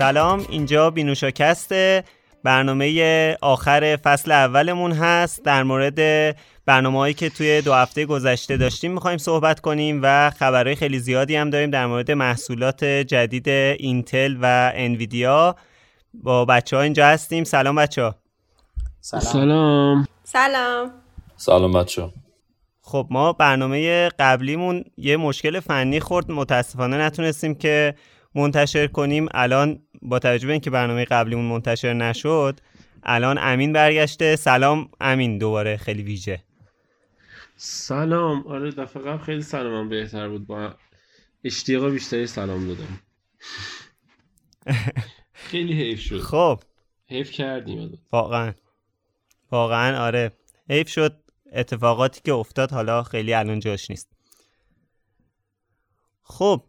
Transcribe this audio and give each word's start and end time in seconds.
سلام 0.00 0.46
اینجا 0.48 0.90
بینوشاکسته 0.90 2.04
برنامه 2.44 3.36
آخر 3.40 3.96
فصل 3.96 4.32
اولمون 4.32 4.92
هست. 4.92 5.44
در 5.44 5.62
مورد 5.62 5.98
برنامه 6.66 6.98
هایی 6.98 7.14
که 7.14 7.28
توی 7.30 7.62
دو 7.62 7.74
هفته 7.74 8.06
گذشته 8.06 8.56
داشتیم 8.56 8.92
می‌خوایم 8.92 9.18
صحبت 9.18 9.60
کنیم 9.60 10.00
و 10.02 10.30
خبرهای 10.30 10.76
خیلی 10.76 10.98
زیادی 10.98 11.36
هم 11.36 11.50
داریم 11.50 11.70
در 11.70 11.86
مورد 11.86 12.10
محصولات 12.10 12.84
جدید 12.84 13.48
اینتل 13.48 14.36
و 14.42 14.72
انویدیا. 14.74 15.56
با 16.14 16.44
بچه 16.44 16.76
ها 16.76 16.82
اینجا 16.82 17.06
هستیم. 17.06 17.44
سلام 17.44 17.74
بچه 17.74 18.02
ها 18.02 18.14
سلام. 19.00 19.32
سلام. 19.32 20.08
سلام. 20.24 20.90
سلام 21.36 21.72
بچه 21.72 22.08
خب 22.82 23.06
ما 23.10 23.32
برنامه 23.32 24.08
قبلیمون 24.08 24.84
یه 24.96 25.16
مشکل 25.16 25.60
فنی 25.60 26.00
خورد. 26.00 26.30
متاسفانه 26.30 26.96
نتونستیم 26.96 27.54
که 27.54 27.94
منتشر 28.34 28.86
کنیم. 28.86 29.28
الان 29.34 29.78
با 30.02 30.18
توجه 30.18 30.46
به 30.46 30.52
اینکه 30.52 30.70
برنامه 30.70 31.04
قبلیمون 31.04 31.44
منتشر 31.44 31.92
نشد 31.92 32.60
الان 33.02 33.38
امین 33.40 33.72
برگشته. 33.72 34.36
سلام 34.36 34.88
امین 35.00 35.38
دوباره 35.38 35.76
خیلی 35.76 36.02
ویژه. 36.02 36.42
سلام. 37.56 38.46
آره 38.46 38.70
دفعه 38.70 39.02
قبل 39.02 39.24
خیلی 39.24 39.42
سلامم 39.42 39.88
بهتر 39.88 40.28
بود. 40.28 40.46
با 40.46 40.74
اشتیاق 41.44 41.90
بیشتری 41.90 42.26
سلام 42.26 42.68
دادم. 42.68 43.00
خیلی 45.32 45.72
حیف 45.72 46.00
شد. 46.00 46.20
خب. 46.20 46.60
حیف 47.06 47.30
کردیم 47.30 47.98
واقعا. 48.12 48.52
واقعا 49.50 50.04
آره. 50.04 50.32
حیف 50.70 50.88
شد. 50.88 51.22
اتفاقاتی 51.52 52.20
که 52.24 52.32
افتاد 52.32 52.70
حالا 52.70 53.02
خیلی 53.02 53.34
الان 53.34 53.60
جاش 53.60 53.90
نیست. 53.90 54.12
خب 56.22 56.64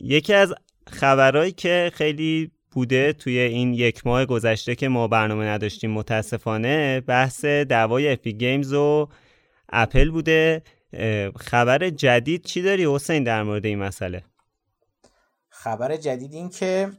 یکی 0.00 0.34
از 0.34 0.54
خبرهایی 0.90 1.52
که 1.52 1.90
خیلی 1.94 2.50
بوده 2.70 3.12
توی 3.12 3.38
این 3.38 3.74
یک 3.74 4.06
ماه 4.06 4.26
گذشته 4.26 4.74
که 4.74 4.88
ما 4.88 5.08
برنامه 5.08 5.44
نداشتیم 5.44 5.90
متاسفانه 5.90 7.00
بحث 7.00 7.44
دعوای 7.44 8.12
Epic 8.12 8.32
Games 8.32 8.72
و 8.72 9.08
اپل 9.68 10.10
بوده. 10.10 10.62
خبر 11.36 11.90
جدید 11.90 12.44
چی 12.44 12.62
داری 12.62 12.94
حسین 12.94 13.24
در 13.24 13.42
مورد 13.42 13.66
این 13.66 13.78
مسئله؟ 13.78 14.24
خبر 15.48 15.96
جدید 15.96 16.32
این 16.32 16.48
که 16.48 16.92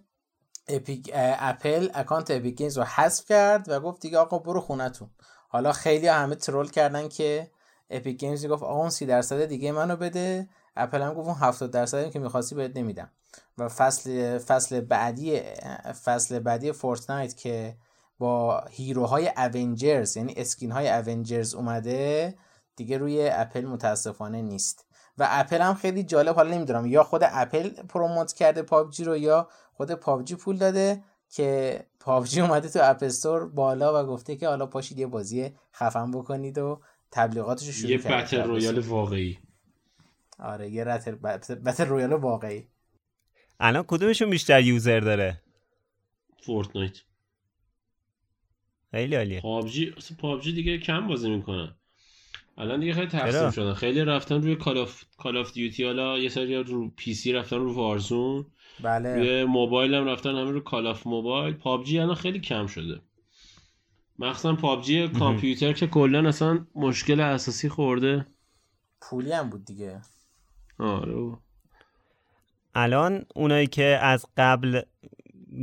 Epic 0.68 1.12
Apple 1.16 1.90
account 1.94 2.32
Epic 2.32 2.56
Games 2.56 2.78
رو 2.78 2.84
حذف 2.84 3.26
کرد 3.26 3.70
و 3.70 3.80
گفت 3.80 4.02
دیگه 4.02 4.18
آقا 4.18 4.40
برو 4.40 4.62
خونتون. 4.62 5.10
حالا 5.50 5.72
خیلی 5.72 6.08
همه 6.08 6.36
troll 6.36 6.70
کردن 6.70 7.10
که 7.10 7.52
Epic 7.90 8.20
Games 8.20 8.46
گفت 8.46 8.64
آقا 8.64 8.82
اون 8.82 8.90
30 8.90 9.06
درصد 9.06 9.46
دیگه 9.46 9.72
منو 9.72 9.96
بده. 9.96 10.50
اپل 10.76 11.02
هم 11.02 11.14
گفت 11.14 11.28
اون 11.28 11.38
70 11.38 11.72
درصدی 11.72 12.10
که 12.10 12.20
می‌خواستی 12.20 12.56
بهت 12.56 12.78
نمیدم. 12.78 13.12
و 13.58 13.70
فصل 13.70 14.38
فصل 14.38 14.82
بعدی 14.82 15.42
فصل 16.06 16.40
بعدی 16.40 16.72
Fortnite 16.72 17.38
که 17.38 17.78
با 18.20 18.64
hero 18.70 19.32
های 19.54 19.67
Avengers 19.67 20.18
یعنی 20.18 20.34
skin 20.38 20.72
های 20.72 20.90
Avengers 20.90 21.54
اومده 21.54 22.36
دیگه 22.76 22.98
روی 22.98 23.30
اپل 23.30 23.66
متاسفانه 23.66 24.42
نیست. 24.42 24.86
و 25.18 25.28
اپل 25.30 25.62
هم 25.62 25.74
خیلی 25.74 26.04
جالب 26.04 26.36
حالا 26.36 26.56
نمی‌دونم 26.56 26.86
یا 26.86 27.04
خود 27.04 27.22
Apple 27.26 27.70
promote 27.70 28.34
کرده 28.34 28.62
PUBG 28.62 29.04
رو 29.04 29.18
یا 29.18 29.50
خود 29.74 29.92
PUBG 29.92 30.36
پول 30.36 30.58
داده 30.58 31.04
که 31.30 31.80
PUBG 32.00 32.42
اومده 32.42 32.70
تو 32.70 32.80
App 32.84 33.09
Store 33.09 33.50
بالا 33.50 34.04
و 34.04 34.08
گفته 34.08 34.36
که 34.36 34.48
حالا 34.48 34.66
پاشید 34.66 35.00
یه 35.00 35.08
بازی 35.08 35.56
خفن 35.74 36.12
بکنید 36.12 36.58
و 36.58 36.82
تبلیغاتش 37.12 37.66
رو 37.68 37.72
شروع 37.72 37.92
یه 37.92 37.98
battle 37.98 38.44
royale 38.44 38.80
واقعی. 38.80 39.40
آره 40.40 40.70
یه 40.70 40.84
رتل 40.84 41.16
battle 41.56 41.86
royale 41.86 42.14
واقعی. 42.14 42.68
الان 43.60 43.84
کدومشون 43.88 44.30
بیشتر 44.30 44.62
user 44.62 45.00
داره؟ 45.00 45.42
Fortnite. 46.46 46.98
خیلی 48.92 49.16
عالیه. 49.16 49.42
PUBG 49.42 49.94
PUBG 50.20 50.54
دیگه 50.54 50.78
کم 50.78 51.08
بازی 51.08 51.30
می‌کنن 51.30 51.76
الان 52.58 52.80
دیگه 52.80 52.94
خیلی 52.94 53.08
تقسیم 53.08 53.52
شدن. 53.52 53.74
خیلی 53.74 54.02
رفتن 54.02 54.42
روی 54.42 54.56
Call 54.56 54.78
of 54.78 55.04
Call 55.18 55.38
of 55.38 55.54
Duty 55.54 55.84
حالا 55.84 56.20
یه 56.20 56.30
سری 56.30 56.56
رو 56.56 56.90
PC 56.90 57.34
رفتن 57.34 57.56
رو 57.56 57.74
Warzone 57.74 58.46
بله. 58.84 59.16
روی 59.16 59.44
موبایل 59.44 59.94
هم 59.94 60.06
رفتن 60.06 60.36
همین 60.36 60.54
رو 60.54 60.60
Call 60.60 60.88
of 60.88 61.08
Mobile. 61.08 61.54
PUBG 61.54 62.00
الان 62.00 62.16
خیلی 62.16 62.40
کم 62.40 62.68
شده. 62.68 63.02
مخصوصا 64.20 64.56
پابجی 64.56 65.08
کامپیوتر 65.08 65.74
که 65.74 65.88
کلا 65.88 66.28
اصلا 66.28 66.66
مشکل 66.76 67.20
اساسی 67.20 67.70
خورده. 67.70 68.26
پولی 69.02 69.32
هم 69.32 69.50
بود 69.50 69.66
دیگه. 69.66 70.02
آره. 70.78 71.38
الان 72.80 73.26
اونایی 73.36 73.68
که 73.68 73.84
از 74.02 74.26
قبل 74.38 74.82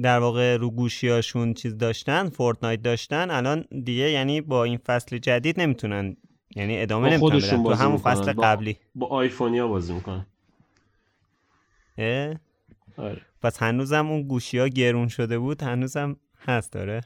در 0.03 0.19
واقع 0.19 0.57
رو 0.57 0.71
گوشیاشون 0.71 1.55
چیز 1.55 1.79
داشتن 1.79 2.29
فورتنایت 2.29 2.83
داشتن 2.83 3.31
الان 3.31 3.65
دیگه 3.85 4.11
یعنی 4.11 4.41
با 4.41 4.65
این 4.65 4.77
فصل 4.77 5.19
جدید 5.19 5.61
نمی‌تونن. 5.61 6.17
یعنی 6.57 6.83
ادامه 6.83 7.11
نمی‌تونن 7.11 7.63
تو 7.63 7.75
همون 7.75 7.99
فصل 7.99 8.33
قبلی. 8.33 8.79
با 8.95 9.07
آیفونیا 9.07 9.69
بازی 9.69 9.93
می‌کنن. 9.93 10.27
آره. 12.97 13.21
پس 13.43 13.63
هنوزم 13.63 14.11
اون 14.11 14.23
گوشی 14.23 14.59
ها 14.59 14.69
گرون 14.69 15.09
شده 15.09 15.39
بود 15.39 15.63
هنوزم 15.63 16.17
هست 16.47 16.73
داره 16.73 17.01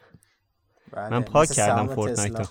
بله. 0.93 1.09
من 1.09 1.23
پاک 1.23 1.51
کردم 1.51 1.87
فورتنایت 1.87 2.49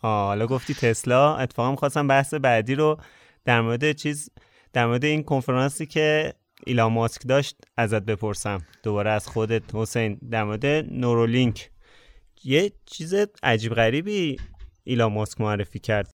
حالا 0.00 0.46
گفتی 0.46 0.74
تسلا؟ 0.74 1.36
اتفاقا 1.36 1.76
خواستم 1.76 2.08
بحث 2.08 2.34
بعدی 2.34 2.74
رو 2.74 2.98
در 3.44 3.60
مورد 3.60 3.92
چیز 3.92 4.30
در 4.74 4.86
مورد 4.86 5.04
این 5.04 5.22
کنفرانسی 5.22 5.86
که 5.86 6.34
ایلان 6.66 6.92
ماسک 6.92 7.22
داشت 7.28 7.56
ازت 7.76 8.02
بپرسم. 8.02 8.66
دوباره 8.82 9.10
از 9.10 9.26
خودت 9.26 9.74
حسین. 9.74 10.18
در 10.30 10.44
مورد 10.44 10.66
نورولینک. 10.66 11.70
یه 12.44 12.72
چیز 12.86 13.14
عجیب 13.42 13.74
غریبی 13.74 14.36
ایلان 14.84 15.12
ماسک 15.12 15.40
معرفی 15.40 15.78
کرد. 15.78 16.10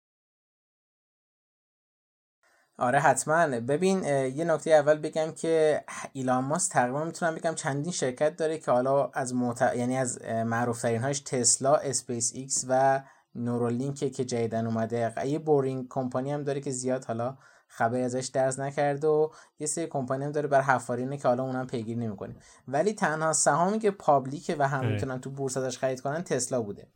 آره 2.79 3.01
حتما. 3.01 3.61
ببین 3.61 4.05
یه 4.05 4.45
نکته 4.45 4.71
اول 4.71 4.99
بگم 4.99 5.33
که 5.33 5.85
ایلان 6.13 6.45
ماسک 6.45 6.73
تقریبا 6.73 7.05
می‌تونم 7.05 7.35
بگم 7.35 7.55
چندین 7.55 7.93
شرکت 7.93 8.37
داره 8.37 8.59
که 8.59 8.71
حالا 8.71 9.11
از 9.15 9.35
معر... 9.35 9.73
یعنی 9.77 9.97
از 9.97 10.23
معروف 10.25 10.85
هاش 10.85 11.21
تسلا 11.21 11.75
اسپیس 11.75 12.33
ایکس 12.35 12.65
و 12.69 13.03
نورولینک 13.35 14.13
که 14.13 14.25
جدیدا 14.25 14.67
اومده. 14.67 15.13
یه 15.27 15.39
Boring 15.39 15.87
Company 15.89 16.33
هم 16.33 16.43
داره 16.43 16.61
که 16.61 16.71
زیاد 16.71 17.05
حالا 17.05 17.39
خبری 17.77 18.03
ازش 18.03 18.27
درز 18.27 18.61
نکرد 18.61 19.05
و 19.05 19.31
یه 19.59 19.67
سری 19.67 19.87
کمپانی 19.87 20.25
هم 20.25 20.33
داره 20.33 20.49
برا 20.49 20.61
حفاریه 20.61 21.17
که 21.17 21.29
حالا 21.29 21.43
اونم 21.43 21.67
پیگیری 21.67 22.01
نمی‌کنیم 22.01 22.37
ولی 22.69 22.93
تنها 22.93 23.33
سهامی 23.33 23.79
که 23.79 23.91
public 23.91 24.47
ه 24.47 24.57
و 24.59 24.69
هم 24.69 24.87
می‌تونن 24.87 25.21
تو 25.21 25.31
بورس 25.31 25.57
ازش 25.57 25.79
خرید 25.79 26.01
کنن 26.01 26.23
تسلا 26.23 26.63
بوده. 26.63 26.87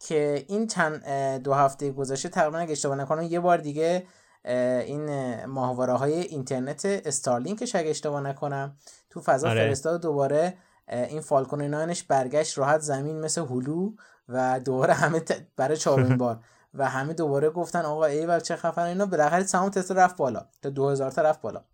که 0.00 0.44
این 0.48 0.66
چند 0.66 1.04
دو 1.42 1.54
هفته 1.54 1.90
گذشته 1.90 2.28
تقریبا 2.28 2.58
اگه 2.58 2.72
اشتباه 2.72 2.96
نکنم 2.96 3.22
یه 3.22 3.40
بار 3.40 3.58
دیگه 3.58 4.06
این 4.44 5.44
ماهواره 5.44 5.92
های 5.92 6.20
اینترنت 6.20 6.84
استارلینکش 6.84 7.74
اگه 7.74 7.90
اشتباه 7.90 8.20
نکنم 8.20 8.76
تو 9.10 9.20
فضا 9.20 9.50
آره. 9.50 9.66
فرستاد 9.66 10.02
دوباره 10.02 10.54
این 10.88 11.20
فالکون 11.20 11.62
ناینش 11.62 12.02
برگشت 12.02 12.58
راحت 12.58 12.80
زمین 12.80 13.20
مثل 13.20 13.40
هلو 13.40 13.92
و 14.28 14.60
دوباره 14.60 14.94
همه 14.94 15.22
برای 15.56 15.76
چهارمین 15.76 16.16
بار. 16.24 16.40
و 16.74 16.88
همه 16.88 17.12
دوباره 17.14 17.50
گفتن 17.50 17.82
آقا 17.82 18.04
ای 18.04 18.40
چه 18.40 18.56
خفن 18.56 18.82
اینا. 18.82 19.06
بالاخره 19.06 19.42
سهام 19.42 19.70
تسلا 19.70 20.04
رفت 20.04 20.16
بالا. 20.16 20.46
تا 20.62 20.70
2000 20.70 21.10
تا 21.10 21.22
رفت 21.22 21.40
بالا. 21.40 21.64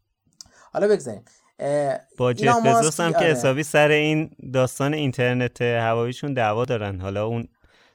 حالا 0.72 0.88
بگذاریم. 0.88 1.22
با 2.18 2.32
جف 2.32 2.66
بزوس 2.66 3.00
هم 3.00 3.12
که 3.12 3.18
آره. 3.18 3.26
حسابی 3.26 3.62
سر 3.62 3.88
این 3.88 4.30
داستان 4.52 4.94
اینترنت 4.94 5.62
هواییشون 5.62 6.34
دعوا 6.34 6.64
دارن. 6.64 7.00
حالا 7.00 7.26
اون 7.26 7.48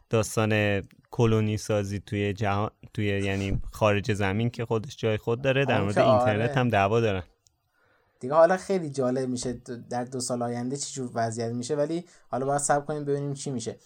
داستان 0.09 0.81
کلونی 1.11 1.57
سازی 1.57 1.99
توی 1.99 2.33
جهان 2.33 2.69
توی 2.93 3.05
یعنی 3.05 3.61
خارج 3.71 4.13
زمین 4.13 4.49
که 4.49 4.65
خودش 4.65 4.97
جای 4.97 5.17
خود 5.17 5.41
داره 5.41 5.65
در 5.65 5.81
مورد 5.81 5.99
اینترنت 5.99 6.49
آره. 6.49 6.59
هم 6.59 6.69
دعوا 6.69 6.99
دارن. 6.99 7.23
دیگه 8.21 8.33
حالا 8.33 8.57
خیلی 8.57 8.89
جالب 8.89 9.29
میشه 9.29 9.61
در 9.89 10.03
دو 10.03 10.19
سال 10.19 10.41
آینده 10.43 10.77
چی 10.77 10.93
جور 10.93 11.11
وضعیت 11.13 11.51
میشه 11.51 11.75
ولی 11.75 12.05
حالا 12.29 12.45
باید 12.45 12.61
صبر 12.61 12.85
کنیم 12.85 13.05
ببینیم 13.05 13.33
چی 13.33 13.51
میشه 13.51 13.77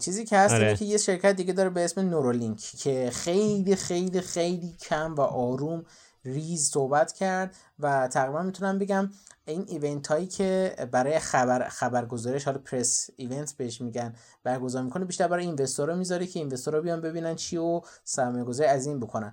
چیزی 0.00 0.24
که 0.24 0.38
هست 0.38 0.54
آره. 0.54 0.76
که 0.76 0.84
یه 0.84 0.98
شرکت 0.98 1.36
دیگه 1.36 1.52
داره 1.52 1.70
به 1.70 1.84
اسم 1.84 2.00
نورولینک 2.00 2.58
که 2.58 3.10
خیلی 3.12 3.76
خیلی 3.76 4.20
خیلی 4.20 4.76
کم 4.80 5.14
و 5.14 5.20
آروم 5.20 5.84
ریز 6.24 6.70
صحبت 6.70 7.12
کرد 7.12 7.54
و 7.78 8.08
تقریبا 8.08 8.42
می‌تونم 8.42 8.78
بگم 8.78 9.10
این 9.46 9.64
event 9.68 10.06
هایی 10.06 10.26
که 10.26 10.76
برای 10.90 11.18
خبر 11.18 11.68
خبرگزارش 11.68 12.44
حالا 12.44 12.58
press 12.58 13.10
event 13.16 13.52
بهش 13.56 13.80
میگن 13.80 14.12
برگزار 14.42 14.82
می‌کنه 14.82 15.04
بیشتر 15.04 15.28
برای 15.28 15.46
investor 15.46 15.89
ا 15.89 15.94
می‌ذاره 15.94 16.26
که 16.26 16.40
investor 16.40 16.76
ا 16.76 16.80
بیان 16.80 17.00
ببینن 17.00 17.34
چی 17.34 17.56
و 17.56 17.80
سرمایه 18.04 18.44
گذاری 18.44 18.70
از 18.70 18.86
این 18.86 19.00
بکنن. 19.00 19.32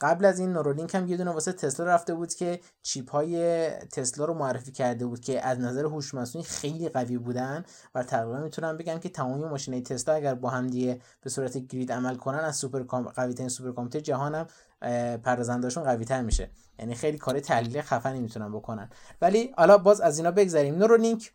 قبل 0.00 0.24
از 0.24 0.38
این 0.38 0.52
نورولینک 0.52 0.94
هم 0.94 1.06
یه 1.06 1.16
دونه 1.16 1.30
واسه 1.30 1.52
تسلا 1.52 1.86
رفته 1.86 2.14
بود 2.14 2.34
که 2.34 2.60
چیپ 2.82 3.10
های 3.10 3.68
تسلا 3.70 4.24
رو 4.24 4.34
معرفی 4.34 4.72
کرده 4.72 5.06
بود 5.06 5.20
که 5.20 5.46
از 5.46 5.58
نظر 5.58 5.84
هوش 5.84 6.14
مصنوعی 6.14 6.46
خیلی 6.46 6.88
قوی 6.88 7.18
بودن 7.18 7.64
و 7.94 8.02
تقریبا 8.02 8.40
می‌تونم 8.40 8.76
بگم 8.76 8.98
که 8.98 9.08
تمامی 9.08 9.44
ماشین 9.44 9.82
تسلا 9.82 10.14
اگر 10.14 10.34
با 10.34 10.50
هم 10.50 10.66
دیگه 10.66 11.00
به 11.20 11.30
صورت 11.30 11.56
grid 11.56 11.92
عمل 11.92 12.14
کنن 12.14 12.38
از 12.38 12.56
سوپر 12.56 12.82
قوی 12.82 13.34
ترین 13.34 13.48
super 13.48 13.72
computer 13.72 14.00
جهان 14.00 14.46
هم 14.82 15.16
پردازندهشون 15.16 15.84
قوی 15.84 16.04
تر 16.04 16.22
میشه. 16.22 16.50
یعنی 16.78 16.94
خیلی 16.94 17.18
کار 17.18 17.40
تحلیل 17.40 17.82
خفنی 17.82 18.20
می‌تونن 18.20 18.52
بکنن. 18.52 18.90
ولی 19.22 19.54
حالا 19.56 19.78
باز 19.78 20.00
از 20.00 20.18
اینا 20.18 20.30
بگذریم. 20.30 20.74
نورولینک. 20.74 21.32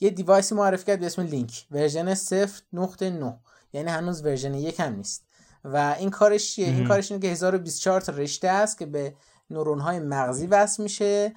یه 0.00 0.10
device 0.10 0.48
ی 0.48 0.54
معرفی 0.54 0.84
کرد 0.84 1.00
به 1.00 1.06
اسم 1.06 1.22
لینک. 1.22 1.66
version 1.70 2.14
0.9 2.14 2.20
یعنی 3.72 3.90
هنوز 3.90 4.24
version 4.24 4.54
یک 4.54 4.80
هم 4.80 4.94
نیست. 4.94 5.24
و 5.64 5.96
این 5.98 6.10
کارش 6.10 6.54
چیه؟ 6.54 6.66
این 6.66 6.88
کارش 6.88 7.12
اینه 7.12 7.22
که 7.22 7.32
1024 7.32 8.00
تا 8.00 8.12
رشته 8.12 8.48
است 8.48 8.78
که 8.78 8.86
به 8.86 9.14
نورون 9.50 9.80
های 9.80 9.98
مغزی 9.98 10.46
وصل 10.46 10.82
میشه 10.82 11.34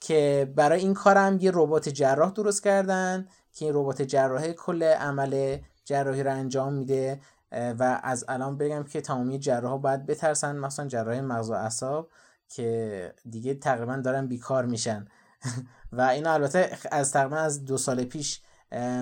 که 0.00 0.52
برای 0.56 0.80
این 0.80 0.94
کارم 0.94 1.38
یه 1.40 1.50
ربات 1.54 1.88
جراح 1.88 2.30
درست 2.30 2.64
کردن 2.64 3.28
که 3.52 3.64
این 3.64 3.74
ربات 3.74 4.02
جراحی 4.02 4.52
کل 4.52 4.82
عمل 4.82 5.58
جراحی 5.84 6.22
رو 6.22 6.30
انجام 6.30 6.72
میده. 6.72 7.20
و 7.52 8.00
از 8.02 8.24
الان 8.28 8.56
بگم 8.58 8.82
که 8.82 9.00
تمامی 9.00 9.38
جراح 9.38 9.80
باید 9.80 10.06
بترسن 10.06 10.56
مثلا 10.56 10.86
جراح 10.88 11.20
مغز 11.20 11.50
و 11.50 11.52
اعصاب 11.52 12.10
که 12.48 13.14
دیگه 13.30 13.54
تقریبا 13.54 13.96
دارن 13.96 14.26
بیکار 14.26 14.66
میشن. 14.66 15.04
و 15.92 16.00
این 16.00 16.26
البته 16.26 16.78
از 16.90 17.12
تقریبا 17.12 17.36
از 17.36 17.64
دو 17.64 17.76
سال 17.78 18.04
پیش 18.04 18.40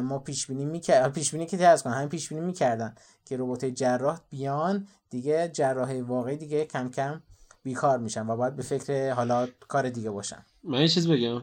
ما 0.02 0.18
پیش 0.18 0.46
بینی 0.46 0.64
می‌کرد 0.64 1.12
پیش 1.12 1.32
بینی 1.32 1.46
که 1.46 1.56
ترس 1.56 1.82
کنن 1.82 1.92
همین 1.92 2.08
پیش 2.08 2.28
بینی 2.28 2.40
می‌کردن 2.40 2.94
که 3.24 3.36
ربات 3.36 3.64
جراح 3.64 4.20
بیان 4.30 4.88
دیگه 5.10 5.48
جراح 5.48 6.00
واقعی 6.00 6.36
دیگه 6.36 6.64
کم 6.64 6.90
کم 6.90 7.22
بیکار 7.62 7.98
میشن 7.98 8.26
و 8.26 8.36
باید 8.36 8.56
به 8.56 8.62
فکر 8.62 9.12
حالا 9.12 9.48
کار 9.68 9.90
دیگه 9.90 10.10
باشن. 10.10 10.44
من 10.62 10.80
یه 10.80 10.88
چیز 10.88 11.08
بگم. 11.08 11.42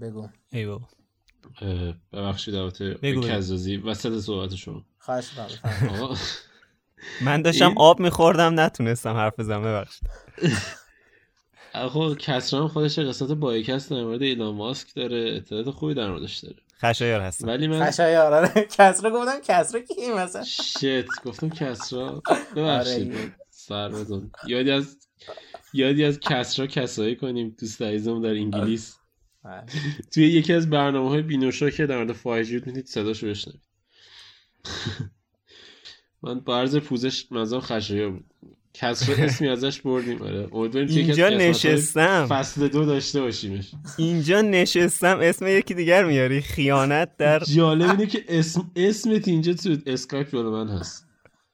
بگو. 0.00 0.28
ای 0.50 0.66
بابا. 0.66 0.88
ببخشید 2.12 2.54
البته. 2.54 2.94
کزازی 3.28 3.76
وسط 3.76 4.18
صحبت 4.18 4.54
شما. 4.54 4.82
خواهش 4.98 5.30
می‌کنم 5.38 5.88
آقا، 6.02 6.16
من 7.20 7.42
داشتم 7.42 7.74
آب 7.76 8.00
میخوردم 8.00 8.60
نتونستم 8.60 9.14
حرف 9.14 9.38
بزنم 9.38 9.62
ببخشید. 9.62 10.08
آقا 11.74 12.14
کسرا 12.14 12.60
هم 12.60 12.68
خودش 12.68 12.98
قسمت 12.98 13.30
بایکست 13.30 13.90
در 13.90 14.04
مورد 14.04 14.22
ایلان 14.22 14.54
ماسک 14.54 14.94
داره 14.94 15.34
اطلاعات 15.36 15.70
خوبی 15.70 15.94
در 15.94 16.10
موردش 16.10 16.38
داره. 16.38 16.56
خشایار 16.82 17.20
هستم. 17.20 17.46
ولی 17.46 17.66
من 17.66 17.86
خشای 17.86 18.16
آره. 18.16 18.48
کسرا 18.78 19.10
گفتم 19.10 19.40
کسرا 19.44 19.80
کی 19.80 20.12
مثلا؟ 20.16 20.44
شت 20.44 21.22
گفتم 21.24 21.48
کسرا. 21.48 22.22
آره. 22.26 22.40
ببخشید 22.56 23.32
سرمتون 23.50 24.30
یادی 24.46 24.70
از 24.70 24.96
یادی 25.72 26.04
از 26.04 26.20
کسرا 26.20 26.66
کسایی 26.66 27.16
کنیم 27.16 27.56
دوست 27.60 27.82
عزیزم 27.82 28.22
در 28.22 28.28
انگلیس. 28.28 28.96
آره. 29.44 29.64
توی 30.14 30.28
یکی 30.28 30.52
از 30.52 30.70
برنامه 30.70 31.08
های 31.08 31.22
بینوشا 31.22 31.70
که 31.70 31.86
در 31.86 31.96
مورد 31.96 32.12
فایج 32.12 32.52
بود 32.52 32.66
می‌تونید 32.66 32.86
صداشو 32.86 33.26
بشنوید. 33.26 33.62
من 36.22 36.40
برز 36.40 36.76
پوزش 36.76 37.32
منظورم 37.32 37.60
خشایار 37.60 38.10
بود. 38.10 38.24
کسرا 38.74 39.16
اسمی 39.24 39.48
ازش 39.48 39.80
بردیم. 39.80 40.22
آره. 40.22 40.48
اینجا 40.52 41.28
نشستم. 41.28 42.26
فصل 42.26 42.68
دو 42.68 42.84
داشته 42.84 43.20
باشیمش. 43.20 43.70
اینجا 43.98 44.40
نشستم. 44.40 45.18
اسم 45.22 45.46
یکی 45.46 45.74
دیگر 45.74 46.04
میاری. 46.04 46.40
خیانت 46.40 47.16
در 47.16 47.38
جالب 47.38 47.90
اینه 47.90 48.06
که 48.06 48.24
اسم 48.28 48.70
اسمت 48.76 49.28
اینجا 49.28 49.52
تو 49.52 49.76
اسکایپ 49.86 50.32
جلو 50.32 50.50
من 50.50 50.68
هست. 50.68 51.06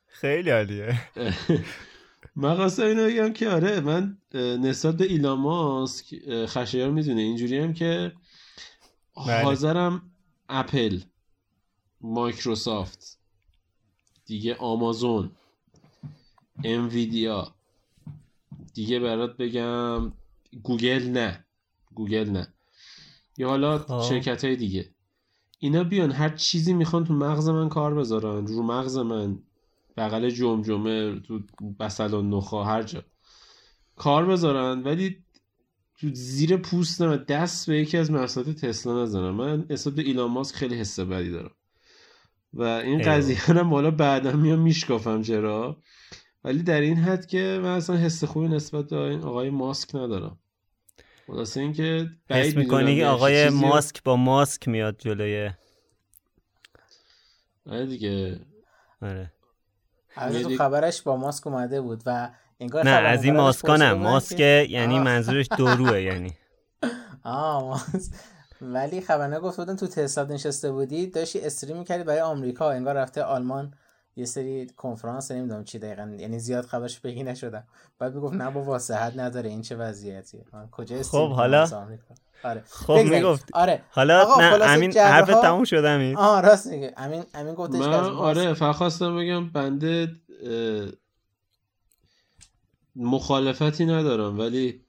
خیلی 0.07 0.51
عالیه. 0.51 1.01
من 2.37 2.55
خواستم 2.57 2.83
اینو 2.83 3.07
بگم 3.07 3.33
که 3.33 3.49
آره 3.49 3.81
من 3.81 4.19
نسبت 4.35 4.97
به 4.97 5.05
ایلان 5.05 5.39
ماسک 5.39 6.15
خشایار 6.47 6.91
می‌دونه. 6.91 7.21
اینجوری 7.21 7.59
هم 7.59 7.75
که 7.75 8.13
بله. 9.27 9.43
حاضرم 9.43 10.03
اپل 10.49 10.99
مایکروسافت 12.01 13.19
دیگه 14.27 14.55
آمازون 14.55 15.31
انویدیا. 16.65 17.55
دیگه 18.75 19.01
برات 19.01 19.37
بگم 19.37 20.13
گوگل 20.63 21.09
نه. 21.09 21.45
گوگل 21.95 22.31
نه. 22.31 22.55
یا 23.39 23.49
حالا 23.49 23.79
خب. 23.79 24.03
شرکت 24.09 24.45
های 24.45 24.57
دیگه. 24.57 24.91
اینا 25.59 25.85
بیان 25.85 26.13
هر 26.13 26.29
چیزی 26.29 26.73
می‌خوان 26.73 27.05
تو 27.05 27.15
مغز 27.15 27.49
من 27.49 27.69
کار 27.69 27.95
بذارن. 27.95 28.47
رو 28.47 28.63
مغز 28.63 28.97
من. 28.97 29.39
بغل 29.97 30.31
جمجمه 30.31 31.21
تو 31.21 31.41
بصل 31.81 32.15
و 32.15 32.23
نخاع 32.23 32.65
هر 32.65 32.83
جا. 32.83 33.03
کار 33.97 34.27
بذارن 34.27 34.83
ولی 34.83 35.25
تو 35.99 36.09
زیر 36.15 36.57
پوستم 36.57 37.11
و 37.11 37.17
دست 37.17 37.67
به 37.67 37.79
یکی 37.79 37.97
از 37.99 38.11
محصولات 38.11 38.51
تسلا 38.51 39.03
نزنم. 39.03 39.35
من 39.35 39.63
به 39.67 40.03
ایلان 40.03 40.31
ماسک 40.31 40.55
خیلی 40.55 40.75
حس 40.75 41.01
بدی 41.01 41.31
دارم. 41.31 41.51
و 42.55 42.63
این. 42.63 43.03
قضیه 43.03 43.47
رو 43.51 43.65
حالا 43.65 43.91
بعدا 43.91 44.33
میام 44.33 44.59
میشکافم 44.59 45.23
چرا. 45.23 45.83
ولی 46.45 46.63
در 46.63 46.81
این 46.81 46.97
حد 46.97 47.27
که 47.27 47.61
من 47.63 47.77
اصلا 47.77 47.97
حس 47.97 48.25
خوبی 48.25 48.49
نسبت 48.49 48.85
به 48.89 48.97
این 48.97 49.23
آقای 49.23 49.51
ماسک 49.51 49.95
ندارم. 49.95 50.39
خلاصه 51.27 51.61
اینکه 51.61 52.11
بعید 52.29 52.47
حس 52.47 52.57
می‌دونم 52.57 52.79
می‌کنی 52.81 53.05
آقای 53.05 53.49
ماسک 53.51 54.03
با 54.03 54.17
ماسک 54.17 54.69
میاد 54.69 54.97
جلوی 54.99 55.51
آره 57.67 57.87
دیگه. 57.87 58.41
آره. 59.03 59.33
البته 60.17 60.39
تو 60.39 60.43
یعنی- 60.45 60.57
خبرش 60.57 61.03
با 61.03 61.17
ماسک 61.17 61.47
اومده 61.47 61.81
بود 61.81 62.03
و 62.07 62.31
انگار 62.61 62.85
نه 62.85 62.91
از 62.91 63.25
این 63.25 63.37
ماسکا 63.37 63.69
پرسیده 63.69 63.89
نه. 63.89 63.95
بودن 63.95 64.11
ماسک 64.11 64.41
یعنی. 64.41 64.99
منظورش 64.99 65.47
دروه 65.47 66.01
یعنی. 66.03 66.33
آه 67.25 67.63
ماسک. 67.69 68.13
ولی 68.63 69.01
خبرنگار 69.01 69.41
گفت 69.41 69.57
بودن 69.57 69.77
تو 69.77 69.87
تسلا 69.87 70.25
نشسته 70.25 70.73
بودی 70.73 71.07
داشتی 71.07 71.41
استریم 71.41 71.77
می‌کردی 71.77 72.05
برای 72.05 72.21
آمریکا 72.21 72.71
انگار 72.71 72.95
رفته 72.95 73.23
آلمان 73.23 73.75
یه 74.17 74.25
سری 74.25 74.67
کنفرانس 74.77 75.31
نمی‌دونم 75.31 75.65
چی 75.65 75.79
دقیقا 75.79 76.17
یعنی 76.19 76.39
زیاد 76.39 76.65
خبرش 76.65 77.01
بگی 77.01 77.23
نشدم. 77.23 77.65
بعد 77.99 78.15
می‌گفت 78.15 78.35
نه 78.35 78.51
بابا 78.51 78.79
صحت 78.79 79.13
نداره 79.17 79.51
این 79.51 79.63
چه 79.63 79.77
وضعیتیه؟ 79.77 80.45
کجا 80.73 80.97
استریم 80.97 81.29
خب، 81.29 81.35
حالا؟ 81.35 81.89
آره. 82.45 82.63
خب. 82.69 82.93
می‌گفت. 82.93 83.45
آره. 83.53 83.83
حالا 83.91 84.37
نه 84.39 84.65
امین 84.65 84.97
حرف 84.99 85.29
تموم 85.43 85.65
شد 85.65 85.85
امین. 85.85 86.17
آه 86.17 86.41
راست 86.41 86.67
میگه. 86.67 86.95
امین 86.97 87.25
امین 87.35 87.55
گفتش 87.55 87.81
من 87.81 87.95
آره 87.95 88.55
فقط 88.55 88.75
خواستم 88.75 89.17
بگم 89.17 89.51
بنده 89.51 90.09
مخالفتی 92.97 93.87
ندارم 93.87 94.39
ولی 94.39 94.85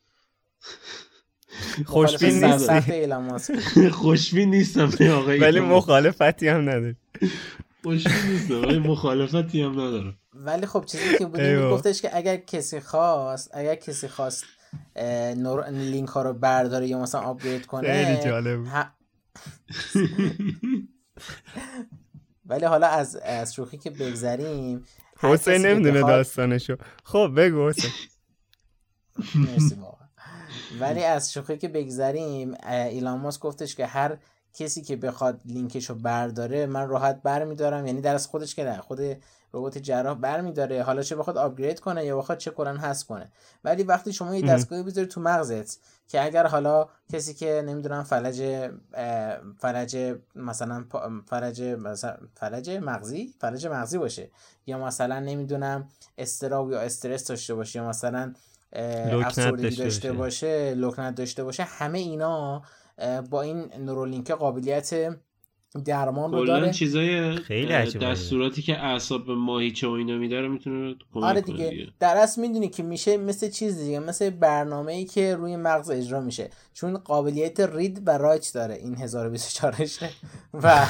خوشبین 1.85 2.43
نیستی 2.43 3.05
ماسک. 3.05 3.89
خوشبین 3.89 4.49
نیستم. 4.49 4.89
آقای 5.11 5.39
ولی. 5.39 5.59
مخالفتی 5.59 6.47
هم 6.47 6.69
نداری 6.69 6.95
خوشبین 7.83 8.31
نیستم 8.31 8.61
ولی 8.61 8.79
مخالفتی 8.79 9.61
هم 9.61 9.71
ندارم. 9.71 10.17
ولی 10.33 10.65
خب 10.65 10.85
چیزی 10.85 11.17
که 11.17 11.25
بودیم 11.25 11.45
ایوه. 11.45 11.71
گفتش 11.71 12.01
که 12.01 12.17
اگر 12.17 12.37
کسی 12.37 12.79
خواست 12.79 13.49
اگر 13.53 13.75
کسی 13.75 14.07
خواست 14.07 14.43
نور... 15.37 15.69
لینک 15.69 16.09
ها 16.09 16.21
رو 16.21 16.33
برداره 16.33 16.87
یا 16.87 16.99
مثلا 16.99 17.21
آپگرید 17.21 17.65
کنه 17.65 18.05
خیلی 18.05 18.23
جالب 18.23 18.59
بود. 18.59 18.67
ه- 18.67 18.87
ولی 22.45 22.65
حالا 22.65 22.87
از 22.87 23.15
از 23.15 23.53
شوخی 23.53 23.77
که 23.77 23.89
بگذریم 23.89 24.83
حسین 25.19 25.65
نمی‌دونه 25.65 25.99
داستانشو. 26.01 26.75
خب 27.03 27.33
بگو 27.35 27.69
حسین. 27.69 27.91
مرسی 29.35 29.75
ولی 30.79 31.03
از 31.03 31.33
شوخی 31.33 31.57
که 31.57 31.67
بگذریم 31.67 32.55
ایلان 32.69 33.19
ماسک 33.19 33.41
گفتش 33.41 33.75
که 33.75 33.85
هر 33.85 34.17
کسی 34.53 34.81
که 34.81 34.95
بخواد 34.95 35.39
لینکش 35.45 35.89
رو 35.89 35.95
برداره 35.95 36.65
من 36.65 36.87
راحت 36.87 37.21
برمیدارم. 37.21 37.87
یعنی 37.87 38.01
در 38.01 38.15
از 38.15 38.27
خودش 38.27 38.55
که 38.55 38.63
نه 38.63 38.77
خود 38.77 38.99
ربات 39.53 39.77
جراح 39.77 40.17
برمیداره. 40.17 40.83
حالا 40.83 41.03
چه 41.03 41.15
بخواد 41.15 41.37
آپگرید 41.37 41.79
کنه 41.79 42.05
یا 42.05 42.17
بخواد 42.17 42.37
چه 42.37 42.51
کلا 42.51 42.77
حذف 42.77 43.07
کنه. 43.07 43.31
ولی 43.63 43.83
وقتی 43.83 44.13
شما 44.13 44.35
یه. 44.35 44.41
دستگاهی 44.41 44.83
بذاری 44.83 45.07
تو 45.07 45.21
مغزت 45.21 45.79
که 46.07 46.23
اگر 46.23 46.47
حالا 46.47 46.89
کسی 47.13 47.33
که 47.33 47.63
نمی‌دونم 47.65 48.03
فلج 48.03 48.69
فلج 49.59 50.15
مثلا 50.35 50.85
فلج 51.25 51.61
مثلا 51.61 52.17
فلج 52.35 52.69
مغزی 52.69 53.33
فلج 53.39 53.67
مغزی 53.67 53.97
باشه. 53.97 54.29
یا 54.67 54.77
مثلا 54.77 55.19
نمی‌دونم 55.19 55.89
استراب 56.17 56.71
یا 56.71 56.79
استرس 56.79 57.27
داشته 57.27 57.55
باشه 57.55 57.79
یا 57.79 57.89
مثلا 57.89 58.33
افسردگی 58.75 59.75
داشته 59.75 60.13
باشه. 60.13 60.73
لکنت 60.75 61.15
داشته 61.15 61.43
باشه 61.43 61.63
همه 61.63 61.99
اینا 61.99 62.61
با 63.29 63.41
این 63.41 63.65
نورولینک 63.79 64.31
قابلیت 64.31 65.15
درمان 65.85 66.31
رو 66.31 66.45
داره. 66.45 66.71
چیزای 66.71 67.35
خیلی. 67.35 67.73
دستوراتی 67.83 68.61
که 68.61 68.79
اعصاب 68.79 69.25
به 69.25 69.35
ماهیچه 69.35 69.87
و 69.87 69.91
اینا 69.91 70.17
میده 70.17 70.41
رو 70.41 70.49
می‌تونه 70.49 70.95
کمک 71.13 71.23
آره 71.23 71.41
کنه 71.41 71.69
دیگه. 71.69 71.87
در 71.99 72.17
اصل 72.17 72.41
می‌دونی 72.41 72.69
که 72.69 72.83
میشه 72.83 73.17
مثل 73.17 73.49
چیز 73.49 73.79
دیگه 73.79 73.99
مثل 73.99 74.29
برنامه 74.29 74.93
ای 74.93 75.05
که 75.05 75.35
روی 75.35 75.55
مغز 75.55 75.89
اجرا 75.89 76.21
میشه. 76.21 76.49
چون 76.73 76.97
قابلیت 76.97 77.59
رید 77.59 78.01
و 78.05 78.17
رایت 78.17 78.51
داره 78.53 78.75
این 78.75 78.97
1024 78.97 79.75
رشته 79.79 80.09
و 80.53 80.85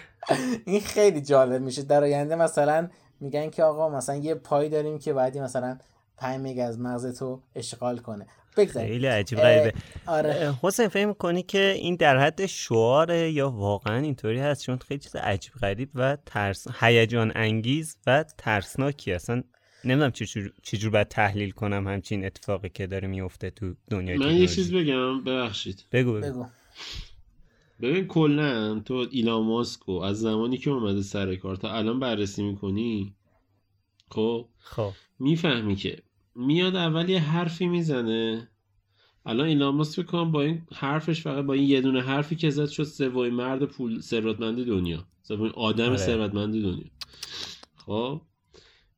این 0.66 0.80
خیلی 0.80 1.20
جالب 1.20 1.62
میشه. 1.62 1.82
در 1.82 2.02
آینده 2.02 2.34
مثلا 2.34 2.88
میگن 3.20 3.50
که 3.50 3.62
آقا 3.62 3.88
مثلا 3.88 4.16
یه 4.16 4.34
پای 4.34 4.68
داریم 4.68 4.98
که 4.98 5.12
بعدی 5.12 5.40
مثلا 5.40 5.78
5 6.20 6.40
مگ 6.40 6.58
از 6.58 6.80
مغز 6.80 7.18
تو 7.18 7.42
اشغال 7.54 7.98
کنه. 7.98 8.26
بگذاریم. 8.56 8.92
خیلی 8.92 9.06
عجیب 9.06 9.38
غریبه. 9.38 9.78
آره. 10.06 10.54
حسین 10.62 10.88
فکر 10.88 11.12
کنی 11.12 11.42
که 11.42 11.74
این 11.78 11.96
در 11.96 12.18
حد 12.18 12.46
شعاره 12.46 13.32
یا 13.32 13.50
واقعا 13.50 13.98
اینطوری 13.98 14.38
هست؟ 14.38 14.62
چون 14.62 14.78
خیلی 14.78 15.00
چیز 15.00 15.16
عجیب 15.16 15.52
غریب 15.52 15.90
و 15.94 16.16
ترس 16.26 16.66
هیجان 16.80 17.32
انگیز 17.34 17.96
و 18.06 18.24
ترسناکی. 18.38 19.12
اصلا 19.12 19.42
نمی‌دونم 19.84 20.10
چجور 20.10 20.52
چجور 20.62 20.90
باید 20.90 21.08
تحلیل 21.08 21.50
کنم 21.50 21.88
همچین 21.88 22.24
اتفاقی 22.24 22.68
که 22.68 22.86
داره 22.86 23.08
میفته 23.08 23.50
تو 23.50 23.74
دنیای 23.90 24.18
من 24.18 24.36
یه 24.36 24.46
چیز 24.46 24.74
بگم 24.74 25.24
ببخشید. 25.24 25.84
بگو 25.92 26.12
بگو, 26.12 26.30
بگو. 26.30 26.46
ببین 27.82 28.06
کلا 28.06 28.80
تو 28.80 29.06
ایلان 29.10 29.42
ماسکو 29.42 29.92
از 29.92 30.20
زمانی 30.20 30.58
که 30.58 30.70
اومده 30.70 31.02
سر 31.02 31.36
کار 31.36 31.56
تا 31.56 31.72
الان 31.72 32.00
بررسی 32.00 32.42
می‌کنی 32.42 33.14
خب؟ 34.10 34.48
خب. 34.58 34.92
می‌فهمی 35.18 35.76
که 35.76 36.02
میاد 36.38 36.76
اول 36.76 37.08
یه 37.08 37.20
حرفی 37.20 37.66
می‌زنه. 37.66 38.48
الان 39.26 39.46
ایلان 39.46 39.74
ماسک 39.74 40.06
کنم 40.06 40.32
با 40.32 40.42
این 40.42 40.62
حرفش 40.74 41.22
فقط 41.22 41.44
با 41.44 41.52
این 41.52 41.68
یه 41.68 41.80
دونه 41.80 42.00
حرفی 42.02 42.36
که 42.36 42.50
زد 42.50 42.66
شد 42.66 42.82
سومین 42.82 43.34
مرد 43.34 43.64
پول 43.64 44.00
ثروتمند 44.00 44.66
دنیا. 44.66 45.04
سومین 45.22 45.52
آدم 45.54 45.86
آره. 45.88 45.96
ثروتمند 45.96 46.62
دنیا. 46.62 46.90
خب؟ 47.76 48.20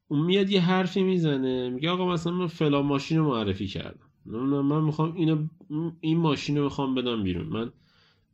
اون 0.08 0.22
میاد 0.22 0.50
یه 0.50 0.60
حرفی 0.60 1.02
می‌زنه. 1.02 1.70
میگه 1.70 1.90
آقا 1.90 2.12
مثلا 2.12 2.32
من 2.32 2.46
فلان 2.46 2.86
ماشین 2.86 3.18
رو 3.18 3.28
معرفی 3.28 3.66
کردم. 3.66 4.06
من 4.24 4.82
می‌خوام 4.82 5.14
اینو 5.14 5.46
این 6.00 6.18
ماشین 6.18 6.58
رو 6.58 6.64
می‌خوام 6.64 6.94
بدم 6.94 7.22
بیرون. 7.22 7.46
من 7.46 7.72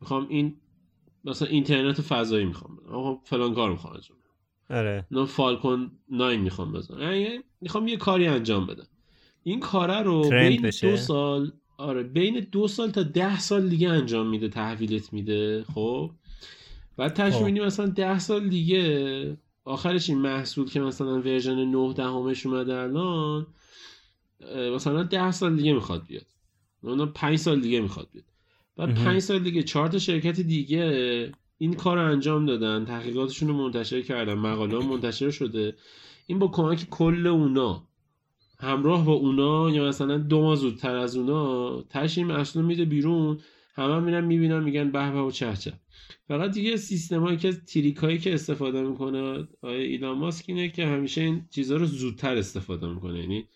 می‌خوام 0.00 0.26
این 0.28 0.56
مثلا 1.25 1.48
اینترنت 1.48 2.00
فضایی 2.00 2.44
می‌خوام 2.44 2.76
بدم. 2.76 2.94
آقا 2.94 3.20
فلان 3.25 3.54
کار 3.54 3.70
می‌خوام 3.70 3.94
انجام 3.94 4.16
آره. 4.70 5.06
نه 5.10 5.25
فالکون 5.25 5.90
9 6.08 6.36
می‌خوام 6.36 6.72
بزنم. 6.72 7.42
می‌خوام 7.60 7.88
یه 7.88 7.96
کاری 7.96 8.26
انجام 8.26 8.66
بدم. 8.66 8.86
این 9.46 9.60
کاره 9.60 10.02
رو 10.02 10.30
بین 10.30 10.62
بشه. 10.62 10.90
دو 10.90 10.96
سال 10.96 11.52
آره 11.78 12.02
بین 12.02 12.46
دو 12.52 12.68
سال 12.68 12.90
تا 12.90 13.02
ده 13.02 13.38
سال 13.38 13.68
دیگه 13.68 13.88
انجام 13.88 14.26
میده 14.26 14.48
تحویلت 14.48 15.12
میده 15.12 15.64
خب؟ 15.74 16.10
بعد 16.96 17.12
تشمینی 17.12 17.60
مثلا 17.60 17.86
ده 17.86 18.18
سال 18.18 18.48
دیگه 18.48 19.36
آخرش 19.64 20.10
این 20.10 20.18
محصول 20.18 20.70
که 20.70 20.80
مثلا 20.80 21.20
ورژن 21.20 21.64
9 21.64 21.92
دهمش 21.92 22.46
اومده 22.46 22.74
الان 22.74 23.46
مثلا 24.74 25.02
ده 25.02 25.30
سال 25.30 25.56
دیگه 25.56 25.72
می‌خواد 25.72 26.06
بیاد. 26.06 26.26
اون 26.82 27.06
5 27.06 27.38
سال 27.38 27.60
دیگه 27.60 27.80
می‌خواد 27.80 28.08
بیاد. 28.12 28.24
بعد 28.76 28.94
5 28.94 29.18
سال 29.18 29.38
دیگه 29.38 29.62
چهار 29.62 29.88
تا 29.88 29.98
شرکت 29.98 30.40
دیگه 30.40 31.32
این 31.58 31.74
کار 31.74 31.96
رو 31.96 32.10
انجام 32.10 32.46
دادن 32.46 32.84
تحقیقاتشون 32.84 33.48
رو 33.48 33.54
منتشر 33.54 34.02
کردن 34.02 34.34
مقاله 34.34 34.78
منتشر 34.78 35.30
شده. 35.30 35.76
این 36.26 36.38
با 36.38 36.48
کمک 36.48 36.90
کل 36.90 37.26
اونا. 37.26 37.88
همراه 38.60 39.04
با 39.04 39.12
اونا 39.12 39.70
یا 39.70 39.88
مثلا 39.88 40.18
دو 40.18 40.42
ماه 40.42 40.56
زودتر 40.56 40.96
از 40.96 41.16
اونا 41.16 41.82
تش 41.82 42.18
این 42.18 42.26
محصول 42.26 42.64
میده 42.64 42.84
بیرون 42.84 43.38
همه 43.75 43.94
هم 43.94 44.02
میرن 44.02 44.25
می‌بینن 44.25 44.62
میگن 44.62 44.90
به 44.90 45.10
به 45.10 45.20
و 45.20 45.30
چه 45.30 45.56
چه. 45.56 45.72
فقط 46.28 46.50
دیگه 46.50 46.76
سیستم 46.76 47.20
هایی 47.20 47.36
که 47.36 47.52
تریک 47.52 47.96
هایی 47.96 48.18
که 48.18 48.34
استفاده 48.34 48.82
می‌کنه 48.82 49.48
آیا 49.62 49.78
ایلان 49.78 50.18
ماسک 50.18 50.44
اینه 50.48 50.68
که 50.68 50.86
همیشه 50.86 51.20
این 51.20 51.46
چیزها 51.50 51.76
رو 51.76 51.86
زودتر 51.86 52.36
استفاده 52.36 52.86
می‌کنه. 52.86 53.18
یعنی 53.18 53.48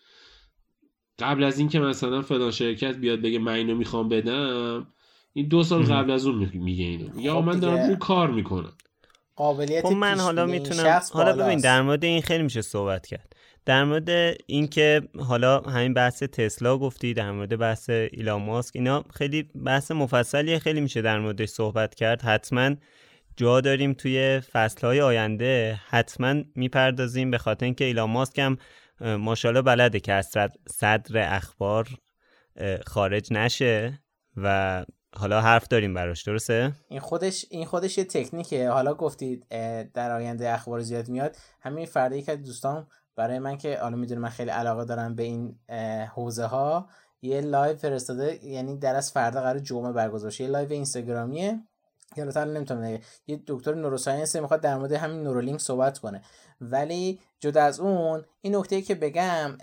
قبل 1.19 1.43
از 1.43 1.59
اینکه 1.59 1.79
مثلا 1.79 2.21
فلان 2.21 2.51
شرکت 2.51 2.97
بیاد 2.97 3.21
بگه 3.21 3.39
من 3.39 3.53
اینو 3.53 3.75
می‌خوام 3.75 4.09
بدم 4.09 4.87
این 5.33 5.47
دو 5.47 5.63
سال 5.63 5.83
قبل 5.83 6.11
از 6.11 6.25
اون 6.25 6.51
میگه 6.53 6.85
اینو. 6.85 7.19
یا 7.19 7.35
خب 7.35 7.47
من 7.47 7.59
دارم 7.59 7.79
اون 7.79 7.95
کار 7.95 8.31
می‌کنم. 8.31 8.73
قابلیت 9.35 9.85
خب 9.85 9.93
من 9.93 10.19
حالا 10.19 10.45
می‌تونم 10.45 11.01
حالا 11.13 11.45
ببین 11.45 11.59
در 11.59 11.81
مورد 11.81 12.03
این 12.03 12.21
خیلی 12.21 12.43
میشه 12.43 12.61
صحبت 12.61 13.07
کرد. 13.07 13.30
در 13.65 13.83
مورد 13.83 14.09
اینکه 14.45 15.01
حالا 15.19 15.59
همین 15.59 15.93
بحث 15.93 16.23
تسلا 16.23 16.77
گفتی 16.77 17.13
در 17.13 17.31
مورد 17.31 17.57
بحث 17.57 17.89
ایلان 17.89 18.41
ماسک 18.41 18.75
اینا 18.75 19.03
خیلی 19.13 19.43
بحث 19.43 19.91
مفصلیه 19.91 20.59
خیلی 20.59 20.81
میشه 20.81 21.01
در 21.01 21.19
موردش 21.19 21.49
صحبت 21.49 21.95
کرد. 21.95 22.21
حتما 22.21 22.75
جا 23.35 23.61
داریم 23.61 23.93
توی 23.93 24.39
فصلهای 24.39 25.01
آینده 25.01 25.79
حتما 25.87 26.43
می‌پردازیم 26.55 27.31
به 27.31 27.37
خاطر 27.37 27.65
اینکه 27.65 27.85
ایلان 27.85 28.09
ماسک 28.09 28.39
هم 28.39 28.57
ماشاءالله 29.01 29.61
بلده 29.61 29.99
که 29.99 30.13
از 30.13 30.31
صدر 30.69 31.35
اخبار 31.35 31.87
خارج 32.87 33.33
نشه 33.33 33.99
و 34.37 34.85
حالا 35.15 35.41
حرف 35.41 35.67
داریم 35.67 35.93
براش 35.93 36.23
درسته؟ 36.23 36.71
این 36.89 36.99
خودش 36.99 37.45
این 37.49 37.65
خودش 37.65 37.97
یه 37.97 38.03
تکنیکه. 38.03 38.69
حالا 38.69 38.93
گفتید 38.93 39.47
در 39.93 40.11
آینده 40.11 40.53
اخبار 40.53 40.79
زیاد 40.79 41.09
میاد. 41.09 41.35
همین 41.61 41.85
فردا 41.85 42.21
که 42.21 42.35
دوستان 42.35 42.87
برای 43.15 43.39
من 43.39 43.57
که 43.57 43.77
حالا 43.77 43.97
می‌دونه 43.97 44.21
من 44.21 44.29
خیلی 44.29 44.49
علاقه 44.49 44.85
دارم 44.85 45.15
به 45.15 45.23
این 45.23 45.59
حوزه 46.05 46.45
ها 46.45 46.89
یه 47.21 47.41
live 47.41 47.77
فرستاده 47.77 48.45
یعنی 48.45 48.77
در 48.77 48.95
از 48.95 49.11
فردا 49.11 49.41
قرار 49.41 49.59
جمعه 49.59 49.91
برگزار 49.91 50.41
یه 50.41 50.47
live 50.47 50.71
اینستاگرامیه. 50.71 51.63
یا 52.17 52.23
البته 52.23 52.45
نمی‌تونم 52.45 52.99
یه 53.27 53.41
دکتر 53.47 53.73
neuroscience 53.73 54.35
می‌خواد 54.35 54.61
در 54.61 54.77
مورد 54.77 54.91
همین 54.91 55.23
نورولینک 55.23 55.59
صحبت 55.59 55.99
کنه. 55.99 56.21
ولی 56.61 57.19
جدا 57.39 57.63
از 57.63 57.79
اون 57.79 58.25
این 58.41 58.55
نکته 58.55 58.81
که 58.81 58.95
بگم 58.95 59.57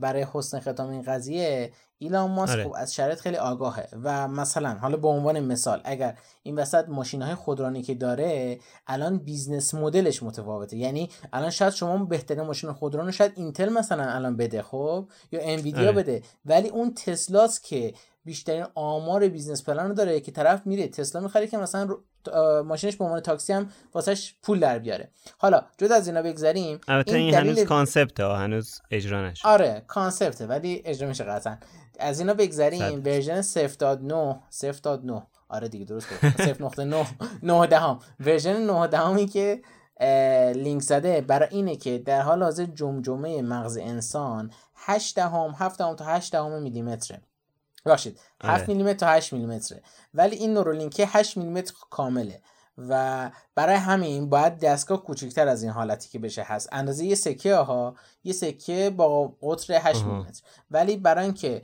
برای 0.00 0.26
حسن 0.32 0.60
ختام 0.60 0.90
این 0.90 1.02
قضیه 1.02 1.72
ایلان 1.98 2.30
ماسک 2.30 2.52
آره. 2.52 2.64
خب 2.64 2.74
از 2.76 2.94
شرط 2.94 3.20
خیلی 3.20 3.36
آگاهه. 3.36 3.88
و 4.02 4.28
مثلا 4.28 4.74
حالا 4.74 4.96
به 4.96 5.08
عنوان 5.08 5.40
مثال 5.40 5.80
اگر 5.84 6.18
این 6.42 6.58
وسط 6.58 6.88
ماشین 6.88 7.22
های 7.22 7.34
خودرانی 7.34 7.82
که 7.82 7.94
داره 7.94 8.58
الان 8.86 9.18
business 9.18 9.74
model 9.74 10.08
ش 10.08 10.22
متفاوته. 10.22 10.76
یعنی 10.76 11.10
الان 11.32 11.50
شاید 11.50 11.72
شما 11.72 12.04
بهترین 12.04 12.42
ماشین 12.42 12.72
خودران 12.72 13.10
شاید 13.10 13.32
اینتل 13.36 13.68
مثلا 13.68 14.04
الان 14.04 14.36
بده 14.36 14.62
خب؟ 14.62 15.08
یا 15.32 15.40
انویدیا 15.42 15.82
آره. 15.82 15.92
بده. 15.92 16.22
ولی 16.46 16.68
اون 16.68 16.94
تسلاست 16.94 17.62
که 17.62 17.94
بیشترین 18.26 18.66
آمار 18.74 19.28
business 19.28 19.64
plan 19.64 19.88
رو 19.88 19.94
داره 19.94 20.20
که 20.20 20.32
طرف 20.32 20.66
میره. 20.66 20.88
تسلا 20.88 21.20
می‌خره 21.20 21.46
که 21.46 21.58
مثلا 21.58 21.88
ماشینش 22.64 22.96
به 22.96 23.04
عنوان 23.04 23.20
تاکسی 23.20 23.52
هم 23.52 23.70
واسش 23.94 24.34
پول 24.42 24.60
در 24.60 24.78
بیاره. 24.78 25.10
حالا 25.38 25.62
جدا 25.78 25.94
از 25.94 26.08
اینا 26.08 26.22
بگذریم 26.22 26.80
البته 26.88 27.16
این, 27.16 27.24
این 27.24 27.34
هنوز 27.34 27.60
concept 27.60 28.18
ه 28.18 28.26
هنوز 28.26 28.80
اجرا 28.90 29.30
نشده. 29.30 29.48
آره 29.48 29.84
concept 29.86 30.38
ه 30.38 30.46
ولی 30.46 30.82
اجرا 30.84 31.08
میشه 31.08 31.24
قطعا. 31.24 31.56
از 31.98 32.20
اینا 32.20 32.34
بگذریم 32.34 33.02
version 33.04 33.42
0.9 33.42 33.46
0.9 34.50 35.22
آره 35.48 35.68
دیگه 35.68 35.84
درست 35.84 36.06
گفت 36.10 36.42
0.9 36.42 37.06
9 37.42 37.66
دهم. 37.66 37.98
version 38.20 38.56
9 38.56 38.86
دهمی 38.86 39.26
که 39.26 39.62
لینک 40.54 40.82
زده 40.82 41.20
برای 41.20 41.48
اینه 41.50 41.76
که 41.76 41.98
در 41.98 42.20
حال 42.20 42.42
حاضر 42.42 42.64
جمجمه 42.64 43.42
مغز 43.42 43.76
انسان 43.76 44.50
8 44.74 45.16
دهم 45.16 45.54
7 45.58 45.78
دهم 45.78 45.94
تا 45.94 46.04
8 46.04 46.32
دهم 46.32 46.62
میلیمتره. 46.62 47.20
باشید 47.90 48.20
7 48.44 48.68
میلیمتر 48.68 48.94
تا 48.94 49.06
8 49.06 49.32
میلیمتره. 49.32 49.82
ولی 50.14 50.36
این 50.36 50.54
نورولینک 50.54 51.04
8 51.08 51.36
میلیمتر 51.36 51.74
کامله 51.90 52.40
و 52.78 53.30
برای 53.54 53.76
همین 53.76 54.28
باید 54.28 54.58
دستگاه 54.58 55.04
کوچکتر 55.04 55.48
از 55.48 55.62
این 55.62 55.72
حالتی 55.72 56.08
که 56.08 56.18
بشه 56.18 56.42
هست. 56.42 56.68
اندازه 56.72 57.04
یه 57.04 57.14
سکه 57.14 57.54
ها 57.54 57.96
یه 58.24 58.32
سکه 58.32 58.90
با 58.96 59.32
قطر 59.42 59.80
8 59.82 60.04
میلیمتر. 60.04 60.42
ولی 60.70 60.96
برای 60.96 61.24
اینکه 61.24 61.62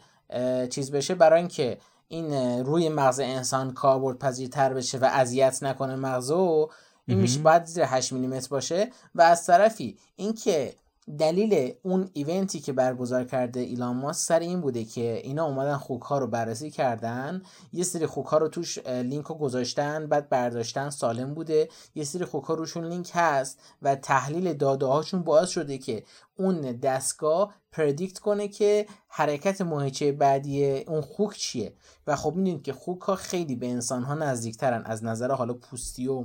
چیز 0.71 0.93
بشه 0.93 1.15
برای 1.15 1.39
اینکه 1.39 1.79
این 2.09 2.35
روی 2.65 2.89
مغز 2.89 3.21
انسان 3.21 3.75
کاربرد 3.75 4.19
پذیرتر 4.19 4.75
بشه 4.75 4.99
و 4.99 5.05
اذیت 5.05 5.63
نکنه 5.63 5.97
مغزو 5.97 6.71
این 7.07 7.19
میشه 7.19 7.41
باید 7.41 7.65
زیر 7.65 7.85
8 7.85 8.13
میلیمتر 8.13 8.49
باشه. 8.49 8.91
و 9.15 9.23
از 9.23 9.47
طرفی 9.47 9.99
اینکه 10.17 10.75
دلیل 11.19 11.75
اون 11.83 12.11
ایونتی 12.13 12.61
که 12.61 12.73
برگزار 12.73 13.25
کرده 13.25 13.61
ایلان 13.61 13.97
ماسک 13.97 14.27
سر 14.27 14.39
این 14.41 14.61
بوده 14.61 14.85
که 14.85 15.21
اینا 15.25 15.45
اومدن 15.45 15.77
خوک 15.77 16.03
ها 16.03 16.19
رو 16.19 16.27
بررسی 16.27 16.71
کردن. 16.71 17.43
یه 17.73 17.85
سری 17.85 18.07
خوک 18.07 18.27
ها 18.27 18.39
رو 18.39 18.49
توش 18.49 18.79
لینک 18.87 19.27
رو 19.27 19.35
گذاشتن 19.35 20.07
بعد 20.07 20.29
برداشتن 20.29 20.91
سالم 20.91 21.35
بوده. 21.35 21.69
یه 21.95 22.05
سری 22.05 22.25
خوک 22.25 22.45
ها 22.45 22.55
روشون 22.55 22.85
لینک 22.85 23.11
هست 23.15 23.61
و 23.83 23.95
تحلیل 23.95 24.53
داده 24.53 24.87
هاشون 24.87 25.23
باعث 25.23 25.49
شده 25.49 25.79
که 25.79 26.05
اون 26.37 26.61
دستگاه 26.61 27.55
پردیکت 27.73 28.19
کنه 28.19 28.49
که 28.49 28.87
حرکت 29.09 29.61
ماهیچه 29.61 30.13
بعدی 30.13 30.79
اون 30.79 31.01
خوک 31.01 31.37
چیه. 31.37 31.75
و 32.07 32.17
خب 32.17 32.35
می‌دونید 32.35 32.63
که 32.63 32.73
خوک 32.73 33.01
ها 33.01 33.15
خیلی 33.15 33.57
به 33.57 33.71
انسان 33.71 34.03
ها 34.03 34.15
نزدیکترن 34.15 34.83
از 34.85 35.05
نظر 35.05 35.33
حالا 35.33 35.55
پوستی 35.55 36.09
و 36.09 36.25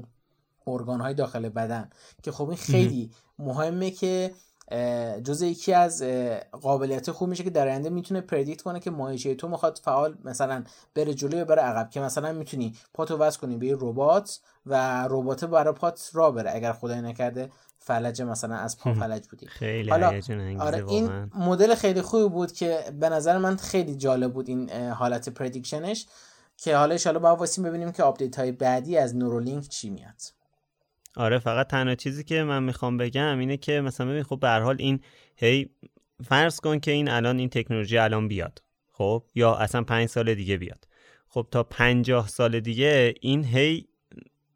ارگان 0.67 1.01
های 1.01 1.13
داخل 1.13 1.49
بدن. 1.49 1.89
که 2.23 2.31
خب 2.31 2.47
این 2.49 2.57
خیلی 2.57 3.11
مهمه 3.39 3.91
که 3.91 4.31
جز 5.23 5.41
یکی 5.41 5.73
از 5.73 6.03
قابلیت 6.51 7.11
خوب 7.11 7.29
میشه 7.29 7.43
که 7.43 7.49
در 7.49 7.67
آینده 7.67 7.89
می‌تونه 7.89 8.21
predict 8.21 8.61
کنه 8.61 8.79
که 8.79 8.91
ماهیچه 8.91 9.35
تو 9.35 9.47
می‌خواد 9.47 9.79
فعال 9.83 10.17
مثلا 10.23 10.63
بره 10.95 11.13
جلو 11.13 11.37
یا 11.37 11.45
بره 11.45 11.61
عقب 11.61 11.89
که 11.89 11.99
مثلا 11.99 12.31
می‌تونی 12.31 12.75
پاتو 12.93 13.17
وصل 13.17 13.39
کنی 13.39 13.57
به 13.57 13.77
ربات 13.79 14.39
و 14.65 15.03
ربات 15.09 15.45
برای 15.45 15.73
پات 15.73 16.09
راه 16.13 16.31
بره. 16.31 16.51
اگر 16.55 16.73
خدای 16.73 17.01
نکرده 17.01 17.49
فلج 17.79 18.21
مثلا 18.21 18.55
از 18.55 18.77
پا 18.77 18.93
فلج 18.93 19.27
بودی. 19.27 19.47
خیلی 19.47 19.89
حالا 19.89 20.21
آره 20.59 20.85
این 20.87 21.31
مدل 21.35 21.75
خیلی 21.75 22.01
خوبی 22.01 22.29
بود 22.29 22.51
که 22.51 22.79
به 22.99 23.09
نظر 23.09 23.37
من 23.37 23.55
خیلی 23.55 23.95
جالب 23.95 24.33
بود 24.33 24.49
این 24.49 24.69
حالت 24.71 25.29
prediction 25.29 25.94
ش 25.94 26.07
که 26.57 26.77
حالا 26.77 26.97
حالا 27.05 27.17
باید 27.17 27.35
وایسیم 27.35 27.63
ببینیم 27.63 27.91
که 27.91 28.03
update 28.03 28.39
های 28.39 28.51
بعدی 28.51 28.97
از 28.97 29.15
نورولینک 29.15 29.67
چی 29.67 29.89
میاد. 29.89 30.36
آره 31.17 31.39
فقط 31.39 31.67
تنها 31.67 31.95
چیزی 31.95 32.23
که 32.23 32.43
من 32.43 32.63
می‌خوام 32.63 32.97
بگم 32.97 33.39
اینه 33.39 33.57
که 33.57 33.81
مثلا 33.81 34.07
ببین 34.07 34.23
خب 34.23 34.39
به 34.39 34.49
حال 34.49 34.75
این 34.79 34.99
هی 35.35 35.69
فرض 36.23 36.59
کن 36.59 36.79
که 36.79 36.91
این 36.91 37.09
الان 37.09 37.39
این 37.39 37.49
تکنولوژی 37.49 37.97
الان 37.97 38.27
بیاد 38.27 38.61
خب؟ 38.91 39.23
یا 39.35 39.55
اصلا 39.55 39.83
پنج 39.83 40.09
سال 40.09 40.35
دیگه 40.35 40.57
بیاد. 40.57 40.87
خب 41.27 41.47
تا 41.51 41.63
پنجاه 41.63 42.27
سال 42.27 42.59
دیگه 42.59 43.13
این 43.21 43.45
هی 43.45 43.87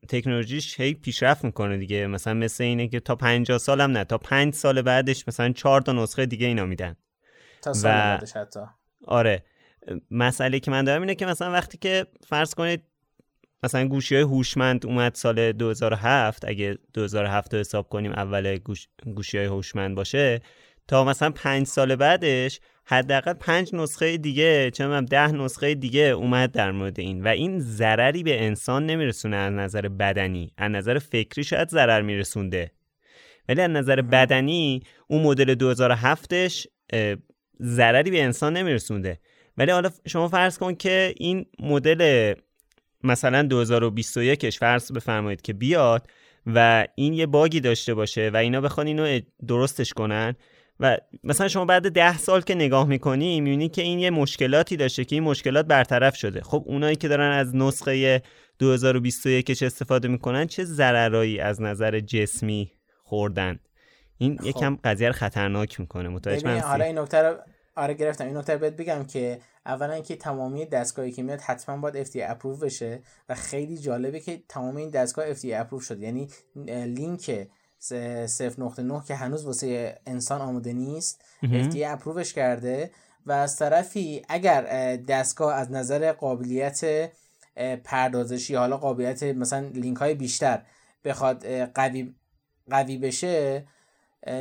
تکنولوژیش 0.10 0.80
هی 0.80 0.94
پیشرفت 0.94 1.46
می‌کنه 1.46 1.78
دیگه. 1.78 2.08
مثلا 2.08 2.34
مثل 2.34 2.64
اینه 2.64 2.88
که 2.88 3.00
تا 3.00 3.16
50 3.16 3.58
سال 3.58 3.82
هم 3.82 3.92
نه 3.92 4.04
تا 4.04 4.18
5 4.18 4.54
سال 4.54 4.82
بعدش 4.82 5.28
مثلا 5.28 5.52
4 5.52 5.82
تا 5.82 5.92
نسخه 5.92 6.26
دیگه 6.26 6.48
اینا 6.48 6.66
میدن. 6.66 6.96
تا 7.62 7.74
سال 7.74 7.92
بعدش 7.92 8.32
حتی. 8.36 8.60
آره 9.08 9.44
مسئله 10.12 10.60
که 10.60 10.72
من 10.72 10.84
دارم 10.84 11.02
اینه 11.02 11.16
که 11.16 11.26
مثلا 11.26 11.52
وقتی 11.52 11.78
که 11.78 12.06
فرض 12.28 12.54
کنید 12.54 12.84
مثلا 13.64 13.88
گوشی 13.88 14.16
های 14.16 14.24
هوشمند 14.24 14.86
اومد 14.86 15.16
سال 15.16 15.52
2007 15.52 16.46
اگه 16.48 16.78
2007 16.94 17.54
رو 17.54 17.60
حساب 17.60 17.90
کنیم 17.90 18.12
اول 18.12 18.58
گوش... 18.58 18.88
گوشی 19.16 19.38
های 19.38 19.48
هوشمند 19.48 19.96
باشه 19.96 20.42
تا 20.88 21.04
مثلا 21.04 21.30
پنج 21.30 21.68
سال 21.68 21.96
بعدش 21.96 22.60
حداقل 22.86 23.34
پنج 23.34 23.76
نسخه 23.76 24.18
دیگه 24.18 24.72
چه 24.72 25.02
ده 25.02 25.32
نسخه 25.32 25.76
دیگه 25.76 26.02
اومد 26.02 26.52
در 26.52 26.72
مورد 26.72 27.00
این. 27.00 27.24
و 27.24 27.28
این 27.28 27.60
ضرری 27.60 28.24
به 28.24 28.46
انسان 28.46 28.86
نمیرسونه 28.86 29.36
از 29.36 29.54
نظر 29.54 29.88
بدنی. 29.88 30.54
از 30.58 30.72
نظر 30.72 31.00
فکری 31.00 31.44
شاید 31.44 31.70
ضرر 31.70 32.02
میرسونده. 32.02 32.72
ولی 33.50 33.62
از 33.62 33.70
نظر 33.70 34.02
بدنی 34.02 34.84
اون 35.08 35.22
مدل 35.22 35.76
2007ش 35.76 36.66
ضرری 37.62 38.12
به 38.12 38.24
انسان 38.24 38.58
نمیرسونده. 38.58 39.20
ولی 39.58 39.72
حالا 39.72 39.90
شما 40.08 40.28
فرض 40.28 40.58
کن 40.58 40.76
که 40.76 41.14
این 41.18 41.46
مدل 41.60 42.34
مثلا 43.04 43.48
2021ش 43.70 44.58
فرض 44.58 44.92
بفرمایید 44.92 45.42
که 45.42 45.54
بیاد 45.54 46.08
و 46.46 46.88
این 46.96 47.14
یه 47.14 47.26
باگی 47.26 47.60
داشته 47.60 47.94
باشه 47.94 48.32
و 48.34 48.38
اینا 48.38 48.62
بخوان 48.62 48.88
اینو 48.88 49.20
درستش 49.48 49.94
کنن 49.94 50.36
و 50.80 50.98
مثلا 51.24 51.48
شما 51.48 51.66
بعد 51.66 51.92
ده 51.92 52.18
سال 52.18 52.42
که 52.42 52.56
نگاه 52.56 52.88
می‌کنی 52.88 53.42
می‌بینی 53.42 53.70
که 53.70 53.82
این 53.82 54.00
یه 54.00 54.10
مشکلاتی 54.10 54.78
داشته 54.78 55.06
که 55.06 55.16
این 55.16 55.24
مشکلات 55.24 55.66
برطرف 55.66 56.16
شده. 56.16 56.42
خب 56.42 56.64
اونایی 56.66 56.96
که 56.96 57.08
دارن 57.08 57.32
از 57.32 57.56
نسخه 57.56 58.22
2021 58.60 59.52
چه 59.52 59.66
استفاده 59.66 60.08
می‌کنن 60.08 60.48
چه 60.48 60.64
ضررایی 60.64 61.40
از 61.40 61.62
نظر 61.62 62.00
جسمی 62.00 62.72
خوردن؟ 63.04 63.60
این 64.18 64.38
خب. 64.38 64.46
یکم 64.46 64.78
قضیه 64.84 65.08
رو 65.08 65.14
خطرناک 65.14 65.80
می‌کنه. 65.80 66.10
متوجه 66.10 66.60
حالا 66.60 66.86
این 66.86 66.98
نکته 66.98 67.18
رو 67.18 67.36
آره 67.76 67.94
گرفتم. 67.94 68.26
این 68.26 68.38
نکته 68.38 68.58
بهت 68.58 68.76
بگم 68.76 69.04
که 69.04 69.42
اولا 69.66 70.00
که 70.00 70.16
تمامی 70.16 70.66
دستگاهی 70.66 71.12
که 71.12 71.24
میاد 71.24 71.42
حتما 71.42 71.78
باید 71.78 72.08
FDA 72.08 72.20
اپروو 72.30 72.58
بشه 72.58 73.04
و 73.30 73.36
خیلی 73.36 73.78
جالبه 73.78 74.20
که 74.20 74.44
تمام 74.50 74.76
این 74.76 74.90
دستگاه 74.90 75.34
FDA 75.34 75.46
approve 75.46 75.82
شد 75.82 76.00
یعنی 76.00 76.28
لینک 76.86 77.48
0.9 77.82 79.08
که 79.08 79.16
هنوز 79.16 79.46
واسه 79.46 80.00
انسان 80.06 80.42
آماده 80.42 80.74
نیست 80.74 81.24
FDA 81.44 81.82
approve 81.82 82.22
ش 82.22 82.34
کرده 82.34 82.92
و 83.26 83.32
از 83.32 83.56
طرفی 83.56 84.22
اگر 84.30 84.62
دستگاه 84.96 85.56
از 85.56 85.72
نظر 85.72 86.12
قابلیت 86.12 87.12
پردازشی 87.84 88.56
حالا 88.56 88.78
قابلیت 88.78 89.24
مثلا 89.24 89.68
لینک 89.74 89.98
های 89.98 90.14
بیشتر 90.14 90.64
بخواد 91.06 91.48
قوی 91.66 92.16
قوی 92.70 92.98
بشه 92.98 93.66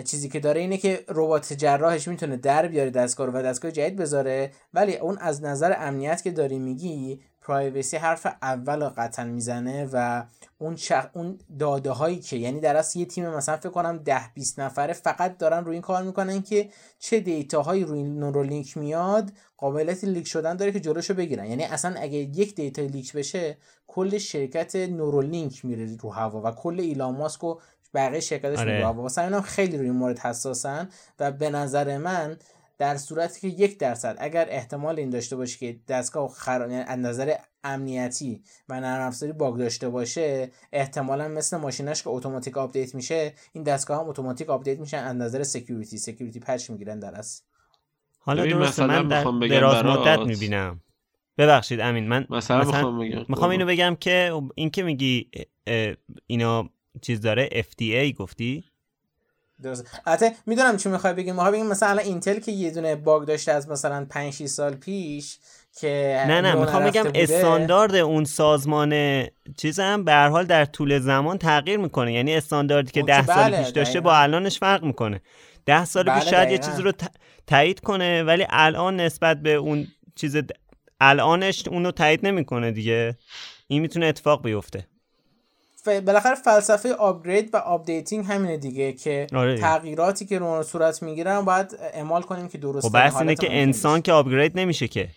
چیزی 0.04 0.28
که 0.28 0.40
داره 0.40 0.60
اینه 0.60 0.76
که 0.76 1.04
ربات 1.08 1.52
جراحش 1.52 2.08
می‌تونه 2.08 2.36
در 2.36 2.66
بیاره 2.66 2.90
دستگاه 2.90 3.26
رو 3.26 3.32
و 3.32 3.42
دستگاه 3.42 3.70
جدید 3.70 3.96
بذاره 3.96 4.50
ولی 4.74 4.96
اون 4.96 5.18
از 5.18 5.42
نظر 5.42 5.74
امنیت 5.78 6.22
که 6.22 6.30
داری 6.30 6.58
میگی 6.58 7.20
privacy 7.42 7.96
حرف 7.96 8.26
اول 8.42 8.88
قطعا 8.88 9.24
می‌زنه 9.24 9.88
و 9.92 10.24
اون 10.58 10.76
شخ... 10.76 11.06
اون 11.12 11.38
داده 11.58 11.90
هایی 11.90 12.18
که 12.18 12.36
یعنی 12.36 12.60
در 12.60 12.76
اصل 12.76 12.98
یه 12.98 13.04
تیم 13.04 13.28
مثلا 13.28 13.56
فکر 13.56 13.68
کنم 13.68 13.98
10 13.98 14.20
20 14.34 14.60
نفره 14.60 14.92
فقط 14.92 15.38
دارن 15.38 15.64
روی 15.64 15.72
این 15.72 15.82
کار 15.82 16.02
می‌کنن 16.02 16.42
که 16.42 16.68
چه 16.98 17.20
data 17.20 17.62
هایی 17.62 17.84
روی 17.84 18.02
Neuralink 18.02 18.76
میاد 18.76 19.32
قابلیت 19.56 20.04
leak 20.04 20.26
شدن 20.26 20.56
داره 20.56 20.72
که 20.72 20.80
جلوشو 20.80 21.14
بگیرن. 21.14 21.46
یعنی 21.46 21.64
اصلا 21.64 22.00
اگه 22.00 22.18
یک 22.18 22.54
data 22.54 22.82
leak 22.82 23.12
بشه 23.12 23.56
کل 23.86 24.18
شرکت 24.18 24.76
Neuralink 24.76 25.64
میره 25.64 25.96
رو 26.00 26.10
هوا 26.10 26.42
و 26.44 26.50
کل 26.50 26.80
ایلان 26.80 27.16
ماسک 27.16 27.44
و 27.44 27.58
بقیه 27.94 28.20
شرکتش 28.20 28.58
آره. 28.58 28.86
هوا 28.86 29.02
واسه 29.02 29.40
خیلی 29.40 29.78
روی 29.78 29.90
مورد 29.90 30.18
حساسن 30.18 30.88
و 31.18 31.32
به 31.32 31.50
نظر 31.50 31.98
من 31.98 32.36
در 32.78 32.96
صورتی 32.96 33.40
که 33.40 33.48
یک 33.48 33.78
درصد 33.78 34.16
اگر 34.18 34.46
احتمال 34.50 34.98
این 34.98 35.10
داشته 35.10 35.36
باشه 35.36 35.58
که 35.58 35.80
دستگاه 35.88 36.28
خراب 36.28 36.70
یعنی 36.70 36.82
از 36.82 36.98
نظر 36.98 37.34
امنیتی 37.64 38.42
و 38.68 38.80
نرم 38.80 39.06
افزاری 39.06 39.32
bug 39.32 39.56
داشته 39.56 39.88
باشه 39.88 40.50
احتمالا 40.72 41.28
مثل 41.28 41.56
ماشینش 41.56 42.02
که 42.02 42.10
اتوماتیک 42.10 42.58
update 42.58 42.94
میشه 42.94 43.32
این 43.52 43.64
دستگاه 43.64 44.00
هم 44.00 44.08
اتوماتیک 44.08 44.50
update 44.50 44.78
میشن 44.78 44.96
از 44.96 45.16
نظر 45.16 45.42
security 45.42 45.98
security 45.98 46.40
patch 46.40 46.70
می‌گیرن 46.70 47.00
در 47.00 47.18
از 47.18 47.42
حالا 48.18 48.46
درسته 48.46 48.86
من 48.86 49.08
در 49.08 49.24
دراز 49.48 49.84
مدت 49.84 50.18
می‌بینم. 50.18 50.80
ببخشید 51.38 51.80
امین 51.80 52.08
من 52.08 52.26
مثلا, 52.30 52.60
مثلا 52.60 52.90
می‌خوام 53.28 53.50
اینو 53.50 53.66
بگم 53.66 53.96
که 54.00 54.32
این 54.54 54.70
که 54.70 54.82
میگی 54.82 55.30
اینا 56.26 56.70
چیز 57.00 57.20
داره؟ 57.20 57.48
FDA 57.48 58.16
گفتی؟ 58.18 58.64
البته 60.06 60.32
می‌دونم 60.46 60.76
چی 60.76 60.88
می‌خوای 60.88 61.12
بگیم 61.12 61.34
ما 61.34 61.50
بگیم 61.50 61.66
مثلا 61.66 61.98
Intel 61.98 62.38
که 62.38 62.52
یه 62.52 62.70
دونه 62.70 62.96
bug 62.96 63.28
داشته 63.28 63.52
از 63.52 63.68
مثلا 63.68 64.06
5 64.10 64.32
6 64.32 64.46
سال 64.46 64.74
پیش 64.74 65.38
که 65.80 66.24
نه 66.28 66.40
نه 66.40 66.54
می‌خوام 66.54 66.84
بگم 66.84 67.04
استاندارد 67.14 67.94
اون 67.94 68.24
سازمان 68.24 69.24
چیزم 69.56 70.04
به 70.04 70.12
هر 70.12 70.28
حال 70.28 70.44
در 70.44 70.64
طول 70.64 70.98
زمان 70.98 71.38
تغییر 71.38 71.78
می‌کنه. 71.78 72.12
یعنی 72.12 72.34
استانداردی 72.34 72.90
که 72.90 73.02
10 73.02 73.26
سال 73.26 73.36
بله، 73.36 73.62
پیش 73.62 73.68
داشته 73.68 74.00
با 74.00 74.16
الانش 74.16 74.58
فرق 74.58 74.84
می‌کنه. 74.84 75.20
10 75.66 75.84
سال 75.84 76.02
بله 76.02 76.20
پیش 76.20 76.30
شاید 76.30 76.50
یه 76.50 76.58
چیزی 76.58 76.82
رو 76.82 76.92
تایید 77.46 77.80
کنه 77.80 78.22
ولی 78.22 78.46
الان 78.50 79.00
نسبت 79.00 79.42
به 79.42 79.54
اون 79.54 79.86
چیز 80.14 80.36
الانش 81.00 81.68
اونو 81.68 81.90
تایید 81.90 82.26
نمی‌کنه 82.26 82.72
دیگه. 82.72 83.18
این 83.66 83.82
می‌تونه 83.82 84.06
اتفاق 84.06 84.42
بیفته. 84.42 84.86
بالاخره 85.86 86.34
فلسفه 86.34 86.92
upgrade 86.94 87.54
و 87.54 87.56
updating 87.56 88.24
همینه 88.24 88.56
دیگه 88.56 88.92
که 88.92 89.26
آره 89.34 89.58
تغییراتی 89.58 90.26
که 90.26 90.38
رو 90.38 90.62
صورت 90.62 91.02
می‌گیرن 91.02 91.40
باید 91.40 91.76
اعمال 91.92 92.22
کنیم 92.22 92.48
که 92.48 92.58
درسته 92.58 92.88
خب 92.88 92.94
بحث 92.94 93.16
اینه 93.16 93.34
که 93.34 93.60
انسان 93.62 94.02
که 94.02 94.12
آپگرید 94.12 94.58
نمیشه 94.58 94.88
که. 94.88 95.08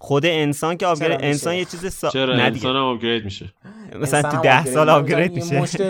خود 0.00 0.26
انسان 0.26 0.76
که 0.76 0.86
آپگرید 0.86 1.20
انسان 1.22 1.54
یه 1.54 1.64
چیز 1.64 1.94
سا... 1.94 2.10
چرا 2.10 2.34
انسان 2.34 2.76
آپگرید 2.76 3.24
میشه؟ 3.24 3.52
مثلا 4.00 4.30
تو 4.30 4.40
ده 4.40 4.64
سال 4.64 4.88
آپگرید 4.88 5.32
میشه 5.32 5.54
یه 5.54 5.60
مشت 5.60 5.80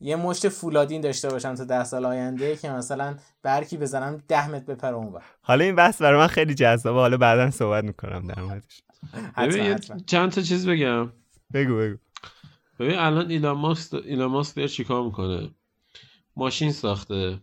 یه 0.00 0.16
مشت 0.16 0.48
فولادین 0.48 1.00
داشته 1.00 1.28
باشم 1.28 1.54
تو 1.54 1.64
ده 1.64 1.84
سال 1.84 2.04
آینده 2.04 2.56
که 2.56 2.70
مثلا 2.70 3.16
برکی 3.42 3.76
بزنم 3.76 4.22
ده 4.28 4.48
متر 4.48 4.74
بپره 4.74 4.94
اون 4.94 5.12
حالا 5.40 5.64
این 5.64 5.74
بحث 5.74 6.02
برای 6.02 6.18
من 6.18 6.26
خیلی 6.26 6.54
جذابه. 6.54 7.00
حالا 7.00 7.16
بعدا 7.16 7.50
صحبت 7.50 7.84
می‌کنم 7.84 8.26
در 8.26 8.42
موردش. 8.42 8.82
چند 10.06 10.32
تا 10.32 10.40
چیز 10.40 10.68
بگم. 10.68 11.12
بگو 11.54 11.76
بگو. 11.76 11.96
ببین 12.78 12.98
الان 12.98 13.30
ایلان 13.30 13.56
ماسک 13.56 13.94
ایلان 13.94 14.30
ماسک 14.30 14.56
داره 14.56 14.68
چیکار 14.68 15.04
می‌کنه؟ 15.04 15.50
ماشین 16.36 16.72
ساخته. 16.72 17.40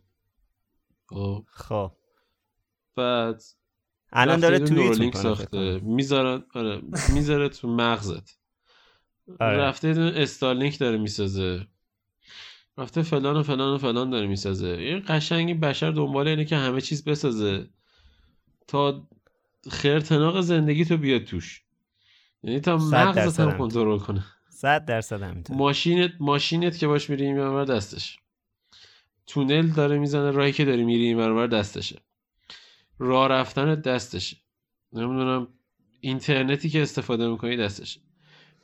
خب. 1.09 1.45
خب. 1.51 1.91
بعد 2.95 3.43
الان 4.11 4.39
داره 4.39 4.59
توییت 4.59 5.17
ساخته. 5.17 5.79
می‌ذاره 5.79 6.43
آره 6.53 6.81
می‌ذاره 7.13 7.49
تو 7.49 7.67
مغزت. 7.67 8.39
آره. 9.39 9.57
رفته 9.57 10.13
استارلینک 10.15 10.79
داره 10.79 10.97
می‌سازه. 10.97 11.67
رفته 12.77 13.01
فلان 13.01 13.35
و 13.35 13.43
فلان 13.43 13.75
و 13.75 13.77
فلان 13.77 14.09
داره 14.09 14.27
می‌سازه. 14.27 14.67
این 14.67 15.03
قشنگی 15.07 15.53
بشر 15.53 15.91
دنبال 15.91 16.27
اینه 16.27 16.45
که 16.45 16.55
همه 16.55 16.81
چیز 16.81 17.03
بسازه. 17.03 17.69
تا 18.67 19.07
خرتناق 19.71 20.41
زندگی 20.41 20.85
تو 20.85 20.97
بیاد 20.97 21.23
توش. 21.23 21.63
یعنی 22.43 22.59
تا 22.59 22.77
مغزت 22.77 23.39
هم 23.39 23.57
کنترل 23.57 23.99
کنه. 23.99 24.25
صد 24.55 24.85
درصد 24.85 25.21
همینطور 25.21 25.57
ماشینت 25.57 26.11
ماشینت 26.19 26.77
که 26.77 26.87
باش 26.87 27.09
میری 27.09 27.25
این 27.25 27.63
دستش. 27.63 28.19
تونل 29.27 29.67
داره 29.67 29.97
می‌زنه 29.97 30.31
راهی 30.31 30.51
که 30.51 30.65
داری 30.65 30.83
میری 30.83 31.05
این 31.05 31.47
دستشه. 31.47 31.99
راه 32.99 33.27
رفتن 33.27 33.75
دستشه. 33.75 34.37
نمی‌دونم 34.93 35.47
اینترنتی 36.01 36.69
که 36.69 36.81
استفاده 36.81 37.27
می‌کنی 37.27 37.57
دستشه. 37.57 37.99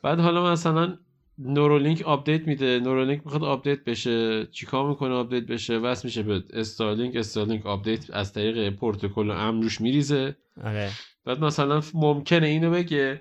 بعد 0.02 0.20
حالا 0.20 0.52
مثلا 0.52 0.98
Neuralink 1.38 2.02
update 2.02 2.46
میده. 2.46 2.80
Neuralink 2.80 3.20
می‌خواد 3.24 3.44
update 3.44 3.84
بشه. 3.84 4.46
چیکار 4.46 4.88
می‌کنه 4.88 5.14
update 5.14 5.44
بشه؟ 5.44 5.78
وصل 5.78 6.08
میشه 6.08 6.22
به 6.22 6.44
Starlink. 6.52 7.16
Starlink 7.16 7.66
update 7.66 8.10
از 8.10 8.32
طریق 8.32 8.70
پروتکل 8.70 9.30
امن 9.30 9.62
روش 9.62 9.80
میریزه. 9.80 10.36
آره. 10.64 10.90
بعد 11.24 11.44
مثلا 11.44 11.82
ممکنه 11.94 12.46
اینو 12.46 12.70
بگه 12.70 13.20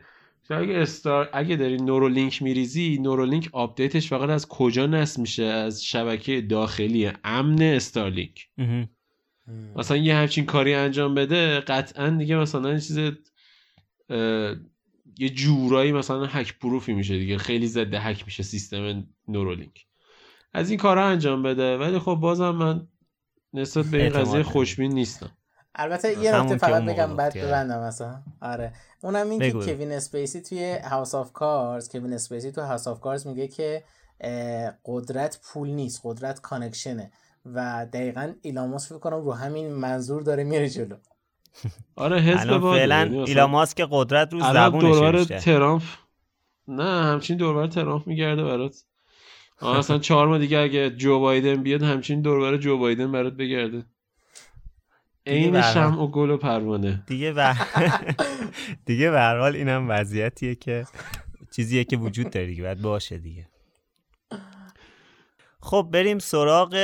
اگه 0.56 0.78
Star 0.78 1.30
اگه 1.34 1.56
داری 1.56 1.78
Neuralink 1.78 2.42
میریزی 2.42 3.00
Neuralink 3.02 3.50
update 3.52 3.95
ش 3.95 4.10
فقط 4.10 4.30
از 4.30 4.48
کجا 4.48 4.86
نصب 4.86 5.20
میشه؟ 5.20 5.44
از 5.44 5.86
شبکه 5.86 6.42
داخلی 6.42 7.12
امن 7.24 7.62
Starlink. 7.62 8.48
مثلا 9.76 9.98
یه 9.98 10.16
همچین 10.16 10.46
کاری 10.46 10.74
انجام 10.74 11.16
بده 11.16 11.60
قطعا 11.60 12.10
دیگه 12.10 12.36
مثلا 12.36 12.80
چیز 12.80 12.98
یه 15.18 15.30
جورایی 15.34 15.92
مثلا 15.92 16.26
hack 16.26 16.60
proof 16.60 16.88
ی 16.88 16.94
میشه 16.94 17.18
دیگه. 17.18 17.38
خیلی 17.38 17.68
ضد 17.68 18.00
هک 18.00 18.26
میشه 18.26 18.44
سیستم 18.44 19.08
Neuralink. 19.28 19.86
از 20.54 20.70
این 20.70 20.80
کارا 20.80 21.06
انجام 21.06 21.44
بده. 21.44 21.78
ولی 21.78 22.00
خب 22.00 22.16
بازم 22.16 22.50
من 22.50 22.88
نسبت 23.54 23.86
به 23.86 24.04
این 24.04 24.14
قضیه 24.14 24.44
خوشبین 24.44 24.92
نیستم. 24.92 25.32
البته 25.76 26.20
یه 26.24 26.36
نکته 26.36 26.58
فقط 26.58 26.84
بگم 26.84 27.16
بعد 27.16 27.38
ببندم 27.38 27.88
مثلا. 27.88 28.24
آره. 28.42 28.74
اونم 29.04 29.30
این 29.30 29.40
که 29.40 29.52
کوین 29.52 29.92
اسپیسی 29.92 30.42
توی 30.42 30.78
House 30.84 31.16
of 31.16 31.34
Cards 31.34 31.90
کوین 31.90 32.14
اسپیسی 32.14 32.52
تو 32.52 32.62
House 32.62 32.88
of 32.88 33.00
Cards 33.00 33.28
میگه 33.28 33.48
که 33.48 33.84
قدرت 34.86 35.40
پول 35.44 35.70
نیست 35.70 36.02
قدرت 36.04 36.42
کانکشنه. 36.42 37.12
و 37.46 37.88
دقیقا 37.94 38.34
ایلاماس 38.42 38.90
فکر 38.90 39.00
کنم 39.00 39.22
رو 39.22 39.34
همین 39.34 39.74
منظور 39.74 40.22
داره 40.22 40.44
میره 40.44 40.70
جلو. 40.70 40.96
آره 41.96 42.20
حزب 42.20 42.60
فعلا 42.60 42.98
یعنی 42.98 43.20
ایلان 43.20 43.66
که 43.66 43.88
قدرت 43.92 44.34
رو 44.34 44.40
زبونش 44.40 45.28
ترامپ 45.28 45.84
نه 46.68 46.84
همچین 46.84 47.38
دوربر 47.38 47.68
ترامپ 47.68 48.08
میگرده 48.08 48.44
برات. 48.44 48.84
اصلا 49.62 49.98
چهار 49.98 50.28
ماه 50.28 50.40
دیگه 50.40 50.58
اگه 50.58 50.90
جو 50.90 51.20
بایدن 51.20 51.64
بیاد 51.64 51.82
همچین 51.82 52.22
دوربر 52.22 52.58
جو 52.58 52.78
بایدن 52.78 53.12
برات 53.12 53.34
بگرده. 53.34 53.86
عین 55.26 55.62
شم 55.62 56.00
و 56.00 56.08
گل 56.08 56.30
و 56.30 56.38
پروانه. 56.38 57.04
دیگه 57.08 57.32
به 57.32 57.56
دیگه 58.86 59.12
به 59.12 59.22
حال 59.22 59.56
اینم 59.56 59.90
وضعیتیه 59.90 60.56
که 60.56 60.86
چیزیه 61.56 61.84
که 61.84 61.98
وجود 61.98 62.30
داره 62.30 62.48
دیگه 62.48 62.64
باید 62.64 62.82
باشه 62.82 63.18
دیگه. 63.18 63.48
خب 65.60 65.90
بریم 65.92 66.20
سراغ 66.20 66.76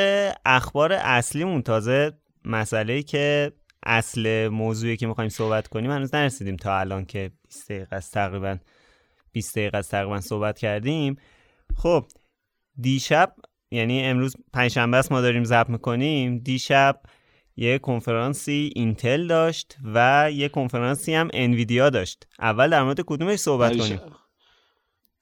اخبار 0.45 0.93
اصلیمون. 0.93 1.61
تازه 1.61 2.11
مسئله 2.45 3.03
که 3.03 3.51
اصل 3.83 4.47
موضوعی 4.47 4.97
که 4.97 5.07
می‌خوایم 5.07 5.29
صحبت 5.29 5.67
کنیم 5.67 5.91
هنوز 5.91 6.15
نرسیدیم 6.15 6.55
تا 6.55 6.79
الان 6.79 7.05
که 7.05 7.31
20 7.47 7.71
دقیقه 7.71 7.95
است 7.95 8.13
تقریبا 8.13 8.57
20 9.31 9.55
دقیقه 9.55 9.77
است 9.77 9.91
تقریبا 9.91 10.21
صحبت 10.21 10.59
کردیم. 10.59 11.15
خب 11.75 12.05
دیشب 12.81 13.35
یعنی 13.71 14.03
امروز 14.03 14.35
پنجشنبه 14.53 14.97
است 14.97 15.11
ما 15.11 15.21
داریم 15.21 15.43
ضبط 15.43 15.69
می‌کنیم 15.69 16.37
دیشب 16.37 17.01
یه 17.57 17.79
کنفرانسی 17.79 18.73
اینتل 18.75 19.27
داشت 19.27 19.77
و 19.93 20.29
یه 20.33 20.49
کنفرانسی 20.49 21.13
هم 21.13 21.27
انویدیا 21.33 21.89
داشت. 21.89 22.27
اول 22.39 22.69
در 22.69 22.83
مورد 22.83 23.01
کدومش 23.01 23.39
صحبت 23.39 23.77
کنیم؟ 23.77 23.99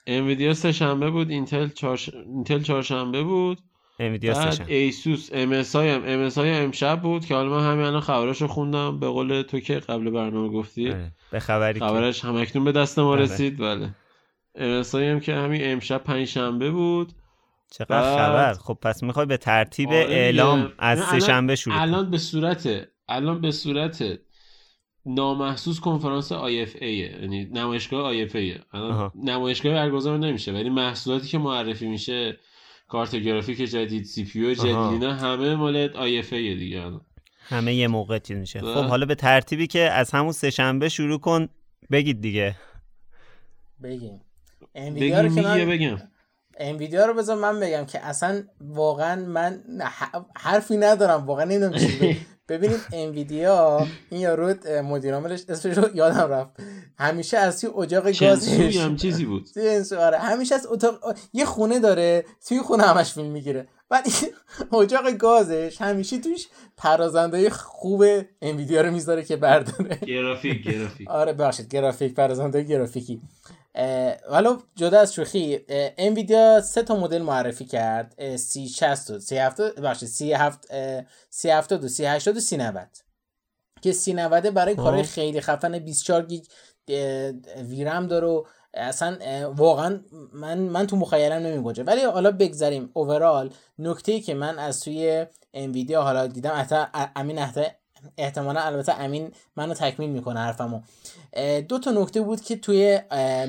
Nvidia 0.08 0.53
سه 0.54 0.71
شنبه 0.71 1.10
بود 1.10 1.30
Intel 1.29 1.67
چارش... 1.67 2.10
Intel 2.10 2.62
چهارشنبه 2.62 3.24
بود. 3.24 3.62
Nvidia 3.99 4.34
سه 4.34 4.52
شنبه. 4.52 4.74
Asus 4.73 5.29
MSI 5.34 5.75
هم 5.76 6.04
MSI 6.05 6.38
امشب 6.38 7.02
بود 7.02 7.26
که 7.26 7.36
حالا 7.36 7.50
من 7.50 7.71
همین 7.71 7.86
الان 7.86 8.02
خبراشو 8.02 8.48
خوندم. 8.48 9.00
به 9.00 9.08
قول 9.08 9.41
تو 9.41 9.60
که 9.60 9.80
قبل 9.80 10.10
برنامه 10.10 10.50
گفتی؟ 10.50 10.89
آره، 10.89 11.12
به 11.32 11.39
خبری 11.39 11.80
خبرش 11.80 12.26
هم 12.26 12.36
اکنون 12.36 12.65
به 12.65 12.71
دست 12.71 13.00
ما 13.00 13.12
آره. 13.12 13.21
رسید 13.21 13.58
بله. 13.58 13.95
MSI 14.55 14.84
هم 14.93 15.19
که 15.19 15.36
همین 15.36 15.62
امشب 15.63 16.04
پنج 16.04 16.28
شنبه 16.28 16.71
بود. 16.71 17.13
چقدر 17.71 18.15
خبر. 18.15 18.54
خب 18.54 18.78
پس 18.82 19.04
می‌خوای 19.04 19.25
به 19.25 19.38
ترتیب 19.38 19.89
آره 19.89 19.97
اعلام 19.99 20.73
از 20.80 20.99
سه 20.99 21.19
شنبه 21.19 21.56
شروع 21.56 21.82
الان 21.82 22.12
به 22.12 22.17
صورت 22.17 22.88
الان 23.10 23.41
به 23.41 23.51
صورت 23.51 24.04
نامحسوس 25.06 25.80
کنفرانس 25.80 26.34
IFA 26.34 26.82
یعنی 26.82 27.45
نمایشگاه 27.45 28.28
IFA 28.28 28.60
نمایشگاه 29.15 29.73
برگزار 29.73 30.17
نمیشه 30.17 30.51
ولی 30.51 30.69
محصولاتی 30.69 31.28
که 31.28 31.38
معرفی 31.38 31.88
میشه 31.88 32.38
کارت 32.88 33.15
گرافیک 33.15 33.58
جدید 33.58 34.04
سی 34.04 34.23
پی 34.23 34.56
جدید 34.56 34.75
اینا 34.75 35.13
همه 35.13 35.56
مال 35.56 35.88
IFA 36.21 36.34
دیگه 36.34 36.91
همه 37.47 37.73
یه 37.73 37.88
موقع 37.88 38.19
چیز 38.19 38.38
میشه. 38.38 38.60
خب 38.60 38.86
حالا 38.86 39.06
به 39.06 39.15
ترتیبی 39.15 39.67
که 39.67 39.80
از 39.80 40.12
همون 40.12 40.32
سه 40.32 40.49
شنبه 40.49 40.89
شروع 40.89 41.19
کن. 41.19 41.47
بگید 41.91 42.21
دیگه. 42.21 42.56
بگیم. 43.84 44.21
بگیم 44.75 45.69
بگم 45.69 45.97
انویدیا 46.57 47.05
رو 47.05 47.13
بذار 47.13 47.37
من 47.37 47.59
بگم 47.59 47.85
که 47.85 48.05
اصلا 48.05 48.43
واقعا 48.61 49.25
من 49.25 49.63
حرفی 50.37 50.77
ندارم 50.77 51.25
واقعا 51.25 51.45
نمی‌دونم 51.45 51.79
ببینید 52.49 52.79
انویدیا 52.93 53.87
این 54.09 54.21
یارو 54.21 54.55
مدیر 54.83 55.13
عاملش 55.13 55.43
اسمش 55.49 55.77
رو 55.77 55.95
یادم 55.95 56.31
رفت. 56.31 56.49
همیشه 56.99 57.37
از 57.37 57.61
توی 57.61 57.69
اجاق 57.83 58.11
گازش 58.11 58.77
هم 58.77 58.95
چیزی 58.95 59.25
بود. 59.25 59.49
آره 59.99 60.17
همیشه 60.17 60.55
از 60.55 60.67
اتاق 60.69 61.15
یه 61.33 61.45
خونه 61.45 61.79
داره 61.79 62.25
توی 62.47 62.59
خونه 62.59 62.83
همش 62.83 63.13
فیلم 63.13 63.31
می‌گیره. 63.31 63.67
بعد 63.89 64.07
اجاق 64.81 65.11
گازش 65.11 65.81
همیشه 65.81 66.17
توش 66.19 66.47
پرازنده 66.77 67.49
خوب 67.49 68.03
انویدیا 68.41 68.81
رو 68.81 68.91
می‌ذاره 68.91 69.23
که 69.23 69.35
برداره. 69.35 69.95
گرافیک 69.95 70.63
گرافیک. 70.63 71.09
آره 71.09 71.33
ببخشید 71.33 71.67
گرافیک 71.67 72.13
پرازنده 72.13 72.63
گرافیکی. 72.63 73.21
حالا 74.29 74.57
جدا 74.75 74.99
از 74.99 75.13
شوخی 75.13 75.59
انویدیا 75.97 76.61
سه 76.61 76.83
تا 76.83 76.95
مدل 76.95 77.21
معرفی 77.21 77.65
کرد 77.65 78.35
سی 78.35 78.69
60 78.69 79.11
و 79.11 79.19
سی 79.19 79.38
70 79.38 79.75
ببخشید 79.75 80.09
سی 80.09 80.33
7 80.33 80.67
سی 81.29 81.49
70 81.49 81.83
و 81.83 81.88
سی 81.88 82.05
80 82.05 82.38
و 82.38 82.39
سی 82.39 82.57
90 82.57 82.88
که 83.81 83.91
سی 83.91 84.13
90 84.13 84.53
برای 84.53 84.75
کارهای 84.75 85.03
خب. 85.03 85.09
خیلی 85.09 85.41
خفن 85.41 85.79
24 85.79 86.25
گیگ 86.25 86.45
ویرم 87.69 88.07
داره 88.07 88.27
و 88.27 88.43
اصلا 88.73 89.17
واقعا 89.55 89.99
من 90.33 90.57
من 90.57 90.88
تو 90.88 90.95
مخیلم 90.95 91.33
نمیگنجه. 91.33 91.83
ولی 91.83 92.03
حالا 92.03 92.31
بگذریم. 92.31 92.89
اوورال 92.93 93.53
نکته 93.79 94.11
ای 94.11 94.21
که 94.21 94.33
من 94.33 94.59
از 94.59 94.79
توی 94.79 95.25
انویدیا 95.53 96.01
حالا 96.01 96.27
دیدم 96.27 96.53
حتی 96.55 96.75
امین 97.15 97.39
احتمالا 98.17 98.61
البته 98.61 98.93
امین 98.93 99.31
منو 99.55 99.73
تکمیل 99.73 100.09
می‌کنه 100.09 100.39
حرفمو. 100.39 100.81
دو 101.69 101.79
تا 101.79 101.91
نکته 101.91 102.21
بود 102.21 102.41
که 102.41 102.55
توی 102.55 102.99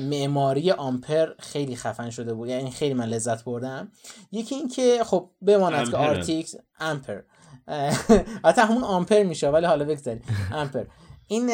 معماری 0.09 0.71
آمپر 0.71 1.29
خیلی 1.39 1.75
خفن 1.75 2.09
شده 2.09 2.33
بود. 2.33 2.49
یعنی 2.49 2.71
خیلی 2.71 2.93
من 2.93 3.05
لذت 3.05 3.43
بردم. 3.43 3.91
یکی 4.31 4.55
این 4.55 4.67
که 4.67 5.03
خب 5.05 5.29
بماند 5.41 5.91
که 5.91 5.97
RTX 5.97 6.55
Ampere 6.79 7.21
حتی 8.45 8.61
همون 8.61 8.83
Ampere 8.83 9.23
میشه 9.23 9.49
ولی 9.49 9.65
حالا 9.65 9.85
بگذاریم. 9.85 10.21
Ampere 10.51 10.85
این 11.27 11.49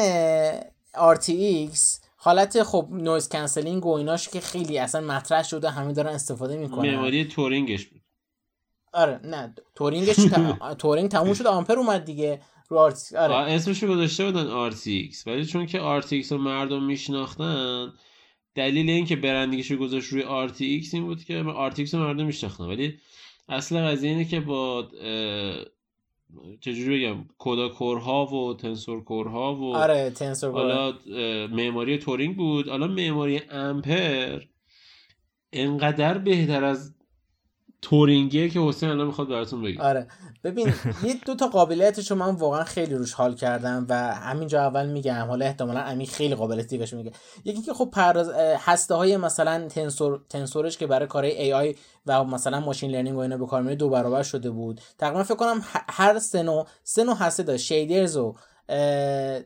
RTX 0.93 1.77
حالت 2.17 2.63
خب 2.63 2.87
noise 2.91 3.29
cancelling 3.29 3.85
و 3.85 3.91
ایناش 3.91 4.29
که 4.29 4.39
خیلی 4.39 4.79
اصلا 4.79 5.01
مطرح 5.01 5.43
شده 5.43 5.69
همه 5.69 5.93
دارن 5.93 6.13
استفاده 6.13 6.57
می‌کنن. 6.57 6.89
معماری 6.89 7.25
Turing 7.25 7.70
ش 7.70 7.85
بود. 7.85 8.01
آره 8.93 9.19
نه 9.23 9.53
Turing 9.75 10.05
ش 10.05 10.15
Turing 10.79 11.09
تموم 11.09 11.33
شد 11.33 11.47
Ampere 11.47 11.73
اومد 11.73 12.05
دیگه. 12.05 12.41
رو 12.73 12.79
RTX 12.79 13.13
آره. 13.13 13.35
اسمشو 13.35 13.87
گذاشته 13.87 14.25
بودن 14.25 14.69
RTX 14.71 15.27
ولی 15.27 15.45
چون 15.45 15.65
که 15.65 16.01
RTX 16.01 16.31
رو 16.31 16.37
مردم 16.37 16.83
میشناختن 16.83 17.93
دلیل 18.55 18.89
اینکه 18.89 19.15
برندینگش 19.15 19.71
رو 19.71 19.77
گذاشت 19.77 20.13
روی 20.13 20.23
RTX 20.23 20.93
این 20.93 21.03
بود 21.03 21.23
که 21.23 21.43
RTX 21.43 21.93
رو 21.93 21.99
مردم 21.99 22.25
میشناختن. 22.25 22.63
ولی 22.63 22.99
اصل 23.49 23.79
قضیه 23.79 24.09
اینه 24.09 24.25
که 24.25 24.39
با 24.39 24.87
چجوری 26.61 26.99
بگم 26.99 27.25
کدا 27.37 27.69
کورها 27.69 28.25
و 28.25 28.53
تنسور 28.53 29.03
کورها 29.03 29.55
و 29.55 29.75
آره 29.75 30.09
تنسور 30.09 30.51
حالا 30.51 30.93
معماری 31.47 31.97
تورینگ 31.97 32.35
بود. 32.35 32.69
حالا 32.69 32.87
معماری 32.87 33.41
امپر 33.49 34.41
انقدر 35.53 36.17
بهتر 36.17 36.63
از 36.63 36.93
تورینگیه 37.83 38.49
که 38.49 38.59
حسین 38.59 38.89
الان 38.89 39.07
می‌خواد 39.07 39.27
براتون 39.29 39.61
بگه. 39.61 39.81
آره. 39.81 40.07
ببین 40.43 40.73
یه 41.03 41.13
دو 41.25 41.35
تا 41.35 41.47
قابلیتش 41.47 42.11
رو 42.11 42.17
من 42.17 42.35
واقعا 42.35 42.63
خیلی 42.63 42.95
روش 42.95 43.13
حال 43.13 43.35
کردم 43.35 43.85
و 43.89 44.13
همینجا 44.13 44.61
اول 44.61 44.89
میگم 44.89 45.25
حالا 45.29 45.45
احتمالا 45.45 45.79
امی 45.79 46.05
خیلی 46.05 46.35
قابلیت 46.35 46.67
دیگه 46.67 46.95
میگه. 46.95 47.11
یکی 47.45 47.61
که 47.61 47.73
خب 47.73 47.89
پرداز 47.93 48.29
هسته 48.59 48.95
های 48.95 49.17
مثلا 49.17 49.67
tensor 49.67 50.21
tensor 50.29 50.65
ش 50.65 50.77
که 50.77 50.87
برای 50.87 51.07
کار 51.07 51.23
AI 51.23 51.75
و 52.05 52.23
مثلا 52.23 52.59
machine 52.59 52.91
learning 52.91 53.17
و 53.17 53.19
اینا 53.19 53.37
به 53.37 53.45
کار 53.45 53.61
میره 53.61 53.75
دو 53.75 53.89
برابر 53.89 54.23
شده 54.23 54.49
بود. 54.49 54.81
تقریبا 54.97 55.23
فکر 55.23 55.35
کنم 55.35 55.61
هر 55.89 56.19
سنو 56.19 56.63
سنو 56.83 57.13
هسته 57.13 57.43
داشت 57.43 57.65
shaders 57.65 58.17
و 58.17 58.35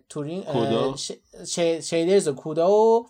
تورین 0.10 0.44
shaders 1.82 2.28
و 2.28 2.34
CUDA 2.34 2.72
و 2.72 3.08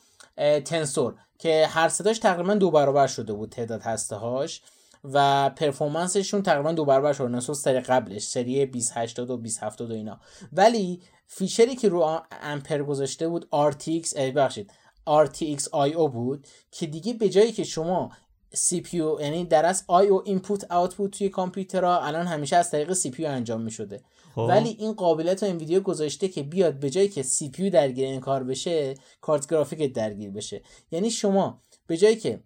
tensor 0.66 1.16
که 1.40 1.68
هر 1.70 1.90
سه 1.90 2.02
تاش 2.02 2.20
تقریبا 2.20 2.54
دو 2.54 2.72
برابر 2.72 3.08
شده 3.08 3.34
بود 3.34 3.50
تعداد 3.50 3.82
هسته 3.82 4.16
هاش 4.16 4.62
و 5.04 5.50
performance 5.50 6.17
شون 6.17 6.42
تقریبا 6.42 6.72
دو 6.72 6.86
برابر 6.86 7.14
شد. 7.14 7.24
نسبت 7.24 7.56
سری 7.56 7.80
قبلش 7.80 8.24
سری 8.28 8.66
2080 8.66 9.30
و 9.30 9.38
2070 9.38 9.92
و 9.92 9.94
اینا. 9.94 10.20
ولی 10.54 11.02
فیچری 11.28 11.76
که 11.76 11.90
رو 11.90 12.22
امپر 12.42 12.84
گذاشته 12.84 13.28
بود 13.28 13.48
RTX 13.72 14.18
ببخشید 14.18 14.72
RTX 15.08 15.64
IO 15.64 16.10
بود 16.12 16.48
که 16.72 16.86
دیگه 16.86 17.14
به 17.14 17.30
جایی 17.30 17.52
که 17.52 17.64
شما 17.64 18.12
CPU 18.56 19.22
یعنی 19.22 19.46
در 19.46 19.66
از 19.66 19.84
IO 19.90 20.28
input 20.28 20.60
output 20.60 21.10
توی 21.12 21.30
کامپیوترها 21.30 22.02
الان 22.02 22.28
همیشه 22.28 22.56
از 22.56 22.72
طریق 22.72 22.94
CPU 22.94 23.20
انجام 23.20 23.62
می 23.62 23.72
شده 23.72 24.02
خب. 24.36 24.42
ولی 24.42 24.70
این 24.70 24.94
قابلیت 24.94 25.44
رو 25.44 25.50
این 25.50 25.58
ویدیو 25.58 25.80
گذاشته 25.80 26.28
که 26.28 26.44
بیاد 26.44 26.80
به 26.80 26.90
جایی 26.90 27.10
که 27.10 27.24
CPU 27.24 27.62
درگیر 27.62 28.06
این 28.06 28.20
کار 28.20 28.44
بشه 28.44 28.94
کارت 29.22 29.50
گرافیک 29.50 29.94
درگیر 29.94 30.32
بشه. 30.32 30.62
یعنی 30.92 31.10
شما 31.10 31.62
به 31.88 31.98
جایی 31.98 32.16
که 32.16 32.40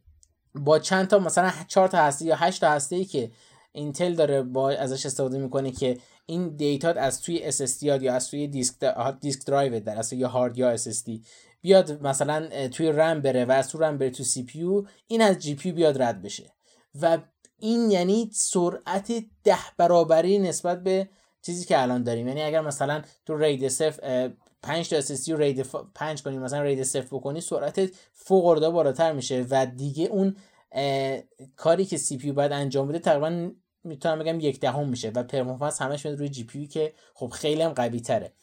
با 0.56 0.80
چند 0.80 1.08
تا 1.08 1.20
مثلا 1.20 1.52
4 1.68 1.88
تا 1.88 1.98
هسته 1.98 2.26
یا 2.26 2.36
8 2.36 2.62
تا 2.62 2.70
هسته 2.70 2.96
ای 2.96 3.06
که 3.06 3.32
Intel 3.72 4.14
داره 4.14 4.42
با 4.42 4.70
ازش 4.70 5.06
استفاده 5.06 5.38
می‌کنه 5.38 5.72
که 5.72 5.98
این 6.26 6.56
دیتا 6.56 6.90
از 6.90 7.22
توی 7.22 7.52
SSD 7.52 7.84
یا 7.84 8.14
از 8.14 8.28
توی 8.28 8.48
دیسک 8.48 8.76
disk 9.22 9.46
drive 9.46 9.80
در 9.80 10.00
اصل 10.00 10.16
یا 10.16 10.28
هارد 10.28 10.58
یا 10.58 10.78
SSD 10.78 11.12
بیاد 11.62 12.08
مثلا 12.08 12.68
توی 12.68 12.92
رم 12.92 13.22
بره 13.22 13.46
و 13.46 13.52
از 13.52 13.70
تو 13.70 13.78
رم 13.78 13.98
بره 13.98 14.10
تو 14.10 14.24
CPU 14.24 14.86
این 15.08 15.22
از 15.22 15.40
GPU 15.40 15.76
بیاد 15.76 16.02
رد 16.02 16.22
بشه. 16.22 16.54
و 17.02 17.18
این 17.60 17.92
یعنی 17.92 18.30
سرعت 18.34 19.12
ده 19.44 19.58
برابری 19.78 20.40
نسبت 20.40 20.84
به 20.84 21.10
چیزی 21.42 21.66
که 21.66 21.82
الان 21.82 22.04
داریم. 22.04 22.28
یعنی 22.28 22.42
اگر 22.42 22.62
مثلا 22.62 23.02
تو 23.26 23.38
RAID 23.38 23.68
5 24.64 24.90
تا 24.90 25.02
SSD 25.02 25.30
رو 25.30 25.38
RAID 25.38 25.66
5 25.96 26.22
کنی 26.24 26.38
مثلا 26.38 26.62
RAID 26.62 26.84
صفر 26.84 27.08
بکنی 27.12 27.42
سرعت 27.42 27.90
فوق 28.14 28.46
العاده 28.46 28.70
بالاتر 28.70 29.12
میشه. 29.12 29.46
و 29.50 29.66
دیگه 29.66 30.06
اون 30.06 30.36
کاری 31.56 31.86
که 31.86 31.98
CPU 31.98 32.32
باید 32.32 32.52
انجام 32.52 32.88
بده 32.88 33.00
تقریبا 33.00 33.52
می‌تونم 33.84 34.20
بگم 34.20 34.40
یک 34.40 34.60
دهم 34.60 34.90
میشه. 34.90 35.10
و 35.10 35.24
performance 35.24 35.82
همش 35.82 36.06
میاد 36.06 36.18
روی 36.20 36.30
GPU 36.30 36.68
که 36.68 36.94
خب 37.14 37.28
خیلی 37.28 37.62
هم 37.62 37.74
قوی 37.74 38.02
تره. 38.02 38.34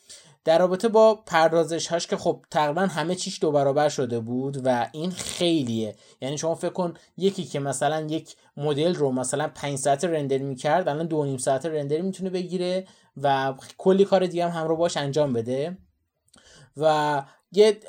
در 0.44 0.58
رابطه 0.58 0.88
با 0.88 1.14
پردازش 1.14 1.86
هاش 1.86 2.06
که 2.06 2.16
خب 2.16 2.44
تقریبا 2.50 2.80
همه 2.80 3.14
چیش 3.14 3.40
دو 3.40 3.52
برابر 3.52 3.88
شده 3.88 4.20
بود 4.20 4.60
و 4.64 4.90
این 4.92 5.10
خیلیه. 5.10 5.96
یعنی 6.20 6.38
شما 6.38 6.54
فکر 6.54 6.72
کن 6.72 6.94
یکی 7.16 7.44
که 7.44 7.60
مثلا 7.60 8.00
یک 8.00 8.36
مدل 8.56 8.94
رو 8.94 9.12
مثلا 9.12 9.48
5 9.48 9.78
ساعت 9.78 10.04
render 10.04 10.38
می‌کرد 10.38 10.88
الان 10.88 11.06
دو 11.06 11.24
نیم 11.24 11.36
ساعت 11.36 11.66
render 11.66 12.00
می‌تونه 12.00 12.30
بگیره 12.30 12.86
و 13.16 13.54
کلی 13.78 14.04
کار 14.04 14.26
دیگه 14.26 14.48
هم 14.48 14.60
همراه 14.60 14.78
باش 14.78 14.96
انجام 14.96 15.32
بده. 15.32 15.78
و 16.80 17.22
یه 17.52 17.80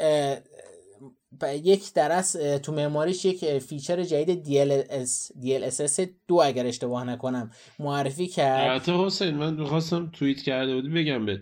یک 1.63 1.93
درس 1.93 2.31
تو 2.63 2.71
معماریش 2.71 3.25
یک 3.25 3.57
فیچر 3.57 4.03
جدید 4.03 4.45
DLS 4.45 5.09
DLSS 5.43 6.07
دو 6.27 6.35
اگر 6.35 6.65
اشتباه 6.65 7.03
نکنم 7.03 7.51
معرفی 7.79 8.27
کرد. 8.27 8.69
البته 8.69 8.93
حسین 8.93 9.35
من 9.35 9.53
می‌خواستم 9.53 10.09
توییت 10.13 10.41
کرده 10.41 10.75
بودی 10.75 10.89
بگم 10.89 11.25
به 11.25 11.41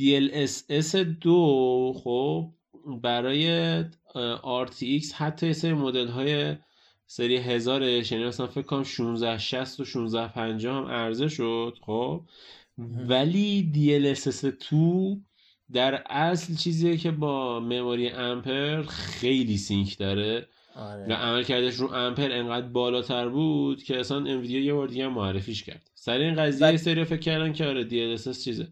DLSS 0.00 0.96
دو 0.96 1.94
خب 2.04 2.50
برای 3.02 3.82
RTX 4.66 5.12
حتی 5.14 5.46
یه 5.46 5.52
سری 5.52 5.72
مدل 5.72 6.08
های 6.08 6.56
سری 7.06 7.36
هزارش 7.36 8.12
یعنی 8.12 8.24
مثلا 8.24 8.46
فکر 8.46 8.62
کنم 8.62 8.80
1660 8.80 9.80
و 9.80 9.82
1650 9.82 10.76
هم 10.76 10.84
عرضه 10.84 11.28
شد 11.28 11.78
خب. 11.86 12.20
ولی 13.08 13.72
DLSS 13.74 14.46
2 14.70 15.16
در 15.72 16.02
اصل 16.10 16.54
چیزیه 16.54 16.96
که 16.96 17.10
با 17.10 17.60
مموری 17.60 18.08
امپر 18.08 18.82
خیلی 18.82 19.56
سینک 19.56 19.98
داره 19.98 20.46
آره. 20.76 21.06
و 21.08 21.12
عمل 21.12 21.42
کردش 21.42 21.74
رو 21.74 21.92
امپر 21.92 22.32
انقدر 22.32 22.66
بالاتر 22.66 23.28
بود 23.28 23.82
که 23.82 24.00
اصلا 24.00 24.16
انویدیا 24.16 24.60
یه 24.60 24.74
بار 24.74 24.88
دیگه 24.88 25.08
معرفیش 25.08 25.62
کرد 25.62 25.90
سر 25.94 26.18
این 26.18 26.34
قضیه 26.34 26.68
و... 26.68 26.76
سری 26.76 27.04
فکر 27.04 27.20
کردن 27.20 27.52
که 27.52 27.66
آره 27.66 27.88
DLSS 27.88 28.44
چیزه 28.44 28.68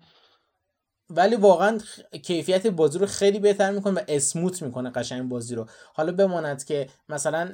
ولی 1.11 1.37
واقعا 1.37 1.79
کیفیت 2.23 2.67
بازی 2.67 2.99
رو 2.99 3.07
خیلی 3.07 3.39
بهتر 3.39 3.71
می‌کنه 3.71 4.01
و 4.01 4.05
اسموت 4.09 4.63
می‌کنه 4.63 4.91
قشنگ 4.91 5.29
بازی 5.29 5.55
رو. 5.55 5.67
حالا 5.95 6.13
بماند 6.13 6.65
که 6.65 6.89
مثلا 7.09 7.53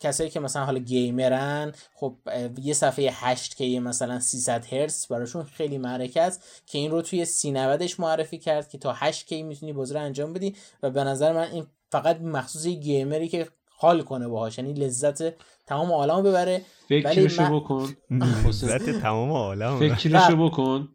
کسایی 0.00 0.30
که 0.30 0.40
مثلا 0.40 0.64
حالا 0.64 0.78
گیمرن 0.78 1.72
خب 1.94 2.16
یه 2.62 2.74
صفحه 2.74 3.10
8 3.12 3.56
که 3.56 3.80
مثلا 3.80 4.20
300 4.20 4.64
هرتز 4.72 5.06
براشون 5.06 5.42
خیلی 5.42 5.78
معرکه 5.78 6.22
است 6.22 6.42
که 6.66 6.78
این 6.78 6.90
رو 6.90 7.02
توی 7.02 7.24
390 7.24 7.90
معرفی 7.98 8.38
کرد 8.38 8.68
که 8.68 8.78
تا 8.78 8.92
8 8.92 9.26
کی 9.26 9.42
می‌تونی 9.42 9.72
بازی 9.72 9.94
رو 9.94 10.00
انجام 10.00 10.32
بدی 10.32 10.54
و 10.82 10.90
به 10.90 11.04
نظر 11.04 11.32
من 11.32 11.50
این 11.52 11.66
فقط 11.90 12.20
مخصوص 12.20 12.66
gamer 12.66 13.18
ی 13.18 13.28
که 13.28 13.48
حال 13.76 14.02
کنه 14.02 14.28
باهاش. 14.28 14.58
یعنی 14.58 14.72
لذت 14.72 15.34
تمام 15.66 15.92
عالم 15.92 16.22
ببره. 16.22 16.62
فکرشو 16.88 17.42
من... 17.42 17.56
بکن. 17.56 17.96
لذت 18.46 18.90
تمام 18.90 19.32
عالم 19.32 19.78
فکرشو 19.78 20.36
بکن. 20.36 20.88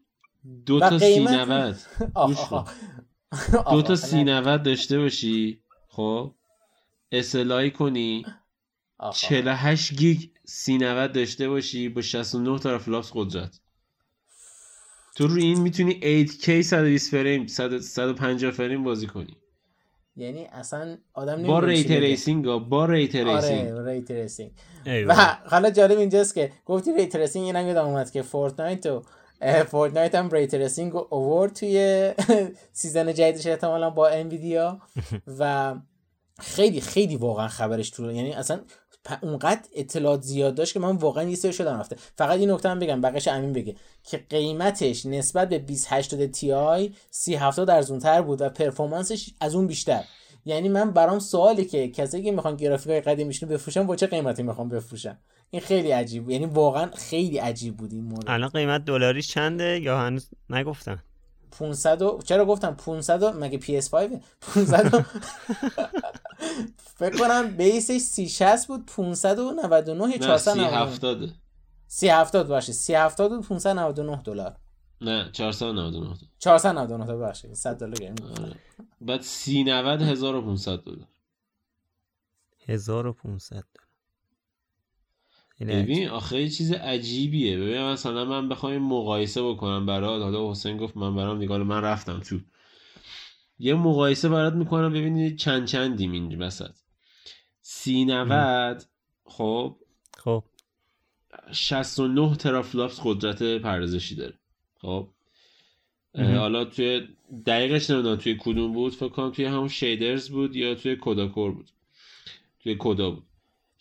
دو 0.66 0.80
تا 0.80 1.00
سی 1.00 1.20
نود. 1.20 1.76
دو 3.72 3.82
تا 3.82 3.96
سی 3.96 4.24
نود 4.24 4.64
داشته 4.64 5.00
باشی 5.00 5.62
خب؟ 5.88 6.34
SLI 7.12 7.72
کنی. 7.72 8.26
48 9.14 9.94
گیگ 9.94 10.30
سی 10.46 10.78
نود 10.78 11.12
داشته 11.12 11.50
باشی 11.50 11.90
با 11.90 12.02
69 12.02 12.60
ترا 12.60 12.80
flops 12.80 13.12
قدرت. 13.14 13.60
تو 15.16 15.28
روی 15.28 15.44
این 15.44 15.62
می‌تونی 15.62 16.26
8K 16.28 16.62
120 16.62 17.12
فریم 17.12 17.48
150 17.48 18.52
فریم 18.52 18.84
بازی 18.84 19.08
کنی. 19.08 19.38
یعنی 20.16 20.46
اصلا 20.46 20.98
آدم 21.14 21.44
با 21.44 21.60
ریت 21.60 21.92
ریسینگ 21.92 22.46
با 22.46 22.86
ray 22.86 23.16
tracing. 23.16 23.72
آره 23.72 23.94
ray 23.94 24.12
tracing. 24.12 24.52
و 24.86 25.16
حالا 25.46 25.70
جالب 25.70 25.98
اینجاست 25.98 26.36
که 26.36 26.52
گفتی 26.66 26.94
ray 26.94 27.16
tracing 27.16 27.46
اینم 27.46 27.68
یادم 27.68 27.86
اومد 27.86 28.12
که 28.12 28.22
Fortnite 28.22 28.86
و 28.86 29.04
Fortnite 29.68 30.16
هم 30.16 30.30
ray 30.30 30.54
tracing 30.54 30.96
اوورد 30.96 31.54
توی 31.54 32.12
season 32.74 33.14
جدیدش 33.14 33.48
احتمالا 33.48 33.90
با 33.90 34.08
انویدیا. 34.08 34.82
و 35.40 35.76
خیلی 36.40 36.82
خیلی 36.82 37.16
واقعا 37.16 37.48
خبرش 37.48 37.92
طول 37.92 38.12
یعنی 38.12 38.34
اصلا 38.34 38.60
اونقدر 39.22 39.62
اطلاعات 39.76 40.22
زیاد 40.22 40.56
داشت 40.56 40.74
که 40.74 40.80
من 40.80 40.96
واقعا 40.96 41.24
یه 41.24 41.36
سریش 41.36 41.54
یادم 41.54 41.80
رفته. 41.80 41.96
فقط 42.18 42.40
این 42.40 42.52
نکته 42.52 42.70
هم 42.70 42.80
بگم 42.80 43.02
بقیش 43.02 43.28
امین 43.28 43.54
بگه. 43.54 43.76
که 44.04 44.18
قیمتش 44.30 45.06
نسبت 45.06 45.50
به 45.50 45.60
2080 45.60 46.26
تی 46.26 46.52
آی 46.52 46.94
3070 47.12 47.70
ارزونتر 47.70 48.22
بود 48.22 48.42
و 48.42 48.50
پرفورمنسش 48.50 49.30
از 49.40 49.56
اون 49.56 49.68
بیشتر. 49.68 50.04
یعنی 50.56 50.70
من 50.70 50.92
برام 50.92 51.20
سوالی 51.20 51.66
که 51.66 51.88
کسایی 51.88 52.24
که 52.24 52.32
می‌خوان 52.32 52.56
گرافیکای 52.56 53.02
قدیمیشون 53.02 53.50
بفروشن 53.50 53.88
با 53.88 53.96
چه 53.96 54.08
قیمتی 54.08 54.44
می‌خوان 54.44 54.70
بفروشن؟ 54.70 55.18
این 55.52 55.62
خیلی 55.62 55.92
عجیب 55.92 56.24
بود. 56.24 56.32
یعنی 56.34 56.46
واقعا 56.46 56.90
خیلی 56.96 57.38
عجیب 57.38 57.78
بود 57.78 57.94
این 57.94 58.04
مورد. 58.04 58.24
الان 58.28 58.50
قیمت 58.50 58.86
دلاریش 58.86 59.28
چنده 59.28 59.80
یا 59.80 60.00
هنوز 60.00 60.30
نگفتن؟ 60.50 61.04
500 61.52 62.02
و... 62.02 62.20
چرا 62.26 62.46
گفتم 62.46 62.76
500 62.76 63.24
و... 63.24 63.32
مگه 63.32 63.60
PS5 63.60 63.94
500 64.56 64.94
و... 64.94 65.02
فکر 66.78 67.18
کنم 67.18 67.48
بیسش 67.48 67.98
360 67.98 68.68
بود 68.68 68.86
599 68.86 70.18
499 70.18 71.34
370 71.88 72.48
باشه 72.48 72.74
370 72.74 73.32
بود 73.32 73.48
599 73.48 74.22
دلار. 74.24 74.56
نه 75.02 75.32
499 75.32 76.16
499 76.40 77.16
باشه 77.16 77.54
100 77.54 77.78
دلار 77.78 77.94
گرم 77.94 78.16
بعد 79.02 79.22
390 79.22 80.02
1500 80.02 80.84
دلار. 80.84 81.08
1500 82.68 83.56
دلار. 83.74 83.90
ببین 85.84 86.10
آخه 86.10 86.42
یه 86.42 86.50
چیز 86.50 86.72
عجیبیه. 86.72 87.58
ببین 87.58 87.82
مثلا 87.82 88.26
من 88.26 88.50
بخوام 88.50 88.78
مقایسه 88.78 89.44
بکنم 89.44 89.86
برات. 89.86 90.22
حالا 90.22 90.52
حسین 90.52 90.78
گفت 90.78 90.98
من 90.98 91.16
برام 91.16 91.38
نگاه 91.38 91.58
من 91.58 91.82
رفتم 91.82 92.20
تو. 92.20 92.40
یه 93.60 93.74
مقایسه 93.74 94.30
برات 94.30 94.54
می‌کنم 94.54 94.90
ببینید 94.94 95.38
چند 95.38 95.68
چندیم 95.68 96.12
اینجا 96.12 96.38
وسط. 96.48 96.76
سی 97.62 98.06
نود 98.06 98.84
خب. 99.26 99.78
خب 100.18 100.44
69 101.52 102.36
teraflops 102.36 103.00
قدرت 103.04 103.44
پردازشی 103.44 104.16
داره. 104.16 104.39
خب. 104.82 105.08
حالا 106.16 106.66
توی 106.66 107.08
دقیقش 107.46 107.90
نمی‌دونم 107.90 108.16
توی 108.16 108.38
کدوم 108.40 108.74
بود 108.74 108.96
فکر 108.96 109.10
کنم 109.10 109.32
توی 109.32 109.46
همون 109.46 109.68
shaders 109.68 110.30
بود 110.30 110.56
یا 110.56 110.76
توی 110.76 110.96
CUDA 110.96 111.24
core 111.24 111.52
بود. 111.52 111.70
توی 112.64 112.76
CUDA 112.80 113.12
بود. 113.12 113.24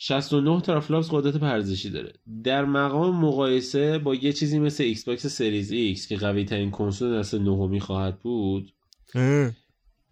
69 0.00 0.60
teraflops 0.60 1.08
قدرت 1.10 1.36
پردازشی 1.36 1.90
داره. 1.90 2.12
در 2.44 2.64
مقام 2.64 3.24
مقایسه 3.24 3.98
با 3.98 4.14
یه 4.14 4.32
چیزی 4.32 4.58
مثل 4.58 4.84
Xbox 4.84 5.26
Series 5.26 5.72
X 5.72 6.08
که 6.08 6.16
قوی 6.16 6.44
ترین 6.44 6.70
کنسول 6.70 7.18
نسل 7.18 7.38
نهمی 7.38 7.80
خواهد 7.80 8.18
بود 8.20 8.72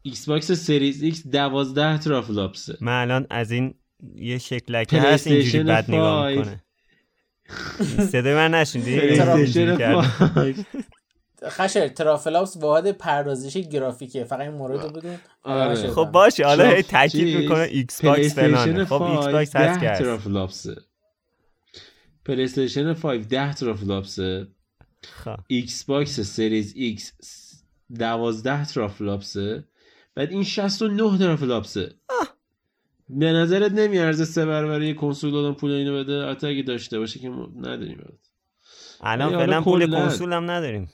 ایکس 0.02 0.28
باکس 0.28 0.52
سریز 0.52 1.02
ایکس 1.02 1.26
12 1.26 1.98
ترافلاپسه 1.98 2.78
من 2.80 3.02
الان 3.02 3.26
از 3.30 3.50
این 3.50 3.74
یه 4.16 4.38
شکلک 4.38 4.94
هست 4.94 5.26
اینجوری 5.26 5.64
بد 5.64 5.90
نگاه 5.90 6.28
می‌کنه. 6.32 6.62
صدای 8.12 8.34
من 8.34 8.54
نشوندی 8.54 9.20
خشر 11.44 11.88
ترافلاپس 11.88 12.56
واحد 12.56 12.90
پردازشی 12.90 13.68
گرافیکه. 13.68 14.24
فقط 14.24 14.40
این 14.40 14.50
مورد 14.50 14.92
بدون 14.92 15.18
آره. 15.42 15.90
خب 15.90 16.04
باشه 16.04 16.44
حالا 16.46 16.70
هی 16.70 16.82
تاکید 16.82 17.38
می‌کنه 17.38 17.68
ایکس 17.70 18.04
باکس 18.04 18.34
فلانه. 18.34 18.84
خب 18.84 19.02
ایکس 19.02 19.26
باکس 19.26 19.56
هست 19.56 19.80
که 19.80 19.86
ترافلاپسه 19.98 20.76
پلی 22.24 22.44
استیشن 22.44 22.94
5 22.94 23.26
10 23.28 23.54
ترافلاپسه 23.54 24.46
Xbox 25.46 26.20
Series 26.20 26.72
X 26.76 27.12
12 27.98 28.64
teraflops 28.64 29.54
ه 29.54 29.64
بعد 30.14 30.30
این 30.30 30.44
69 30.44 31.18
teraflops 31.18 31.87
ه 31.87 31.94
به 33.08 33.32
نظرت 33.32 33.72
نمیارزه 33.72 34.24
سه 34.24 34.46
برابر 34.46 34.82
یه 34.82 34.94
کنسول 34.94 35.30
دادن 35.30 35.52
پول 35.52 35.70
اینو 35.70 35.98
بده؟ 35.98 36.26
حتی 36.26 36.46
اگه 36.46 36.62
داشته 36.62 36.98
باشه 36.98 37.20
که 37.20 37.28
نداریم 37.56 38.18
الان 39.00 39.38
فعلا 39.38 39.62
پول 39.62 39.90
کنسول 39.90 40.32
هم 40.32 40.50
نداریم. 40.50 40.88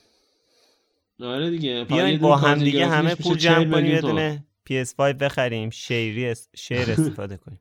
آره 1.19 1.49
دیگه 1.49 1.85
بیاین 1.89 2.19
با 2.19 2.37
هم 2.37 2.59
دیگه 2.59 2.87
همه 2.87 3.15
پول 3.15 3.37
جمع 3.37 3.71
کنیم 3.71 3.85
یه 3.85 4.01
دونه 4.01 4.45
PS5 4.69 4.99
بخریم 4.99 5.69
share 5.69 6.35
ی. 6.55 6.65
share 6.65 6.91
استفاده 6.97 7.37
کنیم. 7.37 7.59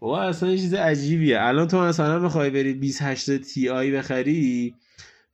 بابا 0.00 0.22
اصلا 0.22 0.50
یه 0.50 0.58
چیز 0.58 0.74
عجیبیه. 0.74 1.40
الان 1.40 1.68
تو 1.68 1.80
مثلا 1.80 2.20
بخوای 2.20 2.50
بری 2.50 2.72
28 2.74 3.38
Ti 3.38 3.90
بخری 3.90 4.74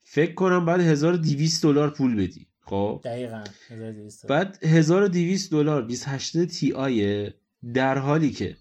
فکر 0.03 0.35
کنم 0.35 0.65
بعد 0.65 0.81
1200 0.81 1.63
دلار 1.63 1.91
پول 1.91 2.17
بدی. 2.17 2.47
خب؟ 2.61 3.01
دقیقاً 3.05 3.45
1200 3.71 4.27
بعد 4.27 4.59
1200 4.65 5.51
دلار 5.51 5.83
28 5.83 6.45
Ti 6.45 7.31
در 7.75 7.99
حالی 7.99 8.31
که 8.31 8.57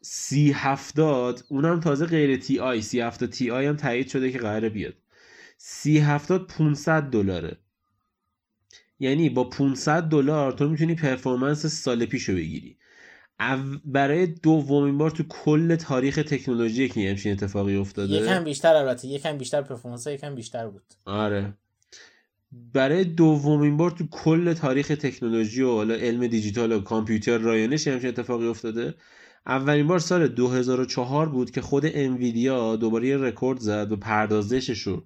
سی 0.00 0.52
هفتاد 0.52 1.44
اونم 1.48 1.80
تازه 1.80 2.06
غیر 2.06 2.36
Ti 2.36 2.82
سی 2.82 3.00
هفتاد 3.00 3.30
Ti 3.30 3.66
هم 3.66 3.76
تایید 3.76 4.08
شده 4.08 4.32
که 4.32 4.38
قراره 4.38 4.68
بیاد. 4.68 4.94
سی 5.58 5.98
هفتاد 5.98 6.46
500 6.46 7.02
دلاره. 7.02 7.56
یعنی 8.98 9.28
با 9.28 9.44
500 9.44 10.02
دلار 10.02 10.52
تو 10.52 10.68
می‌تونی 10.68 10.94
performance 10.94 11.66
سال 11.66 12.06
پیشو 12.06 12.34
بگیری. 12.34 12.76
برای 13.84 14.26
دومین 14.26 14.98
بار 14.98 15.10
تو 15.10 15.22
کل 15.28 15.76
تاریخ 15.76 16.16
تکنولوژی 16.16 16.88
که 16.88 17.10
همچین 17.10 17.32
اتفاقی 17.32 17.76
افتاده. 17.76 18.12
یکم 18.12 18.44
بیشتر 18.44 18.74
البته 18.74 19.08
یکم 19.08 19.38
بیشتر 19.38 19.62
performance 19.62 20.06
یکم 20.06 20.34
بیشتر 20.34 20.68
بود. 20.68 20.82
آره. 21.04 21.54
برای 22.52 23.04
دومین 23.04 23.76
بار 23.76 23.90
تو 23.90 24.06
کل 24.10 24.52
تاریخ 24.52 24.88
تکنولوژی 24.88 25.62
و 25.62 25.74
حالا 25.74 25.94
علم 25.94 26.26
دیجیتال 26.26 26.72
و 26.72 26.80
کامپیوتر 26.80 27.38
رایانش 27.38 27.88
همچین 27.88 28.08
اتفاقی 28.08 28.46
افتاده. 28.46 28.94
اولین 29.46 29.86
بار 29.86 29.98
سال 29.98 30.28
2004 30.28 31.28
بود 31.28 31.50
که 31.50 31.60
خود 31.60 31.82
انویدیا 31.86 32.76
دوباره 32.76 33.16
رکورد 33.16 33.58
زد 33.58 33.92
و 33.92 33.96
پردازشش 33.96 34.80
رو 34.80 35.04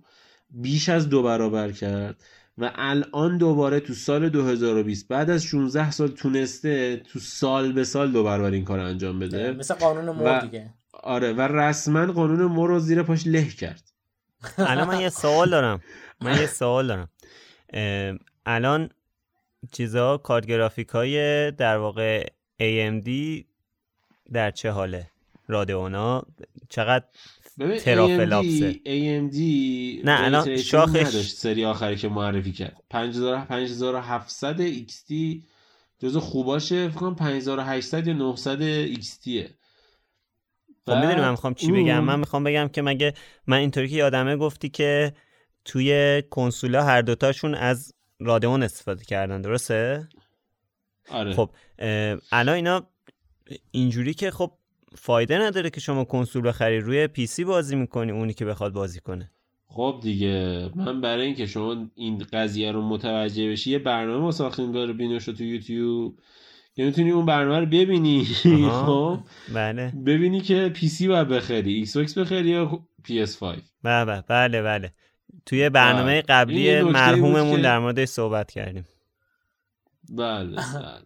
بیش 0.50 0.88
از 0.88 1.08
دو 1.08 1.22
برابر 1.22 1.72
کرد 1.72 2.22
و 2.58 2.72
الان 2.74 3.38
دوباره 3.38 3.80
تو 3.80 3.94
سال 3.94 4.28
2020 4.28 5.08
بعد 5.08 5.30
از 5.30 5.44
16 5.44 5.90
سال 5.90 6.08
تونسته 6.08 6.96
تو 6.96 7.18
سال 7.18 7.72
به 7.72 7.84
سال 7.84 8.12
دو 8.12 8.24
برابر 8.24 8.50
این 8.50 8.64
کار 8.64 8.78
انجام 8.78 9.18
بده. 9.18 9.52
مثل 9.52 9.74
قانون 9.74 10.16
مور 10.16 10.40
دیگه. 10.40 10.74
آره 10.92 11.32
و 11.32 11.40
رسما 11.40 12.06
قانون 12.06 12.42
مور 12.44 12.68
رو 12.68 12.78
زیر 12.78 13.02
پاش 13.02 13.26
له 13.26 13.48
کرد. 13.48 13.82
الان 14.58 14.88
من 14.88 15.00
یه 15.00 15.08
سوال 15.08 15.50
دارم. 15.50 15.80
من 16.20 16.40
یه 16.40 16.46
سوال 16.60 16.86
دارم. 16.86 17.08
الان 18.46 18.90
چیزا 19.72 20.16
کارت 20.16 20.46
گرافیک 20.46 20.88
های 20.88 21.50
در 21.50 21.76
واقع 21.76 22.26
AMD 22.62 23.10
در 24.32 24.50
چه 24.50 24.70
حاله؟ 24.70 25.10
رادیونا 25.48 26.22
چقدر 26.68 27.04
ترافلاپسه 27.78 28.72
AMD 28.72 29.38
نه 30.04 30.16
الان 30.20 30.56
شاخش 30.56 30.96
نداشت 30.96 31.36
سری 31.36 31.64
آخری 31.64 31.96
که 31.96 32.08
معرفی 32.08 32.52
کرد. 32.52 32.82
5700 32.90 34.68
XT 34.68 35.12
جزو 35.98 36.20
خوباشه 36.20 36.88
فکر 36.88 36.98
کنم 36.98 37.14
5800 37.14 38.06
یا 38.06 38.12
900 38.12 38.94
XT 38.94 39.28
خب 40.86 40.94
می‌دونی 40.94 41.20
من 41.20 41.30
می‌خوام 41.30 41.54
چی 41.54 41.72
بگم؟ 41.72 42.04
من 42.04 42.18
می‌خوام 42.18 42.44
بگم 42.44 42.68
که 42.68 42.82
مگه 42.82 43.14
من 43.46 43.56
اینطوری 43.56 43.88
که 43.88 43.96
یادمه 43.96 44.36
گفتی 44.36 44.68
که 44.68 45.12
توی 45.64 46.22
کنسولا 46.30 46.84
هر 46.84 47.02
دوتاشون 47.02 47.54
از 47.54 47.94
رادیون 48.20 48.62
استفاده 48.62 49.04
کردن 49.04 49.40
درسته؟ 49.40 50.08
آره. 51.10 51.34
خب 51.34 51.50
الان 52.32 52.54
اینا 52.54 52.86
اینجوری 53.70 54.14
که 54.14 54.30
خب 54.30 54.52
فایده 54.96 55.38
نداره 55.38 55.70
که 55.70 55.80
شما 55.80 56.04
کنسول 56.04 56.48
بخری 56.48 56.80
روی 56.80 57.06
پی 57.06 57.26
سی 57.26 57.44
بازی 57.44 57.76
می‌کنی 57.76 58.12
اونی 58.12 58.34
که 58.34 58.44
بخواد 58.44 58.72
بازی 58.72 59.00
کنه. 59.00 59.30
خب 59.66 59.98
دیگه 60.02 60.70
من 60.74 61.00
برای 61.00 61.26
اینکه 61.26 61.46
شما 61.46 61.90
این 61.94 62.26
قضیه 62.32 62.72
رو 62.72 62.82
متوجه 62.82 63.50
بشی 63.50 63.70
یه 63.70 63.78
برنامه 63.78 64.30
ساختیم 64.30 64.72
داره 64.72 64.92
بینوش 64.92 65.24
تو 65.24 65.44
یوتیوب. 65.44 66.18
که 66.76 66.84
می‌تونی 66.84 67.10
اون 67.10 67.26
برنامه 67.26 67.60
رو 67.60 67.66
ببینی. 67.66 68.24
خب. 68.86 69.18
بله. 69.54 69.92
ببینی 70.06 70.40
که 70.40 70.68
PC 70.74 71.08
باید 71.08 71.28
بخری 71.28 71.74
Xbox 71.74 72.18
بخری 72.18 72.48
یا 72.48 72.86
PS 73.02 73.38
5 73.38 73.58
بله 73.82 74.22
بله 74.28 74.62
بله. 74.62 74.92
توی 75.46 75.70
برنامه 75.70 76.22
قبلی 76.22 76.82
مرحوممون 76.82 77.60
در 77.60 77.78
مورد 77.78 78.04
صحبت 78.04 78.50
کردیم. 78.50 78.84
بله 80.08 80.56
بله. 80.56 81.02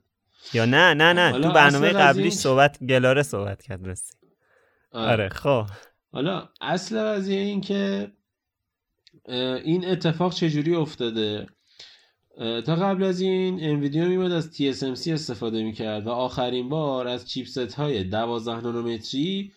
یا 0.52 0.64
نه 0.64 0.94
نه 0.94 1.12
نه. 1.12 1.32
تو 1.32 1.52
برنامه 1.52 1.88
قبلیش 1.88 2.32
صحبت 2.32 2.84
گلاره 2.84 3.22
صحبت 3.22 3.62
کرد 3.62 3.88
رسی 3.88 4.14
آره. 4.92 5.12
آره 5.12 5.28
خب. 5.28 5.66
حالا 6.12 6.48
اصل 6.60 6.98
قضیه 6.98 7.40
این 7.40 7.60
که 7.60 8.12
این 9.64 9.84
اتفاق 9.88 10.34
چجوری 10.34 10.74
افتاده؟ 10.74 11.46
تا 12.38 12.76
قبل 12.76 13.04
از 13.04 13.20
این 13.20 13.64
انویدیا 13.64 14.08
میومد 14.08 14.32
از 14.32 14.50
TSMC 14.56 15.08
استفاده 15.08 15.62
می‌کرد 15.62 16.06
و 16.06 16.10
آخرین 16.10 16.68
بار 16.68 17.08
از 17.08 17.28
chipset 17.28 17.74
های 17.74 18.04
12 18.04 18.60
نانومتری 18.60 19.52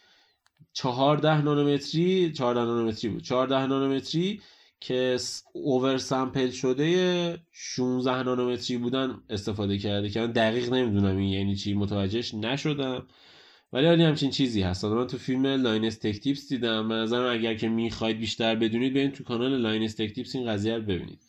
14 0.73 1.41
نانومتری 1.41 2.31
14 2.31 2.65
نانومتری 2.65 3.10
بود. 3.12 3.23
14 3.23 3.65
نانومتری 3.65 4.41
که 4.79 5.17
over 5.54 5.97
sample 5.97 6.49
شده 6.49 7.38
16 7.51 8.23
نانومتری 8.23 8.77
بودن 8.77 9.21
استفاده 9.29 9.77
کرده 9.77 10.10
که 10.10 10.19
من 10.19 10.31
دقیق 10.31 10.73
نمی‌دونم 10.73 11.17
این 11.17 11.29
یعنی 11.29 11.55
چی 11.55 11.73
متوجهش 11.73 12.34
نشدم. 12.34 13.07
ولی 13.73 13.88
حالی 13.88 14.03
همچین 14.03 14.31
چیزی 14.31 14.62
هست. 14.62 14.86
من 14.86 15.07
تو 15.07 15.17
فیلم 15.17 15.45
Linus 15.45 15.97
Tech 15.97 16.19
Tips 16.19 16.49
دیدم 16.49 16.86
من 16.86 17.13
اگر 17.13 17.53
که 17.53 17.69
می‌خواید 17.69 18.17
بیشتر 18.17 18.55
بدونید 18.55 18.93
برید 18.93 19.13
تو 19.13 19.23
کانال 19.23 19.57
Linus 19.58 19.95
Tech 19.95 20.13
Tips 20.13 20.36
این 20.36 20.47
قضیه 20.47 20.75
رو 20.75 20.81
ببینید. 20.81 21.19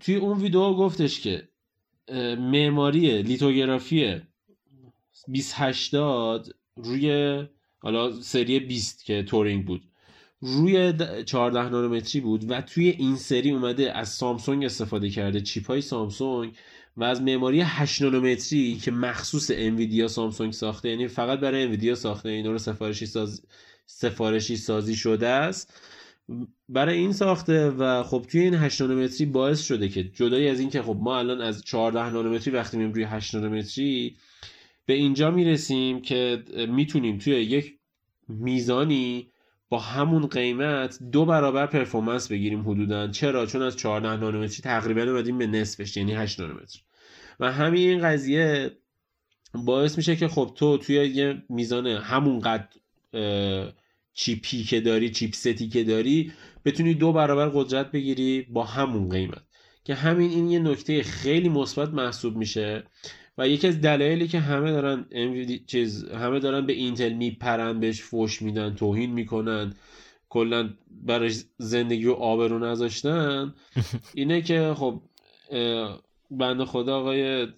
توی 0.00 0.16
اون 0.16 0.40
ویدیو 0.40 0.74
گفتش 0.74 1.20
که 1.20 1.48
معماری 2.38 3.22
لیتوگرافی 3.22 4.20
2080 5.26 6.54
روی 6.84 7.44
حالا 7.78 8.20
سری 8.20 8.60
20 8.60 9.04
که 9.04 9.22
تورینگ 9.22 9.66
بود. 9.66 9.82
روی 10.40 10.92
14 11.24 11.68
نانومتری 11.68 12.20
بود 12.20 12.50
و 12.50 12.60
توی 12.60 12.88
این 12.88 13.16
سری 13.16 13.50
اومده 13.50 13.96
از 13.96 14.08
سامسونگ 14.08 14.64
استفاده 14.64 15.10
کرده 15.10 15.40
چیپ 15.40 15.66
های 15.66 15.80
سامسونگ 15.80 16.56
و 16.96 17.04
از 17.04 17.22
معماری 17.22 17.60
8 17.60 18.02
نانومتری 18.02 18.74
که 18.82 18.90
مخصوص 18.90 19.50
انویدیا 19.54 20.08
سامسونگ 20.08 20.52
ساخته 20.52 20.88
یعنی 20.88 21.08
فقط 21.08 21.40
برای 21.40 21.62
انویدیا 21.62 21.94
ساخته 21.94 22.28
اینا 22.28 22.50
رو 22.50 22.58
سفارشی 22.58 23.06
ساز... 23.06 23.42
سفارشی 23.86 24.56
سازی 24.56 24.96
شده 24.96 25.28
است. 25.28 25.80
برای 26.68 26.98
این 26.98 27.12
ساخته 27.12 27.70
و 27.70 28.02
خب 28.02 28.26
توی 28.30 28.40
این 28.40 28.54
8 28.54 28.82
نانومتری 28.82 29.26
باعث 29.26 29.60
شده 29.62 29.88
که 29.88 30.04
جدایی 30.04 30.48
از 30.48 30.60
این 30.60 30.70
که 30.70 30.82
خب 30.82 30.96
ما 31.00 31.18
الان 31.18 31.40
از 31.40 31.62
14 31.62 32.10
نانومتری 32.10 32.54
وقتی 32.54 32.76
میریم 32.76 32.92
روی 32.92 33.04
8 33.04 33.34
نانومتری 33.34 34.16
به 34.88 34.94
اینجا 34.94 35.30
می‌رسیم 35.30 36.02
که 36.02 36.44
می‌تونیم 36.68 37.18
توی 37.18 37.32
یک 37.32 37.78
میزانی 38.28 39.30
با 39.68 39.78
همون 39.78 40.26
قیمت 40.26 40.98
دو 41.12 41.24
برابر 41.24 41.66
پرفورمنس 41.66 42.28
بگیریم 42.28 42.60
حدودا. 42.60 43.08
چرا؟ 43.08 43.46
چون 43.46 43.62
از 43.62 43.76
14 43.76 44.16
نانومتری 44.16 44.62
تقریبا 44.62 45.02
اومدیم 45.02 45.38
به 45.38 45.46
نصفش 45.46 45.96
یعنی 45.96 46.12
8 46.14 46.40
نانومتر. 46.40 46.80
و 47.40 47.52
همین 47.52 47.88
این 47.88 48.02
قضیه 48.02 48.70
باعث 49.54 49.96
میشه 49.96 50.16
که 50.16 50.28
خب 50.28 50.52
تو 50.56 50.78
توی 50.78 50.96
یه 50.96 51.42
میزان 51.48 51.86
همون 51.86 52.40
قد 52.40 52.72
چیپی 54.14 54.64
که 54.64 54.80
داری 54.80 55.10
چیپ 55.10 55.34
ستی 55.34 55.68
که 55.68 55.84
داری 55.84 56.32
بتونی 56.64 56.94
دو 56.94 57.12
برابر 57.12 57.48
قدرت 57.48 57.90
بگیری 57.90 58.42
با 58.42 58.64
همون 58.64 59.08
قیمت. 59.08 59.42
که 59.84 59.94
همین 59.94 60.30
این 60.30 60.50
یه 60.50 60.58
نکته 60.58 61.02
خیلی 61.02 61.48
مثبت 61.48 61.88
محسوب 61.88 62.36
میشه. 62.36 62.84
و 63.38 63.48
یکی 63.48 63.66
از 63.66 63.80
دلایلی 63.80 64.28
که 64.28 64.40
همه 64.40 64.72
دارن 64.72 65.06
چیز 65.66 66.04
همه 66.04 66.38
دارن 66.38 66.66
به 66.66 66.72
اینتل 66.72 67.12
میپرن 67.12 67.80
بهش 67.80 68.02
فوش 68.02 68.42
میدن 68.42 68.74
توهین 68.74 69.12
می‌کنن 69.12 69.74
کلا 70.28 70.70
برای 70.90 71.34
زندگی 71.58 72.06
و 72.06 72.12
آبرو 72.12 72.58
نذاشتن 72.58 73.54
اینه 74.14 74.42
که 74.42 74.74
خب 74.76 75.02
بنده 76.30 76.64
خدا 76.64 77.00
آقای 77.00 77.48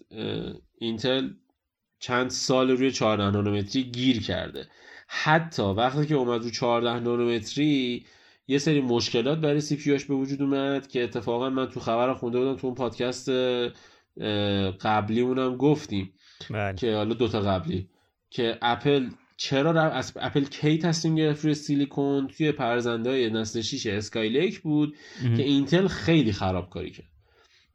اینتل 0.79 1.31
چند 1.99 2.31
سال 2.31 2.71
روی 2.71 2.91
14 2.91 3.31
نانومتری 3.31 3.83
گیر 3.83 4.23
کرده. 4.23 4.67
حتی 5.09 5.63
وقتی 5.63 6.07
که 6.07 6.15
اومد 6.15 6.43
رو 6.43 6.51
14 6.51 7.01
نانومتری 7.01 8.07
یه 8.49 8.59
سری 8.59 8.81
مشکلات 8.81 9.39
برای 9.39 9.61
سی 9.61 9.99
به 10.09 10.15
وجود 10.15 10.43
اومد 10.43 10.89
که 10.89 11.05
اتفاقا 11.05 11.51
من 11.51 11.67
تو 11.67 11.81
خبر 11.81 12.15
خونده 12.15 12.39
بودم 12.39 12.57
تو 12.57 12.67
اون 12.67 12.77
پادکست 12.77 13.31
قبلی 14.81 15.21
اونم 15.21 15.57
گفتیم 15.57 16.13
بله. 16.51 16.77
که 16.77 16.95
حالا 16.95 17.15
دوتا 17.15 17.41
قبلی 17.41 17.89
که 18.31 18.59
اپل 18.63 19.09
چرا 19.37 19.83
از 19.83 20.13
اپل 20.17 20.45
کی 20.45 20.79
تصمیم 20.79 21.15
گرفت 21.15 21.45
روی 21.45 21.55
سیلیکون؟ 21.55 22.29
توی 22.29 22.53
پردازنده 22.53 23.11
های 23.11 23.31
نسل 23.31 23.61
6 23.61 23.87
Skylake 23.87 24.61
بود 24.61 24.95
که 25.37 25.43
اینتل 25.43 25.87
خیلی 25.87 26.33
خرابکاری 26.33 26.91
کرد. 26.91 27.07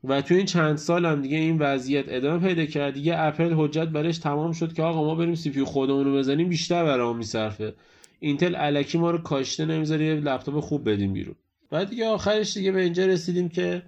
و 0.04 0.21
توی 0.21 0.38
این 0.38 0.45
چند 0.45 0.78
سال 0.78 1.06
هم 1.06 1.22
دیگه 1.22 1.38
این 1.38 1.57
وضعیت 1.57 2.05
ادامه 2.07 2.47
پیدا 2.47 2.66
کرد. 2.66 2.93
دیگه 2.93 3.20
اپل 3.20 3.53
حجت 3.53 3.88
برش 3.88 4.18
تمام 4.18 4.51
شد 4.51 4.74
که 4.74 4.84
آقا 4.84 5.03
ما 5.03 5.16
بریم 5.16 5.36
CPU 5.36 5.63
خودمون 5.64 6.05
رو 6.05 6.18
بزنیم 6.18 6.49
بیشتر 6.49 6.86
برام 6.86 7.18
میصرفه. 7.18 7.74
اینتل 8.20 8.55
الکی 8.57 8.97
ما 8.97 9.12
رو 9.12 9.18
کاشته 9.18 9.66
نمی‌ذاره 9.66 10.05
یه 10.05 10.14
لپتاپ 10.14 10.59
خوب 10.59 10.89
بدیم 10.89 11.14
بیرون. 11.14 11.36
بعد 11.72 11.89
دیگه 11.89 12.05
آخرش 12.05 12.53
دیگه 12.53 12.72
به 12.72 12.82
اینجا 12.82 13.05
رسیدیم 13.05 13.49
که 13.49 13.84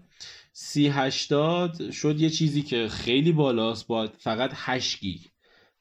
سی 0.60 0.88
هشتاد 0.88 1.92
شد 1.92 2.22
یه 2.22 2.30
چیزی 2.30 2.62
که 2.62 2.88
خیلی 2.88 3.32
بالاست 3.32 3.88
با 3.88 4.08
فقط 4.18 4.52
8 4.54 5.00
گیگ. 5.00 5.20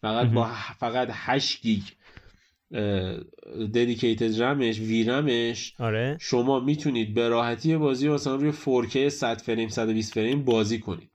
فقط 0.01 0.31
با 0.31 0.51
فقط 0.79 1.09
8 1.13 1.63
گیگ 1.63 1.83
dedicated 3.75 4.43
RAM 4.43 4.64
ش 4.64 4.79
VRAM 4.79 5.43
ش 5.43 5.75
آره. 5.79 6.17
شما 6.21 6.61
می‌تونید 6.61 7.15
به 7.15 7.29
راحتی 7.29 7.77
بازی 7.77 8.09
مثلا 8.09 8.35
روی 8.35 8.53
4K 8.53 9.09
100 9.09 9.39
فریم 9.39 9.69
120 9.69 10.13
فریم 10.13 10.45
بازی 10.45 10.79
کنید. 10.79 11.11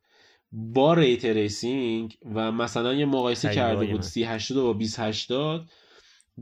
با 0.51 0.93
ray 0.93 1.25
tracing 1.25 2.17
و 2.36 2.51
مثلا 2.51 2.93
یه 2.93 3.05
مقایسه 3.05 3.55
کرده 3.55 3.86
بود 3.86 4.01
3080 4.01 4.64
با 4.64 4.74
2080 4.74 5.70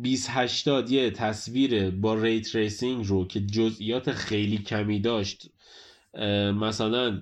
2080 0.03 0.91
یه 0.91 1.11
تصویر 1.11 1.89
با 1.89 2.13
ray 2.13 2.55
tracing 2.55 3.07
رو 3.07 3.27
که 3.27 3.39
جزئیات 3.39 4.11
خیلی 4.11 4.57
کمی 4.57 4.99
داشت 4.99 5.49
مثلا 6.53 7.21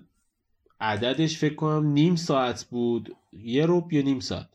عددش 0.82 1.38
فکر 1.38 1.56
کنم 1.56 1.88
نیم 1.88 2.16
ساعت 2.16 2.64
بود 2.64 3.16
یه 3.34 3.66
ربع 3.66 3.94
یا 3.94 4.02
نیم 4.02 4.20
ساعت. 4.20 4.50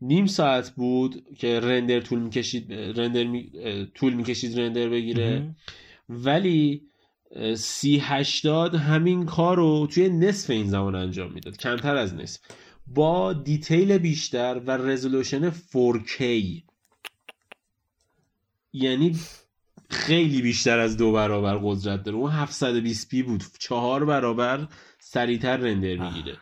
نیم 0.00 0.26
ساعت 0.26 0.70
بود 0.70 1.24
که 1.38 1.60
رندر 1.60 2.00
طول 2.00 2.18
می‌کشید 2.18 2.72
رندر 2.72 3.24
می... 3.24 3.50
طول 3.94 4.12
می‌کشید 4.12 4.60
رندر 4.60 4.88
بگیره. 4.88 5.54
ولی 6.08 6.82
سی 7.56 7.98
هشتاد 7.98 8.74
همین 8.74 9.26
کار 9.26 9.56
رو 9.56 9.86
توی 9.86 10.08
نصف 10.08 10.50
این 10.50 10.66
زمان 10.66 10.94
انجام 10.94 11.32
می‌داد. 11.32 11.56
کمتر 11.56 11.96
از 11.96 12.14
نصف. 12.14 12.40
با 12.86 13.32
detail 13.32 13.98
بیشتر 13.98 14.60
و 14.66 14.70
رزولوشن 14.70 15.50
4K 15.50 16.22
یعنی 18.72 19.16
خیلی 19.90 20.42
بیشتر 20.42 20.78
از 20.78 20.96
دو 20.96 21.12
برابر 21.12 21.58
قدرت 21.62 22.02
داره. 22.02 22.18
اون 22.18 22.46
720p 22.46 23.22
بود. 23.26 23.44
چهار 23.58 24.04
برابر 24.04 24.68
سریعتر 24.98 25.56
رندر 25.56 25.96
می‌گیره. 25.96 26.36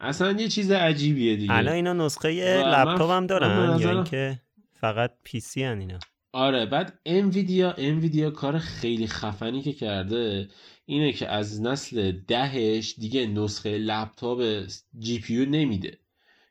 اصلا 0.00 0.32
یه 0.32 0.48
چیز 0.48 0.70
عجیبیه 0.70 1.36
دیگه. 1.36 1.54
الان 1.54 1.74
اینا 1.74 1.92
نسخه 1.92 2.28
لپتاپ 2.66 3.10
هم 3.10 3.26
دارن 3.26 3.80
یا 3.80 3.90
اینکه 3.90 4.40
فقط 4.74 5.12
PC 5.24 5.62
هن 5.62 5.78
اینا. 5.78 5.98
آره 6.32 6.66
بعد 6.66 6.98
انویدیا 7.06 7.74
انویدیا 7.78 8.30
کار 8.30 8.58
خیلی 8.58 9.06
خفنی 9.06 9.62
که 9.62 9.72
کرده 9.72 10.48
اینه 10.86 11.12
که 11.12 11.28
از 11.28 11.62
نسل 11.62 12.12
دهش 12.12 12.94
دیگه 12.98 13.26
نسخه 13.26 13.78
لپتاپ 13.78 14.62
GPU 14.98 15.46
نمیده. 15.46 15.98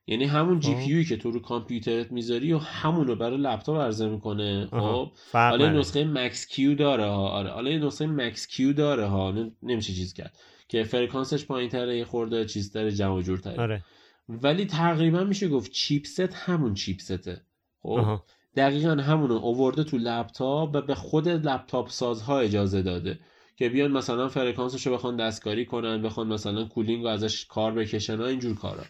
یعنی 0.08 0.26
همون 0.26 0.60
GPU 0.60 1.06
که 1.06 1.18
تو 1.18 1.32
رو 1.32 1.40
کامپیوترت 1.40 2.12
می‌ذاری 2.12 2.54
و 2.54 2.58
همون 2.58 3.08
رو 3.08 3.16
برای 3.16 3.38
لپتاپ 3.38 3.78
عرضه 3.78 4.10
می‌کنه. 4.10 4.68
خب. 4.72 5.12
حالا 5.34 5.70
نسخه 5.70 6.06
Max-Q 6.06 6.76
داره 6.76 7.06
ها. 7.06 7.30
آره. 7.30 7.50
حالا 7.50 7.78
نسخه 7.78 8.08
Max-Q 8.08 8.74
داره 8.74 9.06
ها. 9.06 9.34
نمیشه 9.64 9.94
چیز 9.94 10.14
کرد. 10.14 10.38
که 10.68 10.84
فرکانسش 10.84 11.46
پایین 11.46 11.70
تره 11.70 11.98
یه 11.98 12.06
خورده 12.06 12.46
چیز 12.46 12.72
داره 12.72 12.92
جمع 12.92 13.22
جور 13.22 13.38
تره 13.38 13.62
آره. 13.62 13.84
ولی 14.30 14.66
تقریبا 14.66 15.24
میشه 15.24 15.48
گفت 15.48 15.72
chipset 15.72 16.34
همون 16.34 16.74
chipset 16.74 17.26
ه. 17.26 17.42
خب. 17.82 18.20
دقیقا 18.56 18.90
همونو 18.90 19.34
اوورده 19.34 19.84
تو 19.84 19.98
لپتاپ 19.98 20.76
و 20.76 20.82
به 20.82 20.96
خود 20.96 21.28
لپتاپ 21.28 21.90
سازها 21.90 22.40
اجازه 22.40 22.82
داده. 22.82 23.20
که 23.58 23.70
بیان 23.70 23.92
مثلا 23.92 24.28
فرکانسش 24.28 24.88
رو 24.88 24.94
بخوان 24.94 25.18
دستکاری 25.18 25.66
کنن 25.66 26.02
بخوان 26.02 26.28
مثلا 26.28 26.66
cooling 26.66 27.04
رو 27.04 27.10
ازش 27.10 27.46
کار 27.46 27.72
بکشن 27.72 28.22
اینجور 28.22 28.56
کارا. 28.56 28.84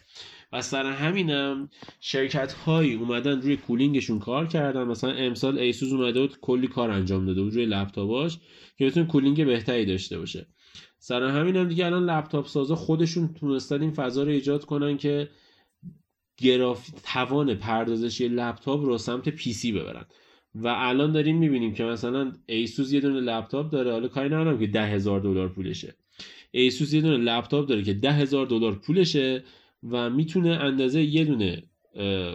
و 0.51 0.61
سر 0.61 0.85
همینم 0.85 1.69
شرکت 1.99 2.53
هایی 2.53 2.93
اومدن 2.93 3.41
روی 3.41 3.57
cooling 3.57 3.97
شون 3.97 4.19
کار 4.19 4.47
کردن. 4.47 4.83
مثلا 4.83 5.11
امسال 5.11 5.59
ایسوس 5.59 5.91
اومده 5.91 6.21
بود 6.21 6.39
کلی 6.39 6.67
کار 6.67 6.91
انجام 6.91 7.25
داده 7.25 7.41
بود 7.41 7.53
روی 7.53 7.65
لپتاپاش 7.65 8.37
که 8.77 8.85
بتونه 8.85 9.05
cooling 9.05 9.45
بهتری 9.45 9.85
داشته 9.85 10.19
باشه. 10.19 10.47
سر 10.99 11.23
همینم 11.23 11.67
دیگه 11.67 11.85
الان 11.85 12.05
لپتاپ 12.05 12.47
سازا 12.47 12.75
خودشون 12.75 13.33
تونستن 13.33 13.81
این 13.81 13.91
فضا 13.91 14.23
رو 14.23 14.29
ایجاد 14.29 14.65
کنن 14.65 14.97
که 14.97 15.29
توان 16.37 17.55
پردازش 17.55 18.21
یه 18.21 18.27
لپتاپ 18.27 18.85
رو 18.85 18.97
سمت 18.97 19.29
PC 19.29 19.71
ببرن. 19.71 20.05
و 20.55 20.67
الان 20.67 21.11
داریم 21.11 21.37
می‌بینیم 21.37 21.73
که 21.73 21.83
مثلا 21.83 22.33
ایسوس 22.45 22.93
یه 22.93 22.99
دونه 22.99 23.19
لپتاپ 23.19 23.69
داره. 23.71 23.91
حالا 23.91 24.07
کاری 24.07 24.27
ندارم 24.27 24.59
که 24.59 24.67
ده 24.67 24.85
هزار 24.85 25.19
دلار 25.19 25.49
پولشه. 25.49 25.95
ایسوس 26.51 26.93
یه 26.93 27.01
دونه 27.01 27.17
لپتاپ 27.17 27.67
داره 27.67 27.83
که 27.83 27.93
ده 27.93 28.11
هزار 28.11 28.45
دلار 28.45 28.75
پولشه. 28.75 29.43
و 29.89 30.09
می‌تونه 30.09 30.49
اندازه 30.49 31.03
یه 31.03 31.25
دونه 31.25 31.63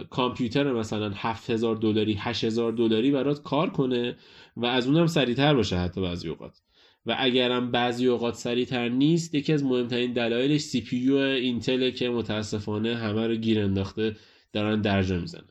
کامپیوتر 0.09 0.73
مثلا 0.73 1.11
هزار 1.47 1.75
دلاری 1.75 2.13
هزار 2.13 2.71
دلاری 2.71 3.11
برات 3.11 3.43
کار 3.43 3.69
کنه 3.69 4.15
و 4.57 4.65
از 4.65 4.87
اونم 4.87 5.07
سریعتر 5.07 5.53
باشه 5.53 5.77
حتی 5.77 6.01
بعضی 6.01 6.29
اوقات. 6.29 6.61
و 7.05 7.15
اگرم 7.19 7.71
بعضی 7.71 8.07
اوقات 8.07 8.35
سریعتر 8.35 8.89
نیست 8.89 9.35
یکی 9.35 9.53
از 9.53 9.63
مهمترین 9.63 10.13
دلایلش 10.13 10.61
CPU 10.61 11.15
اینتل 11.15 11.89
که 11.89 12.09
متاسفانه 12.09 12.95
همه 12.95 13.27
رو 13.27 13.35
گیر 13.35 13.59
انداخته 13.59 14.15
دارن 14.53 14.81
درجا 14.81 15.19
می‌زنن. 15.19 15.49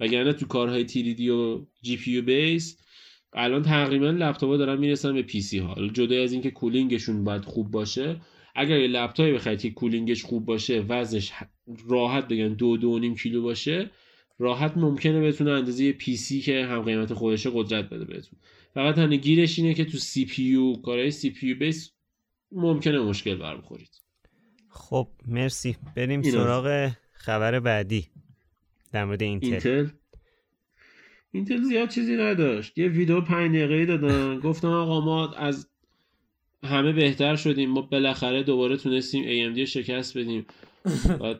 وگرنه 0.00 0.32
تو 0.32 0.46
کارهای 0.46 0.84
3D 0.84 1.30
و 1.30 1.60
GPU 1.82 2.10
base 2.10 2.78
الان 3.32 3.62
تقریبا 3.62 4.10
لپتاپ‌ها 4.10 4.56
دارن 4.56 4.78
می‌رسن 4.78 5.14
به 5.14 5.22
PC 5.22 5.58
ها. 5.58 5.88
جدا 5.88 6.22
از 6.22 6.32
اینکه 6.32 6.50
cooling 6.50 6.97
شون 6.97 7.24
باید 7.24 7.44
خوب 7.44 7.70
باشه 7.70 8.16
اگر 8.60 8.78
یه 8.78 8.86
لپتاپی 8.86 9.32
بخرید 9.32 9.60
که 9.60 9.70
cooling 9.70 10.10
ش 10.10 10.22
خوب 10.22 10.44
باشه 10.44 10.80
وزنش 10.80 11.32
راحت 11.88 12.28
بگن 12.28 12.48
دو 12.48 12.76
دو 12.76 12.98
نیم 12.98 13.14
کیلو 13.14 13.42
باشه 13.42 13.90
راحت 14.38 14.76
ممکنه 14.76 15.20
بتونه 15.20 15.50
اندازه 15.50 15.92
PC 15.92 16.40
که 16.40 16.66
هم 16.66 16.82
قیمت 16.82 17.14
خودشه 17.14 17.50
قدرت 17.54 17.90
بده 17.90 18.04
بهتون. 18.04 18.38
فقط 18.74 18.94
تنها 18.94 19.16
گیرش 19.16 19.58
اینه 19.58 19.74
که 19.74 19.84
تو 19.84 19.98
سی 19.98 20.24
پی 20.24 20.42
یو 20.42 20.76
کارهای 20.76 21.10
سی 21.10 21.30
پی 21.30 21.48
یو 21.48 21.58
بیس 21.58 21.92
ممکنه 22.52 23.00
مشکل 23.00 23.34
بر 23.34 23.56
بخورید. 23.56 23.90
خب 24.68 25.08
مرسی. 25.26 25.76
بریم 25.96 26.22
سراغ 26.22 26.90
خبر 27.12 27.60
بعدی 27.60 28.06
در 28.92 29.04
مورد 29.04 29.22
اینتل. 29.22 29.48
اینتل؟ 29.48 29.88
اینتل 31.32 31.62
زیاد 31.62 31.88
چیزی 31.88 32.16
نداشت. 32.16 32.78
یه 32.78 32.88
ویدیو 32.88 33.20
پنج 33.20 33.56
دقیقه 33.56 33.86
دادن. 33.86 34.40
گفتم 34.40 34.68
آقا 34.68 35.00
ما 35.00 35.32
از 35.32 35.69
همه 36.62 36.92
بهتر 36.92 37.36
شدیم. 37.36 37.70
ما 37.70 37.82
بالاخره 37.82 38.42
دوباره 38.42 38.76
تونستیم 38.76 39.24
AMD 39.24 39.58
شکست 39.58 40.18
بدیم. 40.18 40.46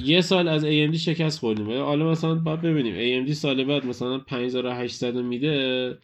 یه 0.00 0.20
سال 0.20 0.48
از 0.48 0.64
AMD 0.64 0.96
شکست 0.96 1.38
خوردیم. 1.38 1.80
حالا 1.80 2.10
مثلا 2.10 2.34
باید 2.34 2.60
ببینیم. 2.60 3.26
AMD 3.26 3.32
سال 3.32 3.64
بعد 3.64 3.86
مثلا 3.86 4.18
5800 4.18 5.14
میده. 5.16 5.98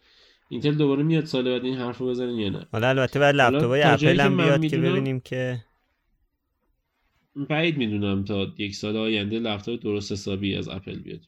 اینتل 0.49 0.75
دوباره 0.75 1.03
میاد 1.03 1.25
سال 1.25 1.51
بعد 1.51 1.65
این 1.65 1.75
حرفو 1.75 2.07
بزنن 2.07 2.39
یا 2.39 2.49
نه؟ 2.49 2.67
حالا 2.71 2.89
البته 2.89 3.19
بعد 3.19 3.35
لپتاپای 3.35 3.83
اپل 3.83 4.19
هم 4.19 4.37
بیاد 4.37 4.65
که 4.65 4.77
ببینیم 4.77 5.19
که 5.19 5.63
بعید 7.49 7.77
می‌دونم 7.77 8.23
تا 8.23 8.47
یک 8.57 8.75
سال 8.75 8.97
آینده 8.97 9.39
لپتاپ 9.39 9.79
درست 9.79 10.11
حسابی 10.11 10.55
از 10.55 10.69
اپل 10.69 10.99
بیاد. 10.99 11.21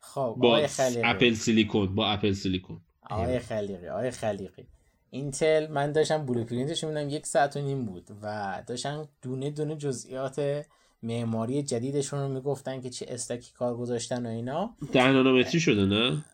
خب 0.00 0.36
با 0.38 0.66
اپل 1.04 1.32
سیلیکون 1.32 1.94
با 1.94 2.06
اپل 2.06 2.32
سیلیکون. 2.32 2.80
آقای 3.10 3.38
خلیقی 3.38 3.88
آقای 3.88 4.10
خلیقی. 4.10 4.62
اینتل 5.14 5.66
من 5.66 5.92
داشتم 5.92 6.26
blueprint 6.26 6.74
ش 6.74 6.84
می‌بینم 6.84 7.10
یک 7.10 7.26
ساعت 7.26 7.56
و 7.56 7.60
نیم 7.60 7.84
بود 7.84 8.10
و 8.22 8.62
داشتم 8.66 9.08
دونه 9.22 9.50
دونه 9.50 9.76
جزئیات 9.76 10.66
معماری 11.02 11.62
جدیدشون 11.62 12.20
رو 12.20 12.28
می‌گفتن 12.28 12.80
که 12.80 12.90
چه 12.90 13.06
stack 13.08 13.45
ی 13.45 13.52
کار 13.52 13.76
گذاشتن 13.76 14.26
و 14.26 14.28
اینا. 14.28 14.74
ده 14.92 15.12
نانومتری 15.12 15.60
شده 15.60 15.84
نه؟ 15.84 16.24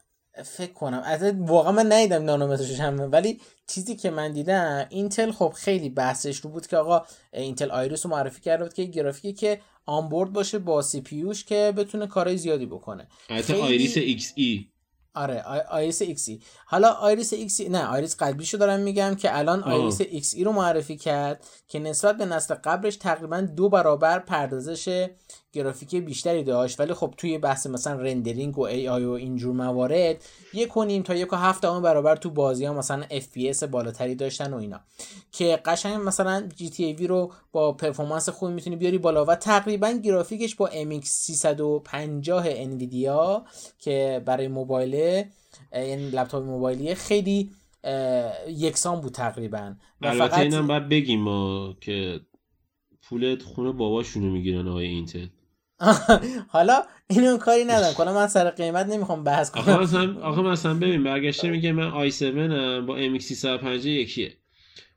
فکر 0.44 0.72
کنم. 0.72 1.02
از 1.04 1.22
واقعا 1.38 1.72
من 1.72 1.92
ندیدم 1.92 2.24
نانومترش 2.24 2.80
هم 2.80 3.12
ولی 3.12 3.40
چیزی 3.66 3.96
که 3.96 4.10
من 4.10 4.32
دیدم 4.32 4.86
اینتل 4.90 5.30
خب 5.32 5.52
خیلی 5.56 5.88
بحثش 5.88 6.36
رو 6.36 6.50
بود 6.50 6.66
که 6.66 6.76
آقا 6.76 7.02
اینتل 7.32 7.70
Iris 7.70 8.06
رو 8.06 8.12
معرفی 8.12 8.40
کرده 8.40 8.64
بود 8.64 8.74
که 8.74 8.84
گرافیکی 8.84 9.32
که 9.32 9.60
onboard 9.86 10.32
باشه 10.32 10.58
با 10.58 10.82
CPU 10.82 11.00
ش 11.00 11.44
که 11.44 11.72
بتونه 11.76 12.06
کارهای 12.06 12.36
زیادی 12.36 12.66
بکنه. 12.66 13.08
خیلی... 13.28 13.60
Iris 13.61 13.96
Xe. 13.96 14.66
آره 15.14 15.42
Iris 15.70 16.02
Xe. 16.02 16.40
حالا 16.66 16.88
Iris 16.88 17.32
Xe 17.32 17.68
نه 17.68 17.86
Iris 17.86 18.16
قبلیشو 18.16 18.58
دارم 18.58 18.80
میگم 18.80 19.14
که 19.14 19.38
الان 19.38 19.62
Iris 19.62 20.00
Xe 20.00 20.44
رو 20.44 20.52
معرفی 20.52 20.96
کرد 20.96 21.46
که 21.68 21.78
نسبت 21.78 22.16
به 22.16 22.24
نسل 22.26 22.54
قبلش 22.54 22.96
تقریبا 22.96 23.40
دو 23.40 23.68
برابر 23.68 24.18
پردازش 24.18 25.08
گرافیکی 25.53 26.01
بیشتری 26.01 26.44
داشت 26.44 26.80
ولی 26.80 26.94
خب 26.94 27.14
توی 27.16 27.38
بحث 27.38 27.66
مثلا 27.66 28.01
rendering 28.00 28.58
و 28.59 28.62
AI 28.62 29.04
و 29.05 29.11
اینجور 29.11 29.55
موارد 29.55 30.24
یک 30.55 30.68
و 30.68 30.77
نیم 30.77 31.02
تا 31.03 31.14
یک 31.14 31.32
و 31.32 31.36
هفت 31.36 31.66
برابر 31.66 32.16
تو 32.16 32.30
بازی 32.30 32.64
ها 32.64 32.74
مثلا 32.74 33.05
FPS 33.11 33.52
بالاتری 33.66 34.14
داشتن 34.14 34.53
و 34.53 34.57
اینا. 34.57 34.80
که 35.32 35.61
قشنگ 35.64 36.01
مثلا 36.07 36.48
GTA 36.56 36.84
V 36.84 37.06
رو 37.07 37.32
با 37.53 37.72
performance 37.72 38.28
خوبی 38.28 38.53
می‌تونی 38.53 38.76
بیاری 38.76 38.98
بالا 38.98 39.24
و 39.24 39.34
تقریبا 39.34 39.90
گرافیکش 39.90 40.55
با 40.55 40.70
MX 40.70 41.05
350 41.05 42.44
انویدیا 42.48 43.44
که 43.78 44.22
برای 44.24 44.48
موبایل 44.48 45.24
یعنی 45.72 46.11
لپتاپ 46.11 46.44
موبایلی 46.44 46.94
خیلی 46.94 47.51
یکسان 48.48 49.01
بود 49.01 49.12
تقریبا. 49.12 49.74
البته 50.03 50.28
فقط... 50.28 50.38
اینم 50.38 50.66
باید 50.66 50.88
بگیم 50.88 51.20
ما 51.20 51.74
که 51.80 52.20
پولت 53.03 53.42
خونه 53.42 53.72
باباشونو 53.72 54.30
می‌گیرن 54.30 54.68
آقای 54.68 54.86
اینتل. 54.86 55.26
حالا 56.54 56.82
اینو 57.06 57.36
کاری 57.36 57.64
ندارم. 57.64 57.94
کلا 57.94 58.14
من 58.14 58.26
سر 58.26 58.50
قیمت 58.50 58.86
نمی‌خوام 58.86 59.24
بحث 59.24 59.50
کنم. 59.50 59.62
آخه 59.62 59.78
مثلا 59.78 60.20
آخه 60.22 60.42
مثلا 60.42 60.74
ببین 60.74 61.04
برگشته 61.04 61.50
میگه 61.50 61.72
من 61.72 62.10
i7 62.10 62.22
ام 62.22 62.86
با 62.86 62.98
MX 62.98 63.20
350 63.20 63.86
یکیه. 63.86 64.36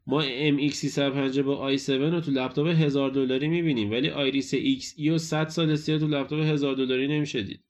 ما 0.07 0.23
MX 0.23 0.73
350 0.73 1.45
با 1.45 1.77
i7 1.77 1.89
رو 1.89 2.21
تو 2.21 2.31
لپتاپ 2.31 2.67
1000 2.67 3.09
دلاری 3.09 3.47
می‌بینیم 3.47 3.91
ولی 3.91 4.09
آیریس 4.09 4.55
XE 4.55 5.09
و 5.11 5.17
100 5.17 5.49
سال 5.49 5.75
سیا 5.75 5.99
تو 5.99 6.07
لپتاپ 6.07 6.39
1000 6.39 6.75
دلاری 6.75 7.07
نمیشه 7.07 7.41
دید 7.43 7.63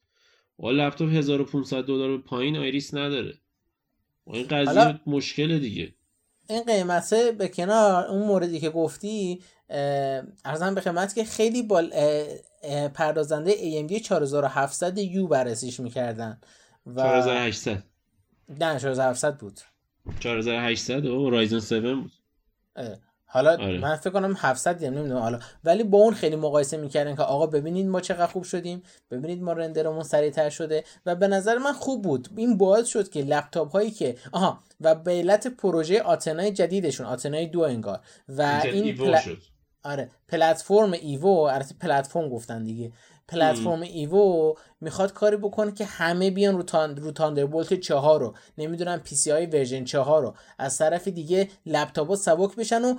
و 0.59 0.67
لپتاپ 0.67 1.09
1500 1.09 1.83
دلار 1.83 2.17
پایین 2.17 2.57
آیریس 2.57 2.93
نداره. 2.93 3.33
و 4.27 4.35
این 4.35 4.47
قضیه 4.47 4.99
مشکل 5.07 5.59
دیگه. 5.59 5.93
این 6.49 6.63
قیمته 6.63 7.31
به 7.31 7.47
کنار 7.47 8.07
اون 8.07 8.27
موردی 8.27 8.59
که 8.59 8.69
گفتی 8.69 9.41
ارزم 10.45 10.75
به 10.75 10.81
خدمت 10.81 11.15
که 11.15 11.23
خیلی 11.23 11.63
با 11.63 11.83
پردازنده 12.93 13.51
AMD 13.51 14.01
4700 14.01 14.97
یو 14.97 15.27
بررسیش 15.27 15.79
می‌کردن 15.79 16.41
و 16.85 17.03
4800 17.03 17.83
نه 18.59 18.79
4700 18.79 19.37
بود. 19.37 19.59
4800 20.19 21.05
و 21.05 21.29
رایزن 21.29 21.55
7 21.55 21.73
بود. 21.73 22.11
حالا 23.25 23.51
آره. 23.51 23.77
من 23.77 23.95
فکر 23.95 24.09
کنم 24.09 24.35
700 24.37 24.77
دیم 24.77 24.93
نمی‌دونم. 24.93 25.21
حالا 25.21 25.39
ولی 25.63 25.83
با 25.83 25.97
اون 25.97 26.13
خیلی 26.13 26.35
مقایسه 26.35 26.77
می‌کردن 26.77 27.15
که 27.15 27.21
آقا 27.21 27.47
ببینید 27.47 27.87
ما 27.87 28.01
چقدر 28.01 28.27
خوب 28.27 28.43
شدیم 28.43 28.83
ببینید 29.11 29.41
ما 29.41 29.53
رندرمون 29.53 30.03
سریعتر 30.03 30.49
شده 30.49 30.83
و 31.05 31.15
به 31.15 31.27
نظر 31.27 31.57
من 31.57 31.73
خوب 31.73 32.01
بود. 32.01 32.29
این 32.35 32.57
باعث 32.57 32.87
شد 32.87 33.09
که 33.09 33.21
لپتاپ 33.21 33.71
هایی 33.71 33.91
که 33.91 34.17
آها 34.31 34.59
و 34.81 34.95
به 34.95 35.11
علت 35.11 35.47
پروژه 35.47 36.01
آتنای 36.01 36.51
جدیدشون 36.51 37.05
آتنای 37.05 37.47
دو 37.47 37.61
انگار 37.61 37.99
و 38.29 38.61
این 38.63 38.95
پل... 38.95 39.19
شد. 39.19 39.37
آره 39.83 40.11
پلتفرم 40.27 40.91
ایوو 40.91 41.39
البته 41.39 41.75
پلتفرم 41.79 42.29
گفتن 42.29 42.63
دیگه. 42.63 42.91
پلتفرم 43.27 43.81
ایوو 43.81 44.55
می‌خواد 44.81 45.13
کاری 45.13 45.37
بکنه 45.37 45.71
که 45.71 45.85
همه 45.85 46.31
بیان 46.31 46.57
رو, 46.57 46.63
تان... 46.63 46.95
رو 46.95 47.11
Thunderbolt 47.11 47.73
4 47.73 48.19
رو. 48.19 48.33
نمی‌دونم 48.57 48.99
PCIe 48.99 49.45
ورژن 49.45 49.83
4 49.83 50.21
رو. 50.21 50.35
از 50.57 50.77
طرف 50.77 51.07
دیگه 51.07 51.49
لپتاپ 51.65 52.07
ها 52.09 52.15
سبک 52.15 52.55
بشن 52.55 52.83
و 52.83 52.95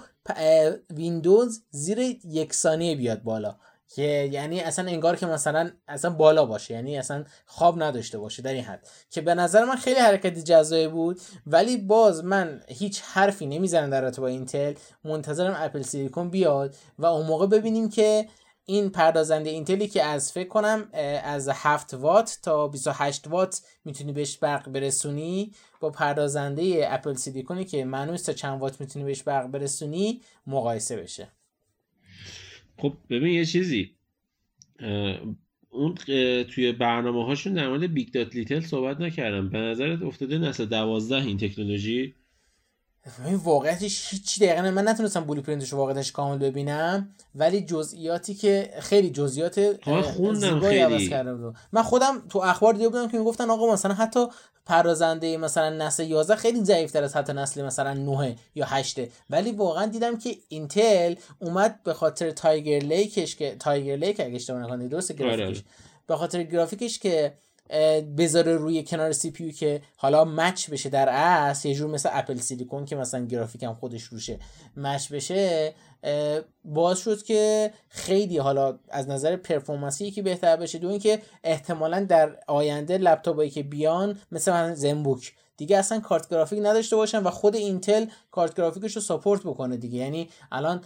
ویندوز 0.90 1.62
زیر 1.70 1.98
یک 2.24 2.54
ثانیه 2.54 2.96
بیاد 2.96 3.22
بالا. 3.22 3.56
که 3.88 4.28
یعنی 4.32 4.60
اصلا 4.60 4.90
انگار 4.90 5.16
که 5.16 5.26
مثلا 5.26 5.70
اصلا 5.88 6.10
بالا 6.10 6.44
باشه 6.44 6.74
یعنی 6.74 6.98
اصلا 6.98 7.24
خواب 7.46 7.82
نداشته 7.82 8.18
باشه 8.18 8.42
در 8.42 8.52
این 8.52 8.64
حد. 8.64 8.88
که 9.10 9.20
به 9.20 9.34
نظر 9.34 9.64
من 9.64 9.76
خیلی 9.76 10.00
حرکتی 10.00 10.42
جذابی 10.42 10.88
بود 10.88 11.20
ولی 11.46 11.76
باز 11.76 12.24
من 12.24 12.62
هیچ 12.68 13.02
حرفی 13.04 13.46
نمی‌زنم 13.46 13.90
در 13.90 14.00
رابطه 14.00 14.20
با 14.20 14.26
اینتل. 14.26 14.74
منتظرم 15.04 15.56
Apple 15.58 15.82
Silicon 15.82 16.30
بیاد 16.30 16.76
و 16.98 17.06
اون 17.06 17.26
موقع 17.26 17.46
ببینیم 17.46 17.88
که 17.88 18.28
این 18.66 18.90
پردازنده 18.90 19.50
اینتلی 19.50 19.88
که 19.88 20.04
از 20.04 20.32
فکر 20.32 20.48
کنم 20.48 20.88
از 21.24 21.48
7 21.48 21.94
وات 21.94 22.38
تا 22.42 22.68
28 22.68 23.28
وات 23.28 23.60
می‌تونی 23.84 24.12
بهش 24.12 24.36
برق 24.38 24.68
برسونی 24.68 25.52
با 25.80 25.90
پردازنده 25.90 26.86
Apple 26.88 27.14
Silicon 27.14 27.58
ی 27.58 27.64
که 27.64 27.84
نیست 27.84 28.26
تا 28.26 28.32
چند 28.32 28.60
وات 28.60 28.80
می‌تونی 28.80 29.04
بهش 29.04 29.22
برق 29.22 29.46
برسونی 29.46 30.22
مقایسه 30.46 30.96
بشه. 30.96 31.28
خب 32.76 32.96
ببین 33.10 33.34
یه 33.34 33.44
چیزی 33.44 33.90
اون 35.70 35.94
توی 36.44 36.72
برنامه 36.72 37.24
هاشون 37.24 37.52
در 37.52 37.68
مورد 37.68 37.94
big 37.94 38.12
dot 38.12 38.34
little 38.34 38.60
صحبت 38.60 39.00
نکردم. 39.00 39.48
به 39.48 39.58
نظرت 39.58 40.02
افتاده 40.02 40.38
نسل 40.38 40.64
دوازده 40.64 41.24
این 41.24 41.38
تکنولوژی؟ 41.38 42.14
واقعیتش 43.44 44.08
هیچ 44.10 44.42
دقیقا 44.42 44.60
نه. 44.60 44.70
من 44.70 44.88
نتونستم 44.88 45.24
blueprint 45.24 45.40
ش 45.40 45.72
رو 45.72 45.78
واقعیتش 45.78 46.12
کامل 46.12 46.38
ببینم 46.38 47.14
ولی 47.34 47.60
جزئیاتی 47.60 48.34
که 48.34 48.74
خیلی 48.80 49.10
جزئیات 49.10 49.60
زیبایی. 50.34 50.78
عوض 50.78 51.08
کرده 51.08 51.34
بود 51.34 51.56
من 51.72 51.82
خودم 51.82 52.22
تو 52.28 52.38
اخبار 52.38 52.72
دیده 52.72 52.88
بودم 52.88 53.08
که 53.08 53.18
می‌گفتن 53.18 53.50
آقا 53.50 53.72
مثلا 53.72 53.94
حتی 53.94 54.26
پردازنده 54.66 55.36
مثلا 55.36 55.70
نسل 55.70 56.04
11 56.04 56.36
خیلی 56.36 56.64
ضعیفتر 56.64 57.04
از 57.04 57.16
حتی 57.16 57.32
نسل 57.32 57.64
مثلا 57.64 57.94
9 57.94 58.36
یا 58.54 58.66
8 58.66 59.00
ولی 59.30 59.52
واقعا 59.52 59.86
دیدم 59.86 60.18
که 60.18 60.36
اینتل 60.48 61.14
اومد 61.38 61.82
به 61.82 61.94
خاطر 61.94 62.30
Tiger 62.30 62.78
Lake 62.78 63.17
ش 63.17 63.36
که 63.36 63.56
Tiger 63.56 63.96
Lake 63.96 64.20
اگه 64.20 64.34
اشتباه 64.34 64.62
نکنم 64.62 64.88
درست 64.88 65.12
گرافیکش 65.12 65.62
به 66.06 66.16
خاطر 66.16 66.42
گرافیکش 66.42 66.98
که 66.98 67.34
بذاره 68.18 68.56
روی 68.56 68.82
کنار 68.82 69.12
CPU 69.12 69.52
که 69.52 69.82
حالا 69.96 70.24
match 70.24 70.70
بشه 70.70 70.88
در 70.88 71.08
اصل 71.08 71.68
یه 71.68 71.74
جور 71.74 71.90
مثل 71.90 72.08
Apple 72.12 72.36
Silicon 72.36 72.84
که 72.84 72.96
مثلا 72.96 73.26
گرافیک 73.26 73.62
هم 73.62 73.74
خودش 73.74 74.02
روشه 74.02 74.38
match 74.76 75.12
بشه 75.12 75.74
باعث 76.64 76.98
شد 76.98 77.22
که 77.22 77.72
خیلی 77.88 78.38
حالا 78.38 78.78
از 78.88 79.08
نظر 79.08 79.36
performance 79.36 80.04
ی 80.04 80.10
که 80.10 80.22
بهتر 80.22 80.56
بشه. 80.56 80.78
دو 80.78 80.88
اینکه 80.88 81.22
احتمالا 81.44 82.04
در 82.04 82.36
آینده 82.46 82.98
لپتاپایی 82.98 83.50
که 83.50 83.62
بیان 83.62 84.18
مثل 84.32 84.74
ZenBook 84.74 85.32
دیگه 85.56 85.78
اصلا 85.78 86.00
کارت 86.00 86.28
گرافیک 86.28 86.58
نداشته 86.58 86.96
باشن 86.96 87.22
و 87.22 87.30
خود 87.30 87.56
اینتل 87.56 88.06
کارت 88.30 88.54
گرافیکش 88.54 88.96
رو 88.96 89.02
support 89.02 89.40
بکنه 89.40 89.76
دیگه. 89.76 89.98
یعنی 89.98 90.28
الان 90.52 90.80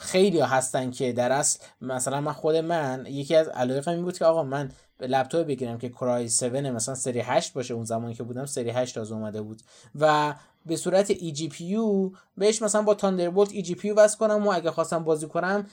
خیلی 0.00 0.40
هستن 0.40 0.90
که 0.90 1.12
در 1.12 1.32
اصل 1.32 1.58
مثلا 1.80 2.20
من 2.20 2.32
خود 2.32 2.56
من 2.56 3.06
یکی 3.08 3.36
از 3.36 3.48
علایقم 3.48 3.92
این 3.92 4.02
بود 4.02 4.18
که 4.18 4.24
آقا 4.24 4.42
من 4.42 4.70
لپتاپ 5.06 5.46
بگیرم 5.46 5.78
که 5.78 5.88
Core 5.88 6.24
i7 6.24 6.42
مثلا 6.42 6.94
سری 6.94 7.20
8 7.20 7.52
باشه 7.52 7.74
اون 7.74 7.84
زمانی 7.84 8.14
که 8.14 8.22
بودم 8.22 8.46
سری 8.46 8.70
8 8.70 8.94
تازه 8.94 9.14
اومده 9.14 9.42
بود. 9.42 9.62
و 10.00 10.34
به 10.66 10.76
صورت 10.76 11.10
eGPU 11.10 12.10
بهش 12.36 12.62
مثلا 12.62 12.82
با 12.82 12.94
Thunderbolt 12.94 13.52
eGPU 13.52 13.94
وصل 13.94 14.18
کنم 14.18 14.46
و 14.46 14.52
اگه 14.52 14.70
خواستم 14.70 15.04
بازی 15.04 15.26
کنم 15.26 15.66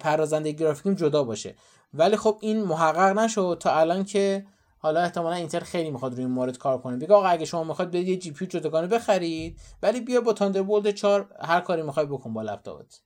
پردازنده 0.00 0.52
گرافیکیم 0.52 0.94
جدا 0.94 1.24
باشه. 1.24 1.54
ولی 1.94 2.16
خب 2.16 2.38
این 2.40 2.62
محقق 2.62 3.18
نشد 3.18 3.56
تا 3.60 3.74
الان 3.74 4.04
که 4.04 4.46
حالا 4.78 5.00
احتمالا 5.00 5.34
اینتل 5.34 5.60
خیلی 5.60 5.90
می‌خواد 5.90 6.12
روی 6.12 6.24
این 6.24 6.32
مورد 6.34 6.58
کار 6.58 6.78
کنه. 6.78 6.96
بگه 6.96 7.14
آقا 7.14 7.26
اگه 7.26 7.44
شما 7.44 7.64
می‌خواد 7.64 7.90
برید 7.90 8.08
یه 8.08 8.16
GPU 8.16 8.50
جداگانه 8.50 8.86
بخرید 8.86 9.60
ولی 9.82 10.00
بیا 10.00 10.20
با 10.20 10.32
Thunderbolt 10.32 10.94
4 10.94 11.28
هر 11.40 11.60
کاری 11.60 11.82
می‌خوای 11.82 12.06
بکن 12.06 12.32
با 12.32 12.42
لپتاپت. 12.42 13.00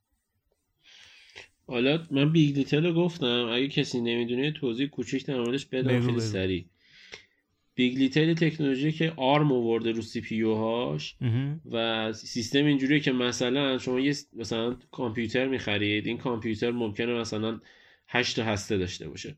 حالا 1.70 2.02
من 2.10 2.32
big 2.32 2.54
little 2.54 2.86
رو 2.86 2.92
گفتم. 2.92 3.48
اگه 3.52 3.68
کسی 3.68 4.00
نمی‌دونه 4.00 4.50
توضیح 4.50 4.86
کوچیک 4.86 5.26
در 5.26 5.40
موردش 5.40 5.66
بدم. 5.66 6.00
خیلی. 6.06 6.20
سریع. 6.20 6.64
big 7.74 7.96
little 7.96 8.34
تکنولوژی 8.34 8.92
که 8.92 9.12
آرم 9.16 9.52
آورده 9.52 9.92
رو 9.92 10.02
CPU 10.02 10.54
هاش. 10.54 11.16
و 11.70 12.12
سیستم 12.12 12.64
اینجوریه 12.64 13.00
که 13.00 13.12
مثلا 13.12 13.78
شما 13.78 14.00
یه 14.00 14.14
مثلا 14.36 14.76
کامپیوتر 14.90 15.48
می‌خرید. 15.48 16.06
این 16.06 16.18
کامپیوتر 16.18 16.70
ممکنه 16.70 17.12
مثلا 17.12 17.60
8 18.08 18.36
تا 18.36 18.44
هسته 18.44 18.78
داشته 18.78 19.08
باشه. 19.08 19.36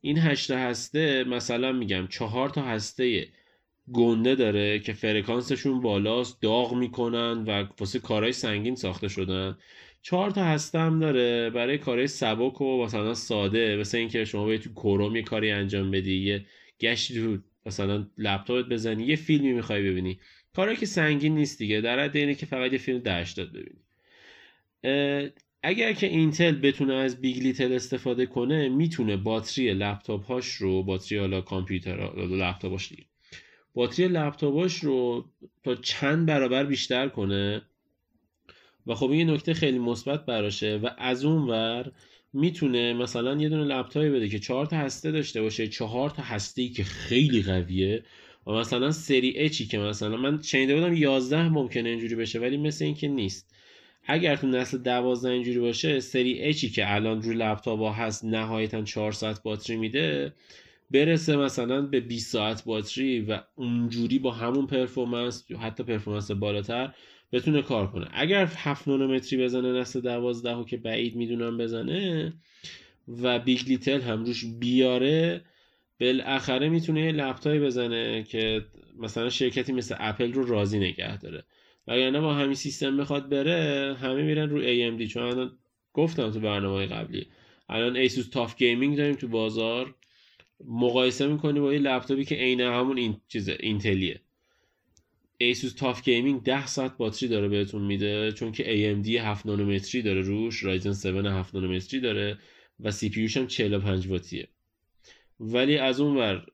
این 0.00 0.18
8 0.18 0.48
تا 0.48 0.58
هسته 0.58 1.24
مثلا 1.24 1.72
میگم 1.72 2.06
چهار 2.06 2.48
تا 2.48 2.62
هسته 2.62 3.28
گنده 3.92 4.34
داره 4.34 4.78
که 4.78 4.92
فرکانسشون 4.92 5.80
بالاست 5.80 6.42
داغ 6.42 6.74
می‌کنن 6.74 7.44
و 7.46 7.66
واسه 7.80 7.98
کارهای 7.98 8.32
سنگین 8.32 8.74
ساخته 8.74 9.08
شدن. 9.08 9.58
چهار 10.02 10.30
تا 10.30 10.44
هسته 10.44 10.78
هم 10.78 11.00
داره 11.00 11.50
برای 11.50 11.78
کارهای 11.78 12.06
سبک 12.06 12.60
و 12.60 12.84
مثلا 12.84 13.14
ساده 13.14 13.76
مثل 13.76 13.98
اینکه 13.98 14.24
شما 14.24 14.44
باید 14.44 14.60
تو 14.60 14.72
کروم 14.72 15.16
یه 15.16 15.22
کاری 15.22 15.50
انجام 15.50 15.90
بدی 15.90 16.16
یه 16.16 16.44
گشتی 16.80 17.14
تو 17.14 17.38
مثلا 17.66 18.06
لپتاپت 18.18 18.68
بزنی 18.68 19.04
یه 19.04 19.16
فیلمی 19.16 19.52
می‌خوای 19.52 19.90
ببینی. 19.90 20.18
کاری 20.56 20.76
که 20.76 20.86
سنگین 20.86 21.34
نیست 21.34 21.58
دیگه 21.58 21.80
در 21.80 22.00
حد 22.04 22.16
اینه 22.16 22.34
که 22.34 22.46
فقط 22.46 22.72
یه 22.72 22.78
فیلم 22.78 23.02
80 23.06 23.48
ببینی. 23.52 23.80
اگر 25.62 25.92
که 25.92 26.06
اینتل 26.06 26.52
بتونه 26.52 26.94
از 26.94 27.20
big 27.20 27.38
little 27.38 27.72
استفاده 27.72 28.26
کنه 28.26 28.68
می‌تونه 28.68 29.16
باتری 29.16 29.74
لپتاپ 29.74 30.24
هاش 30.26 30.54
رو 30.54 30.82
باتری 30.82 31.18
حالا 31.18 31.40
کامپیوتر 31.40 31.96
لپتاپاش 32.16 32.88
دیگه 32.88 33.04
باتری 33.74 34.08
لپتاپاش 34.08 34.74
رو 34.74 35.24
تا 35.64 35.74
چند 35.74 36.26
برابر 36.26 36.64
بیشتر 36.64 37.08
کنه 37.08 37.62
و 38.86 38.94
خب 38.94 39.10
این 39.10 39.30
نکته 39.30 39.54
خیلی 39.54 39.78
مثبت 39.78 40.26
براشه 40.26 40.76
و 40.76 40.90
از 40.98 41.24
اون 41.24 41.48
ور 41.48 41.92
می‌تونه 42.32 42.92
مثلا 42.92 43.36
یه 43.36 43.48
دونه 43.48 43.64
لپتاپی 43.64 44.10
بده 44.10 44.28
که 44.28 44.38
چهار 44.38 44.66
تا 44.66 44.76
هسته 44.76 45.10
داشته 45.10 45.42
باشه 45.42 45.68
چهار 45.68 46.10
تا 46.10 46.22
هسته 46.22 46.68
که 46.68 46.84
خیلی 46.84 47.42
قویه 47.42 48.02
و 48.46 48.50
مثلا 48.50 48.90
سری 48.90 49.32
H 49.36 49.51
ی 49.51 49.66
که 49.66 49.78
مثلا 49.78 50.16
من 50.16 50.42
شنیده 50.42 50.74
بودم 50.74 50.94
11 50.94 51.48
ممکنه 51.48 51.88
اینجوری 51.88 52.14
بشه 52.14 52.38
ولی 52.38 52.56
مثل 52.56 52.84
این 52.84 52.94
که 52.94 53.08
نیست. 53.08 53.54
اگر 54.06 54.36
تو 54.36 54.46
نسل 54.46 54.78
12 54.78 55.28
اینجوری 55.28 55.58
باشه 55.58 56.00
سری 56.00 56.40
H 56.40 56.55
ی 56.55 56.70
که 56.70 56.94
الان 56.94 57.22
رو 57.22 57.32
لپتاپ 57.32 57.98
هست 57.98 58.24
نهایتا 58.24 58.82
4 58.82 59.12
ساعت 59.12 59.42
باتری 59.42 59.76
میده 59.76 60.32
برسه 60.90 61.36
مثلا 61.36 61.82
به 61.82 62.00
20 62.00 62.32
ساعت 62.32 62.64
باتری 62.64 63.20
و 63.20 63.40
اونجوری 63.54 64.18
با 64.18 64.30
همون 64.30 64.66
performance 64.66 65.52
حتی 65.52 65.82
performance 65.82 66.30
بالاتر 66.30 66.94
بتونه 67.32 67.62
کار 67.62 67.86
کنه. 67.86 68.08
اگر 68.12 68.44
7 68.56 68.88
نانومتری 68.88 69.44
بزنه 69.44 69.72
نسل 69.72 70.00
12 70.00 70.54
و 70.54 70.64
که 70.64 70.76
بعید 70.76 71.16
می‌دونم 71.16 71.58
بزنه 71.58 72.32
و 73.08 73.38
big 73.38 73.60
little 73.68 74.00
هم 74.00 74.24
روش 74.24 74.44
بیاره 74.60 75.44
بالاخره 76.00 76.68
می‌تونه 76.68 77.00
یه 77.00 77.12
لپتاپی 77.12 77.58
بزنه 77.58 78.22
که 78.22 78.64
مثلا 78.98 79.30
شرکتی 79.30 79.72
مثل 79.72 79.94
اپل 79.98 80.32
رو 80.32 80.46
راضی 80.46 80.78
نگه 80.78 81.18
داره. 81.18 81.44
وگرنه 81.86 82.20
با 82.20 82.34
همین 82.34 82.54
سیستم 82.54 82.96
بخواد 82.96 83.28
بره 83.28 83.94
همه 84.00 84.22
میرن 84.22 84.50
رو 84.50 84.62
AMD 84.62 85.02
چون 85.02 85.22
الان 85.22 85.58
گفتم 85.92 86.30
تو 86.30 86.40
برنامه 86.40 86.86
قبلی 86.86 87.26
الان 87.68 87.96
ایسوس 87.96 88.28
TUF 88.28 88.56
Gaming 88.56 88.96
داریم 88.96 89.14
تو 89.14 89.28
بازار 89.28 89.94
مقایسه 90.64 91.26
می‌کنی 91.26 91.60
با 91.60 91.72
یه 91.72 91.78
لپتاپی 91.78 92.24
که 92.24 92.34
عین 92.34 92.60
همون 92.60 92.98
این 92.98 93.16
چیزه 93.28 93.56
اینتلیه. 93.60 94.20
ایسوس 95.42 95.72
TUF 95.72 96.02
Gaming 96.02 96.42
10 96.42 96.66
ساعت 96.66 96.96
باتری 96.96 97.28
داره 97.28 97.48
بهتون 97.48 97.82
میده 97.82 98.32
چون 98.32 98.52
که 98.52 98.64
AMD 98.64 99.08
7 99.08 99.46
نانومتری 99.46 100.02
داره 100.02 100.20
روش 100.20 100.62
Ryzen 100.62 100.90
7 100.90 101.26
7 101.26 101.54
نانومتری 101.54 102.00
داره 102.00 102.38
و 102.80 102.90
CPU 102.90 103.26
هم 103.26 103.46
45 103.46 104.06
واتیه. 104.06 104.48
ولی 105.40 105.78
از 105.78 106.00
اون 106.00 106.16
ور 106.16 106.46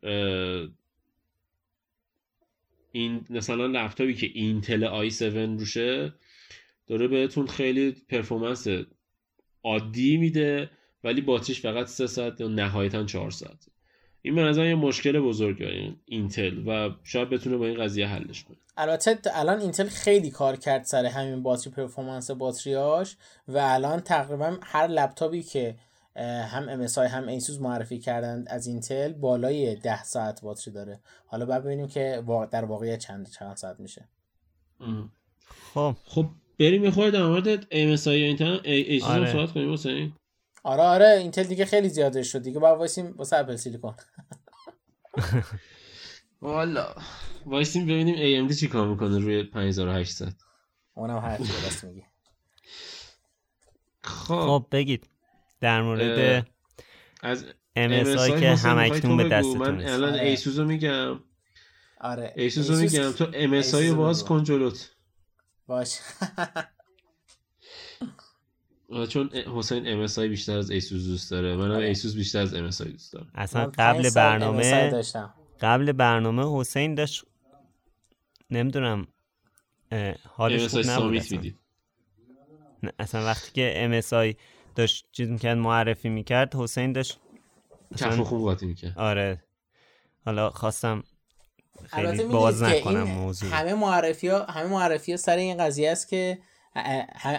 این 2.92 3.26
مثلا 3.30 3.66
لپتاپی 3.66 4.14
که 4.14 4.30
اینتل 4.34 4.84
i7 4.84 5.24
روشه 5.24 6.12
داره 6.86 7.08
بهتون 7.08 7.46
خیلی 7.46 7.90
performance 8.08 8.66
عادی 9.62 10.16
میده 10.16 10.70
ولی 11.04 11.20
باتریش 11.20 11.60
فقط 11.60 11.86
3 11.86 12.06
ساعت 12.06 12.40
یا 12.40 12.48
نهایتا 12.48 13.04
4 13.04 13.30
ساعت 13.30 13.66
این 14.26 14.34
به 14.34 14.42
نظر 14.42 14.66
یه 14.66 14.74
مشکل 14.74 15.20
بزرگ 15.20 15.62
این 15.62 15.96
اینتل 16.04 16.68
و 16.68 16.90
شاید 17.04 17.30
بتونه 17.30 17.56
با 17.56 17.66
این 17.66 17.84
قضیه 17.84 18.06
حلش 18.06 18.44
کنه. 18.44 18.56
البته 18.76 19.18
الان 19.34 19.60
اینتل 19.60 19.88
خیلی 19.88 20.30
کار 20.30 20.56
کرد 20.56 20.84
سر 20.84 21.06
همین 21.06 21.42
باتری 21.42 21.72
performance 21.72 22.30
باتریاش 22.30 23.16
و 23.48 23.58
الان 23.58 24.00
تقریبا 24.00 24.56
هر 24.62 24.86
لپتاپی 24.86 25.42
که 25.42 25.76
هم 26.16 26.86
MSI 26.86 26.98
هم 26.98 27.28
ایسوس 27.28 27.60
معرفی 27.60 27.98
کردن 27.98 28.44
از 28.46 28.66
اینتل 28.66 29.12
بالای 29.12 29.74
10 29.74 30.04
ساعت 30.04 30.40
باتری 30.40 30.74
داره. 30.74 31.00
حالا 31.26 31.46
بعد 31.46 31.64
ببینیم 31.64 31.88
که 31.88 32.22
در 32.50 32.64
واقعیت 32.64 32.98
چند 32.98 33.30
چند 33.30 33.56
ساعت 33.56 33.80
میشه. 33.80 34.08
خب. 35.74 35.96
خب 36.04 36.26
بریم 36.58 36.84
یه 36.84 36.90
خورده 36.90 37.10
در 37.10 37.26
مورد 37.26 37.62
MSI 37.62 38.06
یا 38.06 38.26
اینتل 38.26 38.58
ایسوس 38.64 39.10
آره. 39.10 39.32
صحبت 39.32 39.52
کنیم 39.52 39.72
حسین. 39.72 40.12
آره 40.66 40.82
آره 40.82 41.06
اینتل 41.06 41.42
دیگه 41.42 41.64
خیلی 41.64 41.88
زیاده 41.88 42.22
شد 42.22 42.42
دیگه. 42.42 42.58
باید 42.60 42.78
وایسیم 42.78 43.14
واسه 43.16 43.36
Apple 43.36 43.56
Silicon. 43.56 43.94
والا. 46.42 46.94
وایسیم 47.46 47.84
ببینیم 47.84 48.48
AMD 48.48 48.54
چی 48.60 48.68
کار 48.68 48.88
می‌کنه 48.88 49.18
روی 49.18 49.42
5800 49.42 50.32
اونم 50.94 51.18
هر 51.18 51.38
راست 51.38 51.84
میگی. 51.84 52.02
خب. 54.02 54.34
خب 54.46 54.66
بگید. 54.72 55.08
در 55.60 55.82
مورد 55.82 56.46
از 57.22 57.44
MSI 57.76 58.40
که 58.40 58.54
همکنون 58.54 59.16
به 59.16 59.28
دستتون 59.28 59.58
من 59.58 59.88
الان. 59.88 60.14
ایسوسو 60.14 60.64
میگم. 60.64 61.20
آره 62.00 62.32
ایسوسو 62.36 62.76
میگم. 62.76 63.12
تو 63.12 63.32
MSI 63.62 63.94
باز 63.94 64.24
کن 64.24 64.44
جلوت. 64.44 64.90
باش. 65.66 65.98
چون 69.08 69.30
حسین 69.56 70.06
MSI 70.06 70.18
بیشتر 70.18 70.58
از 70.58 70.70
ایسوس 70.70 71.06
دوست 71.06 71.30
داره. 71.30 71.56
منم 71.56 71.70
ایسوس 71.70 72.10
آره. 72.10 72.18
بیشتر 72.18 72.38
از 72.38 72.54
MSI 72.54 72.86
دوست 72.90 73.12
دارم. 73.12 73.30
اصلا 73.34 73.72
قبل 73.78 74.10
برنامه 74.10 75.02
قبل 75.60 75.92
برنامه 75.92 76.60
حسین 76.60 76.94
داشت 76.94 77.24
نمی‌دونم 78.50 79.06
حالش 80.24 80.68
خوب 80.68 80.86
نبود 80.86 81.16
اصلا. 81.16 81.40
نه 82.82 82.92
اصلا 82.98 83.24
وقتی 83.24 83.52
که 83.52 84.02
MSI 84.02 84.36
داشت 84.74 85.08
چیز 85.12 85.28
می‌کرد 85.28 85.58
معرفی 85.58 86.08
می‌کرد 86.08 86.54
حسین 86.54 86.92
داشت 86.92 87.18
کف 87.96 88.20
خوب 88.20 88.40
قاطی 88.40 88.66
می‌کرد. 88.66 88.98
آره. 88.98 89.42
حالا 90.24 90.50
خواستم 90.50 91.04
خیلی 91.86 92.24
باز 92.24 92.62
نکنم 92.62 93.02
موضوع 93.02 93.50
همه 93.50 93.74
معرفی 93.74 94.28
ها 94.28 94.44
همه 94.44 94.68
معرفی 94.68 95.12
ها 95.12 95.16
سر 95.16 95.36
این 95.36 95.56
قضیه 95.56 95.90
است 95.90 96.08
که 96.08 96.38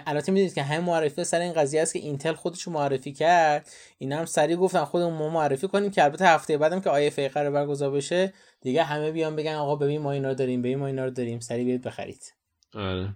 البته 0.06 0.32
می‌دونید 0.32 0.54
که 0.54 0.62
همه 0.62 0.80
معرفی 0.80 1.24
سر 1.24 1.40
این 1.40 1.52
قضیه 1.52 1.82
است 1.82 1.92
که 1.92 1.98
اینتل 1.98 2.32
خودش 2.32 2.68
معرفی 2.68 3.12
کرد. 3.12 3.68
اینا 3.98 4.18
هم 4.18 4.24
سریع 4.24 4.56
گفتن 4.56 4.84
خودمون 4.84 5.14
ما 5.14 5.28
معرفی 5.28 5.68
کنیم 5.68 5.90
که 5.90 6.04
البته 6.04 6.26
هفته 6.26 6.58
بعدم 6.58 6.80
که 6.80 6.90
آیه 6.90 7.10
فی 7.10 7.28
قرار 7.28 7.50
برگزار 7.50 7.90
بشه 7.90 8.32
دیگه 8.60 8.84
همه 8.84 9.10
بیان 9.10 9.36
بگن 9.36 9.54
آقا 9.54 9.76
ببین 9.76 10.00
ما 10.00 10.12
اینا 10.12 10.28
رو 10.28 10.34
داریم 10.34 10.62
ببین 10.62 10.78
ما 10.78 10.86
اینا 10.86 11.04
رو 11.04 11.10
داریم. 11.10 11.40
سریع 11.40 11.64
بیاید 11.64 11.82
بخرید. 11.82 12.34
آره. 12.74 13.14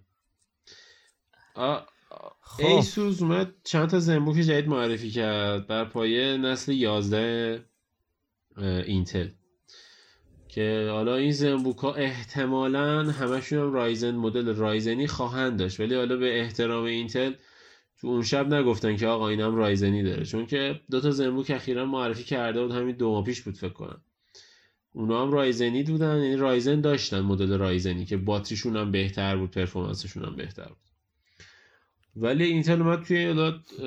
خب. 2.41 2.65
ایسوس 2.65 3.23
اومد 3.23 3.53
چند 3.65 3.91
تا 3.91 3.99
ZenBook 3.99 4.37
جدید 4.37 4.69
معرفی 4.69 5.11
کرد. 5.11 5.67
بر 5.67 5.85
پایه 5.85 6.37
نسل 6.37 6.73
11 6.73 7.65
اینتل. 8.87 9.29
که 10.55 10.89
حالا 10.91 11.17
این 11.17 11.33
ZenBook 11.33 11.79
ها 11.79 11.95
احتمالا 11.95 13.03
همشون 13.03 13.59
هم 13.59 13.73
Ryzen 13.73 14.15
مدل 14.15 14.55
Ryzen 14.55 14.98
ی 14.98 15.07
خواهند 15.07 15.59
داشت. 15.59 15.81
ولی 15.81 15.95
حالا 15.95 16.17
به 16.17 16.41
احترام 16.41 16.85
اینتل 16.85 17.33
تو 18.01 18.07
اون 18.07 18.23
شب 18.23 18.55
نگفتن 18.55 18.97
که 18.97 19.07
آقا 19.07 19.29
اینم 19.29 19.57
Ryzen 19.57 19.95
ی 19.95 20.03
داره. 20.03 20.25
چون 20.25 20.47
که 20.47 20.81
دو 20.91 21.01
تا 21.01 21.11
ZenBook 21.11 21.51
اخیرا 21.51 21.87
معرفی 21.87 22.25
کرده 22.25 22.63
بود. 22.63 22.73
همین 22.73 22.97
دو 22.97 23.11
ماه 23.11 23.25
پیش 23.25 23.43
بود 23.43 23.55
فکر 23.55 23.73
کنم. 23.73 24.01
اونا 24.93 25.23
هم 25.23 25.33
Ryzen 25.33 25.75
ی 25.75 25.83
بودن. 25.83 26.23
یعنی 26.23 26.37
Ryzen 26.37 26.81
داشتن 26.81 27.21
مدل 27.21 27.59
Ryzen 27.59 27.97
ی 27.97 28.05
که 28.05 28.17
باتریشون 28.17 28.77
هم 28.77 28.91
بهتر 28.91 29.37
بود 29.37 29.51
performance 29.51 30.05
شون 30.05 30.25
هم 30.25 30.37
بهتر 30.37 30.69
بود. 30.69 30.77
ولی 32.17 32.45
اینتل 32.45 32.83
اومد 32.83 33.03
توی 33.03 33.35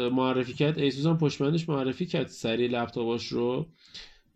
معرفی 0.09 0.53
کرد. 0.53 0.79
ایسوس 0.79 1.05
هم 1.05 1.17
پشت‌بندش 1.17 1.69
معرفی 1.69 2.05
کرد. 2.05 2.27
سری 2.27 2.67
لپتاپاش 2.67 3.27
رو. 3.27 3.67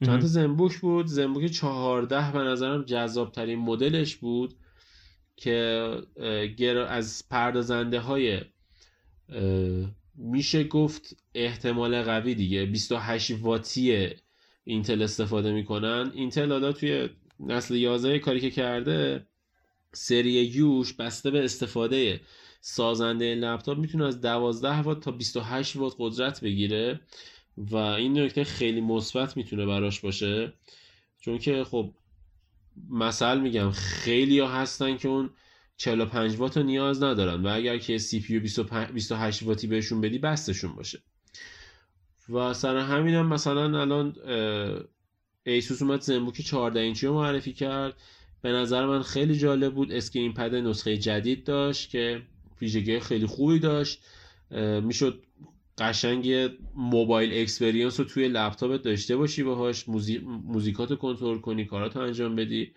چند 0.05 0.21
تا 0.21 0.27
ZenBook 0.27 0.77
بود. 0.77 1.05
ZenBook 1.05 1.45
14 1.45 2.31
به 2.31 2.39
نظرم 2.39 2.83
جذاب 2.83 3.31
ترین 3.31 3.59
مدلش 3.59 4.15
بود 4.15 4.53
که 5.35 5.57
از 6.87 7.23
پردازنده 7.29 7.99
های 7.99 8.41
میشه 10.15 10.63
گفت 10.63 11.17
احتمال 11.35 12.01
قوی 12.01 12.35
دیگه. 12.35 12.65
28 12.65 13.31
واتی 13.31 14.09
اینتل 14.63 15.01
استفاده 15.01 15.51
می‌کنن. 15.51 16.11
اینتل 16.15 16.51
حالا 16.51 16.71
توی 16.71 17.09
نسل 17.39 17.75
11 17.75 18.19
کاری 18.19 18.39
که 18.39 18.51
کرده 18.51 19.25
سری 19.93 20.31
U 20.31 20.52
ش 20.52 20.93
بسته 20.93 21.31
به 21.31 21.43
استفاده 21.43 22.21
سازنده 22.61 23.35
لپتاپ 23.35 23.77
می‌تونه 23.77 24.05
از 24.05 24.21
12 24.21 24.75
وات 24.75 24.99
تا 24.99 25.11
28 25.11 25.75
وات 25.75 25.95
قدرت 25.99 26.41
بگیره. 26.41 26.99
و 27.57 27.75
این 27.75 28.19
نکته 28.19 28.43
خیلی 28.43 28.81
مثبت 28.81 29.37
می‌تونه 29.37 29.65
براش 29.65 29.99
باشه 29.99 30.53
چون 31.19 31.37
که 31.37 31.63
خب 31.63 31.93
مثل 32.89 33.39
میگم 33.39 33.71
خیلی 33.71 34.39
ها 34.39 34.47
هستن 34.47 34.97
که 34.97 35.07
اون 35.07 35.29
45 35.77 36.35
وات 36.37 36.57
رو 36.57 36.63
نیاز 36.63 37.03
ندارن 37.03 37.45
و 37.45 37.47
اگر 37.47 37.77
که 37.77 37.97
CPU 37.97 38.39
28 38.39 39.43
واتی 39.43 39.67
بهشون 39.67 40.01
بدی 40.01 40.17
بستشون 40.17 40.75
باشه. 40.75 40.99
و 42.29 42.53
سر 42.53 42.77
هم 42.77 43.27
مثلا 43.27 43.81
الان 43.81 44.15
ایسوس 45.43 45.81
اومد 45.81 46.01
ZenBook 46.01 46.41
14 46.41 46.79
اینچی 46.79 47.07
رو 47.07 47.13
معرفی 47.13 47.53
کرد. 47.53 47.93
به 48.41 48.49
نظر 48.51 48.85
من 48.85 49.01
خیلی 49.01 49.37
جالب 49.37 49.73
بود. 49.73 49.91
ScreenPad 49.91 50.55
نسخه 50.55 50.97
جدید 50.97 51.43
داشت 51.43 51.89
که 51.89 52.21
ویژگی 52.61 52.99
خیلی 52.99 53.25
خوبی 53.25 53.59
داشت. 53.59 54.01
می‌شد 54.81 55.23
قشنگ 55.79 56.51
mobile 56.75 57.41
experience 57.41 57.99
رو 57.99 58.05
توی 58.05 58.27
لپتاپت 58.27 58.81
داشته 58.81 59.17
باشی 59.17 59.43
باهاش 59.43 59.89
موزیک 59.89 60.23
موزیکاتو 60.23 60.95
کنترل 60.95 61.37
کنی 61.37 61.65
کاراتو 61.65 61.99
انجام 61.99 62.35
بدی 62.35 62.71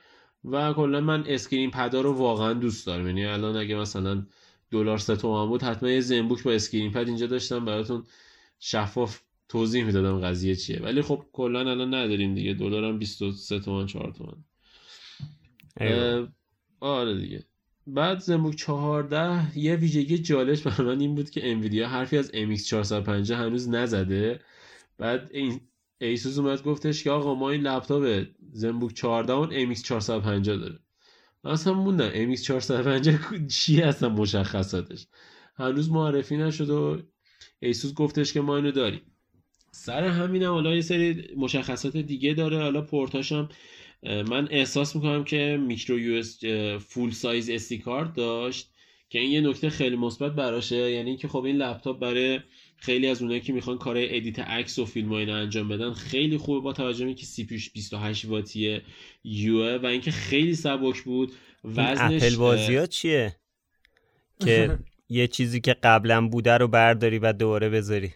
و 0.44 0.72
کلا 0.72 1.00
من 1.00 1.24
ScreenPad 1.26 1.70
ا 1.70 2.00
رو 2.00 2.12
واقعا 2.12 2.52
دوست 2.52 2.86
دارم. 2.86 3.06
یعنی 3.06 3.24
الان 3.24 3.56
اگه 3.56 3.74
مثلا 3.74 4.26
دلار 4.70 4.98
سه 4.98 5.16
تومن 5.16 5.48
بود 5.48 5.62
حتما 5.62 5.90
یه 5.90 6.00
زنبوک 6.00 6.42
با 6.42 6.52
ScreenPad 6.52 7.06
اینجا 7.08 7.26
داشتم 7.26 7.64
براتون 7.64 8.04
شفاف 8.58 9.20
توضیح 9.48 9.84
می‌دادم 9.84 10.20
قضیه 10.20 10.56
چیه. 10.56 10.80
ولی 10.82 11.02
خب 11.02 11.24
کلا 11.32 11.60
الان 11.60 11.94
نداریم 11.94 12.34
دیگه. 12.34 12.54
دلار 12.54 12.84
هم 12.84 12.98
23 12.98 13.60
تومن 13.60 13.86
4 13.86 14.12
تومن. 14.12 14.44
آره 16.80 17.20
دیگه. 17.20 17.44
بعد 17.86 18.18
زنبوک 18.18 18.56
14 18.56 19.58
یه 19.58 19.76
ویژگی 19.76 20.18
جالبش 20.18 20.62
برای 20.62 20.86
من 20.86 21.00
این 21.00 21.14
بود 21.14 21.30
که 21.30 21.50
انویدیا 21.50 21.88
حرفی 21.88 22.18
از 22.18 22.30
MX 22.30 22.62
450 22.62 23.40
هنوز 23.40 23.68
نزده. 23.68 24.40
بعد 24.98 25.30
این 25.32 25.60
ایسوس 26.00 26.38
اومد 26.38 26.62
گفتش 26.62 27.04
که 27.04 27.10
آقا 27.10 27.34
ما 27.34 27.50
این 27.50 27.60
لپتاپ 27.60 28.26
زنبوک 28.52 28.94
14 28.94 29.32
اون 29.32 29.74
MX 29.74 29.82
450 29.82 30.56
داره. 30.56 30.78
من 31.44 31.50
اصلا 31.50 31.74
موندم 31.74 32.34
MX 32.34 32.40
450 32.40 33.46
چی 33.48 33.80
هستن 33.80 34.08
مشخصاتش. 34.08 35.06
هنوز 35.56 35.90
معرفی 35.90 36.36
نشد 36.36 36.70
و 36.70 37.02
ایسوس 37.60 37.94
گفتش 37.94 38.32
که 38.32 38.40
ما 38.40 38.56
اینو 38.56 38.70
داریم. 38.70 39.02
سر 39.70 40.04
همینم 40.04 40.52
حالا 40.52 40.74
یه 40.74 40.80
سری 40.80 41.34
مشخصات 41.36 41.96
دیگه 41.96 42.34
داره. 42.34 42.58
حالا 42.58 42.82
پورتاش 42.82 43.32
هم 43.32 43.48
من 44.02 44.48
احساس 44.50 44.96
می‌کنم 44.96 45.24
که 45.24 45.58
میکرو 45.66 45.98
یو 45.98 46.14
اس 46.14 46.44
full 46.78 47.10
size 47.10 47.50
SD 47.50 47.78
card 47.78 48.14
داشت 48.14 48.72
که 49.08 49.18
این 49.18 49.30
یه 49.30 49.40
نکته 49.40 49.70
خیلی 49.70 49.96
مثبت 49.96 50.32
براشه. 50.32 50.90
یعنی 50.90 51.08
اینکه 51.08 51.28
خب 51.28 51.44
این 51.44 51.56
لپتاپ 51.56 51.98
برای 51.98 52.40
خیلی 52.76 53.06
از 53.06 53.22
اونایی 53.22 53.40
که 53.40 53.52
می‌خوان 53.52 53.78
کار 53.78 53.96
edit 53.98 54.38
عکس 54.38 54.78
و 54.78 54.86
فیلم 54.86 55.10
و 55.10 55.14
اینا 55.14 55.36
انجام 55.36 55.68
بدن 55.68 55.92
خیلی 55.92 56.36
خوبه 56.38 56.60
با 56.60 56.72
توجه 56.72 57.06
به 57.06 57.14
که 57.14 57.26
CPUش 57.26 57.70
28 57.70 58.24
واتی 58.24 58.80
یو 59.24 59.78
و 59.78 59.86
اینکه 59.86 60.10
خیلی 60.10 60.54
سبک 60.54 61.02
بود. 61.02 61.32
وزنش 61.64 62.22
اپل 62.22 62.36
بازی 62.36 62.76
ها 62.76 62.86
چیه؟ 62.86 63.36
که 64.40 64.78
یه 65.08 65.26
چیزی 65.26 65.60
که 65.60 65.74
قبلا 65.82 66.28
بوده 66.28 66.58
رو 66.58 66.68
برداری 66.68 67.18
و 67.18 67.32
دوباره 67.32 67.68
بذاری. 67.68 68.14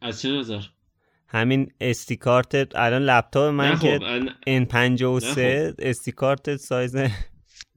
از 0.00 0.22
چه 0.22 0.30
نظر؟ 0.30 0.62
همین 1.36 1.72
استیکارت 1.80 2.76
الان 2.76 3.02
لپتاپ 3.02 3.54
من 3.54 3.78
که 3.78 3.98
N53 4.46 5.24
خب. 5.24 5.74
استیکارت 5.78 6.56
سایز 6.56 6.96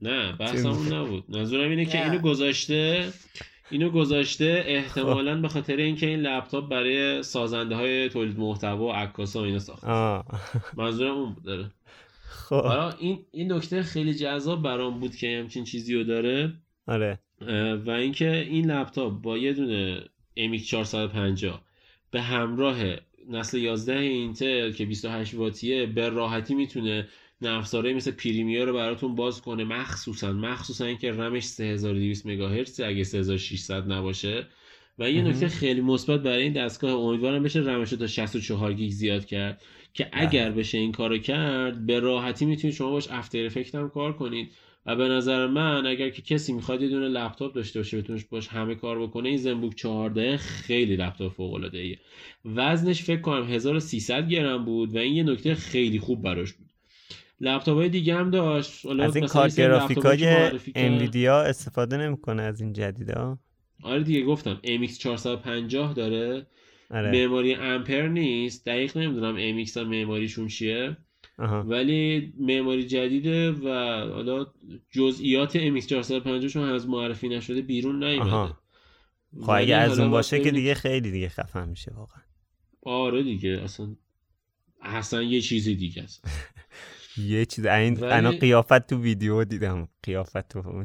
نه 0.00 0.32
بحث 0.32 0.66
اون 0.66 0.92
نبود. 0.92 1.24
منظورم 1.28 1.70
اینه 1.70 1.84
که 1.84 2.04
اینو 2.04 2.18
گذاشته 2.18 3.08
اینو 3.70 3.90
گذاشته 3.90 4.64
احتمالا 4.66 5.40
به 5.40 5.48
خاطر 5.48 5.76
اینکه 5.76 6.06
این 6.06 6.20
لپتاپ 6.20 6.68
برای 6.68 7.22
سازنده 7.22 7.74
های 7.74 8.08
تولید 8.08 8.38
محتوا 8.38 8.84
و 8.84 8.92
عکاسا 8.92 9.44
اینا 9.44 9.58
ساخته. 9.58 9.88
منظورم 10.76 11.14
اون 11.14 11.34
بود 11.34 11.44
داره 11.44 11.70
خب. 12.28 12.94
این 12.98 13.18
این 13.32 13.52
نکته 13.52 13.82
خیلی 13.82 14.14
جذاب 14.14 14.62
برام 14.62 15.00
بود 15.00 15.16
که 15.16 15.38
همچین 15.40 15.64
چیزی 15.64 15.94
رو 15.94 16.04
داره. 16.04 16.52
آره. 16.86 17.18
و 17.86 17.90
اینکه 17.90 18.36
این 18.36 18.70
لپتاپ 18.70 19.12
با 19.22 19.38
یه 19.38 19.52
دونه 19.52 20.04
MX 20.36 20.62
450 20.62 21.62
به 22.10 22.22
همراه 22.22 22.76
نسل 23.30 23.58
11 23.58 23.98
اینتل 23.98 24.72
که 24.72 24.86
28 24.86 25.34
واتیه 25.34 25.86
به 25.86 26.08
راحتی 26.08 26.54
می‌تونه 26.54 27.08
نفساره 27.42 27.94
مثل 27.94 28.10
پریمیر 28.10 28.64
رو 28.64 28.72
براتون 28.72 29.14
باز 29.14 29.40
کنه. 29.40 29.64
مخصوصا 29.64 30.32
مخصوصا 30.32 30.84
اینکه 30.84 31.12
رمش 31.12 31.44
3200 31.44 32.26
مگاهرتز 32.26 32.80
اگه 32.80 33.04
3600 33.04 33.92
نباشه. 33.92 34.46
و 34.98 35.10
یه 35.10 35.22
نکته 35.22 35.48
خیلی 35.48 35.80
مثبت 35.80 36.22
برای 36.22 36.42
این 36.42 36.52
دستگاه 36.52 36.92
امیدوارم 36.92 37.42
بشه 37.42 37.60
رمش 37.60 37.92
رو 37.92 37.98
تا 37.98 38.06
64 38.06 38.72
گیگ 38.72 38.90
زیاد 38.90 39.24
کرد 39.24 39.62
که 39.94 40.08
اگر 40.12 40.50
بشه 40.50 40.78
این 40.78 40.92
کارو 40.92 41.18
کرد 41.18 41.86
به 41.86 42.00
راحتی 42.00 42.44
می‌تونید 42.44 42.76
شما 42.76 42.90
باش 42.90 43.08
افتر 43.10 43.46
افکت 43.46 43.74
هم 43.74 43.90
کار 43.90 44.12
کنید. 44.12 44.52
و 44.86 44.96
به 44.96 45.08
نظر 45.08 45.46
من 45.46 45.86
اگر 45.86 46.10
که 46.10 46.22
کسی 46.22 46.52
می‌خواد 46.52 46.82
یه 46.82 46.88
دونه 46.88 47.08
لپتاپ 47.08 47.54
داشته 47.54 47.78
باشه 47.78 48.00
بتونش 48.00 48.24
باش 48.24 48.48
همه 48.48 48.74
کار 48.74 49.02
بکنه 49.02 49.28
این 49.28 49.38
زنبوک 49.38 49.74
14 49.74 50.36
خیلی 50.36 50.96
لپتاپ 50.96 51.32
فوق 51.32 51.54
العاده 51.54 51.78
ایه 51.78 51.98
وزنش 52.44 53.02
فکر 53.02 53.20
کنم 53.20 53.44
1300 53.44 54.28
گرم 54.28 54.64
بود 54.64 54.94
و 54.94 54.98
این 54.98 55.14
یه 55.14 55.22
نکته 55.22 55.54
خیلی 55.54 55.98
خوب 55.98 56.22
براش 56.22 56.52
بود. 56.52 56.66
لپتاپ 57.40 57.76
های 57.76 57.88
دیگه 57.88 58.14
هم 58.14 58.30
داشت. 58.30 58.86
از 58.86 59.16
این 59.16 59.26
کارت 59.26 59.56
گرافیکای 59.56 60.50
انویدیا 60.74 61.40
استفاده 61.42 61.96
نمی‌کنه 61.96 62.42
از 62.42 62.60
این 62.60 62.72
جدیدا 62.72 63.38
آره 63.82 64.02
دیگه 64.02 64.24
گفتم 64.24 64.60
MX 64.64 64.98
450 64.98 65.94
داره. 65.94 66.46
آره. 66.90 67.10
معماری 67.10 67.54
امپر 67.54 68.06
نیست. 68.06 68.66
دقیق 68.66 68.98
نمی‌دونم 68.98 69.64
MX 69.64 69.76
هم 69.76 69.88
معماریشون 69.88 70.48
چیه. 70.48 70.96
ولی 71.40 72.32
معماری 72.38 72.86
جدیده 72.86 73.50
و 73.52 73.68
حالا 74.12 74.46
جزئیات 74.90 75.58
MX 75.58 75.86
450 75.86 76.48
چون 76.48 76.68
هنوز 76.68 76.88
معرفی 76.88 77.28
نشده 77.28 77.62
بیرون 77.62 78.04
نیومده. 78.04 78.54
خب 79.40 79.50
اگه 79.50 79.76
از 79.76 79.98
اون 79.98 80.10
باشه 80.10 80.40
که 80.40 80.50
دیگه 80.50 80.74
خیلی 80.74 81.10
دیگه 81.10 81.28
خفن 81.28 81.68
میشه 81.68 81.92
واقعا. 81.94 82.22
آره 82.82 83.22
دیگه 83.22 83.60
اصلا 83.64 83.96
اصلا 84.82 85.22
یه 85.22 85.40
چیزی 85.40 85.74
دیگه 85.74 86.02
است. 86.02 86.24
یه 87.16 87.44
چیز 87.44 87.66
این 87.66 88.04
انا 88.04 88.30
قیافت 88.30 88.86
تو 88.86 89.00
ویدیو 89.00 89.44
دیدم. 89.44 89.88
قیافت 90.02 90.48
تو 90.48 90.84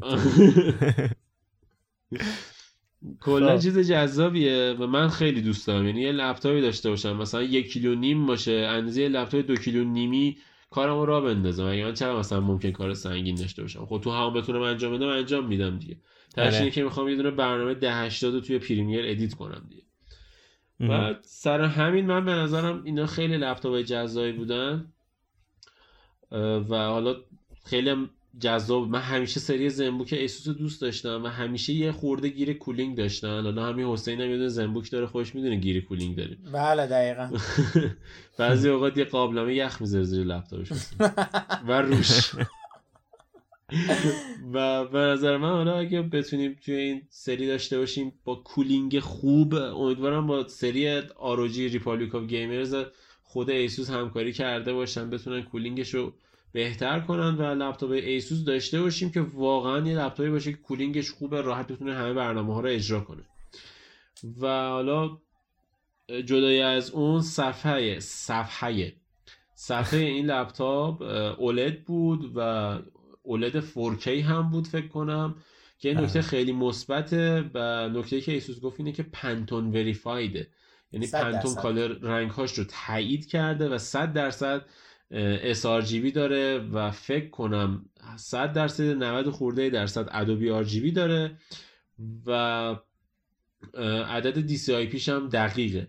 کلا 3.20 3.56
خب. 3.56 3.62
چیز 3.62 3.78
جذابیه 3.78 4.76
و 4.78 4.86
من 4.86 5.08
خیلی 5.08 5.42
دوست 5.42 5.66
دارم. 5.66 5.86
یعنی 5.86 6.00
یه 6.00 6.12
لپتاپی 6.12 6.60
داشته 6.60 6.90
باشم. 6.90 7.16
مثلا 7.16 7.42
یک 7.42 7.72
کیلو 7.72 7.94
نیم 7.94 8.26
باشه 8.26 8.52
اندازه 8.52 9.08
لپتاپ 9.08 9.46
دو 9.46 9.56
کیلو 9.56 9.84
نیمی 9.84 10.36
کارمو 10.70 11.06
را 11.06 11.20
بندازم. 11.20 11.66
اگه 11.66 11.84
من 11.84 11.94
چرا 11.94 12.18
مثلا 12.18 12.40
ممکن 12.40 12.70
کار 12.70 12.94
سنگین 12.94 13.34
داشته 13.34 13.62
باشم؟ 13.62 13.86
خب 13.86 14.00
تو 14.04 14.10
هم 14.10 14.32
بتونم 14.32 14.62
انجام 14.62 14.96
بدم 14.96 15.08
انجام 15.08 15.46
میدم 15.46 15.78
دیگه. 15.78 15.96
تهش 16.34 16.55
اینه 16.55 16.70
که 16.70 16.82
می‌خوام 16.82 17.08
یه 17.08 17.16
دونه 17.16 17.30
برنامه 17.30 17.74
ده 17.74 17.94
80 17.94 18.42
توی 18.42 18.58
Premiere 18.58 19.04
edit 19.04 19.34
کنم 19.34 19.68
دیگه. 19.68 19.82
و 20.80 21.14
سر 21.22 21.60
همین 21.60 22.06
من 22.06 22.24
به 22.24 22.32
نظرم 22.32 22.82
اینا 22.84 23.06
خیلی 23.06 23.36
لپتاپ 23.36 23.80
جذابی 23.80 24.32
بودن. 24.32 24.92
و 26.70 26.76
حالا 26.76 27.16
خیلی 27.64 28.08
جذاب. 28.40 28.88
من 28.88 29.00
همیشه 29.00 29.40
سری 29.40 29.70
زنبوک 29.70 30.12
ایسوس 30.12 30.56
دوست 30.56 30.80
داشتم 30.80 31.24
و 31.24 31.26
همیشه 31.26 31.72
یه 31.72 31.92
خورده 31.92 32.28
گیر 32.28 32.52
cooling 32.52 32.96
داشتن. 32.96 33.42
حالا 33.42 33.66
همین 33.66 33.86
حسین 33.86 34.20
هم 34.20 34.30
یه 34.30 34.48
زنبوک 34.48 34.90
داره 34.90 35.06
خودش 35.06 35.34
می‌دونه 35.34 35.56
گیر 35.56 35.84
cooling 35.84 36.16
داریم. 36.16 36.38
بله 36.52 36.86
دقیقا. 36.86 37.30
بعضی 38.38 38.68
اوقات 38.68 38.96
یه 38.96 39.04
قابلمه 39.04 39.54
یخ 39.54 39.80
می‌ذاره 39.80 40.04
زیر 40.04 40.26
لپتاپش. 40.26 40.68
و 41.68 41.82
روش. 41.82 42.30
و 44.54 44.84
به 44.84 44.98
نظر 44.98 45.36
من 45.36 45.48
حالا 45.48 45.78
اگه 45.78 46.02
بتونیم 46.02 46.56
توی 46.64 46.74
این 46.74 47.02
سری 47.10 47.46
داشته 47.46 47.78
باشیم 47.78 48.12
با 48.24 48.34
cooling 48.34 49.00
خوب 49.00 49.54
امیدوارم 49.54 50.26
با 50.26 50.48
سری 50.48 50.98
ROG 50.98 51.68
Republic 51.68 52.14
of 52.14 52.26
Gamers 52.26 52.74
خود 53.22 53.50
ایسوس 53.50 53.90
همکاری 53.90 54.32
کرده 54.32 54.72
باشن 54.72 55.10
بتونن 55.10 55.42
coolingش 55.42 55.94
رو 55.94 56.12
بهتر 56.52 57.00
کنن 57.00 57.34
و 57.34 57.54
لپتاپ 57.54 57.90
ایسوس 57.90 58.44
داشته 58.44 58.80
باشیم 58.80 59.10
که 59.10 59.20
واقعا 59.20 59.86
یه 59.86 59.98
لپتاپی 59.98 60.30
باشه 60.30 60.52
که 60.52 60.58
coolingش 60.58 61.10
خوبه 61.10 61.40
راحت 61.40 61.72
بتونه 61.72 61.94
همه 61.94 62.12
برنامه 62.12 62.54
ها 62.54 62.60
رو 62.60 62.68
اجرا 62.68 63.00
کنه. 63.00 63.22
و 64.40 64.68
حالا 64.68 65.18
جدای 66.08 66.62
از 66.62 66.90
اون 66.90 67.22
صفحه 67.22 68.00
صفحه 68.00 68.92
صفحه 69.54 70.00
این 70.00 70.26
لپتاپ 70.26 71.02
OLED 71.40 71.84
بود 71.84 72.32
و 72.34 72.40
OLED 73.22 73.60
4K 73.60 74.08
هم 74.08 74.50
بود 74.50 74.66
فکر 74.66 74.88
کنم 74.88 75.34
که 75.78 75.88
این 75.88 75.98
نکته 76.00 76.22
خیلی 76.22 76.52
مثبته 76.52 77.50
و 77.54 77.88
نکته 77.88 78.20
که 78.20 78.32
ایسوس 78.32 78.60
گفت 78.60 78.80
اینه 78.80 78.92
که 78.92 79.02
Pantone 79.02 79.70
verifiedه 79.70 80.48
یعنی 80.92 81.06
Pantone 81.06 81.54
color 81.54 81.88
رنگ 81.88 82.30
هاش 82.30 82.52
رو 82.52 82.64
تایید 82.64 83.26
کرده 83.26 83.68
و 83.68 83.78
100 83.78 84.12
درصد 84.12 84.66
sRGB 85.52 86.12
داره 86.12 86.58
و 86.58 86.90
فکر 86.90 87.28
کنم 87.28 87.84
100 88.16 88.52
درصد 88.52 88.84
90 88.84 89.30
خورده 89.30 89.70
درصد 89.70 90.08
Adobe 90.10 90.64
RGB 90.64 90.92
داره 90.94 91.38
و 92.26 92.32
عدد 94.06 94.48
DCI 94.48 95.08
هم 95.08 95.28
دقیقه. 95.28 95.88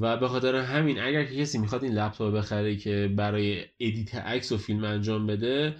و 0.00 0.16
به 0.16 0.28
خاطر 0.28 0.56
همین 0.56 1.00
اگر 1.00 1.24
کسی 1.24 1.58
می‌خواد 1.58 1.84
این 1.84 1.94
لپتاپ 1.94 2.34
بخره 2.34 2.76
که 2.76 3.12
برای 3.16 3.64
edit 3.80 4.14
عکس 4.14 4.52
و 4.52 4.58
فیلم 4.58 4.84
انجام 4.84 5.26
بده 5.26 5.74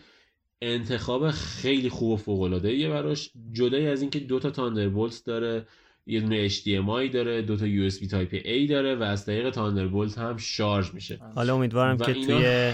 انتخاب 0.63 1.31
خیلی 1.31 1.89
خوب 1.89 2.11
و 2.11 2.17
فوق 2.17 2.41
العاده 2.41 2.89
براش. 2.89 3.31
جدای 3.53 3.89
از 3.89 4.01
اینکه 4.01 4.21
دو 4.21 4.39
تا 4.39 4.51
Thunderbolt 4.51 5.23
داره 5.25 5.67
یه 6.07 6.21
دونه 6.21 6.49
HDMI 6.49 7.13
داره 7.13 7.43
دو 7.43 7.57
تا 7.57 7.65
USB 7.67 8.11
type 8.11 8.43
A 8.43 8.71
داره 8.71 8.97
و 8.97 9.03
از 9.03 9.27
طریق 9.27 9.51
Thunderbolt 9.51 10.19
هم 10.19 10.37
شارژ 10.37 10.95
میشه. 10.95 11.21
حالا 11.35 11.55
امیدوارم 11.55 11.97
که 11.97 12.13
اینا... 12.13 12.73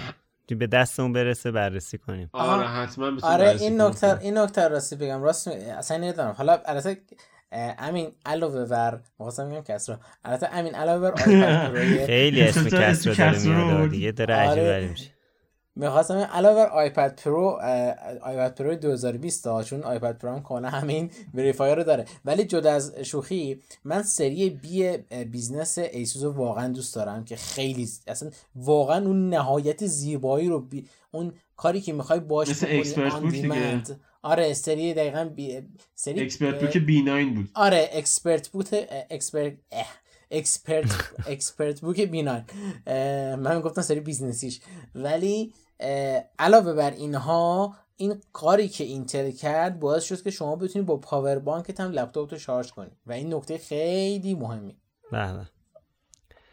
توی 0.48 0.56
به 0.56 0.66
دستمون 0.66 1.12
برسه 1.12 1.50
بررسی 1.50 1.98
کنیم. 1.98 2.30
آره 2.32 2.66
حتما 2.68 3.12
آره 3.22 3.48
این 3.60 3.80
نکته 3.80 4.20
این 4.20 4.38
نکته 4.38 4.68
راستی 4.68 4.96
بگم. 4.96 5.22
راست 5.22 5.48
اصلا 5.48 5.96
نمی‌دونم 5.96 6.34
حالا 6.38 6.58
البته 6.66 7.00
امین 7.78 8.12
علاوه 8.26 8.64
بر 8.64 9.00
می‌خواستم 9.18 9.50
بگم 9.50 9.60
کسرا. 9.60 10.00
البته 10.24 10.48
امین 10.52 10.74
علاوه 10.74 11.10
بر 11.10 11.24
خیلی 12.06 12.42
اسم 12.42 12.68
کسرا 12.68 13.14
داره 13.14 13.44
میاد 13.44 13.90
دیگه 13.90 14.12
داره 14.12 14.34
عجیب 14.34 14.90
میشه. 14.90 15.17
می‌خواستم 15.78 16.14
علاوه 16.18 16.54
بر 16.54 16.66
آیپد 16.66 17.20
پرو 17.24 17.60
آیپد 18.22 18.54
پرو 18.54 18.74
2020 18.74 19.46
ها 19.46 19.62
چون 19.62 19.82
آیپد 19.82 20.18
پرو 20.18 20.30
هم 20.30 20.42
کاملا 20.42 20.68
همین 20.68 21.10
وریفایر 21.34 21.74
رو 21.74 21.84
داره. 21.84 22.04
ولی 22.24 22.44
جدا 22.44 22.72
از 22.72 22.94
شوخی 23.02 23.62
من 23.84 24.02
سری 24.02 24.50
بی 24.50 24.96
business 25.24 25.78
ایسوس 25.78 26.22
رو 26.22 26.32
واقعا 26.32 26.68
دوست 26.68 26.94
دارم 26.94 27.24
که 27.24 27.36
خیلی 27.36 27.88
اصلا 28.06 28.30
واقعا 28.56 29.06
اون 29.06 29.30
نهایت 29.30 29.86
زیبایی 29.86 30.48
رو 30.48 30.60
بی... 30.60 30.88
اون 31.10 31.32
کاری 31.56 31.80
که 31.80 31.92
می‌خوای 31.92 32.20
باش 32.20 32.48
مثل 32.48 32.66
دیگه. 33.30 33.82
آره 34.22 34.54
سری 34.54 34.94
دقیقا 34.94 35.24
بی... 35.24 35.62
سری 35.94 36.20
ExpertBook 36.20 36.76
B9 36.78 37.26
بود. 37.34 37.50
آره 37.54 37.90
ExpertBook 37.92 38.66
Expert 39.10 39.52
Expert 40.30 40.86
ExpertBook 41.26 42.00
B9 42.00 42.44
من 43.36 43.60
گفتم 43.60 43.82
سری 43.82 44.00
businessیش. 44.00 44.60
ولی 44.94 45.52
علاوه 46.38 46.74
بر 46.74 46.90
اینها 46.90 47.74
این 47.96 48.20
کاری 48.32 48.68
که 48.68 48.84
اینتل 48.84 49.30
کرد 49.30 49.80
باعث 49.80 50.04
شد 50.04 50.22
که 50.22 50.30
شما 50.30 50.56
بتونید 50.56 50.86
با 50.86 50.96
پاور 50.96 51.38
بانکت 51.38 51.80
هم 51.80 51.90
لپتاپ 51.90 52.32
رو 52.32 52.38
شارژ 52.38 52.70
کنید 52.70 52.96
و 53.06 53.12
این 53.12 53.34
نکته 53.34 53.58
خیلی 53.58 54.34
مهمی. 54.34 54.76
بله 55.12 55.46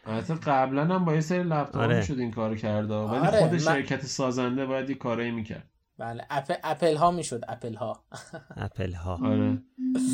البته 0.06 0.34
قبلا 0.34 0.84
هم 0.84 1.04
با 1.04 1.14
یه 1.14 1.20
سری 1.20 1.42
لپتاپ 1.42 1.82
آره. 1.82 2.02
شد 2.02 2.18
این 2.18 2.30
کارو 2.30 2.54
کرده 2.54 2.94
ولی 2.94 3.26
آره. 3.26 3.38
خود 3.38 3.58
شرکت 3.58 4.06
سازنده 4.06 4.66
باید 4.66 4.90
یه 4.90 4.96
کارایی 4.96 5.30
می‌کرد. 5.30 5.70
بله 5.98 6.26
اپل, 6.30 6.54
اپل 6.64 6.96
ها 6.96 7.10
می‌شد 7.10 7.44
اپل 7.48 7.74
ها 7.74 8.04
اپل 8.56 8.92
ها 8.92 9.20
آره. 9.24 9.62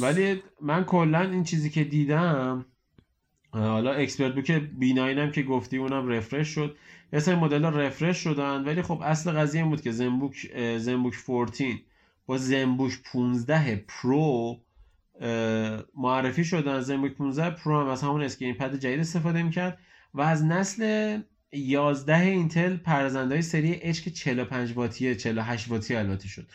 ولی 0.02 0.42
من 0.60 0.84
کلا 0.84 1.20
این 1.20 1.44
چیزی 1.44 1.70
که 1.70 1.84
دیدم 1.84 2.66
حالا 3.52 3.92
ExpertBook 3.92 4.50
B 4.52 4.98
هم 4.98 5.30
که 5.30 5.42
گفتی 5.42 5.76
اونم 5.76 6.08
refresh 6.08 6.48
شد. 6.48 6.76
یه 7.12 7.20
سری 7.20 7.34
مدل 7.34 7.64
refresh 7.64 8.18
شدن 8.18 8.64
ولی 8.64 8.82
خب 8.82 9.00
اصل 9.02 9.32
قضیه 9.32 9.60
این 9.60 9.70
بود 9.70 9.80
که 9.80 9.92
زنبوک 9.92 10.56
زنبوک 10.78 11.14
14 11.26 11.78
با 12.26 12.38
زنبوک 12.38 12.92
15 13.12 13.84
Pro 13.88 14.60
معرفی 15.96 16.44
شدن. 16.44 16.80
زنبوک 16.80 17.12
15 17.12 17.50
Pro 17.50 17.80
هم 17.80 17.86
از 17.88 18.02
همون 18.02 18.22
ScreenPad 18.22 18.76
جدید 18.76 19.00
استفاده 19.00 19.42
می‌کرد 19.42 19.78
و 20.14 20.20
از 20.20 20.44
نسل 20.44 21.20
11 21.52 22.18
اینتل 22.18 22.76
پردازنده 22.76 23.34
های 23.34 23.42
سری 23.42 23.78
H 23.82 24.00
که 24.00 24.10
45 24.10 24.72
واتیه 24.76 25.14
48 25.14 25.68
واتی 25.68 25.94
البته 25.94 26.28
شد. 26.28 26.46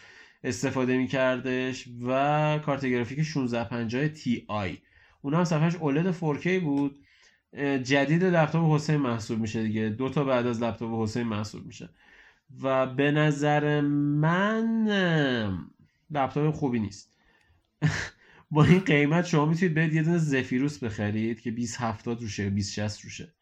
استفاده 0.44 0.98
میکردش 0.98 1.88
و 2.08 2.60
کارت 2.66 2.86
گرافیک 2.86 3.20
1650 3.20 4.08
Ti. 4.08 4.78
اون 5.22 5.34
هم 5.34 5.44
صفحش 5.44 5.76
OLED 5.76 6.12
4K 6.12 6.48
بود. 6.48 7.00
جدید 7.84 8.24
لپتاپ 8.24 8.76
حسین 8.76 8.98
محسوب 8.98 9.40
میشه 9.40 9.64
دیگه. 9.64 9.90
دو 9.90 10.10
تا 10.10 10.24
بعد 10.24 10.48
از 10.48 10.64
لپتاپ 10.64 11.04
حسین 11.04 11.24
محسوب 11.24 11.66
میشه. 11.66 11.90
و 12.62 12.88
به 12.88 13.12
نظر 13.12 13.82
من 13.82 14.88
لپتاپ 16.12 16.54
خوبی 16.56 16.80
نیست. 16.80 17.18
با 18.52 18.64
این 18.64 18.80
قیمت 18.80 19.26
شما 19.26 19.46
می‌تونید 19.46 19.76
برید 19.76 19.94
یه 19.94 20.04
دونه 20.04 20.18
زفیروس 20.18 20.84
بخرید 20.84 21.42
که 21.42 21.52
2070 21.52 22.22
روشه 22.22 22.50
2060 22.50 23.02
روشه. 23.04 23.34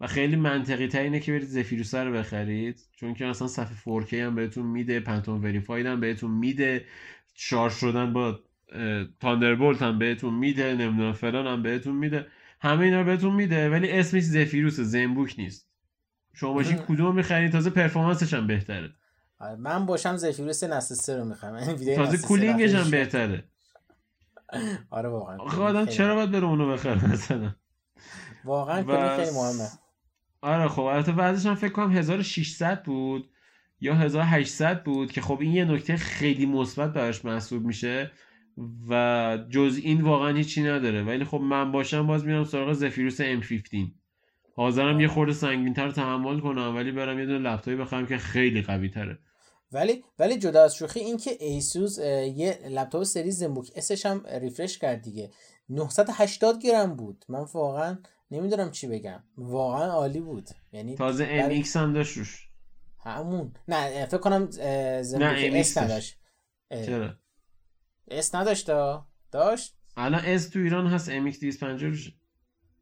و 0.00 0.06
خیلی 0.06 0.36
منطقی 0.36 0.88
تر 0.88 1.00
اینه 1.00 1.20
که 1.20 1.32
برید 1.32 1.44
زفیروس 1.44 1.94
رو 1.94 2.12
بخرید 2.12 2.80
چون 2.96 3.14
که 3.14 3.24
مثلا 3.24 3.48
صفحه 3.48 4.02
4K 4.02 4.14
هم 4.14 4.34
بهتون 4.34 4.66
میده 4.66 5.00
پنتون 5.00 5.42
وریفاید 5.42 5.86
هم 5.86 6.00
بهتون 6.00 6.30
میده 6.30 6.84
شارژ 7.34 7.72
شدن 7.74 8.12
با 8.12 8.40
تاندربولت 9.20 9.82
هم 9.82 9.98
بهتون 9.98 10.34
میده 10.34 10.74
نمی‌دونم 10.74 11.12
فلان 11.12 11.46
هم 11.46 11.62
بهتون 11.62 11.96
میده. 11.96 12.26
همه 12.62 12.84
اینا 12.84 13.00
رو 13.00 13.06
بهتون 13.06 13.34
میده 13.34 13.70
ولی 13.70 13.90
اسمش 13.90 14.22
زفیروس 14.22 14.80
زنبوک 14.80 15.34
نیست. 15.38 15.68
شما 16.34 16.52
باشین 16.52 16.76
کدوم 16.76 17.14
می‌خرید 17.14 17.52
تازه 17.52 17.70
پرفورمنسش 17.70 18.34
هم 18.34 18.46
بهتره. 18.46 18.94
آره، 19.38 19.56
من 19.56 19.86
باشم 19.86 20.16
زفیروس 20.16 20.64
نسل 20.64 20.94
3 20.94 21.16
رو 21.16 21.24
می‌خرم. 21.24 21.58
یعنی 21.58 21.96
تازه 21.96 22.18
کولینگش 22.18 22.74
هم 22.74 22.90
بهتره. 22.90 23.44
آره 24.90 25.08
واقعا. 25.08 25.36
آدم 25.38 25.86
چرا 25.86 26.14
باید 26.14 26.30
بره 26.30 26.44
اونو 26.44 26.72
بخره 26.72 27.12
مثلا؟ 27.12 27.54
واقعا 28.44 28.82
کولینگ 28.82 29.16
خیلی 29.16 29.30
مهمه. 29.30 29.68
آره 30.40 30.68
خب 30.68 30.82
البته 30.82 31.12
بعدش 31.12 31.46
هم 31.46 31.54
فکر 31.54 31.72
کنم 31.72 31.90
1600 31.90 32.82
بود 32.82 33.30
یا 33.80 33.94
1800 33.94 34.84
بود 34.84 35.12
که 35.12 35.20
خب 35.20 35.38
این 35.40 35.52
یه 35.52 35.64
نکته 35.64 35.96
خیلی 35.96 36.46
مثبت 36.46 36.92
براش 36.92 37.24
محسوب 37.24 37.64
میشه. 37.64 38.10
و 38.88 39.38
جز 39.50 39.80
این 39.82 40.00
واقعا 40.00 40.36
هیچی 40.36 40.62
نداره. 40.62 41.02
ولی 41.02 41.24
خب 41.24 41.40
من 41.40 41.72
باشم 41.72 42.06
باز 42.06 42.24
میرم 42.24 42.44
سراغ 42.44 42.72
زفیروس 42.72 43.22
M15. 43.22 43.76
حاضرم 44.56 45.00
یه 45.00 45.08
خورده 45.08 45.32
سنگین 45.32 45.74
تر 45.74 45.90
تحمل 45.90 46.40
کنم 46.40 46.76
ولی 46.76 46.92
برم 46.92 47.18
یه 47.18 47.26
دونه 47.26 47.38
لپتاپی 47.38 47.76
بخرم 47.76 48.06
که 48.06 48.18
خیلی 48.18 48.62
قوی 48.62 48.88
تره 48.88 49.18
ولی 49.72 50.04
ولی 50.18 50.38
جدا 50.38 50.64
از 50.64 50.76
شوخی 50.76 51.00
این 51.00 51.16
که 51.16 51.36
ایسوس 51.40 51.98
یه 51.98 52.58
لپتاپ 52.68 53.02
سری 53.02 53.30
زنبوک 53.30 53.70
Sش 53.76 54.06
هم 54.06 54.24
refresh 54.40 54.78
کرد 54.78 55.02
دیگه. 55.02 55.30
980 55.68 56.62
گرم 56.62 56.96
بود. 56.96 57.24
من 57.28 57.44
واقعا 57.54 57.98
نمی‌دونم 58.30 58.70
چی 58.70 58.86
بگم. 58.86 59.22
واقعا 59.36 59.92
عالی 59.92 60.20
بود. 60.20 60.48
یعنی 60.72 60.96
تازه 60.96 61.26
ام 61.30 61.62
هم 61.74 61.92
داشت 61.92 62.16
روش. 62.16 62.48
همون. 62.98 63.52
نه 63.68 64.06
فکر 64.06 64.18
کنم 64.18 64.50
زنبوک 65.02 65.50
S 65.54 65.78
نداشت. 65.78 66.18
چرا؟ 66.70 67.14
S 68.12 68.34
نداشت 68.34 68.70
داشت؟ 69.32 69.74
الان 69.96 70.24
S 70.24 70.48
تو 70.48 70.58
ایران 70.58 70.86
هست 70.86 71.08
MX 71.08 71.40
250 71.40 71.90
روش 71.90 72.12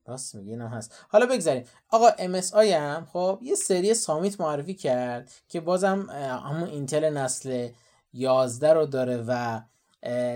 راست 0.07 0.35
میگی 0.35 0.51
اینم 0.51 0.68
هست. 0.68 1.05
حالا 1.09 1.26
بگذاریم. 1.26 1.64
آقا 1.89 2.11
MSI 2.11 2.55
هم 2.55 3.07
خب 3.12 3.39
یه 3.43 3.55
سری 3.55 3.95
Summit 3.95 4.41
معرفی 4.41 4.74
کرد 4.74 5.33
که 5.49 5.61
بازم 5.61 6.07
همون 6.45 6.68
اینتل 6.68 7.11
نسل 7.11 7.68
11 8.12 8.72
رو 8.72 8.87
داره 8.87 9.24
و 9.28 9.61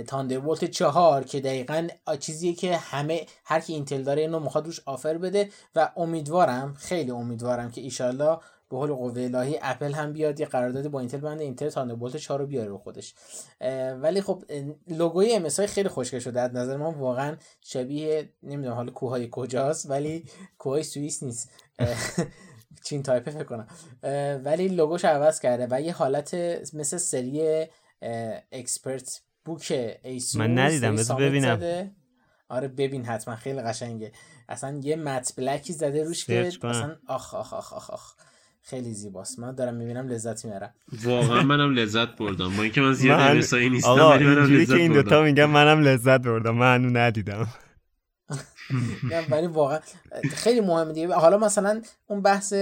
Thunderbolt 0.07 0.65
چهار 0.65 1.25
که 1.25 1.41
دقیقا 1.41 1.89
چیزیه 2.21 2.55
که 2.55 2.77
همه 2.77 3.27
هر 3.45 3.61
کی 3.61 3.73
اینتل 3.73 4.03
داره 4.03 4.23
اینو 4.23 4.41
می‌خواد 4.41 4.67
روش 4.67 4.81
offer 4.87 5.19
بده 5.19 5.51
و 5.75 5.91
امیدوارم 5.97 6.75
خیلی 6.75 7.11
امیدوارم 7.11 7.71
که 7.71 7.81
ایشالله 7.81 8.39
به 8.71 8.77
حول 8.77 8.93
قوه 8.93 9.23
الهی 9.23 9.59
اپل 9.63 9.93
هم 9.93 10.13
بیاد 10.13 10.41
یه 10.41 10.47
قراردادی 10.47 10.89
با 10.89 11.01
اینتل 11.01 11.19
بنده 11.19 11.45
اینتل 11.45 11.69
Thunderbolt 11.69 12.17
4 12.17 12.39
رو 12.39 12.47
بیاره 12.47 12.69
رو 12.69 12.79
خودش. 12.79 13.15
ولی 14.01 14.21
خب 14.21 14.45
لوگوی 14.89 15.33
ام 15.33 15.49
خیلی 15.49 15.89
خوشگل 15.89 16.19
شده. 16.19 16.41
از 16.41 16.55
نظر 16.55 16.77
من 16.77 16.95
واقعا 16.95 17.37
شبیه 17.61 18.33
نمی‌دونم 18.43 18.75
حالا 18.75 18.93
کوههای 18.93 19.29
کجاست 19.31 19.91
ولی 19.91 20.25
کوههای 20.59 20.83
سوئیس 20.83 21.23
نیست. 21.23 21.51
چین 22.87 23.03
تایپه 23.03 23.31
فکر 23.31 23.45
کنم. 23.45 23.67
ولی 24.45 24.69
لوگوش 24.69 25.05
عوض 25.05 25.41
کرده 25.41 25.67
و 25.71 25.81
یه 25.81 25.93
حالت 25.93 26.35
مثل 26.75 26.97
سری 26.97 27.67
ExpertBook 28.53 29.97
ایسوس 30.03 30.37
من 30.37 30.59
ندیدم. 30.59 30.97
بذار 30.97 31.21
ببینم. 31.21 31.91
آره 32.49 32.69
ببین 32.69 33.05
حتما 33.05 33.37
خیلی 33.37 33.61
قشنگه. 33.61 34.13
اصلا 34.49 34.81
یه 34.83 34.97
matte 34.97 35.33
black 35.37 35.67
ی 35.67 35.73
زده 35.73 36.05
روش 36.05 36.25
که 36.25 36.47
اصلا 36.63 36.97
آخ 37.09 37.35
آخ 37.35 37.53
آخ 37.55 37.73
آخ, 37.73 37.91
آخ. 37.91 38.15
خیلی 38.67 38.95
زیباست. 38.95 39.39
من 39.39 39.55
دارم 39.55 39.75
می‌بینم 39.75 40.09
لذت 40.09 40.45
می‌برم. 40.45 40.75
واقعا 41.05 41.43
منم 41.43 41.75
لذت 41.75 42.17
بردم. 42.17 42.57
با 42.57 42.63
اینکه 42.63 42.81
من 42.81 42.93
زیاد 42.93 43.21
من... 43.21 43.37
نیستم 43.37 43.57
ولی 43.57 44.25
منم 44.25 44.57
لذت 44.57 44.69
که 44.69 44.83
این 44.83 44.93
دوتا 44.93 45.23
میگم 45.23 45.51
منم 45.51 45.81
لذت 45.81 46.21
بردم. 46.21 46.55
من 46.55 46.75
هنو 46.75 46.99
ندیدم. 46.99 47.49
ولی 49.31 49.47
واقعا 49.47 49.79
خیلی 50.31 50.61
مهمه 50.61 50.93
دیگه. 50.93 51.15
حالا 51.15 51.39
مثلا 51.39 51.83
اون 52.07 52.23
بحث 52.23 52.55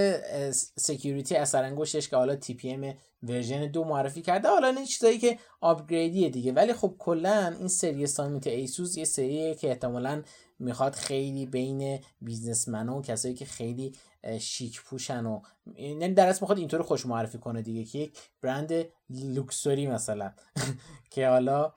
security 0.77 1.37
اثر 1.37 1.65
انگشتش 1.65 2.09
که 2.09 2.17
حالا 2.17 2.37
TPM 2.37 2.95
version 3.23 3.67
دو 3.67 3.85
معرفی 3.85 4.23
کرده 4.23 4.49
حالا 4.49 4.69
این 4.69 4.85
چیزایی 4.85 5.19
که 5.19 5.39
upgrade 5.61 6.14
یه 6.14 6.29
دیگه. 6.29 6.53
ولی 6.53 6.73
خب 6.73 6.95
کلا 6.99 7.55
این 7.59 7.69
سری 7.69 8.07
Summit 8.07 8.47
ایسوس 8.47 8.97
یه 8.97 9.05
سریه 9.05 9.55
که 9.55 9.69
احتمالا 9.69 10.23
می‌خواد 10.63 10.95
خیلی 10.95 11.47
بین 11.47 11.99
businessman 12.21 12.89
و 12.89 13.03
کسایی 13.03 13.35
که 13.35 13.45
خیلی 13.45 13.93
شیک 14.41 14.83
پوشن 14.83 15.27
و 15.27 15.41
یعنی 15.77 16.15
در 16.15 16.29
اصل 16.29 16.39
می‌خواد 16.41 16.59
اینطور 16.59 16.83
خودش 16.83 17.07
معرفی 17.07 17.39
کنه 17.39 17.63
دیگه 17.63 17.85
که 17.85 17.99
یک 17.99 18.19
برند 18.43 18.73
لوکسوری 19.11 19.87
مثلا. 19.87 20.33
که 21.11 21.29
حالا 21.29 21.73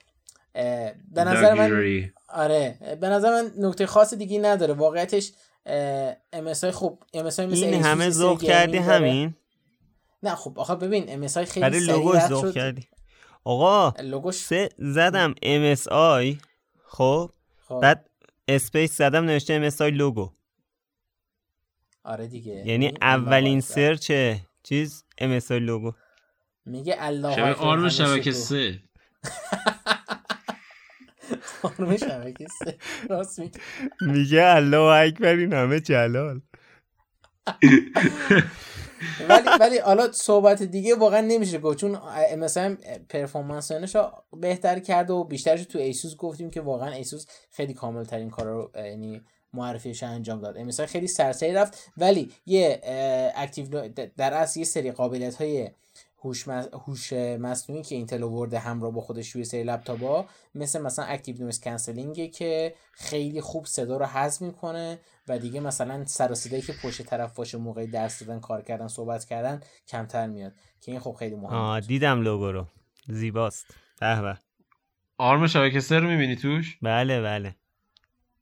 به 0.53 1.23
نظر 1.23 1.53
من 1.53 2.03
آره 2.27 2.97
به 3.01 3.09
نظر 3.09 3.31
من 3.31 3.51
نکته 3.57 3.85
خاص 3.85 4.13
دیگه 4.13 4.39
نداره. 4.39 4.73
واقعیتش 4.73 5.31
ام 6.33 6.47
اس 6.47 6.65
خوب 6.65 7.03
ام 7.13 7.25
اس 7.25 7.39
مثل 7.39 7.65
این 7.65 7.83
همه 7.83 8.09
ذوق 8.09 8.41
کردی 8.41 8.77
همین؟ 8.77 9.35
نه 10.23 10.35
خب 10.35 10.59
آخه 10.59 10.75
ببین 10.75 11.05
ام 11.07 11.23
اس 11.23 11.37
خیلی 11.37 11.61
برای 11.61 11.79
لوگوش 11.79 12.27
ذوق 12.27 12.51
کردی. 12.51 12.87
آقا 13.43 14.01
لوگوش 14.01 14.35
سرچ 14.35 14.69
زدم 14.77 15.35
MSI 15.41 16.37
خب؟ 16.85 17.31
بعد 17.81 18.09
space 18.47 18.97
زدم 18.97 19.25
نوشته 19.25 19.53
MSI 19.53 19.81
logo. 19.81 20.31
آره 22.03 22.27
دیگه. 22.27 22.63
یعنی 22.67 22.93
اولین 23.01 23.61
search 23.61 24.11
چیز 24.63 25.03
MSI 25.17 25.51
logo. 25.51 25.91
میگه 26.65 26.95
الله 26.99 27.35
شبکه 27.35 27.59
آرم 27.59 27.89
شبکه 27.89 28.31
سه. 28.31 28.79
آرم 31.63 31.97
شبکه 31.97 32.47
سه. 32.59 32.77
راست 33.09 33.39
میگه 33.39 33.59
میگه 34.01 34.43
الله 34.45 35.07
اکبر 35.07 35.35
این 35.35 35.53
همه 35.53 35.79
جلال. 35.79 36.41
ولی 39.29 39.49
ولی 39.59 39.77
حالا 39.77 40.11
صحبت 40.11 40.63
دیگه 40.63 40.95
واقعا 40.95 41.21
نمیشه 41.21 41.59
گفت. 41.59 41.77
چون 41.77 41.99
مثلا 42.37 42.77
performance 43.09 43.71
بهتر 44.41 44.79
کرده 44.79 45.13
و 45.13 45.23
بیشترش 45.23 45.65
تو 45.65 45.79
ایسوس 45.79 46.15
گفتیم 46.15 46.49
که 46.49 46.61
واقعا 46.61 46.91
ایسوس 46.91 47.25
خیلی 47.51 47.73
کامل 47.73 48.03
ترین 48.03 48.29
کارا 48.29 48.53
رو 48.53 48.71
یعنی 48.75 49.21
معرفیش 49.53 50.03
انجام 50.03 50.41
داد. 50.41 50.57
مثلا 50.57 50.85
خیلی 50.85 51.07
سرسری 51.07 51.53
رفت. 51.53 51.91
ولی 51.97 52.31
یه 52.45 52.81
active 53.35 53.87
در 54.17 54.33
اصل 54.33 54.59
یه 54.59 54.65
سری 54.65 54.91
قابلیت 54.91 55.35
های 55.35 55.69
هوش 56.25 57.13
مصنوعی 57.13 57.83
که 57.83 57.95
اینتل 57.95 58.23
آورده 58.23 58.59
همراه 58.59 58.91
با 58.91 59.01
خودش 59.01 59.29
روی 59.29 59.43
سری 59.43 59.63
لپتاپا 59.63 60.25
مثل 60.55 60.81
مثلا 60.81 61.05
active 61.05 61.35
noise 61.39 61.59
canceling 61.59 62.31
که 62.31 62.75
خیلی 62.91 63.41
خوب 63.41 63.65
صدا 63.65 63.97
رو 63.97 64.05
حذف 64.05 64.41
می‌کنه 64.41 64.99
و 65.27 65.39
دیگه 65.39 65.59
مثلا 65.59 66.05
سر 66.05 66.31
و 66.31 66.35
صدایی 66.35 66.61
که 66.61 66.73
پشت 66.83 67.01
طرف 67.01 67.35
باشه 67.35 67.57
موقع 67.57 67.85
درس 67.85 68.23
دادن 68.23 68.39
کار 68.39 68.61
کردن 68.61 68.87
صحبت 68.87 69.25
کردن 69.25 69.61
کمتر 69.87 70.27
میاد. 70.27 70.53
که 70.81 70.91
این 70.91 70.99
خب 70.99 71.15
خیلی 71.19 71.35
مهمه. 71.35 71.57
آه 71.57 71.79
دیدم 71.79 72.21
لوگو 72.21 72.51
رو. 72.51 72.67
زیباست. 73.07 73.65
به 73.99 74.21
به. 74.21 74.37
آرم 75.17 75.47
شبکه 75.47 75.79
سر 75.79 75.99
رو 75.99 76.07
می‌بینی 76.07 76.35
توش؟ 76.35 76.77
بله 76.81 77.21
بله. 77.21 77.55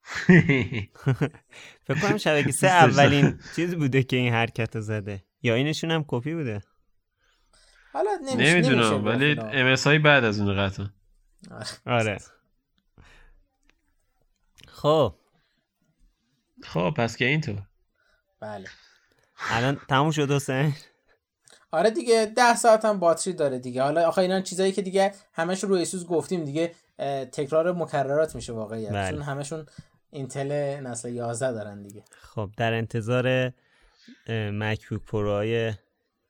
فکر 1.88 2.00
کنم 2.02 2.18
شبکه 2.18 2.52
سه 2.52 2.68
اولین 2.68 3.40
چیز 3.56 3.76
بوده 3.76 4.04
که 4.04 4.16
این 4.16 4.34
حرکت 4.34 4.80
زده. 4.80 5.24
یا 5.42 5.56
اینشون 5.56 5.92
هم 5.92 6.06
کپی 6.08 6.34
بوده؟ 6.34 6.62
حالا 7.94 8.12
نمی‌دونم 8.36 9.06
ولی 9.06 9.40
ام 9.40 10.02
بعد 10.04 10.24
از 10.24 10.40
اون 10.40 10.58
قطعا. 10.58 10.90
آره. 11.86 12.18
خب. 14.68 15.16
خب 16.64 16.94
پس 16.98 17.18
که 17.18 17.26
اینطور 17.26 17.62
بله. 18.40 18.68
الان 19.50 19.82
تموم 19.90 20.12
شد 20.12 20.32
حسین 20.32 20.74
آره 21.72 21.90
دیگه 21.90 22.34
ده 22.36 22.56
ساعت 22.56 22.86
هم 22.86 23.00
باتری 23.00 23.34
داره 23.34 23.60
دیگه. 23.60 23.84
حالا 23.84 24.08
آخه 24.08 24.22
اینا 24.22 24.42
چیزایی 24.42 24.72
که 24.72 24.82
دیگه 24.82 25.14
همش 25.34 25.64
رو 25.64 25.76
ایسوس 25.76 26.06
گفتیم 26.06 26.44
دیگه 26.44 26.76
تکرار 27.32 27.72
مکررات 27.72 28.36
میشه 28.36 28.54
واقعیت. 28.54 28.92
بله. 28.92 29.12
چون 29.12 29.22
همشون 29.22 29.66
اینتل 30.10 30.80
نسل 30.80 31.10
11 31.10 31.52
دارن 31.52 31.84
دیگه. 31.84 32.04
خب 32.22 32.50
در 32.58 32.74
انتظار 32.74 33.54
مکبوک 34.30 35.02
پروهای 35.02 35.74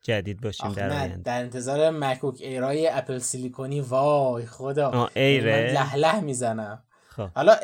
جدید 0.04 0.40
باشیم 0.40 0.72
در 0.72 0.90
آینده. 0.90 1.22
در 1.22 1.40
انتظار 1.40 1.90
مکبوک 1.90 2.36
ایرای 2.40 2.88
اپل 2.88 3.18
سیلیکونی 3.18 3.80
وای 3.80 4.46
خدا. 4.46 5.10
ایره 5.14 5.72
له 5.72 5.96
له 5.96 6.20
می‌زنم. 6.20 6.82
خب. 7.08 7.28
حالا 7.34 7.56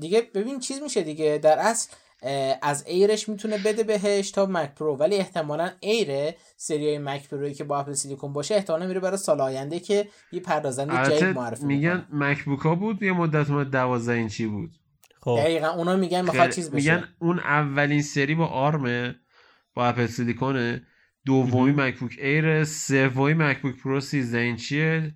دیگه 0.00 0.22
ببین 0.34 0.60
چیز 0.60 0.82
میشه 0.82 1.02
دیگه 1.02 1.40
در 1.42 1.58
اصل 1.58 1.90
از 2.62 2.86
Air 2.86 3.11
ش 3.11 3.28
می‌تونه 3.28 3.58
بده 3.58 3.82
بهش 3.82 4.30
تا 4.30 4.46
Mac 4.46 4.74
Pro. 4.74 4.96
ولی 4.96 5.16
احتمالا 5.16 5.70
Air 5.80 6.34
سری 6.56 6.98
Mac 6.98 7.28
Pro 7.28 7.47
ی 7.47 7.54
که 7.54 7.64
با 7.64 7.78
Apple 7.78 7.92
Silicon 7.92 8.32
باشه 8.32 8.54
احتمالا 8.54 8.86
میره 8.86 9.00
برای 9.00 9.16
سال 9.16 9.40
آینده 9.40 9.80
که 9.80 10.08
یه 10.32 10.40
پردازنده 10.40 11.10
جدید 11.10 11.36
معرفی 11.36 11.66
میگن 11.66 12.06
MacBook 12.12 12.60
ها 12.60 12.74
بود 12.74 13.02
یه 13.02 13.12
مدت 13.12 13.50
اومد 13.50 13.70
12 13.70 14.12
اینچی 14.12 14.46
بود؟ 14.46 14.70
خب. 15.20 15.36
دقیقا 15.38 15.68
اونا 15.68 15.96
میگن 15.96 16.20
می‌خواد 16.20 16.50
چیز 16.50 16.70
بشه. 16.70 16.94
میگن 16.94 17.08
اون 17.18 17.38
اولین 17.38 18.02
سری 18.02 18.34
با 18.34 18.46
ARM 18.46 18.97
ه 18.97 19.14
با 19.74 19.86
Apple 19.86 20.06
Silicon 20.06 20.65
ه. 20.65 20.82
دومی 21.28 21.72
MacBook 21.72 22.16
Air 22.18 22.64
سومی 22.64 23.34
MacBook 23.34 23.76
Pro 23.76 24.00
13 24.00 24.38
اینچیه. 24.38 25.14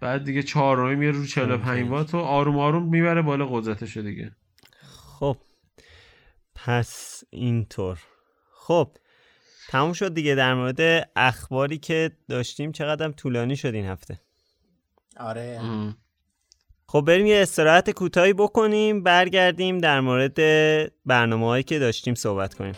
بعد 0.00 0.24
دیگه 0.24 0.42
چهارمی 0.42 0.96
میره 0.96 1.12
رو 1.12 1.26
45 1.26 1.90
وات 1.90 2.14
و 2.14 2.18
آروم 2.18 2.58
آروم 2.58 2.88
می‌بره 2.88 3.22
بالا 3.22 3.46
قدرتش 3.46 3.96
دیگه. 3.96 4.32
خب. 5.18 5.36
پس 6.54 7.22
اینطور. 7.30 7.98
خب. 8.52 8.96
تموم 9.68 9.92
شد 9.92 10.14
دیگه 10.14 10.34
در 10.34 10.54
مورد 10.54 11.10
اخباری 11.16 11.78
که 11.78 12.10
داشتیم. 12.28 12.72
چقدر 12.72 13.10
طولانی 13.10 13.56
شد 13.56 13.74
این 13.74 13.86
هفته. 13.86 14.20
آره. 15.16 15.60
خب 16.86 17.00
بریم 17.00 17.26
یه 17.26 17.42
استراحت 17.42 17.90
کوتاهی 17.90 18.32
بکنیم 18.32 19.02
برگردیم 19.02 19.78
در 19.78 20.00
مورد 20.00 20.36
برنامه 21.06 21.46
هایی 21.46 21.62
که 21.62 21.78
داشتیم 21.78 22.14
صحبت 22.14 22.54
کنیم. 22.54 22.74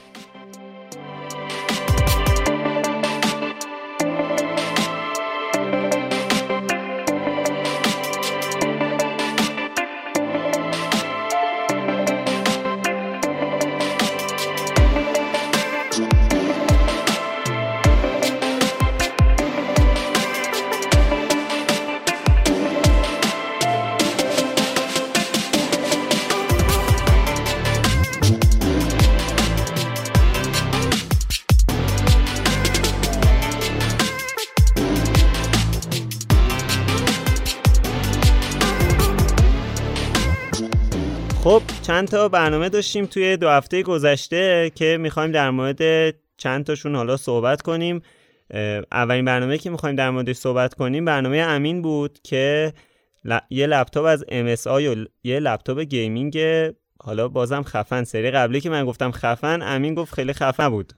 تا 42.11 42.29
برنامه 42.29 42.69
داشتیم 42.69 43.07
توی 43.07 43.37
دو 43.37 43.49
هفته 43.49 43.83
گذشته 43.83 44.73
که 44.75 44.99
می‌خوایم 45.01 45.33
در 45.33 45.51
مورد 45.51 46.15
چند 46.37 46.65
تاشون 46.65 46.97
حالا 46.97 47.17
صحبت 47.17 47.63
کنیم. 47.63 48.03
اولین 48.93 49.25
برنامه 49.25 49.59
که 49.59 49.71
می‌خوایم 49.71 49.97
در 49.97 50.11
موردش 50.11 50.37
صحبت 50.37 50.75
کنیم 50.75 51.05
برنامه 51.05 51.39
امین 51.39 51.83
بود 51.83 52.19
که 52.23 52.73
یه 53.51 53.67
لپتاپ 53.67 54.05
از 54.05 54.25
MSI 54.25 54.67
و 54.67 55.05
یه 55.25 55.41
لپتاپ 55.41 55.79
gaming 55.79 56.39
حالا 57.03 57.29
بازم 57.29 57.63
خفن 57.63 58.05
سری 58.05 58.31
قبلی 58.31 58.61
که 58.61 58.71
من 58.71 58.85
گفتم 58.85 59.11
خفن 59.11 59.63
امین 59.63 59.95
گفت 59.95 60.15
خیلی 60.15 60.33
خفن 60.33 60.69
بود 60.69 60.93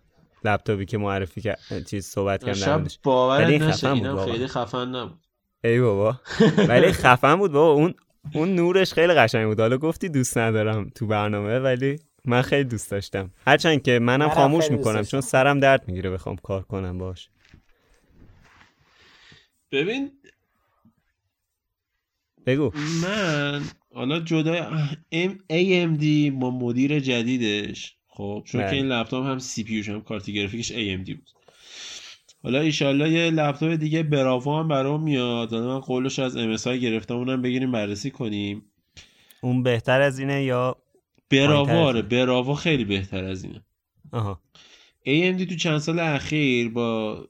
لپتاپی 0.44 0.86
که 0.86 0.98
معرفی 0.98 1.40
کرد 1.40 1.58
چیز 1.86 2.06
صحبت 2.06 2.44
کردم 2.44 2.86
باور 3.02 3.46
نشه 3.46 3.92
اینم 3.92 4.24
خیلی 4.24 4.46
خفن 4.46 4.88
نبود. 4.88 5.18
ای 5.64 5.80
بابا. 5.80 6.16
ولی 6.68 6.92
خفن 6.92 7.36
بود 7.36 7.52
بابا. 7.52 7.72
اون 7.72 7.94
اون 8.34 8.54
نورش 8.54 8.92
خیلی 8.92 9.12
قشنگ 9.14 9.46
بود. 9.46 9.60
حالا 9.60 9.78
گفتی 9.78 10.08
دوست 10.08 10.38
ندارم 10.38 10.90
تو 10.94 11.06
برنامه 11.06 11.58
ولی 11.58 11.98
من 12.24 12.42
خیلی 12.42 12.64
دوست 12.64 12.90
داشتم. 12.90 13.30
هرچند 13.46 13.82
که 13.82 13.98
منم 13.98 14.28
خاموش 14.28 14.70
می‌کنم 14.70 15.02
چون 15.02 15.20
سرم 15.20 15.60
درد 15.60 15.88
می‌گیره 15.88 16.10
بخوام 16.10 16.36
کار 16.36 16.62
کنم 16.62 16.98
باش 16.98 17.30
ببین 19.72 20.10
بگو. 22.46 22.72
من 23.02 23.62
حالا 23.94 24.20
جدا 24.20 24.70
AMD 25.50 26.30
با 26.32 26.50
مدیر 26.50 27.00
جدیدش 27.00 27.96
خب 28.08 28.42
چون 28.46 28.60
که 28.60 28.76
این 28.76 28.86
لپتاپ 28.86 29.26
هم 29.26 29.38
سی 29.38 29.64
پی 29.64 29.82
هم 29.82 30.00
کارت 30.00 30.30
گرافیکش 30.30 30.72
AMD 30.72 31.10
بود. 31.14 31.41
حالا 32.42 32.60
ایشالله 32.60 33.10
یه 33.10 33.30
لپتاپ 33.30 33.72
دیگه 33.72 34.02
براوا 34.02 34.60
هم 34.60 34.68
برام 34.68 35.02
میاد. 35.02 35.54
من 35.54 35.78
قولش 35.78 36.18
از 36.18 36.36
MSI 36.36 36.66
گرفتم 36.66 37.16
اونم 37.16 37.42
بگیریم 37.42 37.72
بررسی 37.72 38.10
کنیم. 38.10 38.62
اون 39.40 39.62
بهتر 39.62 40.00
از 40.00 40.18
اینه 40.18 40.42
یا 40.44 40.76
Bravo 41.30 41.84
آره 41.84 42.54
خیلی 42.54 42.84
بهتر 42.84 43.24
از 43.24 43.44
اینه. 43.44 43.62
آها. 44.12 44.40
AMD 45.06 45.48
تو 45.48 45.56
چند 45.56 45.78
سال 45.78 45.98
اخیر 45.98 46.68
با 46.68 47.24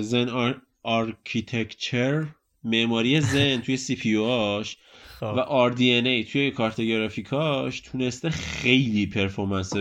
Zen 0.00 0.28
آر... 0.28 0.62
architecture 0.82 2.26
معماری 2.64 3.20
Zen 3.20 3.60
توی 3.60 3.76
CPU 3.76 4.14
هاش 4.14 4.76
و 5.22 5.70
RDNA 5.70 6.30
توی 6.32 6.50
کارت 6.50 6.80
گرافیکاش 6.80 7.80
تونسته 7.80 8.30
خیلی 8.30 9.06
performance 9.06 9.72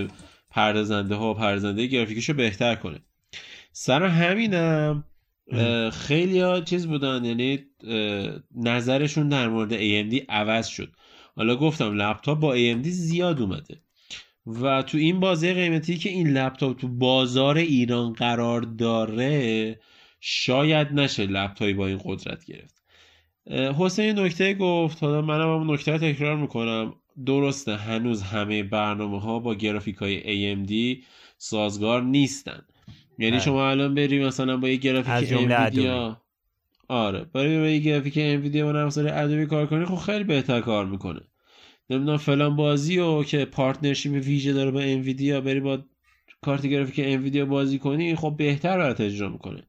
پردازنده 0.49 1.15
ها 1.15 1.32
و 1.32 1.34
پردازنده 1.34 1.88
گرافیکش 1.88 2.29
رو 2.29 2.36
بهتر 2.36 2.75
کنه. 2.75 2.99
سر 3.72 4.03
همینم 4.03 5.03
خیلی 5.93 6.39
ها 6.39 6.61
چیز 6.61 6.88
بودن 6.88 7.26
یعنی 7.26 7.59
نظرشون 8.55 9.30
در 9.30 9.47
مورد 9.47 9.72
AMD 9.78 10.22
عوض 10.30 10.67
شد. 10.67 10.91
حالا 11.36 11.55
گفتم 11.55 11.93
لپتاپ 11.93 12.39
با 12.39 12.55
AMD 12.55 12.88
زیاد 12.88 13.41
اومده. 13.41 13.82
و 14.45 14.82
تو 14.82 14.97
این 14.97 15.19
بازه 15.19 15.53
قیمتی 15.53 15.97
که 15.97 16.09
این 16.09 16.28
لپتاپ 16.28 16.78
تو 16.78 16.88
بازار 16.88 17.57
ایران 17.57 18.13
قرار 18.13 18.61
داره 18.61 19.80
شاید 20.19 20.88
نشه 20.93 21.26
لپتاپی 21.26 21.74
با 21.74 21.88
این 21.88 21.99
قدرت 22.05 22.45
گرفت. 22.45 22.82
حسین 23.80 24.19
نکته 24.19 24.53
گفت 24.53 25.03
حالا 25.03 25.22
منم 25.22 25.61
هم 25.61 25.72
نکته 25.72 25.97
تکرار 25.97 26.38
می‌کنم. 26.38 26.93
درسته 27.26 27.76
هنوز 27.76 28.22
همه 28.22 28.63
برنامه 28.63 29.22
ها 29.22 29.39
با 29.39 29.55
گرافیک 29.55 29.95
های 29.95 30.22
AMD 30.55 31.03
سازگار 31.38 32.03
نیستن. 32.03 32.61
یعنی 33.22 33.39
شما 33.39 33.69
الان 33.69 33.95
بری 33.95 34.26
مثلا 34.26 34.57
با 34.57 34.69
یه 34.69 34.76
گرافیک 34.76 35.34
انویدیا 35.34 36.22
آره. 36.88 37.24
برای 37.34 37.59
با 37.59 37.67
یه 37.67 37.80
گرافیک 37.80 38.13
انویدیا 38.17 38.65
با 38.65 38.72
نرم 38.72 38.91
ادوبی 38.97 39.45
کار 39.45 39.65
کنی 39.65 39.86
خب 39.86 39.95
خیلی 39.95 40.24
بهتر 40.24 40.61
کار 40.61 40.86
می‌کنه. 40.86 41.22
نمی‌دونم 41.89 42.17
فلان 42.17 42.55
بازی 42.55 42.97
و 42.97 43.24
که 43.24 43.45
partnership 43.45 44.26
ویژه 44.26 44.53
داره 44.53 44.72
با 44.72 44.80
انویدیا 44.80 45.41
بری 45.41 45.59
با 45.59 45.80
کارت 46.41 46.67
گرافیک 46.67 47.05
انویدیا 47.07 47.45
بازی 47.45 47.80
کنی 47.80 48.15
خب 48.15 48.36
بهتر 48.38 48.78
برات 48.78 49.01
اجرا 49.01 49.30
می‌کنه. 49.30 49.63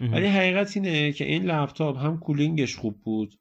ولی 0.00 0.26
حقیقت 0.26 0.76
اینه 0.76 1.12
که 1.12 1.24
این 1.24 1.44
لپتاپ 1.44 1.98
هم 1.98 2.18
cooling 2.18 2.63
ش 2.63 2.76
خوب 2.76 3.02
بود. 3.02 3.34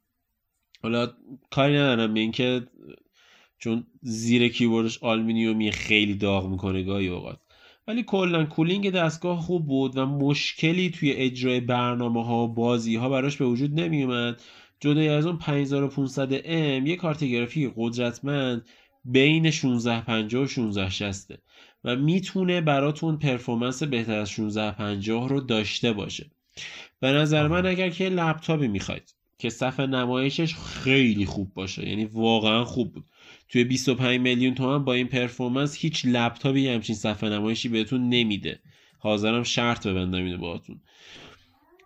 حالا 0.84 1.12
کاری 1.52 1.74
ندارم 1.74 2.14
به 2.14 2.20
اینکه 2.20 2.62
چون 3.60 3.88
زیر 4.02 4.48
کیبوردش 4.48 5.04
آلومینیومی 5.04 5.72
خیلی 5.72 6.14
داغ 6.14 6.50
می‌کنه 6.50 6.84
گاهی 6.84 7.08
اوقات. 7.08 7.40
ولی 7.90 8.04
کلا 8.04 8.46
cooling 8.46 8.92
دستگاه 8.92 9.42
خوب 9.42 9.68
بود 9.68 9.98
و 9.98 10.06
مشکلی 10.06 10.90
توی 10.90 11.12
اجرای 11.12 11.60
برنامه 11.60 12.26
ها 12.26 12.44
و 12.44 12.48
بازی 12.48 12.96
ها 12.96 13.10
براش 13.10 13.38
به 13.38 13.46
وجود 13.46 13.80
نمی 13.80 14.04
اومد 14.04 14.42
جدای 14.80 15.10
از 15.10 15.26
اون 15.26 15.38
5500M 15.38 16.88
یه 16.88 16.96
کارت 16.96 17.24
گرافیک 17.24 17.74
قدرتمند 17.76 18.66
بین 19.06 19.46
1650 19.46 20.42
و 20.42 20.46
1660 20.46 21.32
و 21.84 21.96
می‌تونه 21.96 22.62
براتون 22.62 23.18
performance 23.18 23.84
بهتر 23.84 24.20
از 24.20 24.30
1650 24.30 25.30
رو 25.30 25.42
داشته 25.42 25.94
باشه. 25.94 26.32
به 27.00 27.12
نظر 27.12 27.48
من 27.48 27.66
اگر 27.66 27.90
که 27.90 28.10
لپتاپی 28.10 28.68
می‌خواید 28.68 29.16
که 29.38 29.50
صفحه 29.50 29.86
نمایشش 29.86 30.56
خیلی 30.56 31.26
خوب 31.26 31.54
باشه 31.54 31.90
یعنی 31.90 32.06
واقعا 32.06 32.66
خوب 32.66 32.94
بود. 32.94 33.06
توی 33.50 33.64
25 33.64 34.20
میلیون 34.20 34.56
تومن 34.56 34.86
با 34.86 34.94
این 34.94 35.08
performance 35.08 35.78
هیچ 35.78 36.06
لپتاپی 36.06 36.68
همچین 36.68 36.96
صفحه 36.96 37.30
نمایشی 37.30 37.70
بهتون 37.70 38.10
نمیده. 38.10 38.60
حاضرم 39.00 39.44
شرط 39.44 39.88
ببندم 39.88 40.24
اینو 40.24 40.38
باهاتون. 40.38 40.82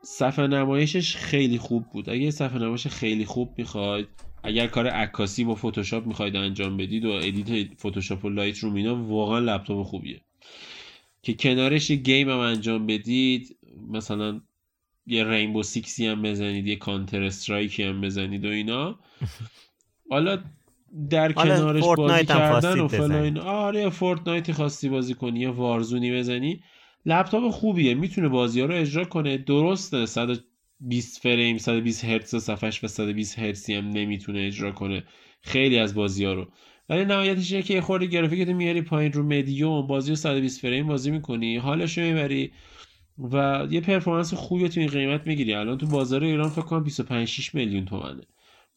صفحه 0.01 0.47
نمایشش 0.47 1.15
خیلی 1.15 1.57
خوب 1.57 1.85
بود. 1.93 2.09
اگه 2.09 2.31
صفحه 2.31 2.59
نمایش 2.59 2.87
خیلی 2.87 3.25
خوب 3.25 3.53
می‌خواید 3.57 4.07
اگر 4.43 4.67
کار 4.67 4.87
عکاسی 4.87 5.43
با 5.43 5.55
فتوشاپ 5.55 6.07
می‌خواید 6.07 6.35
انجام 6.35 6.77
بدید 6.77 7.05
و 7.05 7.11
edit 7.11 7.73
فتوشاپ 7.79 8.25
و 8.25 8.29
Lightroom 8.29 8.75
اینا 8.75 8.95
واقعا 8.95 9.39
لپتاپ 9.39 9.85
خوبیه. 9.85 10.21
که 11.21 11.33
کنارش 11.33 11.89
یه 11.89 11.95
game 11.95 12.29
هم 12.29 12.37
انجام 12.37 12.87
بدید 12.87 13.57
مثلا 13.89 14.41
یه 15.07 15.23
Rainbow 15.23 15.63
Six 15.63 15.96
ی 15.96 16.07
هم 16.07 16.21
بزنید 16.21 16.67
یه 16.67 16.75
Counter-Strike 16.75 17.23
ی 17.23 17.83
هم 17.83 18.01
بزنید 18.01 18.45
و 18.45 18.49
اینا. 18.49 18.99
حالا 20.09 20.43
در 21.09 21.31
کنارش 21.31 21.83
بازی 21.83 22.25
کردن 22.25 22.79
و 22.79 22.87
فلان 22.87 23.37
آره 23.37 23.89
Fortnite 23.89 24.46
ی 24.46 24.53
خواستی 24.53 24.89
بازی 24.89 25.13
کنی 25.13 25.39
یا 25.39 25.53
Warzone 25.53 26.06
ی 26.06 26.13
بزنی. 26.13 26.61
لپتاپ 27.05 27.49
خوبیه 27.49 27.93
می‌تونه 27.93 28.29
بازی 28.29 28.59
ها 28.61 28.65
رو 28.65 28.75
اجرا 28.75 29.05
کنه. 29.05 29.37
درسته 29.37 30.05
120 30.05 31.21
فریم 31.21 31.57
120 31.57 32.05
هرتز 32.05 32.35
صفحش 32.35 32.83
و 32.83 32.87
120 32.87 33.39
هرتزی 33.39 33.73
هم 33.73 33.89
نمی‌تونه 33.89 34.39
اجرا 34.39 34.71
کنه. 34.71 35.03
خیلی 35.41 35.79
از 35.79 35.95
بازی 35.95 36.25
ها 36.25 36.33
رو. 36.33 36.47
ولی 36.89 37.05
نهایتش 37.05 37.51
اینه 37.51 37.63
که 37.63 37.81
خورده 37.81 38.05
گرافیکت 38.05 38.47
میاری 38.47 38.81
پایین 38.81 39.13
رو 39.13 39.23
مدیوم 39.23 39.87
بازی 39.87 40.09
رو 40.09 40.15
120 40.15 40.61
فریم 40.61 40.87
بازی 40.87 41.11
می‌کنی 41.11 41.57
حالش 41.57 41.97
رو 41.97 42.03
می‌بری 42.03 42.51
و 43.31 43.67
یه 43.69 43.81
پرفورمنس 43.81 44.33
خوبی 44.33 44.69
تو 44.69 44.79
این 44.79 44.89
قیمت 44.89 45.27
می‌گیری. 45.27 45.53
الان 45.53 45.77
تو 45.77 45.87
بازار 45.87 46.23
ایران 46.23 46.49
فکر 46.49 46.61
کنم 46.61 46.83
25 46.83 47.27
6 47.27 47.55
میلیون 47.55 47.85
تومنه. 47.85 48.21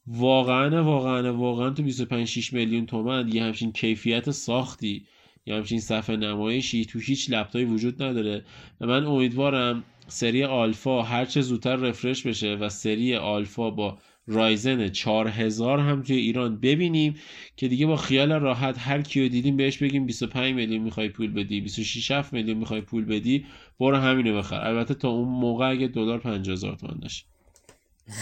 واقعا 0.07 0.84
واقعا 0.84 1.34
واقعا 1.34 1.70
تو 1.70 1.82
25 1.82 2.28
6 2.28 2.52
میلیون 2.52 2.86
تومن 2.86 3.28
یه 3.28 3.44
همچین 3.44 3.72
کیفیت 3.72 4.30
ساختی 4.30 5.07
یا 5.46 5.57
همچین 5.57 5.80
صفحه 5.80 6.16
نمایشی 6.16 6.84
تو 6.84 6.98
هیچ 6.98 7.30
لپتاپی 7.30 7.64
وجود 7.64 8.02
نداره. 8.02 8.44
و 8.80 8.86
من 8.86 9.04
امیدوارم 9.04 9.84
سری 10.09 10.44
آلفا 10.44 11.02
هرچه 11.02 11.40
زودتر 11.40 11.76
refresh 11.76 12.26
بشه 12.26 12.54
و 12.54 12.68
سری 12.68 13.16
آلفا 13.16 13.70
با 13.70 13.98
Ryzen 14.26 14.88
4000 14.88 15.78
هم 15.78 16.02
توی 16.02 16.16
ایران 16.16 16.61
ببینیم 16.61 17.14
که 17.57 17.68
دیگه 17.68 17.86
با 17.86 17.96
خیال 17.96 18.32
راحت 18.32 18.78
هر 18.78 19.02
کیو 19.02 19.28
دیدیم 19.28 19.57
بهش 19.57 19.78
بگیم 19.78 20.07
25 20.07 20.54
میلیون 20.54 20.82
می‌خوای 20.82 21.09
پول 21.09 21.32
بدی 21.32 21.61
26 21.61 22.11
7 22.11 22.32
میلیون 22.32 22.59
می‌خوای 22.59 22.80
پول 22.80 23.04
بدی 23.04 23.46
برو 23.80 23.96
همینو 23.96 24.38
بخر. 24.38 24.61
البته 24.66 24.94
تا 24.94 25.09
اون 25.09 25.28
موقع 25.28 25.70
اگه 25.70 25.86
دلار 25.86 26.18
50000 26.18 26.76
تومان 26.76 26.98
داشت 26.98 27.26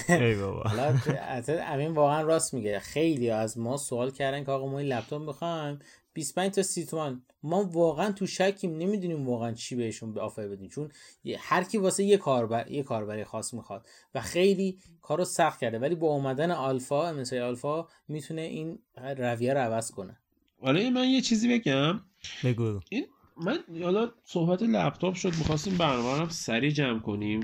ای 0.08 0.34
بابا. 0.34 0.62
امین 1.72 1.90
واقعا 1.90 2.22
راست 2.22 2.54
میگه. 2.54 2.78
خیلی 2.78 3.30
از 3.30 3.58
ما 3.58 3.76
سوال 3.76 4.10
کردن 4.10 4.44
که 4.44 4.50
آقا 4.50 4.68
ما 4.68 4.78
این 4.78 4.88
لپتاپ 4.88 5.22
می‌خوایم؟ 5.22 5.78
25 6.12 6.52
تا 6.52 6.62
30 6.62 6.86
تومن. 6.86 7.22
ما 7.42 7.64
واقعا 7.64 8.12
تو 8.12 8.26
شکیم 8.26 8.78
نمی‌دونیم 8.78 9.28
واقعا 9.28 9.52
چی 9.52 9.76
بهشون 9.76 10.12
به 10.12 10.20
آفر 10.20 10.48
بدیم. 10.48 10.68
چون 10.68 10.90
هر 11.38 11.64
کی 11.64 11.78
واسه 11.78 12.04
یه 12.04 12.16
کاربر 12.16 12.70
یه 12.70 12.82
کاربری 12.82 13.24
خاص 13.24 13.54
می‌خواد 13.54 13.86
و 14.14 14.20
خیلی 14.20 14.78
کارو 15.02 15.24
سخت 15.24 15.60
کرده. 15.60 15.78
ولی 15.78 15.94
با 15.94 16.06
اومدن 16.06 16.50
آلفا 16.50 17.12
مثل 17.12 17.38
آلفا 17.38 17.88
می‌تونه 18.08 18.40
این 18.40 18.78
رویه 19.18 19.54
رو 19.54 19.60
عوض 19.60 19.90
کنه. 19.90 20.16
حالا 20.62 20.90
من 20.90 21.08
یه 21.08 21.20
چیزی 21.20 21.58
بگم. 21.58 22.00
بگو. 22.44 22.80
این 22.88 23.06
من 23.36 23.58
حالا 23.82 24.10
صحبت 24.24 24.62
لپتاپ 24.62 25.14
شد 25.14 25.34
می‌خواستیم 25.38 25.76
برنامه 25.76 26.18
رو 26.20 26.28
سریع 26.28 26.70
جمع 26.70 27.00
کنیم. 27.00 27.40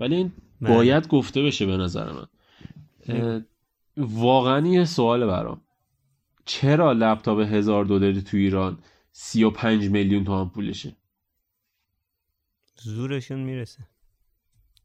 ولی 0.00 0.16
این 0.16 0.32
بله. 0.62 0.74
باید 0.74 1.08
گفته 1.08 1.42
بشه 1.42 1.66
به 1.66 1.76
نظر 1.76 2.12
من. 2.12 2.26
واقعا 3.96 4.66
یه 4.66 4.84
سوال 4.84 5.26
برام. 5.26 5.60
چرا 6.44 6.92
لپتاپ 6.92 7.38
هزار 7.38 7.84
دلاری 7.84 8.22
تو 8.22 8.36
ایران 8.36 8.78
سی 9.12 9.44
و 9.44 9.50
پنج 9.50 9.88
میلیون 9.88 10.24
تومن 10.24 10.48
پولشه؟ 10.48 10.96
زورشون 12.76 13.38
می‌رسه. 13.38 13.78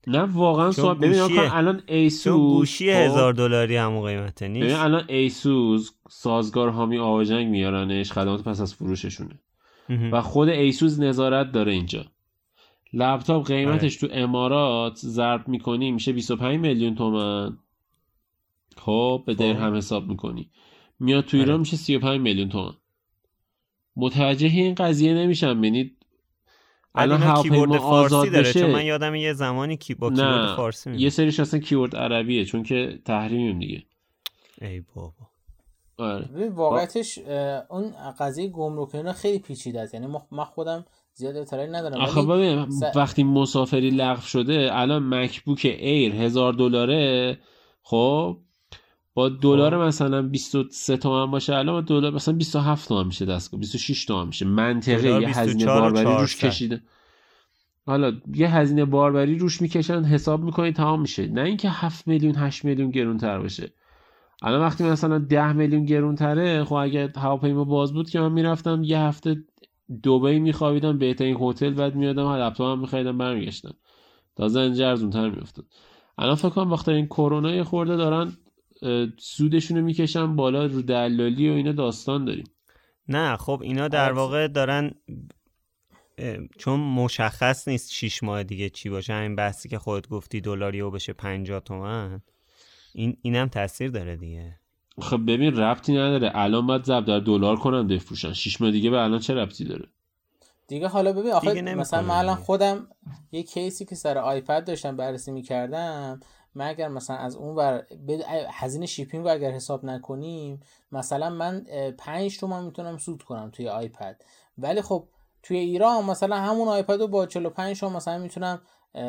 نه 0.07 0.19
واقعا 0.19 0.71
سوال 0.71 0.97
ببین 0.97 1.19
الان 1.39 1.83
ASUS 1.87 2.23
چون 2.23 2.37
گوشی 2.37 2.93
خب، 2.93 2.99
هزار 2.99 3.33
دلاری 3.33 3.75
همون 3.75 4.07
قیمته 4.07 4.47
ببین 4.47 4.63
نیست. 4.63 4.79
الان 4.79 5.03
ASUS 5.07 5.91
سازگار 6.09 6.69
حامی 6.69 6.97
آواژنگ 6.97 7.47
میارنش 7.47 8.11
خدمات 8.11 8.43
پس 8.43 8.61
از 8.61 8.73
فروششونه. 8.73 9.39
و 10.11 10.21
خود 10.21 10.49
ASUS 10.49 10.99
نظارت 10.99 11.51
داره 11.51 11.71
اینجا. 11.71 12.05
لپتاپ 12.93 13.47
قیمتش 13.47 13.95
تو 13.95 14.07
امارات 14.11 14.95
ضرب 14.97 15.47
می‌کنی 15.47 15.91
میشه 15.91 16.11
25 16.13 16.59
میلیون 16.59 16.95
تومن. 16.95 17.57
خب 18.77 19.23
به 19.25 19.33
درهم 19.33 19.75
حساب 19.75 20.07
می‌کنی. 20.07 20.51
میاد 20.99 21.25
تو 21.25 21.37
ایران 21.37 21.49
آره. 21.51 21.59
میشه 21.59 21.77
35 21.77 22.21
میلیون 22.21 22.49
تومن. 22.49 22.73
متوجه 23.95 24.47
این 24.47 24.75
قضیه 24.75 25.13
نمیشم. 25.13 25.57
ببینید 25.57 25.97
بعد 26.93 27.11
الان 27.11 27.19
کیبورد 27.43 27.71
هواپیما 27.71 27.87
آزاد 27.87 28.09
فارسی 28.09 28.29
داره 28.29 28.53
چون 28.53 28.65
من 28.65 28.73
بشه 28.77 28.85
یادم 28.85 29.15
یه 29.15 29.33
زمانی 29.33 29.77
کی 29.77 29.93
با 29.93 30.09
کیبورد 30.09 30.29
نه 30.29 30.55
فارسی 30.55 30.89
یه 30.89 30.95
می‌بود. 30.95 31.09
سریش 31.09 31.39
اصلا 31.39 31.59
کیورد 31.59 31.95
عربیه 31.95 32.45
چون 32.45 32.63
که 32.63 32.99
تحریمیم 33.05 33.59
دیگه. 33.59 33.83
ای 34.61 34.83
بابا. 34.95 35.13
آره. 35.97 36.29
اه، 37.27 37.63
اون 37.69 37.91
قضیه 38.19 38.47
گمرک 38.47 38.95
اینا 38.95 39.13
خیلی 39.13 39.39
پیچیده 39.39 39.81
است. 39.81 39.93
یعنی 39.93 40.07
ما- 40.07 40.27
من 40.31 40.43
خودم 40.43 40.85
زیاد 41.17 41.35
اطلاعی 41.37 41.69
ندارم 41.71 42.01
آخه 42.01 42.21
ولی 42.21 42.55
ببین 42.55 42.69
س- 42.69 42.83
وقتی 42.95 43.23
مسافری 43.23 43.89
لغو 43.89 44.21
شده 44.21 44.69
الان 44.71 45.03
مکبوک 45.13 45.61
ایر 45.79 46.15
هزار 46.15 46.53
دلاره 46.53 47.37
خب؟ 47.83 48.37
با 49.13 49.29
دلار 49.29 49.87
مثلا 49.87 50.21
23 50.21 50.97
تومن 50.97 51.31
باشه 51.31 51.55
الان 51.55 51.75
با 51.75 51.81
دلار 51.81 52.13
مثلا 52.13 52.33
27 52.33 52.87
تومن 52.87 53.07
میشه 53.07 53.25
دستگاه 53.25 53.59
26 53.59 54.05
تومن 54.05 54.27
میشه. 54.27 54.45
منطقه 54.45 55.07
یه 55.21 55.39
هزینه 55.39 55.55
24 55.55 55.77
و 55.77 55.81
باربری 55.81 56.03
روش 56.17 56.37
400. 56.37 56.47
کشیده. 56.47 56.81
حالا 57.85 58.13
یه 58.35 58.55
هزینه 58.55 58.85
باربری 58.85 59.37
روش 59.37 59.61
می‌کشن 59.61 60.03
حساب 60.03 60.43
می‌کنی 60.43 60.71
تمام 60.71 61.01
میشه. 61.01 61.27
نه 61.27 61.41
اینکه 61.41 61.69
7 61.69 62.07
میلیون 62.07 62.35
8 62.35 62.65
میلیون 62.65 62.89
گرونتر 62.91 63.39
باشه. 63.39 63.71
الان 64.41 64.61
وقتی 64.61 64.83
مثلا 64.83 65.17
10 65.17 65.53
میلیون 65.53 65.85
گرونتره 65.85 66.63
خب 66.63 66.73
اگه 66.73 67.11
هواپیما 67.15 67.63
باز 67.63 67.93
بود 67.93 68.09
که 68.09 68.19
من 68.19 68.31
می‌رفتم 68.31 68.83
یه 68.83 68.99
هفته 68.99 69.43
دبی 70.03 70.39
میخوابیدم 70.39 70.97
بهترین 70.97 71.37
هتل 71.41 71.73
بعد 71.73 71.95
میادم 71.95 72.31
لپتاپ 72.31 72.67
هم 72.67 72.79
میخریدم 72.79 73.17
برمیگشتم. 73.17 73.73
تازه 74.35 74.59
اینجا 74.59 74.89
ارزونتر 74.89 75.29
میافتاد. 75.29 75.65
الان 76.17 76.35
فکر 76.35 76.49
کنم 76.49 76.71
وقتی 76.71 76.91
این 76.91 77.05
کرونا 77.05 77.55
یه 77.55 77.63
خورده 77.63 77.95
دارن 77.95 78.37
اه، 78.81 79.07
سودشونو 79.17 79.81
می‌کشن 79.81 80.35
بالا 80.35 80.65
رو 80.65 80.81
دلالی 80.81 81.49
و 81.49 81.53
اینا 81.53 81.71
داستان 81.71 82.25
داریم. 82.25 82.45
نه 83.07 83.37
خب 83.37 83.59
اینا 83.63 83.87
در 83.87 84.05
آره. 84.05 84.13
واقع 84.13 84.47
دارن 84.47 84.91
چون 86.57 86.79
مشخص 86.79 87.67
نیست 87.67 87.91
شیش 87.91 88.23
ماه 88.23 88.43
دیگه 88.43 88.69
چی 88.69 88.89
باشه. 88.89 89.13
همین 89.13 89.35
بحثی 89.35 89.69
که 89.69 89.79
خودت 89.79 90.09
گفتی 90.09 90.41
دلاری 90.41 90.81
و 90.81 90.91
بشه 90.91 91.13
50 91.13 91.59
تومن. 91.59 92.21
این 92.93 93.17
اینم 93.21 93.47
تاثیر 93.47 93.89
داره 93.89 94.17
دیگه. 94.17 94.59
خب 95.01 95.17
ببین 95.27 95.57
ربطی 95.57 95.93
نداره. 95.93 96.31
الان 96.35 96.67
باید 96.67 96.83
ضرب 96.83 97.05
در 97.05 97.19
دلار 97.19 97.55
کنن 97.55 97.87
بفروشن. 97.87 98.33
شیش 98.33 98.61
ماه 98.61 98.71
دیگه 98.71 98.89
به 98.89 98.97
الان 99.03 99.19
چه 99.19 99.33
ربطی 99.33 99.65
داره؟ 99.65 99.87
دیگه 100.67 100.87
حالا 100.87 101.13
ببین 101.13 101.31
آخه 101.31 101.61
مثلا 101.61 102.01
من 102.01 102.15
الان. 102.15 102.35
خودم 102.35 102.87
یه 103.31 103.43
کیسی 103.43 103.85
که 103.85 103.95
سر 103.95 104.17
آیپد 104.17 104.63
داشتم 104.67 104.97
بررسی 104.97 105.31
می‌کردم 105.31 106.19
من 106.55 106.67
اگر 106.67 106.87
مثلا 106.87 107.15
از 107.15 107.35
اون 107.35 107.55
ور 107.55 107.85
بد- 108.07 108.23
هزینه 108.51 108.85
شیپینگ 108.85 109.25
رو 109.25 109.31
اگر 109.31 109.51
حساب 109.51 109.85
نکنیم 109.85 110.59
مثلا 110.91 111.29
من 111.29 111.65
5 111.97 112.37
تومن 112.39 112.63
می‌تونم 112.65 112.97
سود 112.97 113.23
کنم 113.23 113.49
توی 113.53 113.69
آیپد. 113.69 114.21
ولی 114.57 114.81
خب 114.81 115.07
توی 115.43 115.57
ایران 115.57 116.05
مثلا 116.05 116.35
همون 116.35 116.67
آیپد 116.67 116.99
رو 116.99 117.07
با 117.07 117.25
45 117.25 117.79
تومن 117.79 117.95
مثلا 117.95 118.17
می‌تونم 118.17 118.61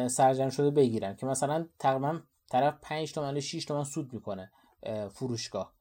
سرجم 0.07 0.49
شده 0.49 0.71
بگیرم 0.71 1.17
که 1.17 1.27
مثلا 1.27 1.67
تقریبا 1.79 2.21
طرف 2.51 2.75
5 2.83 3.13
تومن 3.13 3.35
یا 3.35 3.41
6 3.41 3.65
تومن 3.65 3.85
سود 3.85 4.13
می‌کنه 4.13 4.51
اه، 4.83 5.09
فروشگاه. 5.09 5.78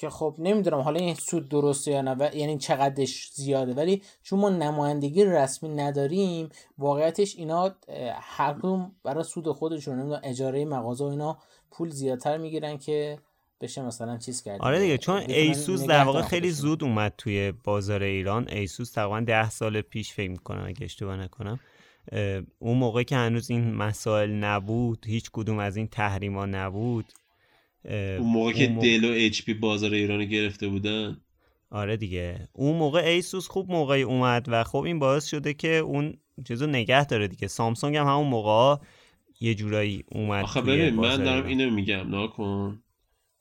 که 0.00 0.10
خب 0.10 0.34
نمی‌دونم 0.38 0.80
حالا 0.80 1.00
این 1.00 1.14
سود 1.14 1.48
درسته 1.48 1.90
یا 1.90 2.02
نه 2.02 2.14
و- 2.14 2.30
یعنی 2.34 2.58
چقدرش 2.58 3.30
زیاده. 3.34 3.74
ولی 3.74 4.02
چون 4.22 4.38
ما 4.38 4.48
نمایندگی 4.48 5.24
رسمی 5.24 5.68
نداریم 5.68 6.48
واقعیتش 6.78 7.36
اینا 7.36 7.74
هر 8.20 8.54
کدوم 8.54 8.92
برای 9.04 9.24
سود 9.24 9.52
خودشون 9.52 9.98
نمی‌دونم 9.98 10.20
اجاره 10.24 10.64
مغازه 10.64 11.04
و 11.04 11.08
اینا 11.08 11.38
پول 11.70 11.90
زیادتر 11.90 12.36
می‌گیرن 12.36 12.78
که 12.78 13.18
بشه 13.60 13.82
مثلا 13.82 14.18
چیز 14.18 14.42
کرد. 14.42 14.60
آره 14.62 14.80
دیگه 14.80 14.98
چون 14.98 15.16
ASUS 15.16 15.84
در 15.84 16.04
واقع 16.04 16.22
خیلی. 16.22 16.50
زود 16.50 16.84
اومد 16.84 17.14
توی 17.18 17.52
بازار 17.64 18.02
ایران. 18.02 18.48
ASUS 18.48 18.92
تقریبا 18.92 19.20
ده 19.20 19.50
سال 19.50 19.80
پیش 19.80 20.12
فکر 20.12 20.30
می‌کنم 20.30 20.64
اگه 20.66 20.84
اشتباه 20.84 21.16
نکنم 21.16 21.60
اون 22.58 22.76
موقع 22.76 23.02
که 23.02 23.16
هنوز 23.16 23.50
این 23.50 23.74
مسائل 23.74 24.30
نبود 24.30 25.04
هیچ 25.06 25.30
کدوم 25.32 25.58
از 25.58 25.76
این 25.76 25.86
تحریما 25.86 26.46
نبود. 26.46 27.04
اون 27.84 28.18
موقع 28.32 28.52
که 28.52 28.68
موقع- 28.68 28.86
Dell 28.86 29.04
و 29.04 29.12
HP 29.16 29.54
بازار 29.54 29.92
ایران 29.92 30.24
گرفته 30.24 30.68
بودن. 30.68 31.20
آره 31.70 31.96
دیگه. 31.96 32.48
اون 32.52 32.76
موقع 32.76 33.00
ایسوس 33.00 33.48
خوب 33.48 33.70
موقعی 33.70 34.02
اومد 34.02 34.44
و 34.48 34.64
خب 34.64 34.78
این 34.78 34.98
باعث 34.98 35.26
شده 35.26 35.54
که 35.54 35.68
اون 35.76 36.14
چیزو 36.48 36.66
نگه 36.66 37.04
داره 37.06 37.28
دیگه. 37.28 37.48
سامسونگ 37.48 37.96
هم 37.96 38.06
همون 38.06 38.26
موقع 38.26 38.82
یه 39.40 39.54
جورایی 39.54 40.04
اومد 40.12 40.44
آخه 40.44 40.60
ببین 40.60 40.94
من 40.94 41.24
دارم. 41.24 41.46
اینو 41.46 41.70
میگم 41.70 42.08
ناکن 42.10 42.82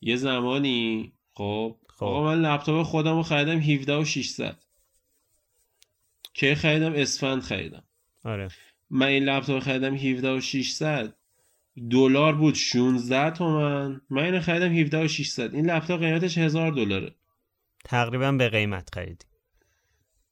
یه 0.01 0.15
زمانی 0.15 1.11
خب 1.33 1.75
خب. 1.89 2.03
آقا 2.05 2.23
من 2.23 2.41
لپتاپ 2.41 2.83
خودم 2.85 3.15
رو 3.15 3.23
خریدم 3.23 3.59
17 3.59 3.95
و 3.95 4.05
600 4.05 4.57
که 6.33 6.55
خریدم؟ 6.55 6.93
اسفند 6.95 7.41
خریدم. 7.41 7.83
آره. 8.25 8.47
من 8.89 9.07
این 9.07 9.23
لپتاپ 9.23 9.59
خریدم 9.63 9.95
17 9.95 10.31
و 10.31 10.41
600 10.41 11.15
دلار 11.91 12.35
بود 12.35 12.55
16 12.55 13.31
تومن. 13.31 14.01
من 14.09 14.23
اینو 14.23 14.39
خریدم 14.39 14.73
17 14.77 15.03
و 15.03 15.07
600 15.07 15.55
این 15.55 15.69
لپتاپ 15.69 15.99
قیمتش 15.99 16.37
1000 16.37 16.71
دلاره. 16.71 17.15
تقریبا 17.85 18.31
به 18.31 18.49
قیمت 18.49 18.89
خریدی. 18.95 19.25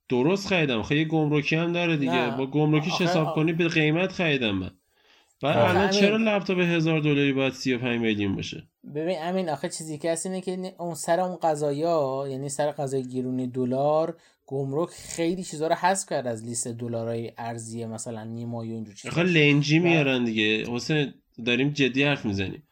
درست 0.10 0.48
خریدم. 0.48 0.84
خیلی 0.84 1.06
گمرکی 1.06 1.56
هم 1.56 1.74
داره 1.74 1.98
دیگه. 1.98 2.12
نه. 2.12 2.38
با 2.38 2.46
گمرکیش 2.48 2.94
آخه- 2.94 3.04
حساب 3.06 3.36
کنی 3.36 3.54
به 3.54 3.68
قیمت 3.68 4.12
خریدم 4.12 4.52
من. 4.56 4.72
آخه 5.44 5.58
الان 5.70 5.90
چرا 5.90 6.18
لپتاپ 6.18 6.60
1000 6.60 7.00
دلاری 7.00 7.34
باید 7.34 7.54
35 7.54 8.02
میلیون 8.02 8.36
باشه؟ 8.36 8.68
ببین 8.96 9.18
امین 9.22 9.50
آخه 9.50 9.70
چیزی 9.70 9.98
که 9.98 10.12
هست 10.12 10.26
اینه 10.26 10.42
که 10.42 10.74
اون 10.80 10.96
سر 10.96 11.20
اون 11.20 11.36
قضایا 11.44 12.26
یعنی 12.30 12.50
سر 12.50 12.72
قضای 12.72 13.04
گیرونی 13.04 13.48
دلار 13.48 14.18
گمرک 14.46 14.90
خیلی 14.90 15.44
چیزا 15.44 15.68
رو 15.68 15.76
حذف 15.76 16.10
کرد 16.10 16.28
از 16.28 16.46
لیست 16.46 16.68
دلارای 16.68 17.32
ارزی 17.38 17.86
مثلا 17.86 18.24
نیمایی 18.24 18.72
و 18.72 18.74
اینجور 18.74 18.96
چیزا. 18.96 19.12
آخه 19.12 19.24
لنجی 19.24 19.80
میارن 19.80 20.24
دیگه. 20.24 20.66
حسین 20.72 21.14
داریم 21.46 21.70
جدی 21.70 22.04
حرف 22.04 22.26
می‌زنیم. 22.26 22.64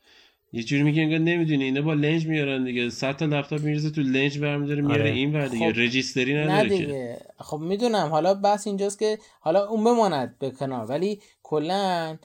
یه 0.53 0.63
جوری 0.63 0.83
میگه 0.83 1.01
انگار 1.01 1.19
نمی‌دونی 1.19 1.63
اینا 1.63 1.81
با 1.81 1.93
لنج 1.93 2.27
میارن 2.27 2.63
دیگه. 2.63 2.89
100 2.89 3.15
تا 3.15 3.25
لپتاپ 3.25 3.61
میریزه 3.61 3.89
تو 3.89 4.01
لنج 4.01 4.39
برمیداره 4.39 4.81
میاره 4.81 5.01
آره. 5.01 5.11
این 5.11 5.33
ور 5.33 5.47
دیگه. 5.47 5.73
خب، 5.73 5.79
رجیستری 5.79 6.33
نه 6.33 6.43
نداره 6.43 6.69
که. 6.69 6.85
دیگه. 6.85 7.17
خب 7.39 7.57
می‌دونم. 7.57 8.07
حالا 8.07 8.33
بحث 8.33 8.67
اینجاست 8.67 8.99
که 8.99 9.17
حالا 9.39 9.67
اون 9.67 9.83
بماند 9.83 10.35
به 10.39 10.51
کنار 10.51 10.85
ولی 10.85 11.19
کلا 11.43 12.17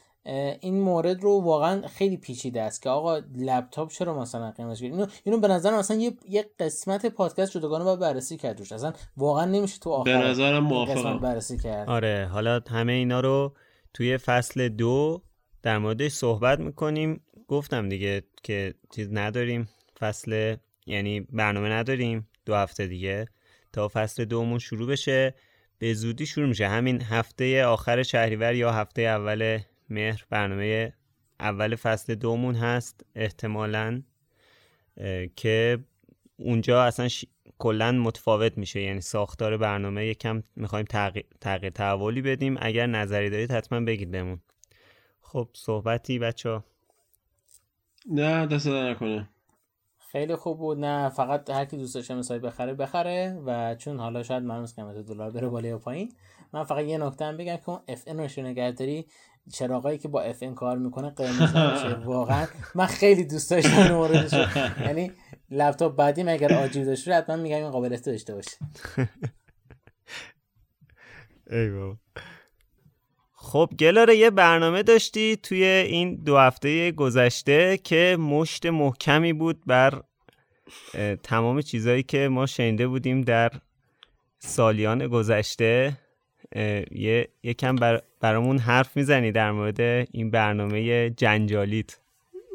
این 0.61 0.81
مورد 0.81 1.23
رو 1.23 1.41
واقعا 1.41 1.89
خیلی 1.89 2.17
پیچیده 2.17 2.62
است 2.62 2.83
که 2.83 2.91
آقا 2.91 3.19
لپتاپ 3.39 3.91
چرا 3.91 4.21
مثلا 4.21 4.51
قیمتش 4.51 4.83
اینو 4.83 5.07
اینو 5.25 5.39
به 5.39 5.49
نظر 5.49 5.79
مثلا 5.79 5.97
یه 5.97 6.12
یه 6.29 6.51
قسمت 6.59 7.07
پادکست 7.07 7.53
جداگانه 7.53 7.85
باید 7.85 7.99
بررسی 7.99 8.37
کرد 8.37 8.59
روش. 8.59 8.73
اصلا 8.73 8.93
واقعا 9.17 9.45
نمیشه 9.45 9.79
تو 9.79 9.91
آخر 9.91 10.19
به 10.19 10.27
نظرم 10.29 10.65
موافقم. 10.65 11.19
بررسی 11.19 11.59
کرد. 11.59 11.89
آره. 11.89 12.29
حالا 12.33 12.61
همه 12.71 12.93
اینا 12.93 13.21
رو 13.21 13.53
توی 13.95 14.17
فصل 14.17 14.69
دو 14.69 15.23
در 15.62 15.78
موردش 15.78 16.12
صحبت 16.12 16.61
می‌کنیم. 16.61 17.20
گفتم 17.49 17.89
دیگه 17.89 18.23
که 18.43 18.74
چیز 18.95 19.09
نداریم. 19.12 19.69
فصل 20.01 20.57
یعنی 20.87 21.20
برنامه 21.20 21.69
نداریم. 21.69 22.28
دو 22.47 22.55
هفته 22.55 22.87
دیگه. 22.87 23.27
تا 23.73 23.91
فصل 23.93 24.24
دومون 24.24 24.59
شروع 24.59 24.89
بشه. 24.89 25.35
به 25.78 25.95
زودی 25.95 26.27
شروع 26.27 26.49
میشه. 26.49 26.69
همین 26.69 27.03
هفته 27.03 27.65
آخر 27.65 28.03
شهریور 28.03 28.55
یا 28.55 28.73
هفته 28.73 29.03
اول 29.03 29.59
مهر 29.89 30.24
برنامه 30.31 30.93
اول 31.41 31.74
فصل 31.74 32.15
دومون 32.15 32.55
هست 32.55 33.05
احتمالا 33.15 34.03
که 35.37 35.78
اونجا 36.37 36.85
اصلا 36.85 37.09
ش... 37.09 37.24
کلا 37.59 37.93
متفاوت 37.93 38.59
میشه. 38.59 38.81
یعنی 38.81 39.01
ساختار 39.01 39.57
برنامه 39.57 40.07
یکم 40.07 40.43
می‌خوایم 40.57 40.85
تغییر 40.85 41.24
تغییر 41.41 41.73
تحولی 41.73 42.23
بدیم. 42.23 42.57
اگر 42.61 42.87
نظری 42.87 43.31
دارید 43.31 43.53
حتما 43.53 43.81
بگید 43.81 44.11
بهمون. 44.11 44.41
خب 45.32 45.48
صحبتی 45.52 46.19
بچه 46.19 46.62
نه 48.07 48.47
دست 48.47 48.66
نکنه. 48.66 49.28
خیلی 50.12 50.36
خوب 50.36 50.59
بود. 50.59 50.78
نه 50.78 51.09
فقط 51.09 51.51
هر 51.51 51.65
کی 51.65 51.77
دوست 51.77 51.94
داشته 51.94 52.15
مثلا 52.15 52.39
بخره 52.39 52.74
بخره 52.74 53.43
و 53.47 53.74
چون 53.74 54.01
حالا 54.01 54.23
شاید 54.23 54.43
معلوم 54.43 54.65
قیمت 54.65 54.97
دلار 54.97 55.31
بره 55.31 55.48
بالا 55.48 55.69
یا 55.69 55.78
پایین 55.78 56.12
من 56.52 56.65
فقط 56.65 56.85
یه 56.85 56.98
نکته 56.98 57.24
هم 57.24 57.36
بگم 57.36 57.57
که 57.57 57.69
اون 57.69 57.81
اف 57.89 58.02
ان 58.07 58.20
رو 58.20 58.43
نگهداری 58.43 59.07
چراغایی 59.52 59.98
که 59.98 60.09
با 60.09 60.23
اف 60.23 60.39
ان 60.43 60.55
کار 60.55 60.78
می‌کنه 60.78 61.11
قرمز 61.11 61.57
نمیشه. 61.57 61.94
واقعا 62.15 62.47
من 62.74 62.86
خیلی 62.86 63.24
دوست 63.24 63.51
داشتم 63.51 63.93
موردش 63.93 64.32
یعنی 64.81 65.12
لپتاپ 65.51 65.97
بعدی 65.97 66.23
اگر 66.23 66.55
آجیل 66.55 66.85
داشته 66.85 67.15
حتما 67.15 67.36
میگم 67.36 67.57
این 67.57 67.70
قابلیت 67.70 68.05
داشته 68.05 68.35
باشه. 68.35 68.57
ای 71.51 71.70
خب 73.51 73.71
گلاره 73.79 74.17
یه 74.17 74.31
برنامه 74.31 74.83
داشتی 74.83 75.37
توی 75.37 75.65
این 75.65 76.15
دو 76.15 76.37
هفته 76.37 76.93
گذشته 76.93 77.79
که 77.85 78.17
مشت 78.21 78.67
محکمی 78.67 79.33
بود 79.33 79.63
بر 79.67 80.03
تمام 81.23 81.61
چیزهایی 81.61 82.03
که 82.03 82.29
ما 82.29 82.47
شنیده 82.47 82.87
بودیم 82.87 83.21
در 83.21 83.51
سالیان 84.39 85.09
گذشته. 85.09 85.93
یه 86.91 87.29
یکم 87.43 87.77
بر 87.77 88.03
برامون 88.21 88.59
حرف 88.59 88.97
می‌زنی 88.97 89.33
در 89.33 89.53
مورد 89.53 89.81
این 90.13 90.31
برنامه 90.31 91.11
جنجالیت. 91.11 91.97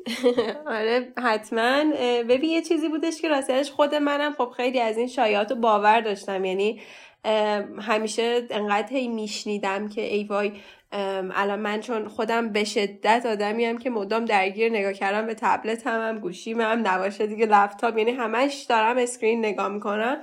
آره 0.67 1.13
حتما. 1.17 1.83
ببین 2.29 2.49
یه 2.49 2.61
چیزی 2.61 2.89
بودش 2.89 3.21
که 3.21 3.27
راستش 3.29 3.71
خود 3.71 3.95
منم 3.95 4.33
خب 4.33 4.53
خیلی 4.57 4.79
از 4.79 4.97
این 4.97 5.07
شایعات 5.07 5.53
باور 5.53 6.01
داشتم. 6.01 6.45
یعنی 6.45 6.81
همیشه 7.81 8.41
انقدر 8.49 8.89
هی 8.89 9.07
میشنیدم 9.07 9.89
که 9.89 10.01
ای 10.01 10.23
وای 10.23 10.51
الان 10.91 11.59
من 11.59 11.79
چون 11.79 12.07
خودم 12.07 12.49
به 12.49 12.63
شدت 12.63 13.25
آدمی 13.25 13.77
که 13.77 13.89
مدام 13.89 14.25
درگیر 14.25 14.71
نگاه 14.71 14.93
کردم 14.93 15.27
به 15.27 15.33
تبلت 15.33 15.87
هم, 15.87 16.09
هم 16.09 16.19
گوشیم 16.19 16.61
هم 16.61 16.87
نباشه 16.87 17.27
دیگه 17.27 17.45
لپتاپ 17.45 17.97
یعنی 17.97 18.11
همش 18.11 18.65
دارم 18.69 18.97
screen 18.97 19.39
نگاه 19.39 19.67
می‌کنم. 19.67 20.17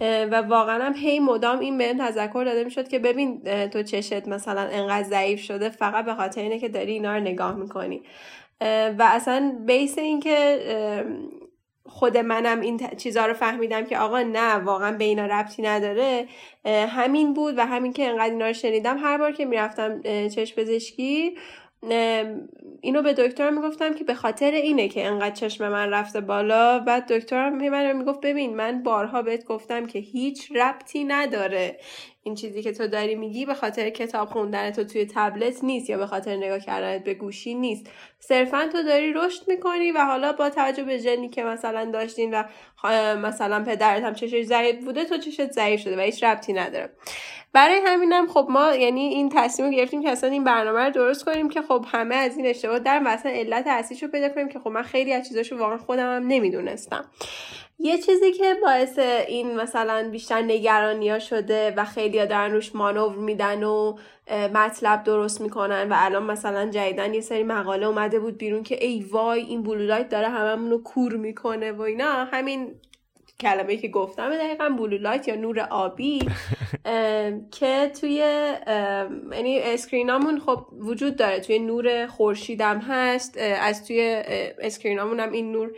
و 0.00 0.42
واقعا 0.42 0.84
هم 0.84 0.94
هی 0.94 1.20
مدام 1.20 1.58
این 1.58 1.78
بهم 1.78 1.98
تذکر 1.98 2.42
داده 2.44 2.64
می‌شد 2.64 2.88
که 2.88 2.98
ببین 2.98 3.40
تو 3.68 3.82
چشت 3.82 4.28
مثلا 4.28 4.60
انقدر 4.60 5.08
ضعیف 5.08 5.40
شده 5.40 5.68
فقط 5.68 6.04
به 6.04 6.14
خاطر 6.14 6.40
اینه 6.40 6.58
که 6.58 6.68
داری 6.68 6.92
اینا 6.92 7.14
رو 7.14 7.20
نگاه 7.20 7.56
می‌کنی. 7.56 8.02
و 8.98 9.08
اصلا 9.12 9.52
base 9.66 9.98
این 9.98 10.20
که 10.20 10.58
خود 11.88 12.16
منم 12.16 12.60
این 12.60 12.80
چیزها 12.96 13.26
رو 13.26 13.34
فهمیدم 13.34 13.84
که 13.84 13.98
آقا 13.98 14.20
نه 14.22 14.54
واقعا 14.54 14.92
به 14.92 15.04
اینا 15.04 15.26
ربطی 15.26 15.62
نداره. 15.62 16.26
همین 16.66 17.34
بود 17.34 17.58
و 17.58 17.66
همین 17.66 17.92
که 17.92 18.08
انقدر 18.08 18.30
اینا 18.30 18.46
رو 18.46 18.52
شنیدم. 18.52 18.98
هر 18.98 19.18
بار 19.18 19.32
که 19.32 19.44
می‌رفتم 19.44 20.02
چشم 20.28 20.56
پزشکی 20.56 21.36
اینو 22.80 23.02
به 23.02 23.12
دکتر 23.12 23.50
می‌گفتم 23.50 23.94
که 23.94 24.04
به 24.04 24.14
خاطر 24.14 24.50
اینه 24.50 24.88
که 24.88 25.06
انقدر 25.06 25.34
چشم 25.34 25.68
من 25.68 25.90
رفته 25.90 26.20
بالا. 26.20 26.78
بعد 26.78 27.12
دکترم 27.12 27.68
من 27.68 27.92
می‌گفت 27.92 28.20
ببین 28.20 28.56
من 28.56 28.82
بارها 28.82 29.22
بهت 29.22 29.44
گفتم 29.44 29.86
که 29.86 29.98
هیچ 29.98 30.52
ربطی 30.56 31.04
نداره. 31.04 31.80
این 32.26 32.34
چیزی 32.34 32.62
که 32.62 32.72
تو 32.72 32.86
داری 32.86 33.14
میگی 33.14 33.46
به 33.46 33.54
خاطر 33.54 33.90
کتاب 33.90 34.28
خوندن 34.28 34.70
تو 34.70 34.84
توی 34.84 35.06
تبلت 35.14 35.64
نیست 35.64 35.90
یا 35.90 35.98
به 35.98 36.06
خاطر 36.06 36.36
نگاه 36.36 36.58
کردنت 36.58 37.04
به 37.04 37.14
گوشی 37.14 37.54
نیست. 37.54 37.86
صرفا 38.18 38.68
تو 38.72 38.82
داری 38.82 39.12
رشد 39.12 39.48
می‌کنی 39.48 39.92
و 39.92 39.98
حالا 39.98 40.32
با 40.32 40.50
توجه 40.50 40.82
به 40.82 41.00
جنی 41.00 41.28
که 41.28 41.44
مثلا 41.44 41.84
داشتین 41.84 42.34
و 42.34 42.44
مثلا 43.16 43.64
پدرت 43.64 44.02
هم 44.02 44.14
چشش 44.14 44.42
ضعیف 44.42 44.84
بوده 44.84 45.04
تو 45.04 45.18
چشت 45.18 45.52
ضعیف 45.52 45.80
شده 45.80 45.96
و 45.96 46.00
هیچ 46.00 46.24
ربطی 46.24 46.52
نداره. 46.52 46.90
برای 47.52 47.80
همینم 47.84 48.26
خب 48.26 48.46
ما 48.50 48.74
یعنی 48.74 49.00
این 49.00 49.28
تصمیم 49.34 49.70
گرفتیم 49.70 50.02
که 50.02 50.10
اصلا 50.10 50.30
این 50.30 50.44
برنامه 50.44 50.80
رو 50.80 50.90
درست 50.90 51.24
کنیم 51.24 51.48
که 51.48 51.62
خب 51.62 51.84
همه 51.88 52.14
از 52.14 52.36
این 52.36 52.46
اشتباه 52.46 52.78
در 52.78 52.98
مثلا 52.98 53.32
علت 53.32 53.64
اصلیش 53.66 54.02
رو 54.02 54.08
پیدا 54.08 54.28
کنیم 54.28 54.48
که 54.48 54.58
خب 54.58 54.68
من 54.68 54.82
خیلی 54.82 55.12
از 55.12 55.28
چیزاشو 55.28 55.56
واقعا 55.56 55.78
خودم 55.78 56.16
هم 56.16 56.26
نمی‌دونستم. 56.26 57.04
یه 57.78 57.98
چیزی 57.98 58.32
که 58.32 58.54
باعث 58.62 58.98
این 59.28 59.56
مثلا 59.56 60.08
بیشتر 60.12 60.42
نگرانی 60.42 61.10
ها 61.10 61.18
شده 61.18 61.74
و 61.76 61.84
خیلی 61.84 62.18
ها 62.18 62.24
دارن 62.24 62.52
روش 62.52 62.74
مانور 62.74 63.16
میدن 63.16 63.62
و 63.62 63.96
مطلب 64.54 65.04
درست 65.04 65.40
می‌کنن 65.40 65.88
و 65.92 65.94
الان 65.96 66.22
مثلا 66.22 66.70
جدیدن 66.70 67.14
یه 67.14 67.20
سری 67.20 67.42
مقاله 67.42 67.86
اومده 67.86 68.20
بود 68.20 68.38
بیرون 68.38 68.62
که 68.62 68.84
ای 68.84 69.02
وای 69.10 69.40
این 69.40 69.62
بلولایت 69.62 70.08
داره 70.08 70.28
هممون 70.28 70.70
رو 70.70 70.82
کور 70.82 71.16
می‌کنه 71.16 71.72
و 71.72 71.82
اینا. 71.82 72.24
همین 72.24 72.74
کلمه 73.40 73.76
که 73.76 73.88
گفتم 73.88 74.34
دقیقا 74.34 74.68
blue 74.68 74.95
light 74.95 75.28
یا 75.28 75.34
نور 75.34 75.60
آبی. 75.60 76.18
که 77.58 77.92
توی 78.00 78.14
یعنی 79.32 79.58
screen 79.58 80.13
امون 80.13 80.40
خب 80.40 80.66
وجود 80.78 81.16
داره. 81.16 81.40
توی 81.40 81.58
نور 81.58 82.06
خورشیدم 82.06 82.78
هست. 82.78 83.38
از 83.38 83.86
توی 83.86 84.22
screen 84.58 84.99
امون 84.99 85.20
هم 85.20 85.32
این 85.32 85.52
نور 85.52 85.72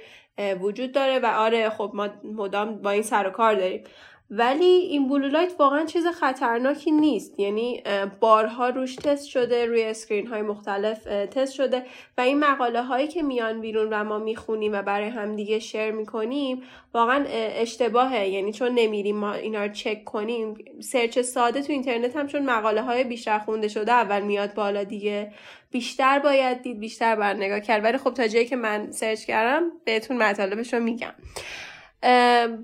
وجود 0.60 0.93
داره 0.93 1.19
و 1.19 1.27
آره 1.27 1.70
خب 1.70 1.90
ما 1.94 2.09
مدام 2.24 2.82
با 2.82 2.90
این 2.90 3.02
سر 3.02 3.27
و 3.27 3.31
کار 3.31 3.55
داریم. 3.55 3.85
ولی 4.30 4.64
این 4.64 5.09
blue 5.09 5.28
light 5.28 5.52
واقعا 5.59 5.84
چیز 5.84 6.06
خطرناکی 6.06 6.90
نیست. 6.90 7.40
یعنی 7.40 7.82
بارها 8.20 8.68
روش 8.68 8.96
تست 8.96 9.26
شده 9.26 9.66
روی 9.66 9.84
screen 9.85 10.27
های 10.26 10.42
مختلف 10.42 11.02
تست 11.05 11.52
شده 11.52 11.82
و 12.18 12.20
این 12.20 12.38
مقاله 12.38 12.82
هایی 12.82 13.09
که 13.09 13.22
میان 13.22 13.60
بیرون 13.60 13.88
و 13.92 14.05
ما 14.05 14.18
می‌خونیم 14.18 14.72
و 14.72 14.82
برای 14.82 15.09
همدیگه 15.09 15.59
share 15.59 15.90
می‌کنیم 15.90 16.62
واقعا 16.94 17.24
اشتباهه. 17.28 18.28
یعنی 18.28 18.52
چون 18.52 18.74
نمیریم 18.74 19.16
ما 19.16 19.32
اینا 19.32 19.64
رو 19.64 19.72
چک 19.72 20.05
کنیم 20.05 20.55
search 20.81 21.19
ساده 21.18 21.62
تو 21.62 21.72
اینترنت 21.72 22.16
هم 22.16 22.26
چون 22.26 22.42
مقاله 22.42 22.82
های 22.82 23.05
بیشتر 23.05 23.38
خونده 23.38 23.68
شده 23.68 23.92
اول 23.92 24.22
میاد 24.22 24.55
بالا 24.55 24.84
دیگه. 24.84 25.32
بیشتر 25.70 26.18
باید 26.18 26.62
دید 26.62 26.80
بیشتر 26.80 27.16
بر 27.16 27.34
نگاه 27.34 27.60
کرد. 27.60 27.84
ولی 27.84 27.98
خب 27.98 28.14
تا 28.14 28.28
جایی 28.28 28.46
که 28.46 28.56
من 28.56 28.90
search 28.90 29.24
کردم 29.24 29.62
بهتون 29.84 30.16
مطالبش 30.16 30.74
رو 30.74 30.80
میگم 30.80 31.12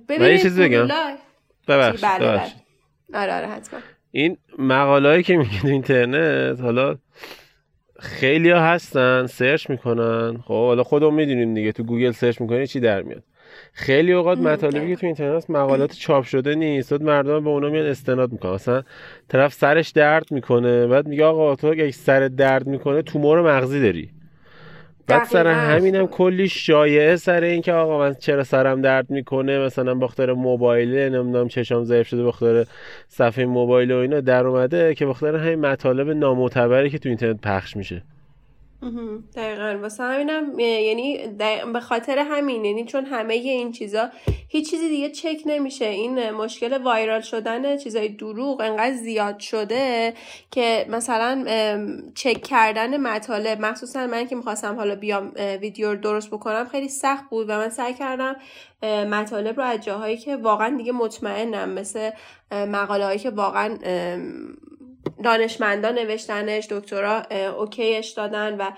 ببینید 0.08 0.56
بگم. 0.56 0.88
ببخشید 1.68 2.02
بله 2.02 2.28
بله. 2.28 2.42
آره 3.14 3.34
آره 3.34 3.46
حتما. 3.46 3.80
این 4.10 4.36
مقاله 4.58 5.22
که 5.22 5.36
میگه 5.36 5.60
تو 5.60 5.68
اینترنت 5.68 6.60
حالا 6.60 6.96
خیلی 8.00 8.50
ها 8.50 8.60
هستن 8.60 9.26
search 9.26 9.70
می‌کنن. 9.70 10.38
خب 10.44 10.66
حالا 10.66 10.82
خودمون 10.82 11.14
می‌دونیم 11.14 11.54
دیگه 11.54 11.72
تو 11.72 11.82
Google 11.82 12.10
search 12.10 12.40
می‌کنی 12.40 12.66
چی 12.66 12.80
در 12.80 13.02
میاد. 13.02 13.22
خیلی 13.72 14.12
اوقات 14.12 14.38
مطالبی 14.38 14.88
که 14.88 14.96
تو 14.96 15.06
اینترنت 15.06 15.50
مقالات 15.50 15.92
چاپ 15.92 16.24
شده 16.24 16.54
نیست. 16.54 16.92
و 16.92 16.98
مردم 17.00 17.44
به 17.44 17.50
اونا 17.50 17.68
میان 17.68 17.86
استناد 17.86 18.32
می‌کنن. 18.32 18.52
مثلا 18.52 18.82
طرف 19.28 19.52
سرش 19.52 19.90
درد 19.90 20.32
می‌کنه 20.32 20.86
بعد 20.86 21.08
میگه 21.08 21.24
آقا 21.24 21.56
تو 21.56 21.66
اگه 21.66 21.90
سر 21.90 22.28
درد 22.28 22.66
می‌کنه 22.66 23.02
تومور 23.02 23.42
مغزی 23.42 23.82
داری. 23.82 24.10
بعد 25.06 25.24
سر 25.24 25.46
همینم 25.46 26.00
هم 26.00 26.06
کلی 26.06 26.48
شایعه 26.48 27.16
سر 27.16 27.42
این 27.42 27.62
که 27.62 27.72
آقا 27.72 27.98
من 27.98 28.14
چرا 28.14 28.44
سرم 28.44 28.80
درد 28.80 29.10
می‌کنه 29.10 29.58
مثلا 29.58 29.94
بخاطر 29.94 30.32
موبایله 30.32 31.08
نمی‌دونم 31.08 31.48
چشام 31.48 31.84
ضعیف 31.84 32.08
شده 32.08 32.24
بخاطر 32.24 32.70
صفحه 33.08 33.44
موبایل 33.44 33.92
و 33.92 33.96
اینا 33.96 34.20
در 34.20 34.46
اومده 34.46 34.94
که 34.94 35.06
بخاطر 35.06 35.36
همین 35.36 35.60
مطالب 35.60 36.10
نامعتبری 36.10 36.90
که 36.90 36.98
تو 36.98 37.08
اینترنت 37.08 37.40
پخش 37.40 37.76
میشه. 37.76 38.02
دقیقا. 39.36 39.78
واسه 39.82 40.02
همینم 40.02 40.58
یعنی 40.58 41.18
به 41.72 41.80
خاطر 41.80 42.18
همین 42.18 42.64
یعنی 42.64 42.84
چون 42.84 43.04
همه 43.04 43.34
این 43.34 43.72
چیزا 43.72 44.10
هیچ 44.48 44.70
چیزی 44.70 44.88
دیگه 44.88 45.10
چک 45.10 45.42
نمیشه. 45.46 45.84
این 45.84 46.30
مشکل 46.30 46.82
وایرال 46.82 47.20
شدن 47.20 47.76
چیزای 47.76 48.08
دروغ 48.08 48.60
انقدر 48.60 48.96
زیاد 48.96 49.38
شده 49.38 50.14
که 50.50 50.86
مثلا 50.88 51.44
چک 52.14 52.42
کردن 52.42 52.96
مطالب 53.00 53.60
مخصوصا 53.60 54.06
من 54.06 54.26
که 54.26 54.36
می‌خواستم 54.36 54.76
حالا 54.76 54.94
بیام 54.94 55.32
ویدیو 55.60 55.90
رو 55.90 55.96
درست 55.96 56.30
بکنم 56.30 56.64
خیلی 56.64 56.88
سخت 56.88 57.24
بود 57.30 57.46
و 57.48 57.52
من 57.52 57.68
سعی 57.68 57.94
کردم 57.94 58.36
مطالب 59.10 59.60
رو 59.60 59.66
از 59.66 59.80
جاهایی 59.80 60.16
که 60.16 60.36
واقعا 60.36 60.76
دیگه 60.76 60.92
مطمئنم 60.92 61.68
مثل 61.70 62.10
مقاله 62.52 63.04
هایی 63.04 63.18
که 63.18 63.30
واقعا 63.30 63.78
دانشمندان 65.24 65.94
نوشتنش 65.94 66.66
دکترا 66.70 67.22
okay 67.58 67.92
ش 67.92 68.08
دادن 68.10 68.56
و 68.56 68.70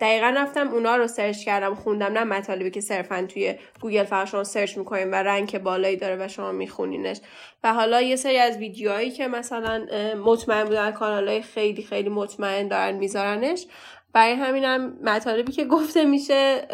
دقیقا 0.00 0.34
رفتم 0.36 0.68
اونا 0.68 0.96
رو 0.96 1.06
search 1.06 1.44
کردم 1.44 1.74
خوندم 1.74 2.12
نه 2.12 2.24
مطالبی 2.24 2.70
که 2.70 2.80
صرفا 2.80 3.26
توی 3.28 3.54
گوگل 3.80 4.04
فقط 4.04 4.28
شما 4.28 4.44
search 4.44 4.78
می‌کنیم 4.78 5.12
و 5.12 5.14
rank 5.14 5.58
بالایی 5.58 5.96
داره 5.96 6.24
و 6.24 6.28
شما 6.28 6.52
میخونینش. 6.52 7.20
و 7.64 7.74
حالا 7.74 8.00
یه 8.00 8.16
سری 8.16 8.38
از 8.38 8.56
ویدیوهایی 8.58 9.10
که 9.10 9.28
مثلا 9.28 9.86
مطمئن 10.24 10.64
بودن 10.64 10.90
کانال 10.90 11.28
های 11.28 11.42
خیلی 11.42 11.82
خیلی 11.82 12.08
مطمئن 12.08 12.68
دارن 12.68 12.94
میذارنش. 12.94 13.66
برای 14.12 14.32
همینم 14.32 14.98
مطالبی 15.02 15.52
که 15.52 15.64
گفته 15.64 16.04
میشه 16.04 16.68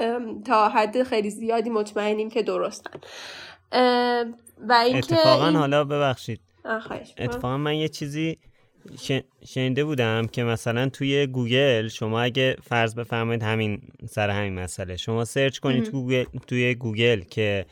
تا 0.47 0.69
حد 0.69 1.03
خیلی 1.03 1.31
زیادی 1.31 1.71
مطمئنیم 1.71 2.31
که 2.31 2.43
درستن. 2.43 3.01
و 4.69 4.85
اتفاقا 4.95 5.51
حالا 5.51 5.85
ببخشید. 5.85 6.41
اتفاقا 7.19 7.57
من 7.57 7.75
یه 7.75 7.89
چیزی 7.89 8.39
شنیده 9.47 9.85
بودم 9.85 10.27
که 10.27 10.45
مثلا 10.45 10.89
توی 10.89 11.27
گوگل 11.27 11.89
شما 11.89 12.21
اگه 12.21 12.57
فرض 12.63 12.95
بفرمایید 12.95 13.43
همین 13.43 13.81
سر 14.09 14.31
همین 14.31 14.55
مسئله 14.55 14.97
شما 14.97 15.25
search 15.25 15.59
کنید 15.59 15.89
گوگل 15.89 16.25
توی 16.47 16.75
گوگل 16.75 17.21
که 17.21 17.67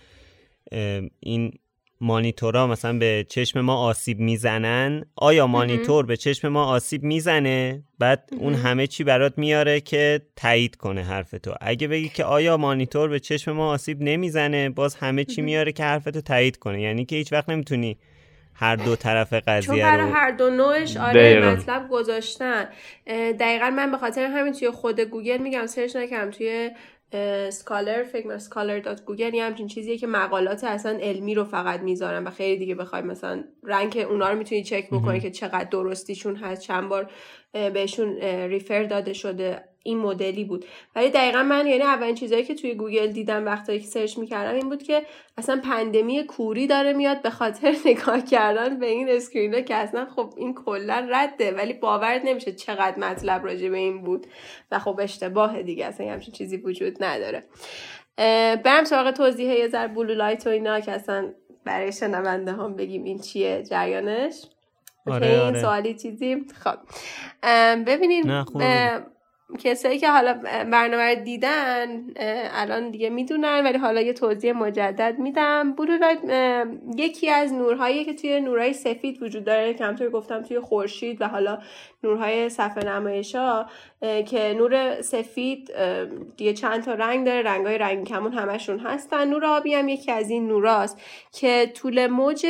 این 1.20 1.52
مانیتورا 2.01 2.66
مثلا 2.66 2.98
به 2.98 3.26
چشم 3.28 3.60
ما 3.60 3.74
آسیب 3.74 4.18
می‌زنن 4.18 5.05
آیا 5.16 5.47
مانیتور 5.47 6.06
به 6.06 6.16
چشم 6.16 6.48
ما 6.48 6.64
آسیب 6.64 7.02
می‌زنه؟ 7.02 7.82
بعد 7.98 8.30
اون 8.39 8.55
همه 8.55 8.86
چی 8.86 9.05
برات 9.05 9.39
میاره 9.39 9.80
که 9.80 10.20
تایید 10.36 10.76
کنه 10.76 11.02
حرف 11.05 11.30
تو. 11.30 11.55
اگه 11.60 11.89
بگی 11.89 12.09
که 12.09 12.24
آیا 12.24 12.56
مانیتور 12.56 13.09
به 13.09 13.20
چشم 13.20 13.52
ما 13.52 13.70
آسیب 13.70 14.02
نمی‌زنه 14.02 14.68
باز 14.68 14.94
همه 14.94 15.24
چی 15.24 15.43
میاره 15.43 15.72
که 15.72 15.82
حرف 15.82 16.05
تو 16.05 16.20
تایید 16.20 16.56
کنه. 16.56 16.82
یعنی 16.82 17.05
که 17.05 17.16
هیچ 17.16 17.32
وقت 17.32 17.48
نمی‌تونی 17.48 17.98
هر 18.59 18.76
دو 18.76 18.97
طرف 18.97 19.32
قضیه 19.32 19.66
چون 19.66 19.76
برای 19.76 20.10
هر 20.10 20.30
دو 20.30 20.51
نوعش 20.51 20.97
آره 20.97 21.52
مطلب 21.52 21.89
گذاشتن. 21.89 22.68
دقیقا 23.40 23.70
من 23.70 23.90
به 23.90 23.98
خاطر 23.98 24.24
همین 24.24 24.52
توی 24.52 24.70
خود 24.70 25.01
گوگل 25.01 25.39
میگم 25.39 25.66
search 25.66 25.96
نکردم 25.97 26.30
توی 26.30 26.70
Scholar 27.50 28.02
فکر 28.02 28.39
scholar 28.38 28.78
dot 28.78 29.05
Google 29.05 29.34
یه 29.35 29.44
همچین 29.44 29.66
چیزیه 29.66 29.98
که 29.98 30.06
مقالات 30.06 30.64
اصلا 30.64 30.98
علمی 31.02 31.35
رو 31.35 31.44
فقط 31.44 31.80
می‌ذارن 31.80 32.24
و 32.24 32.30
خیلی 32.30 32.56
دیگه 32.56 32.74
بخوای 32.74 33.02
مثلا 33.02 33.44
rank 33.64 34.06
اونا 34.10 34.30
رو 34.30 34.39
می‌تونی 34.39 34.62
چک 34.62 34.90
بکنی 34.90 35.20
که 35.20 35.30
چقدر 35.30 35.68
درستیشون 35.70 36.36
هست 36.36 36.62
چند 36.62 36.89
بار 36.89 37.10
بهشون 37.52 38.16
refer 38.22 38.82
داده 38.82 39.12
شده. 39.12 39.68
این 39.82 39.98
مدلی 39.98 40.44
بود. 40.44 40.64
ولی 40.96 41.10
دقیقا 41.10 41.42
من 41.42 41.66
یعنی 41.66 41.82
اولین 41.82 42.14
چیزهایی 42.14 42.44
که 42.44 42.54
توی 42.54 42.74
گوگل 42.74 43.06
دیدم 43.06 43.46
وقتی 43.46 43.80
که 43.80 43.86
search 43.86 44.18
می‌کردم 44.18 44.54
این 44.54 44.68
بود 44.68 44.82
که 44.82 45.02
اصلا 45.36 45.60
pandemic 45.64 46.24
کوری 46.26 46.66
داره 46.66 46.92
میاد 46.92 47.22
به 47.22 47.30
خاطر 47.30 47.76
نگاه 47.86 48.20
کردن 48.20 48.78
به 48.78 48.86
این 48.86 49.08
screen 49.09 49.64
که 49.64 49.74
اصلا 49.74 50.06
خب 50.16 50.34
این 50.36 50.54
کلا 50.54 51.08
رده 51.10 51.52
ولی 51.52 51.72
باورت 51.72 52.24
نمیشه 52.24 52.52
چقدر 52.52 52.98
مطلب 52.98 53.44
راجع 53.44 53.68
به 53.68 53.76
این 53.76 54.02
بود. 54.02 54.26
و 54.70 54.78
خب 54.78 55.00
اشتباه 55.02 55.62
دیگه 55.62 55.86
اصلا 55.86 56.12
همچین 56.12 56.34
چیزی 56.34 56.56
وجود 56.56 57.04
نداره. 57.04 57.44
برم 58.56 58.84
سراغ 58.84 59.10
توضیح 59.10 59.58
یه 59.58 59.68
ذره 59.68 59.86
blue 59.86 60.14
light 60.14 60.46
و 60.46 60.50
اینا 60.50 60.80
که 60.80 60.92
اصلا 60.92 61.34
برای 61.64 61.92
شنونده 61.92 62.52
هم 62.52 62.76
بگیم 62.76 63.04
این 63.04 63.18
چیه 63.18 63.62
جریانش. 63.62 64.42
آره 65.10 65.26
این 65.26 65.40
آره. 65.40 65.60
سوالی 65.60 65.94
چیزی. 65.94 66.44
خب. 66.64 66.78
ببینین 67.86 68.44
کسایی 69.59 69.98
که 69.98 70.10
حالا 70.10 70.35
برنامه 70.72 71.14
رو 71.14 71.24
دیدن 71.24 71.86
الان 72.55 72.90
دیگه 72.90 73.10
می‌دونن 73.10 73.64
ولی 73.64 73.78
حالا 73.78 74.01
یه 74.01 74.12
توضیح 74.12 74.52
مجدد 74.52 75.18
میدم. 75.18 75.72
بلو 75.72 75.98
یکی 76.97 77.30
از 77.30 77.52
نورهایی 77.52 78.05
که 78.05 78.14
توی 78.14 78.40
نورهای 78.40 78.72
سفید 78.72 79.22
وجود 79.22 79.44
داره 79.44 79.74
که 79.74 79.85
همطور 79.85 80.10
گفتم 80.10 80.43
توی 80.43 80.60
خورشید 80.60 81.22
و 81.22 81.28
حالا 81.28 81.59
نورهای 82.02 82.48
صفحه 82.48 82.85
نمایش 82.85 83.35
ها 83.35 83.66
که 84.01 84.55
نور 84.59 85.02
سفید 85.02 85.70
دیگه 86.36 86.52
چند 86.52 86.85
تا 86.85 86.94
رنگ 86.94 87.26
داره 87.26 87.43
رنگای 87.43 87.78
رنگ 87.78 88.06
کمون 88.06 88.32
همشون 88.32 88.78
هستن. 88.78 89.28
نور 89.28 89.44
آبی 89.44 89.74
هم 89.74 89.89
یکی 89.89 90.12
از 90.12 90.30
این 90.30 90.48
نوراست 90.48 91.01
که 91.32 91.72
طول 91.74 92.06
موج 92.06 92.47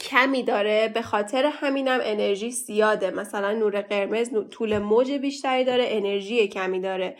کمی 0.00 0.42
داره. 0.42 0.90
به 0.94 1.02
خاطر 1.02 1.50
همینم 1.52 1.98
انرژی 2.02 2.50
زیاده. 2.50 3.10
مثلا 3.10 3.52
نور 3.52 3.80
قرمز 3.80 4.30
طول 4.50 4.78
موج 4.78 5.12
بیشتری 5.12 5.64
داره 5.64 5.84
انرژی 5.88 6.48
کمی 6.48 6.80
داره. 6.80 7.16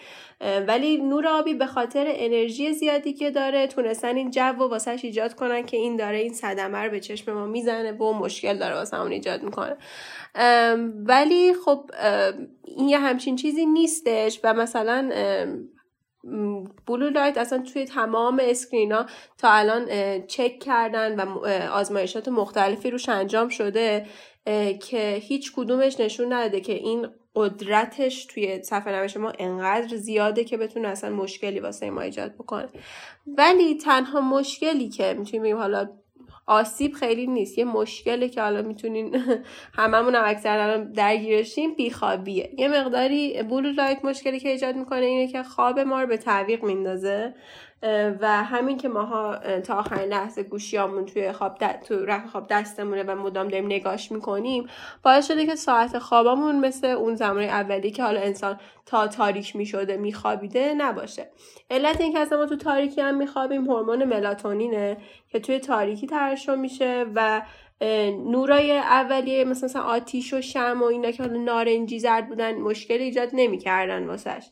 ولی 0.68 0.96
نور 0.96 1.26
آبی 1.26 1.54
به 1.54 1.66
خاطر 1.66 2.04
انرژی 2.08 2.72
زیادی 2.72 3.12
که 3.12 3.30
داره 3.30 3.66
تونستن 3.66 4.16
این 4.16 4.30
جو 4.30 4.40
و 4.40 4.62
واسهش 4.62 5.04
ایجاد 5.04 5.34
کنن 5.34 5.66
که 5.66 5.76
این 5.76 5.96
داره 5.96 6.18
این 6.18 6.34
صدمه 6.34 6.78
رو 6.78 6.90
به 6.90 7.00
چشم 7.00 7.32
ما 7.32 7.46
می‌زنه 7.46 7.92
و 7.92 8.12
مشکل 8.12 8.58
داره 8.58 8.74
واسمون 8.74 9.12
ایجاد 9.12 9.42
می‌کنه. 9.42 9.76
ولی 11.06 11.54
خب 11.64 11.90
این 12.64 12.88
یه 12.88 12.98
همچین 12.98 13.36
چیزی 13.36 13.66
نیستش 13.66 14.40
و 14.44 14.54
مثلا 14.54 15.10
blue 16.86 17.10
light 17.10 17.38
اصلا 17.38 17.58
توی 17.58 17.84
تمام 17.84 18.40
screen 18.42 18.97
ا 18.97 19.06
تا 19.38 19.50
الان 19.50 19.86
چک 20.26 20.58
کردن 20.58 21.20
و 21.20 21.46
آزمایشات 21.72 22.28
مختلفی 22.28 22.90
روش 22.90 23.08
انجام 23.08 23.48
شده 23.48 24.06
که 24.80 25.18
هیچ 25.22 25.52
کدومش 25.56 26.00
نشون 26.00 26.32
نداده 26.32 26.60
که 26.60 26.72
این 26.72 27.08
قدرتش 27.34 28.24
توی 28.24 28.62
صفحه 28.62 28.92
نوشت 28.92 29.16
ما 29.16 29.32
انقدر 29.38 29.96
زیاده 29.96 30.44
که 30.44 30.56
بتونه 30.56 30.88
اصلا 30.88 31.10
مشکلی 31.10 31.60
واسه 31.60 31.90
ما 31.90 32.00
ایجاد 32.00 32.34
بکنه. 32.34 32.68
ولی 33.26 33.74
تنها 33.74 34.20
مشکلی 34.20 34.88
که 34.88 35.14
می‌تونیم 35.18 35.56
حالا 35.56 35.88
آسیب 36.50 36.92
خیلی 36.94 37.26
نیست. 37.26 37.58
یه 37.58 37.64
مشکلی 37.64 38.28
که 38.28 38.42
حالا 38.42 38.62
می‌تونین 38.62 39.16
هممون 39.78 40.14
هم 40.14 40.22
اکثر 40.26 40.76
درگیرشیم 40.76 41.74
بیخوابیه. 41.74 42.50
یه 42.58 42.68
مقداری 42.68 43.42
بلو 43.42 43.70
لایت 43.72 44.04
مشکلی 44.04 44.40
که 44.40 44.48
ایجاد 44.48 44.76
می‌کنه 44.76 45.00
اینه 45.00 45.32
که 45.32 45.42
خواب 45.42 45.78
ما 45.78 46.00
رو 46.00 46.06
به 46.06 46.16
تعویق 46.16 46.64
میندازه. 46.64 47.34
و 48.20 48.44
همین 48.44 48.78
که 48.78 48.88
ماها 48.88 49.38
تا 49.60 49.74
آخرین 49.74 50.08
لحظه 50.08 50.42
گوشیامون 50.42 51.06
توی 51.06 51.32
خواب 51.32 51.58
تو 51.58 52.04
رخ 52.04 52.26
خواب 52.26 52.46
دستمونه 52.50 53.02
و 53.02 53.14
مدام 53.14 53.48
داریم 53.48 53.66
نگاش 53.66 54.12
می‌کنیم 54.12 54.66
باعث 55.02 55.28
شده 55.28 55.46
که 55.46 55.54
ساعت 55.54 55.98
خوابمون 55.98 56.60
مثل 56.60 56.86
اون 56.86 57.14
زمان 57.14 57.42
اولی 57.42 57.90
که 57.90 58.02
حالا 58.02 58.20
انسان 58.20 58.60
تا 58.86 59.06
تاریک 59.06 59.56
می‌شده 59.56 59.96
میخوابیده 59.96 60.74
نباشه. 60.74 61.30
علت 61.70 62.00
این 62.00 62.12
که 62.12 62.36
ما 62.36 62.46
تو 62.46 62.56
تاریکی 62.56 63.00
هم 63.00 63.16
میخوابیم 63.16 63.64
هورمون 63.64 64.04
ملاتونینه 64.04 64.96
که 65.28 65.40
توی 65.40 65.58
تاریکی 65.58 66.06
ترشح 66.06 66.54
میشه 66.54 67.06
و 67.14 67.42
نورای 68.26 68.78
اولیه 68.78 69.44
مثلا, 69.44 69.68
مثلا 69.68 69.82
آتیش 69.82 70.34
و 70.34 70.40
شم 70.40 70.78
و 70.82 70.84
اینا 70.84 71.10
که 71.10 71.22
حالا 71.22 71.42
نارنجی 71.42 71.98
زرد 71.98 72.28
بودن 72.28 72.54
مشکل 72.54 72.94
ایجاد 72.94 73.28
نمی‌کردن 73.32 74.06
واسش. 74.06 74.46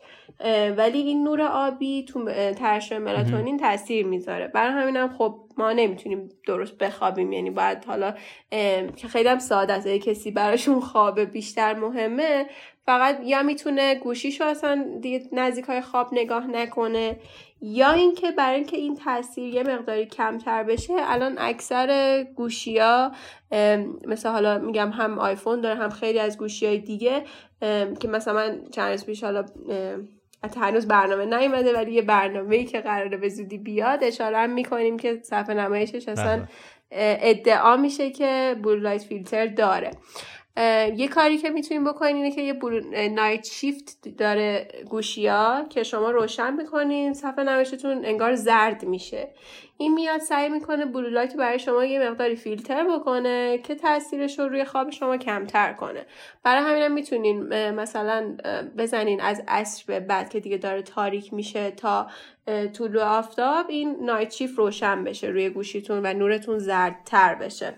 ولی 0.77 0.99
این 0.99 1.25
نور 1.25 1.43
آبی 1.43 2.05
تو 2.05 2.25
ترشح 2.53 2.99
ملاتونین 2.99 3.59
تاثیر 3.59 4.07
می‌ذاره. 4.07 4.49
برای 4.49 4.83
همینم 4.83 5.15
خب 5.19 5.41
ما 5.57 5.73
نمی‌تونیم 5.73 6.29
درست 6.47 6.79
بخوابیم. 6.79 7.33
یعنی 7.33 7.51
باید 7.51 7.85
حالا 7.85 8.15
که 8.97 9.09
خیلی 9.09 9.29
هم 9.29 9.39
ساده 9.39 9.73
است. 9.73 9.89
کسی 9.89 10.31
براشون 10.31 10.81
خواب 10.81 11.21
بیشتر 11.21 11.75
مهمه 11.75 12.47
فقط 12.89 13.21
یا 13.25 13.43
می‌تونه 13.43 13.95
گوشیشو 13.95 14.45
اصلا 14.45 14.85
دیگه 15.01 15.23
نزدیک 15.33 15.65
های 15.65 15.81
خواب 15.81 16.09
نگاه 16.13 16.47
نکنه 16.47 17.17
یا 17.61 17.93
اینکه 17.93 18.31
برای 18.31 18.57
اینکه 18.57 18.77
این 18.77 18.97
تاثیر 18.97 19.55
یه 19.55 19.63
مقداری 19.63 20.07
کمتر 20.07 20.63
بشه 20.63 20.95
الان 20.97 21.35
اکثر 21.39 22.23
گوشی 22.37 22.79
ها 22.79 23.13
مثل 24.07 24.29
حالا 24.29 24.59
میگم 24.59 24.91
هم 24.91 25.19
آیفون 25.19 25.61
داره 25.61 25.75
هم 25.75 25.91
خیلی 25.91 26.19
از 26.19 26.39
گوشی 26.39 26.67
های 26.67 26.79
دیگه 26.79 27.25
که 28.01 28.09
مثلا 28.09 28.35
من 28.35 28.61
چند 28.71 28.91
روز 28.91 29.07
پیش 29.07 29.25
حالا 29.25 29.45
هنوز 30.57 30.89
برنامه 30.89 31.25
نیومده 31.39 31.73
ولی 31.73 31.93
یه 31.93 32.03
برنامه 32.03 32.57
ای 32.57 32.65
که 32.65 32.81
قراره 32.81 33.17
به 33.17 33.29
زودی 33.29 33.59
بیاد 33.59 34.05
اشاره 34.05 34.39
هم 34.39 34.51
می‌کنیم 34.51 34.97
که 34.97 35.21
صفحه 35.23 35.55
نمایشش 35.55 36.09
اصلا 36.09 36.37
بله. 36.37 36.49
ادعا 36.91 37.77
میشه 37.77 38.11
که 38.11 38.57
بلو 38.63 38.77
لایت 38.77 39.03
فیلتر 39.03 39.47
داره 39.47 39.91
یه 40.97 41.09
کاری 41.09 41.39
که 41.39 41.51
می‌تونیم 41.51 41.85
بکنین 41.85 42.17
اینه 42.17 42.31
که 42.31 42.41
یه 42.41 43.09
نایت 43.09 43.47
شیفت 43.47 44.09
داره 44.19 44.69
گوشیا 44.91 45.67
که 45.71 45.83
شما 45.83 46.11
روشن 46.11 46.53
می‌کنین 46.53 47.15
صفحه 47.15 47.45
نوشتتون 47.45 48.05
انگار 48.05 48.35
زرد 48.35 48.85
میشه. 48.85 49.29
این 49.77 49.95
میاد 49.95 50.21
سعی 50.21 50.49
می‌کنه 50.49 50.87
بلولایت 50.87 51.37
برای 51.37 51.59
شما 51.59 51.85
یه 51.85 52.11
مقداری 52.11 52.37
فیلتر 52.37 52.99
بکنه 52.99 53.59
که 53.59 53.75
تاثیرش 53.75 54.39
رو 54.39 54.49
روی 54.49 54.65
خواب 54.65 54.91
شما 54.91 55.17
کمتر 55.17 55.73
کنه. 55.73 56.07
برای 56.43 56.63
همینم 56.63 56.93
می‌تونین 56.93 57.43
مثلا 57.71 58.37
بزنین 58.79 59.21
از 59.21 59.43
عصر 59.49 59.85
به 59.87 60.01
بعد 60.01 60.31
که 60.31 60.41
دیگه 60.41 60.57
داره 60.57 60.83
تاریک 60.83 61.35
میشه 61.35 61.71
تا 61.71 62.07
طول 62.77 62.99
آفتاب 62.99 63.67
این 63.69 63.97
نایت 64.01 64.33
شیفت 64.33 64.59
روشن 64.59 65.05
بشه 65.05 65.27
روی 65.27 65.51
گوشیتون 65.51 66.01
و 66.03 66.15
نورتون 66.15 66.59
زردتر 66.59 67.35
بشه. 67.35 67.75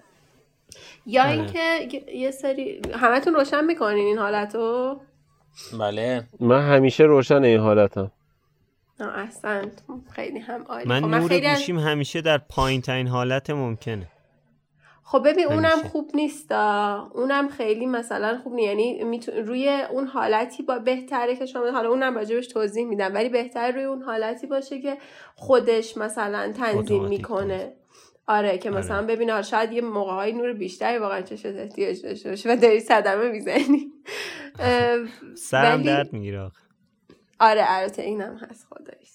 یا 1.06 1.22
آره. 1.22 1.32
اینکه 1.32 2.02
یه 2.14 2.30
سری 2.30 2.82
همتون 2.94 3.34
روشن 3.34 3.64
می‌کنین 3.64 4.06
این 4.06 4.18
حالتو؟ 4.18 5.01
بله. 5.78 6.24
من 6.40 6.68
همیشه 6.68 7.05
روشن 7.05 7.44
این 7.44 7.60
حالتم. 7.60 8.10
اصلا 9.01 9.70
خیلی 10.12 10.38
هم 10.38 10.62
عالی. 10.62 10.88
من 10.88 11.01
خب، 11.01 11.06
نور 11.09 11.40
گوشیم 11.40 11.78
همیشه 11.78 12.20
در 12.20 12.38
پایین 12.38 12.80
ترین 12.80 13.06
حالت 13.06 13.51
ممکنه. 13.51 14.06
خب 15.02 15.22
ببین 15.28 15.47
اونم 15.47 15.78
خوب 15.92 16.10
نیست 16.14 16.52
اونم 16.52 17.48
خیلی 17.48 17.86
مثلا 17.86 18.38
خوب 18.42 18.55
نیست. 18.55 18.68
یعنی 18.68 19.20
روی 19.47 19.68
اون 19.90 20.06
حالتی 20.06 20.62
با 20.62 20.78
بهتره 20.78 21.36
که 21.36 21.47
شما 21.47 21.70
حالا 21.70 21.88
اونم 21.88 22.14
راجبش 22.14 22.47
توضیح 22.47 22.86
میدم 22.86 23.14
ولی 23.14 23.28
بهتر 23.28 23.72
روی 23.72 23.84
اون 23.84 24.02
حالتی 24.02 24.47
باشه 24.47 24.80
که 24.80 24.98
خودش 25.34 25.97
مثلا 25.97 26.52
تنظیم 26.52 27.05
می‌کنه. 27.05 27.72
آره 28.31 28.59
که 28.59 28.70
مثلا 28.70 28.97
آره. 28.97 29.07
ببین 29.07 29.43
شاید 29.43 29.73
یه 29.73 29.81
موقع 29.81 30.12
های 30.12 30.32
نور 30.32 30.52
بیشتری 30.52 30.98
واقعا 30.98 31.20
چشت 31.20 31.47
احتیاج 31.47 32.02
داشته 32.02 32.31
باشه 32.31 32.52
و 32.52 32.57
داری 32.57 32.81
صدمه 32.81 33.28
می‌زنی. 33.28 33.93
سرم 35.35 35.82
درد 35.82 36.12
می‌گیره 36.12 36.51
آره 37.40 37.65
البته 37.66 38.02
اینم 38.02 38.36
هست 38.36 38.66
خداییش. 38.70 39.11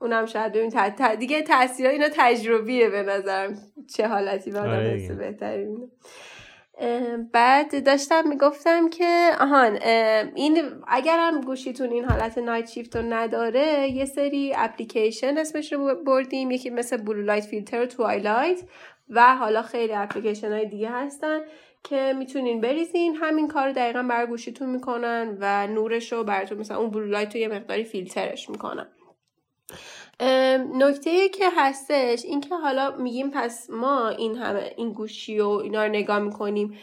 اونم 0.00 0.26
شاید 0.26 0.52
ببین 0.52 0.70
دیگه 1.18 1.42
تاثیر 1.42 1.86
اینا 1.86 2.08
تجربیه 2.16 2.90
به 2.90 3.02
نظرم. 3.02 3.58
چه 3.96 4.08
حالتی 4.08 4.50
به 4.50 4.58
آدم 4.58 4.70
آره 4.70 5.14
بهتری 5.14 5.66
بعد 7.32 7.84
داشتم 7.84 8.28
می‌گفتم 8.28 8.88
که 8.88 9.30
آهان 9.40 9.76
این 10.34 10.62
اگرم 10.88 11.40
گوشیتون 11.40 11.90
این 11.90 12.04
حالت 12.04 12.38
night 12.38 12.68
shift 12.68 12.96
رو 12.96 13.02
نداره 13.02 13.88
یه 13.90 14.04
سری 14.04 14.52
اپلیکیشن 14.56 15.38
اسمش 15.38 15.72
رو 15.72 15.94
بردیم 15.94 16.50
یکی 16.50 16.70
مثل 16.70 16.96
Blue 16.96 17.22
Light 17.22 17.44
Filter، 17.44 17.86
Twilight 17.86 18.62
و 19.08 19.36
حالا 19.36 19.62
خیلی 19.62 19.92
اپلیکیشن 19.92 20.52
های 20.52 20.66
دیگه 20.66 20.90
هستن 20.90 21.40
که 21.84 22.14
می‌تونین 22.18 22.60
بریزین. 22.60 23.16
همین 23.16 23.48
کار 23.48 23.72
دقیقا 23.72 24.02
برا 24.02 24.26
گوشیتون 24.26 24.70
می‌کنن 24.70 25.36
و 25.40 25.66
نورش 25.66 26.12
رو 26.12 26.24
براتون 26.24 26.58
مثلا 26.58 26.78
اون 26.78 26.90
blue 26.90 27.06
light 27.06 27.34
رو 27.34 27.40
یه 27.40 27.48
مقداری 27.48 27.84
فیلترش 27.84 28.50
می‌کنن. 28.50 28.86
نکته 30.74 31.28
که 31.28 31.44
هستش 31.56 32.24
این 32.24 32.40
که 32.40 32.54
حالا 32.54 32.96
میگیم 32.96 33.30
پس 33.30 33.70
ما 33.70 34.08
این 34.08 34.36
همه 34.36 34.72
این 34.76 34.92
گوشی 34.92 35.40
و 35.40 35.48
اینا 35.48 35.84
رو 35.84 35.88
نگاه 35.88 36.18
می‌کنیم 36.18 36.78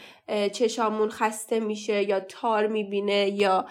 چشامون 0.53 1.09
خسته 1.09 1.59
میشه 1.59 2.03
یا 2.03 2.19
تار 2.19 2.67
می‌بینه 2.67 3.29
یا 3.29 3.65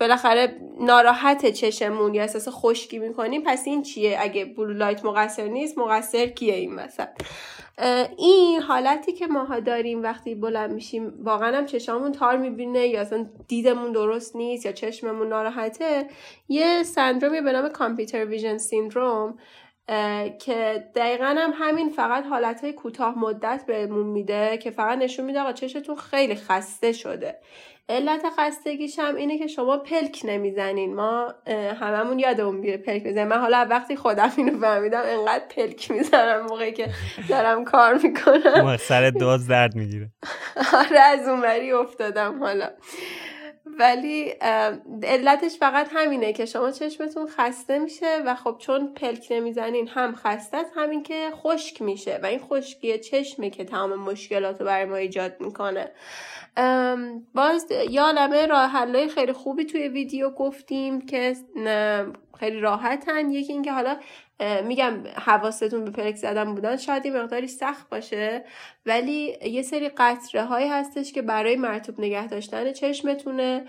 بالاخره 0.00 0.60
ناراحت 0.80 1.50
چشمون 1.50 2.14
یا 2.14 2.22
احساس 2.22 2.48
خشکی 2.50 2.98
می‌کنیم 2.98 3.42
پس 3.46 3.62
این 3.66 3.82
چیه؟ 3.82 4.16
اگه 4.20 4.44
بلو 4.44 4.72
لایت 4.72 5.04
مقصر 5.04 5.44
نیست 5.44 5.78
مقصر 5.78 6.26
کیه 6.26 6.54
این 6.54 6.74
مثلا 6.74 7.08
این 8.18 8.60
حالتی 8.60 9.12
که 9.12 9.26
ماها 9.26 9.60
داریم 9.60 10.02
وقتی 10.02 10.34
بلند 10.34 10.72
میشیم 10.72 11.12
واقعا 11.22 11.56
هم 11.56 11.66
چشممون 11.66 12.12
تار 12.12 12.36
می‌بینه 12.36 12.86
یا 12.86 13.00
اصلا 13.00 13.26
دیدمون 13.48 13.92
درست 13.92 14.36
نیست 14.36 14.66
یا 14.66 14.72
چشممون 14.72 15.28
ناراحته. 15.28 16.06
یه 16.48 16.82
سندرومی 16.82 17.40
به 17.40 17.52
نام 17.52 17.68
کامپیوتر 17.68 18.24
ویژن 18.24 18.58
سیندروم 18.58 19.38
که 20.38 20.88
دقیقا 20.94 21.34
هم 21.38 21.52
همین 21.54 21.88
فقط 21.88 22.26
حالت 22.26 22.60
های 22.60 22.72
کوتاه 22.72 23.18
مدت 23.18 23.64
بهمون 23.66 24.06
میده 24.06 24.58
که 24.58 24.70
فقط 24.70 24.98
نشون 24.98 25.24
میده 25.24 25.40
آقا 25.40 25.52
چشتون 25.52 25.96
خیلی 25.96 26.34
خسته 26.34 26.92
شده. 26.92 27.38
علت 27.88 28.22
خستگیش 28.38 28.98
هم 28.98 29.14
اینه 29.14 29.38
که 29.38 29.46
شما 29.46 29.78
پلک 29.78 30.20
نمی‌زنین. 30.24 30.94
ما 30.94 31.34
هممون 31.80 32.18
یادمون 32.18 32.60
بیه 32.60 32.76
پلک 32.76 33.02
بزنیم 33.02 33.28
من 33.28 33.38
حالا 33.38 33.66
وقتی 33.70 33.96
خودم 33.96 34.32
اینو 34.36 34.58
فهمیدم 34.58 35.02
انقدر 35.04 35.44
پلک 35.56 35.90
می‌زنم 35.90 36.46
موقعی 36.46 36.72
که 36.72 36.90
دارم 37.28 37.64
کار 37.64 37.94
می‌کنم. 37.94 38.76
سر 38.76 39.10
دوز 39.10 39.46
درد 39.46 39.74
می‌گیره. 39.74 40.10
آره 40.80 41.00
از 41.00 41.28
اونوری 41.28 41.72
افتادم 41.72 42.38
حالا. 42.38 42.70
ولی 43.66 44.34
علتش 45.02 45.58
فقط 45.58 45.88
همینه 45.92 46.32
که 46.32 46.46
شما 46.46 46.70
چشمتون 46.70 47.26
خسته 47.26 47.78
میشه 47.78 48.22
و 48.26 48.34
خب 48.34 48.56
چون 48.58 48.94
پلک 48.94 49.26
نمی‌زنین 49.30 49.88
هم 49.88 50.14
خسته 50.14 50.56
است 50.56 50.72
همین 50.76 51.02
که 51.02 51.30
خشک 51.32 51.82
میشه 51.82 52.20
و 52.22 52.26
این 52.26 52.38
خشکی 52.38 52.98
چشمه 52.98 53.50
که 53.50 53.64
تمام 53.64 53.94
مشکلات 53.94 54.60
رو 54.60 54.66
برای 54.66 54.84
ما 54.84 54.96
ایجاد 54.96 55.36
می‌کنه. 55.40 55.92
باز 57.34 57.66
یا 57.90 58.04
عالمه 58.04 58.46
راه 58.46 59.08
خیلی 59.08 59.32
خوبی 59.32 59.64
توی 59.64 59.88
ویدیو 59.88 60.30
گفتیم 60.30 61.00
که 61.00 61.36
خیلی 62.38 62.60
راحتن. 62.60 63.30
یکی 63.30 63.52
اینکه 63.52 63.72
حالا 63.72 63.96
میگم 64.64 64.94
حواستون 65.16 65.84
به 65.84 65.90
پلک 65.90 66.16
زدن 66.16 66.54
بودن 66.54 66.76
شاید 66.76 67.04
این 67.04 67.16
مقداری 67.16 67.48
سخت 67.48 67.88
باشه 67.88 68.44
ولی 68.86 69.36
یه 69.42 69.62
سری 69.62 69.88
قطره 69.88 70.44
هایی 70.44 70.68
هستش 70.68 71.12
که 71.12 71.22
برای 71.22 71.56
مرتوب 71.56 72.00
نگه 72.00 72.26
داشتن 72.26 72.72
چشمتونه 72.72 73.64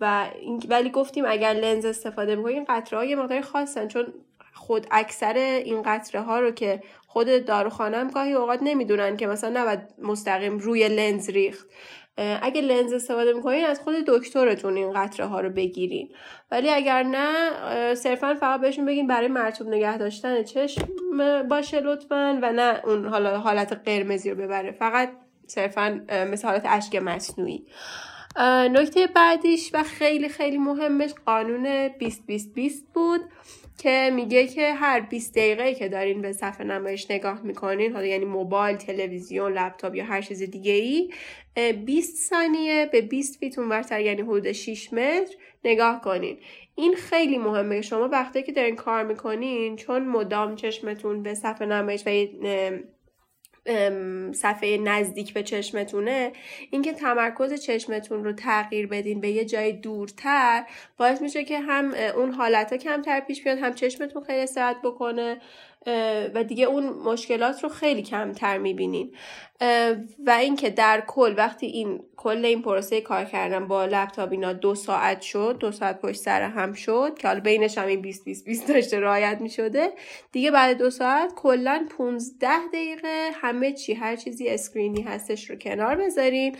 و 0.00 0.26
ولی 0.68 0.90
گفتیم 0.90 1.24
اگر 1.28 1.52
لنز 1.52 1.84
استفاده 1.84 2.36
می‌کنین 2.36 2.64
قطره 2.68 2.98
های 2.98 3.14
مقداری 3.14 3.42
خاصن 3.42 3.88
چون 3.88 4.06
خود 4.54 4.86
اکثر 4.90 5.34
این 5.34 5.82
قطره 5.82 6.20
ها 6.20 6.40
رو 6.40 6.50
که 6.50 6.82
خود 7.06 7.44
داروخانه 7.44 8.10
گاهی 8.10 8.32
اوقات 8.32 8.58
نمی‌دونن 8.62 9.16
که 9.16 9.26
مثلا 9.26 9.60
نباید 9.60 9.80
مستقیم 9.98 10.58
روی 10.58 10.88
لنز 10.88 11.30
ریخت. 11.30 11.68
اگه 12.16 12.60
لنز 12.60 12.92
استفاده 12.92 13.32
می‌کنین 13.32 13.64
از 13.64 13.80
خود 13.80 13.94
دکترتون 14.06 14.76
این 14.76 14.92
قطره 14.92 15.26
ها 15.26 15.40
رو 15.40 15.50
بگیرین. 15.50 16.08
ولی 16.50 16.70
اگر 16.70 17.02
نه 17.02 17.94
صرفا 17.94 18.34
فقط 18.34 18.60
بهشون 18.60 18.86
بگین 18.86 19.06
برای 19.06 19.28
مرتوب 19.28 19.68
نگه 19.68 19.98
داشتن 19.98 20.42
چشم 20.42 20.88
باشه 21.48 21.80
لطفا. 21.80 22.38
و 22.42 22.52
نه 22.52 22.80
اون 22.84 23.06
حالا 23.06 23.38
حالت 23.38 23.72
قرمزی 23.72 24.30
رو 24.30 24.36
ببره. 24.36 24.72
فقط 24.72 25.10
صرفا 25.46 26.00
مثل 26.30 26.48
حالت 26.48 26.62
اشک 26.64 26.96
مصنوعی. 26.96 27.66
نکته 28.70 29.06
بعدیش 29.06 29.70
و 29.74 29.82
خیلی 29.82 30.28
خیلی 30.28 30.58
مهمش 30.58 31.10
قانون 31.26 31.88
20 31.88 32.26
20 32.26 32.54
20 32.54 32.86
بود. 32.94 33.20
که 33.80 34.10
میگه 34.14 34.46
که 34.46 34.74
هر 34.74 35.00
20 35.00 35.34
دقیقه 35.34 35.74
که 35.74 35.88
دارین 35.88 36.22
به 36.22 36.32
صفحه 36.32 36.66
نمایش 36.66 37.10
نگاه 37.10 37.42
می‌کنین 37.42 37.92
حالا 37.92 38.06
یعنی 38.06 38.24
موبایل 38.24 38.76
تلویزیون 38.76 39.52
لپتاپ 39.52 39.94
یا 39.94 40.04
هر 40.04 40.22
چیز 40.22 40.42
دیگه 40.42 40.72
ای 40.72 41.10
20 41.72 42.30
ثانیه 42.30 42.88
به 42.92 43.00
20 43.00 43.38
فیت 43.38 43.58
اونورتر 43.58 44.00
یعنی 44.00 44.22
حدود 44.22 44.52
6 44.52 44.92
متر 44.92 45.34
نگاه 45.64 46.00
کنین. 46.00 46.38
این 46.74 46.94
خیلی 46.94 47.38
مهمه. 47.38 47.80
شما 47.80 48.08
وقتی 48.08 48.42
که 48.42 48.52
دارین 48.52 48.76
کار 48.76 49.04
می‌کنین 49.04 49.76
چون 49.76 50.06
مدام 50.06 50.56
چشمتون 50.56 51.22
به 51.22 51.34
صفحه 51.34 51.66
نمایش 51.66 52.02
و 52.06 52.10
صفحه 54.32 54.78
نزدیک 54.78 55.34
به 55.34 55.42
چشمتونه 55.42 56.32
اینکه 56.70 56.92
تمرکز 56.92 57.54
چشمتون 57.54 58.24
رو 58.24 58.32
تغییر 58.32 58.86
بدین 58.86 59.20
به 59.20 59.30
یه 59.30 59.44
جای 59.44 59.72
دورتر 59.72 60.64
باعث 60.96 61.22
میشه 61.22 61.44
که 61.44 61.60
هم 61.60 61.94
اون 62.16 62.30
حالت 62.30 62.72
ها 62.72 62.78
کمتر 62.78 63.20
پیش 63.20 63.44
بیاد 63.44 63.58
هم 63.58 63.74
چشمتون 63.74 64.22
خیلی 64.22 64.40
استراحت 64.40 64.76
بکنه 64.84 65.40
و 66.34 66.44
دیگه 66.44 66.64
اون 66.64 66.84
مشکلات 66.84 67.62
رو 67.62 67.68
خیلی 67.68 68.02
کمتر 68.02 68.58
می‌بینین. 68.58 69.14
و 70.26 70.30
اینکه 70.30 70.70
در 70.70 71.02
کل 71.06 71.34
وقتی 71.36 71.66
این 71.66 72.00
کل 72.16 72.44
این 72.44 72.62
پروسه 72.62 73.00
کار 73.00 73.24
کردن 73.24 73.66
با 73.66 73.84
لپتاپ 73.84 74.32
اینا 74.32 74.52
دو 74.52 74.74
ساعت 74.74 75.20
شد 75.20 75.56
دو 75.60 75.72
ساعت 75.72 76.00
پشت 76.00 76.20
سر 76.20 76.42
هم 76.42 76.72
شد 76.72 77.18
که 77.18 77.28
حالا 77.28 77.40
بینش 77.40 77.78
هم 77.78 77.86
این 77.86 78.00
20 78.00 78.24
20 78.24 78.44
20 78.44 78.68
داشته 78.68 79.00
رعایت 79.00 79.40
می 79.40 79.50
شده 79.50 79.92
دیگه 80.32 80.50
بعد 80.50 80.78
دو 80.78 80.90
ساعت 80.90 81.34
کلا 81.34 81.86
15 81.98 82.48
دقیقه 82.72 83.30
همه 83.34 83.72
چی 83.72 83.94
هر 83.94 84.16
چیزی 84.16 84.48
screen 84.48 84.94
ی 84.94 85.02
هستش 85.02 85.50
رو 85.50 85.56
کنار 85.56 85.96
بذارین. 85.96 86.56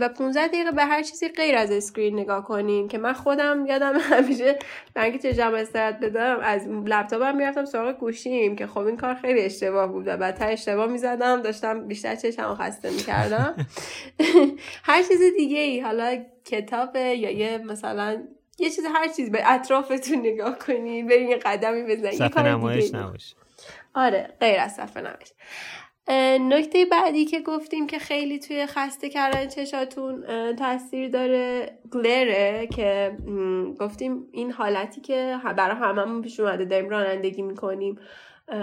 و 0.00 0.08
15 0.08 0.48
دقیقه 0.48 0.70
به 0.70 0.84
هر 0.84 1.02
چیزی 1.02 1.28
غیر 1.28 1.56
از 1.56 1.70
screen 1.70 2.18
نگاه 2.18 2.44
کنین 2.44 2.88
که 2.88 2.98
من 2.98 3.12
خودم 3.12 3.66
یادم 3.66 3.98
همیشه 4.10 4.58
من 4.96 5.18
که 5.18 5.32
جمع 5.32 5.54
استراحت 5.54 6.00
بدم 6.00 6.38
از 6.42 6.68
لپتاپم 6.68 7.36
می‌رفتم 7.36 7.64
سراغ 7.64 7.98
گوشیم 7.98 8.56
که 8.56 8.66
خب 8.66 8.78
این 8.78 8.96
کار 8.96 9.14
خیلی 9.14 9.40
اشتباه 9.40 9.86
بود 9.86 10.08
و 10.08 10.16
بدتر 10.16 10.52
اشتباه 10.52 10.86
می‌زدم 10.86 11.42
داشتم 11.42 11.86
بیشتر 11.86 12.13
چشم 12.16 12.54
خسته 12.54 12.90
می‌کردم. 12.90 13.56
هر 14.88 15.02
چیز 15.02 15.20
دیگه 15.36 15.58
ای 15.58 15.80
حالا 15.80 16.24
کتاب 16.44 16.96
یا 16.96 17.30
یه 17.30 17.58
مثلا 17.58 18.22
یه 18.58 18.70
چیز 18.70 18.84
هر 18.94 19.08
چیز 19.08 19.30
به 19.30 19.52
اطرافتون 19.52 20.18
نگاه 20.18 20.58
کنین 20.58 21.06
برین 21.06 21.28
یه 21.28 21.36
قدمی 21.36 21.82
بزنین 21.82 22.18
صفحه 22.18 22.42
نمایش 22.42 22.94
نباشه 22.94 23.36
آره 23.94 24.34
غیر 24.40 24.60
از 24.60 24.74
صفحه 24.74 25.02
نمایش. 25.02 25.32
نکته 26.48 26.84
بعدی 26.84 27.24
که 27.24 27.40
گفتیم 27.40 27.86
که 27.86 27.98
خیلی 27.98 28.38
توی 28.38 28.66
خسته 28.66 29.08
کردن 29.08 29.46
چشاتون 29.46 30.24
تاثیر 30.56 31.08
داره 31.08 31.78
گلره 31.92 32.66
که 32.66 33.16
گفتیم 33.80 34.28
این 34.32 34.52
حالتی 34.52 35.00
که 35.00 35.38
برای 35.56 35.76
هممون 35.76 36.22
پیش 36.22 36.40
اومده 36.40 36.64
داریم 36.64 36.88
رانندگی 36.88 37.42
می‌کنیم. 37.42 37.98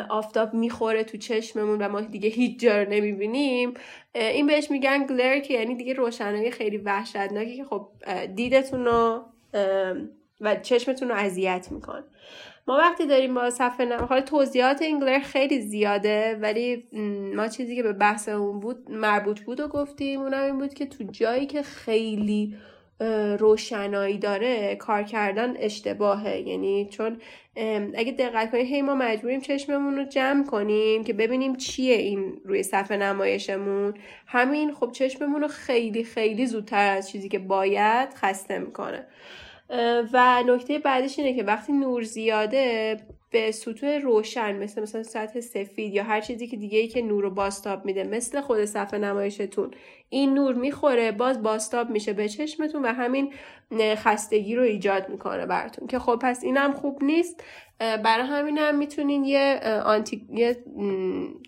آفتاب 0.09 0.53
می‌خوره 0.53 1.03
تو 1.03 1.17
چشممون 1.17 1.81
و 1.81 1.89
ما 1.89 2.01
دیگه 2.01 2.29
هیچ 2.29 2.59
جا 2.59 2.81
رو 2.81 2.89
نمی‌بینیم. 2.89 3.73
این 4.13 4.47
بهش 4.47 4.71
میگن 4.71 5.05
گلر 5.05 5.39
که 5.39 5.53
یعنی 5.53 5.75
دیگه 5.75 5.93
روشنایی 5.93 6.51
خیلی 6.51 6.77
وحشتناکی 6.77 7.57
که 7.57 7.63
خب 7.63 7.87
دیدتون 8.35 8.85
رو 8.85 9.25
و 10.41 10.55
چشمتون 10.55 11.09
رو 11.09 11.15
اذیت 11.15 11.67
میکن 11.71 12.03
ما 12.67 12.77
وقتی 12.77 13.05
داریم 13.05 13.33
با 13.33 13.49
صفحه 13.49 13.85
نم... 13.85 14.03
حالا 14.03 14.21
توضیحات 14.21 14.81
این 14.81 14.99
گلر 14.99 15.19
خیلی 15.19 15.61
زیاده 15.61 16.35
ولی 16.41 16.87
ما 17.35 17.47
چیزی 17.47 17.75
که 17.75 17.83
به 17.83 17.93
بحثمون 17.93 18.59
بود 18.59 18.91
مربوط 18.91 19.39
بود 19.39 19.59
و 19.59 19.67
گفتیم 19.67 20.21
اونم 20.21 20.43
این 20.43 20.57
بود 20.57 20.73
که 20.73 20.85
تو 20.85 21.03
جایی 21.03 21.45
که 21.45 21.61
خیلی 21.61 22.55
روشنایی 23.39 24.17
داره 24.17 24.75
کار 24.75 25.03
کردن 25.03 25.53
اشتباهه. 25.57 26.39
یعنی 26.39 26.89
چون 26.91 27.17
اگه 27.95 28.11
دقت 28.11 28.51
کنیم 28.51 28.65
هی 28.65 28.81
ما 28.81 28.95
مجبوریم 28.95 29.41
چشممون 29.41 29.95
رو 29.95 30.03
جمع 30.03 30.45
کنیم 30.45 31.03
که 31.03 31.13
ببینیم 31.13 31.55
چیه 31.55 31.95
این 31.95 32.41
روی 32.45 32.63
صفحه 32.63 32.97
نمایشمون. 32.97 33.93
همین 34.27 34.73
خب 34.73 34.91
چشممون 34.91 35.41
رو 35.41 35.47
خیلی 35.47 36.03
خیلی 36.03 36.45
زودتر 36.45 36.97
از 36.97 37.09
چیزی 37.09 37.29
که 37.29 37.39
باید 37.39 38.13
خسته 38.13 38.59
می‌کنه. 38.59 39.07
و 40.13 40.43
نکته 40.47 40.79
بعدش 40.79 41.19
اینه 41.19 41.33
که 41.33 41.43
وقتی 41.43 41.73
نور 41.73 42.03
زیاده 42.03 42.97
به 43.31 43.51
سطوح 43.51 43.97
روشن 43.97 44.63
مثل 44.63 44.81
مثلا 44.81 45.03
سطح 45.03 45.39
سفید 45.39 45.93
یا 45.93 46.03
هر 46.03 46.21
چیزی 46.21 46.47
که 46.47 46.57
دیگه 46.57 46.79
ای 46.79 46.87
که 46.87 47.01
نور 47.01 47.23
رو 47.23 47.29
باستاب 47.29 47.85
میده 47.85 48.03
مثل 48.03 48.41
خود 48.41 48.65
صفحه 48.65 48.99
نمایشتون. 48.99 49.71
این 50.09 50.33
نور 50.33 50.55
می‌خوره 50.55 51.11
باز 51.11 51.43
باستاب 51.43 51.89
میشه 51.89 52.13
به 52.13 52.29
چشمتون 52.29 52.81
و 52.81 52.87
همین 52.87 53.33
خستگی 53.95 54.55
رو 54.55 54.63
ایجاد 54.63 55.09
می‌کنه 55.09 55.45
براتون. 55.45 55.87
که 55.87 55.99
خب 55.99 56.19
پس 56.21 56.43
اینم 56.43 56.73
خوب 56.73 57.03
نیست. 57.03 57.43
برای 57.79 58.27
همین 58.27 58.57
هم 58.57 58.77
می‌تونین 58.77 59.25
یه 59.25 59.59
آنتی 59.85 60.27
یه 60.33 60.63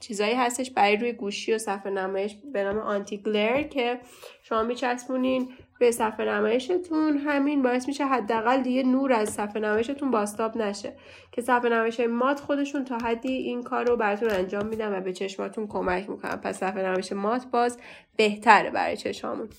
چیزایی 0.02 0.34
هستش 0.34 0.72
برای 0.72 0.98
روی 0.98 1.14
گوشی 1.14 1.54
و 1.54 1.58
صفحه 1.58 1.92
نمایش 1.92 2.36
به 2.54 2.64
نام 2.64 2.78
آنتی 2.78 3.18
گلر 3.18 3.64
که 3.64 4.00
شما 4.44 4.64
میچسبونین. 4.64 5.50
به 5.84 5.92
صفحه 5.92 6.26
نمایشتون 6.26 7.18
همین 7.18 7.62
باعث 7.62 7.88
میشه 7.88 8.06
حداقل 8.06 8.62
دیگه 8.62 8.84
نور 8.84 9.14
از 9.14 9.30
صفحه 9.30 9.62
نمایشتون 9.62 10.12
باستاب 10.12 10.58
نشه. 10.58 10.94
که 11.32 11.42
صفحه 11.42 11.70
نمایش 11.70 12.00
مات 12.00 12.40
خودشون 12.40 12.86
تا 12.86 12.98
حدی 12.98 13.34
این 13.34 13.64
کار 13.64 13.88
رو 13.88 13.98
براتون 13.98 14.30
انجام 14.30 14.66
میدن 14.66 14.98
و 14.98 15.02
به 15.02 15.14
چشماتون 15.14 15.68
کمک 15.68 16.10
می‌کنن. 16.10 16.36
پس 16.36 16.60
صفحه 16.60 16.84
نمایش 16.84 17.12
مات 17.12 17.46
باز 17.46 17.78
بهتره 18.16 18.70
برای 18.70 18.98
چشمامون. 18.98 19.50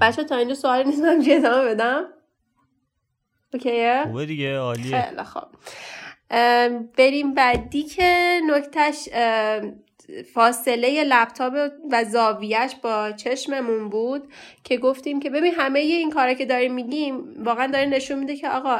بچه 0.00 0.24
تا 0.24 0.36
اینجا 0.36 0.54
سوالی 0.54 0.84
نیست 0.84 1.02
من 1.02 1.24
ادامه 1.30 1.64
بدم؟ 1.64 2.04
اوکیه؟ 3.54 4.02
خوبه 4.06 4.26
دیگه 4.26 4.58
عالیه. 4.58 5.02
خیلی 5.02 5.22
خب 5.22 5.48
بریم 6.96 7.34
بعدی 7.34 7.82
که 7.82 8.40
نکتش 8.50 9.08
فاصله 10.34 11.04
لپتاپ 11.04 11.52
و 11.90 12.04
زاویهش 12.04 12.74
با 12.82 13.12
چشممون 13.12 13.88
بود 13.88 14.32
که 14.64 14.76
گفتیم 14.76 15.20
که 15.20 15.30
ببین 15.30 15.54
همه 15.54 15.78
این 15.78 16.10
کاره 16.10 16.34
که 16.34 16.46
داریم 16.46 16.74
میگیم 16.74 17.44
واقعا 17.44 17.66
داره 17.66 17.86
نشون 17.86 18.18
میده 18.18 18.36
که 18.36 18.48
آقا 18.48 18.78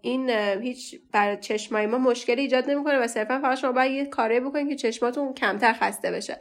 این 0.00 0.30
هیچ 0.30 1.00
بر 1.12 1.36
چشمای 1.36 1.86
ما 1.86 1.98
مشکلی 1.98 2.40
ایجاد 2.40 2.70
نمی‌کنه 2.70 2.98
و 2.98 3.06
صرفا 3.06 3.40
فقط 3.40 3.58
شما 3.58 3.72
باید 3.72 3.92
یه 3.92 4.06
کاری 4.06 4.40
بکنید 4.40 4.68
که 4.68 4.76
چشماتون 4.76 5.34
کمتر 5.34 5.72
خسته 5.72 6.10
بشه. 6.10 6.40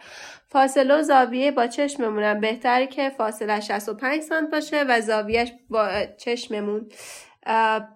فاصله 0.49 0.99
و 0.99 1.01
زاویه 1.01 1.51
با 1.51 1.67
چشممون 1.67 2.39
بهتره 2.39 2.87
که 2.87 3.09
فاصله 3.09 3.59
65 3.59 4.21
سانت 4.21 4.51
باشه 4.51 4.83
و 4.87 5.01
زاویهش 5.01 5.51
با 5.69 5.89
چشممون 6.17 6.89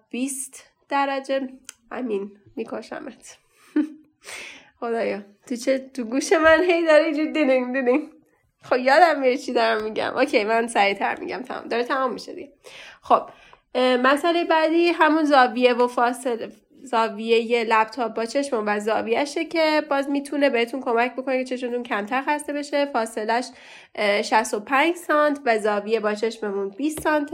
20 0.09 0.63
درجه. 0.89 1.49
همین 1.91 2.31
میکشمت. 2.55 3.37
خدایا. 4.79 5.21
تو 5.47 5.55
چه 5.55 5.79
تو 5.79 6.03
گوش 6.03 6.33
من 6.33 6.63
هی 6.63 6.85
داره 6.85 7.03
اینجور 7.03 7.31
دینگ 7.31 7.85
دینگ 7.85 8.09
خب 8.63 8.77
یادم 8.77 9.19
میره 9.19 9.37
چی 9.37 9.53
دارم 9.53 9.83
میگم. 9.83 10.17
okay 10.17 10.43
من 10.43 10.67
سریعتر 10.67 11.19
میگم. 11.19 11.41
تمام. 11.41 11.67
داره 11.67 11.83
تمام 11.83 12.13
میشه 12.13 12.33
دیگه. 12.33 12.51
خب 13.01 13.21
مسئله 13.75 14.43
بعدی 14.43 14.87
همون 14.87 15.23
زاویه 15.23 15.73
و 15.73 15.87
فاصله 15.87 16.51
زاویه 16.83 17.63
لپتاپ 17.63 18.13
با 18.13 18.25
چشم 18.25 18.63
و 18.67 18.79
زاویهشه 18.79 19.45
که 19.45 19.83
باز 19.89 20.09
می‌تونه 20.09 20.49
بهتون 20.49 20.81
کمک 20.81 21.15
بکنه 21.15 21.43
که 21.43 21.57
چشمتون 21.57 21.83
کمتر 21.83 22.23
خسته 22.27 22.53
بشه. 22.53 22.85
فاصلش 22.85 23.45
65 24.21 24.95
سانت 24.95 25.39
و 25.45 25.59
زاویه 25.59 25.99
با 25.99 26.13
چشممون 26.13 26.69
20 26.69 26.99
سانت 26.99 27.31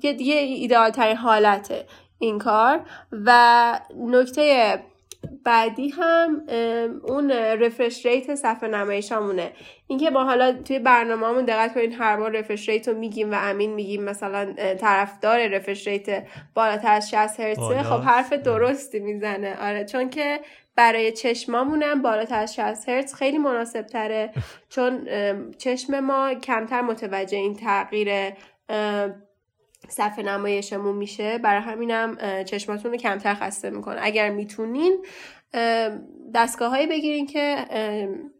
که 0.00 0.12
دیگه 0.12 0.34
ایدئال 0.34 0.90
ترین 0.90 1.16
حالته 1.16 1.86
این 2.18 2.38
کار. 2.38 2.86
و 3.12 3.80
نکته 3.96 4.78
بعدی 5.44 5.88
هم 5.88 6.42
اون 7.02 7.30
refresh 7.30 8.06
rate 8.06 8.34
صفحه 8.34 8.68
نمایشامونه. 8.68 9.52
اینکه 9.86 10.10
ما 10.10 10.24
حالا 10.24 10.52
توی 10.52 10.78
برنامهمون 10.78 11.44
دقت 11.44 11.74
کنین 11.74 11.92
هر 11.92 12.16
بار 12.16 12.30
refresh 12.30 12.68
rate 12.68 12.88
رو 12.88 12.98
میگیم 12.98 13.32
و 13.32 13.34
امین 13.34 13.74
میگیم 13.74 14.02
مثلا 14.02 14.52
طرفدار 14.74 15.48
refresh 15.48 15.88
rate 15.88 16.26
بالاتر 16.54 16.92
از 16.92 17.10
60 17.10 17.40
هرتز 17.40 17.60
خب 17.60 18.00
حرف 18.00 18.32
درستی 18.32 19.00
می‌زنه. 19.00 19.56
آره 19.60 19.84
چون 19.84 20.10
که 20.10 20.40
برای 20.76 21.12
چشمامونم 21.12 22.02
بالاتر 22.02 22.38
از 22.38 22.54
60 22.54 22.88
هرتز 22.88 23.14
خیلی 23.14 23.38
مناسب 23.38 23.82
تره 23.82 24.32
چون 24.74 25.08
چشم 25.58 26.00
ما 26.00 26.34
کمتر 26.34 26.82
متوجه 26.82 27.36
این 27.36 27.54
تغییر 27.54 28.08
صفحه 29.92 30.24
نمایشمون 30.24 30.96
میشه 30.96 31.38
برای 31.38 31.62
همینم 31.62 32.44
چشماتون 32.44 32.90
رو 32.90 32.96
کمتر 32.96 33.34
خسته 33.34 33.70
می‌کنه. 33.70 34.00
اگر 34.02 34.30
می‌تونین 34.30 35.04
دستگاه 36.34 36.70
هایی 36.70 36.86
بگیرین 36.86 37.26
که 37.26 37.56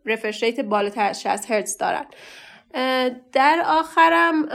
رفرش 0.07 0.43
ریت 0.43 0.61
بالاتر 0.61 1.09
از 1.09 1.23
60 1.23 1.51
هرتز 1.51 1.77
دارن. 1.77 2.05
در 3.33 3.63
آخرم 3.67 4.49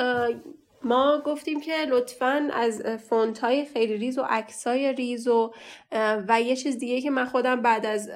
ما 0.83 1.21
گفتیم 1.25 1.61
که 1.61 1.85
لطفا 1.89 2.49
از 2.53 2.81
فونت 3.09 3.39
های 3.39 3.65
خیلی 3.65 3.97
ریز 3.97 4.17
و 4.17 4.23
عکس 4.29 4.67
های 4.67 4.93
ریز 4.93 5.27
و 5.27 5.53
و 6.27 6.41
یه 6.41 6.55
چیز 6.55 6.77
دیگه 6.77 7.01
که 7.01 7.09
من 7.09 7.25
خودم 7.25 7.61
بعد 7.61 7.85
از 7.85 8.11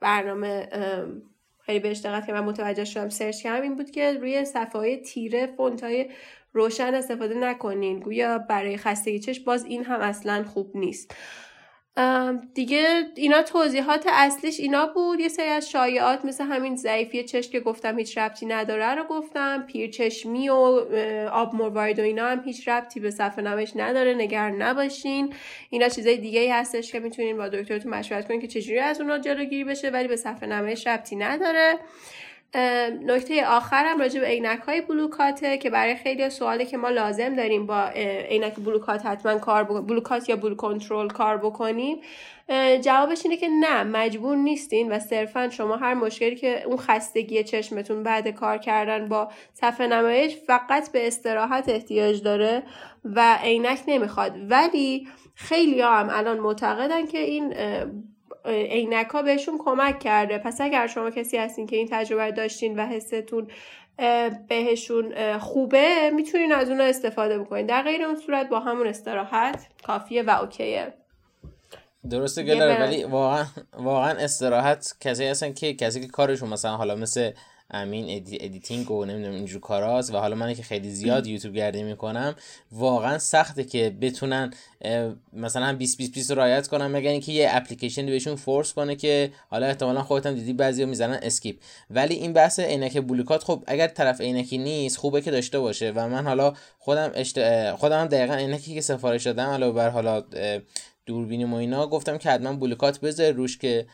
برنامه 0.00 0.68
خیلی 1.60 1.78
بهش 1.78 2.00
دقت 2.00 2.26
که 2.26 2.32
من 2.32 2.44
متوجه 2.44 2.84
شدم 2.84 3.08
search 3.08 3.42
کردم 3.42 3.62
این 3.62 3.76
بود 3.76 3.90
که 3.90 4.12
روی 4.12 4.44
صفحه 4.44 4.80
های 4.80 4.96
تیره 4.96 5.46
فونت 5.46 5.84
های 5.84 6.10
روشن 6.54 6.94
استفاده 6.94 7.34
نکنین. 7.34 8.00
گویا 8.00 8.38
برای 8.38 8.76
خستگی 8.76 9.18
چشم 9.18 9.44
باز 9.44 9.64
این 9.64 9.84
هم 9.84 10.00
اصلا 10.00 10.44
خوب 10.44 10.70
نیست. 10.74 11.14
دیگه 12.54 12.86
اینا 13.16 13.42
توضیحات 13.42 14.06
اصلیش 14.12 14.60
اینا 14.60 14.86
بود. 14.86 15.20
یه 15.20 15.28
سری 15.28 15.48
از 15.48 15.70
شایعات 15.70 16.24
مثل 16.24 16.44
همین 16.44 16.76
ضعیفی 16.76 17.24
چشم 17.24 17.52
که 17.52 17.60
گفتم 17.60 17.98
هیچ 17.98 18.18
ربطی 18.18 18.46
نداره 18.46 18.94
رو 18.94 19.04
گفتم. 19.04 19.64
پیرچشمی 19.66 20.48
و 20.48 20.54
آب 21.32 21.54
مروارید 21.54 21.98
و 21.98 22.02
اینا 22.02 22.26
هم 22.26 22.42
هیچ 22.44 22.68
ربطی 22.68 23.00
به 23.00 23.10
صفحه 23.10 23.44
نمایش 23.44 23.72
نداره. 23.76 24.14
نگران 24.14 24.62
نباشین. 24.62 25.34
اینا 25.70 25.88
چیزای 25.88 26.16
دیگه 26.16 26.40
ای 26.40 26.50
هستش 26.50 26.92
که 26.92 27.00
می‌تونین 27.00 27.36
با 27.36 27.48
دکترتون 27.48 27.94
مشورت 27.94 28.28
کنین 28.28 28.40
که 28.40 28.46
چجوری 28.46 28.78
از 28.78 29.00
اونا 29.00 29.18
جلوگیری 29.18 29.64
بشه 29.64 29.90
ولی 29.90 30.08
به 30.08 30.16
صفحه 30.16 30.48
نمایش 30.48 30.86
ربطی 30.86 31.16
نداره. 31.16 31.78
نکته 33.02 33.46
آخرم 33.46 34.00
راجع 34.00 34.20
به 34.20 34.26
عینک 34.26 34.60
های 34.60 34.80
بلوکاته 34.80 35.58
که 35.58 35.70
برای 35.70 35.94
خیلی 35.94 36.30
سواله 36.30 36.64
که 36.64 36.76
ما 36.76 36.88
لازم 36.88 37.36
داریم 37.36 37.66
با 37.66 37.84
عینک 38.28 38.54
بلوکات 38.54 39.06
حتما 39.06 39.38
کار 39.38 39.64
بلوکات 39.64 40.28
یا 40.28 40.36
بلو 40.36 40.54
کنترل 40.54 41.08
کار 41.08 41.36
بکنیم 41.36 41.96
جوابش 42.80 43.20
اینه 43.24 43.36
که 43.36 43.48
نه 43.48 43.84
مجبور 43.84 44.36
نیستین 44.36 44.92
و 44.92 44.98
صرفا 44.98 45.48
شما 45.48 45.76
هر 45.76 45.94
مشکلی 45.94 46.36
که 46.36 46.62
اون 46.66 46.76
خستگی 46.76 47.44
چشمتون 47.44 48.02
بعد 48.02 48.28
کار 48.28 48.58
کردن 48.58 49.08
با 49.08 49.28
صفحه 49.52 49.86
نمایش 49.86 50.36
فقط 50.36 50.92
به 50.92 51.06
استراحت 51.06 51.68
احتیاج 51.68 52.22
داره 52.22 52.62
و 53.04 53.38
عینک 53.42 53.80
نمی‌خواد. 53.88 54.32
ولی 54.50 55.08
خیلی 55.34 55.80
هم 55.80 56.08
الان 56.10 56.38
معتقدن 56.38 57.06
که 57.06 57.18
این 57.18 57.54
عینک 58.44 59.06
ها 59.06 59.22
بهشون 59.22 59.58
کمک 59.58 59.98
کرده. 59.98 60.38
پس 60.38 60.60
اگر 60.60 60.86
شما 60.86 61.10
کسی 61.10 61.36
هستین 61.36 61.66
که 61.66 61.76
این 61.76 61.88
تجربه 61.90 62.32
داشتین 62.32 62.78
و 62.78 62.86
حستون 62.86 63.48
بهشون 64.48 65.38
خوبه 65.38 66.10
می‌تونین 66.10 66.52
از 66.52 66.70
اون 66.70 66.80
استفاده 66.80 67.38
بکنین. 67.38 67.66
در 67.66 67.82
غیر 67.82 68.02
اون 68.02 68.16
صورت 68.16 68.48
با 68.48 68.60
همون 68.60 68.86
استراحت 68.86 69.66
کافیه 69.86 70.22
و 70.22 70.30
okay 70.30 70.73
ه. 70.73 70.94
درسته 72.10 72.42
گلاره 72.42 72.80
ولی 72.80 73.04
واقعا 73.04 73.44
واقعا 73.72 74.10
استراحت 74.10 74.94
کسی 75.00 75.24
هستن 75.24 75.52
که 75.52 75.74
کسی 75.74 76.00
که 76.00 76.06
کارشون 76.06 76.48
مثلا 76.48 76.76
حالا 76.76 76.94
مثل 76.94 77.30
امین 77.74 78.24
editing 78.40 78.90
و 78.90 79.04
نمی‌دونم 79.04 79.34
اینجور 79.34 79.60
کاراست 79.60 80.14
و 80.14 80.18
حالا 80.18 80.36
من 80.36 80.54
که 80.54 80.62
خیلی 80.62 80.90
زیاد 80.90 81.26
یوتیوب 81.34 81.54
گردی 81.54 81.82
می‌کنم 81.82 82.34
واقعا 82.72 83.18
سخته 83.18 83.64
که 83.64 83.96
بتونن 84.00 84.50
مثلا 85.32 85.72
20 85.76 85.98
20 85.98 86.12
20 86.12 86.30
رعایت 86.30 86.68
کنن 86.68 86.86
مگر 86.86 87.10
اینکه 87.10 87.32
یه 87.32 87.48
اپلیکیشنی 87.50 88.10
بهشون 88.10 88.36
force 88.36 88.72
کنه 88.72 88.96
که 88.96 89.32
حالا 89.50 89.66
احتمالا 89.66 90.02
خودت 90.02 90.26
هم 90.26 90.34
دیدی 90.34 90.52
بعضیا 90.52 90.86
می‌زنن 90.86 91.18
skip. 91.22 91.56
ولی 91.90 92.14
این 92.14 92.32
بحث 92.32 92.60
عینک 92.60 92.98
blue 92.98 93.24
cut 93.24 93.44
خب 93.44 93.64
اگر 93.66 93.88
طرف 93.88 94.20
عینکی 94.20 94.58
نیست 94.58 94.96
خوبه 94.96 95.20
که 95.20 95.30
داشته 95.30 95.58
باشه 95.58 95.92
و 95.96 96.08
من 96.08 96.24
حالا 96.24 96.52
خودم 96.78 97.10
اشت... 97.14 97.72
خودم 97.72 98.00
هم 98.00 98.06
دقیقا 98.06 98.34
عینکی 98.34 98.74
که 98.74 98.80
سفارش 98.80 99.26
دادم 99.26 99.50
علاوه 99.50 99.74
بر 99.74 99.90
حالا 99.90 100.24
دوربین 101.06 101.52
و 101.52 101.54
اینا 101.54 101.86
گفتم 101.86 102.18
که 102.18 102.30
حتما 102.30 102.52
blue 102.52 102.79
cut 102.79 103.00
بذار 103.00 103.32
روش 103.32 103.58
که 103.58 103.86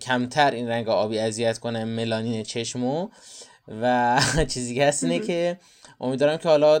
کمتر 0.00 0.50
این 0.50 0.68
رنگ 0.68 0.88
آبی 0.88 1.18
اذیت 1.18 1.58
کنه 1.58 1.84
ملانین 1.84 2.42
چشمو. 2.42 3.08
و 3.82 4.20
چیزی 4.52 4.74
که 4.74 4.86
هست 4.86 5.04
اینه 5.04 5.18
که 5.18 5.58
امیدوارم 6.00 6.36
که 6.36 6.48
حالا 6.48 6.78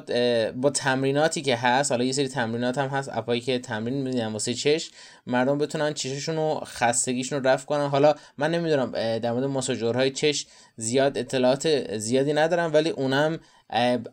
با 0.52 0.70
تمریناتی 0.70 1.42
که 1.42 1.56
هست 1.56 1.92
حالا 1.92 2.04
یه 2.04 2.12
سری 2.12 2.28
تمرینات 2.28 2.78
هم 2.78 2.88
هست 2.88 3.10
اپایی 3.12 3.40
که 3.40 3.58
تمرین 3.58 3.94
میدن 3.94 4.26
واسه 4.26 4.54
چش 4.54 4.90
مردم 5.26 5.58
بتونن 5.58 5.94
چششون 5.94 6.36
رو 6.36 6.60
خستگیشون 6.64 7.42
رو 7.42 7.48
رفع 7.48 7.66
کنن. 7.66 7.86
حالا 7.86 8.14
من 8.38 8.50
نمی‌دونم 8.50 9.18
در 9.18 9.32
مورد 9.32 9.44
ماساژورهای 9.44 10.10
چش 10.10 10.46
زیاد 10.76 11.18
اطلاعات 11.18 11.96
زیادی 11.98 12.32
ندارم 12.32 12.72
ولی 12.72 12.90
اونم 12.90 13.38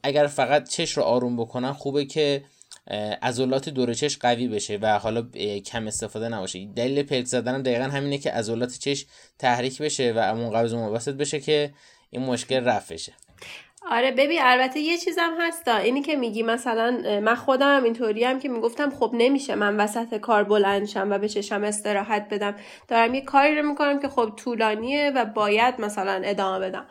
اگر 0.04 0.28
فقط 0.28 0.70
چش 0.70 0.91
رو 0.91 1.04
آروم 1.04 1.38
بکنم 1.38 1.74
خوبه 1.74 2.06
که 2.06 2.44
عضلات 3.22 3.70
دور 3.70 3.94
چش 3.94 4.18
قوی 4.18 4.48
بشه 4.48 4.80
و 4.82 4.99
حالا 4.99 5.22
کم 5.66 5.88
استفاده 5.88 6.30
نباشه. 6.30 6.68
دلیل 6.76 7.03
پلک 7.03 7.26
زدن 7.26 7.61
دقیقا 7.61 7.84
همینه 7.84 8.18
که 8.18 8.32
عضلات 8.32 8.78
چش 8.80 9.06
تحریک 9.40 9.82
بشه 9.82 10.14
و 10.16 10.36
منقبض 10.36 10.74
مبسط 10.74 11.14
بشه 11.14 11.40
که 11.40 11.74
این 12.10 12.26
مشکل 12.26 12.64
رفع 12.64 12.94
بشه. 12.94 13.14
آره 13.91 14.11
ببین 14.11 14.40
البته 14.41 14.80
یه 14.80 14.98
چیزم 14.98 15.34
هستا 15.40 15.76
اینی 15.76 16.02
که 16.02 16.16
میگی 16.16 16.44
مثلا 16.44 17.20
من 17.24 17.36
خودم 17.36 17.78
هم 17.78 17.84
اینطوری 17.84 18.24
هم 18.24 18.40
که 18.40 18.49
می‌گفتم 18.49 18.90
خب 18.90 19.11
نمیشه 19.14 19.56
من 19.56 19.78
وسط 19.78 20.16
کار 20.16 20.44
بلندشم 20.44 21.11
و 21.11 21.18
به 21.18 21.30
چشم 21.30 21.64
استراحت 21.64 22.28
بدم. 22.32 22.56
دارم 22.88 23.16
یه 23.16 23.22
کاری 23.22 23.56
رو 23.56 23.70
می‌کنم 23.70 23.99
که 23.99 24.07
خب 24.07 24.34
طولانیه 24.38 25.11
و 25.16 25.26
باید 25.26 25.82
مثلا 25.82 26.22
ادامه 26.26 26.70
بدم. 26.70 26.86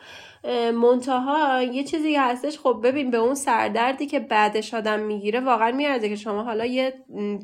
منتها 0.73 1.63
یه 1.63 1.83
چیزی 1.83 2.15
هستش. 2.15 2.59
خب 2.59 2.79
ببین 2.83 3.11
به 3.11 3.17
اون 3.17 3.35
سردردی 3.35 4.05
که 4.05 4.19
بعدش 4.19 4.73
آدم 4.73 4.99
می‌گیره 4.99 5.39
واقعا 5.39 5.71
میارزه 5.71 6.09
که 6.09 6.15
شما 6.15 6.43
حالا 6.43 6.65
یه 6.65 6.93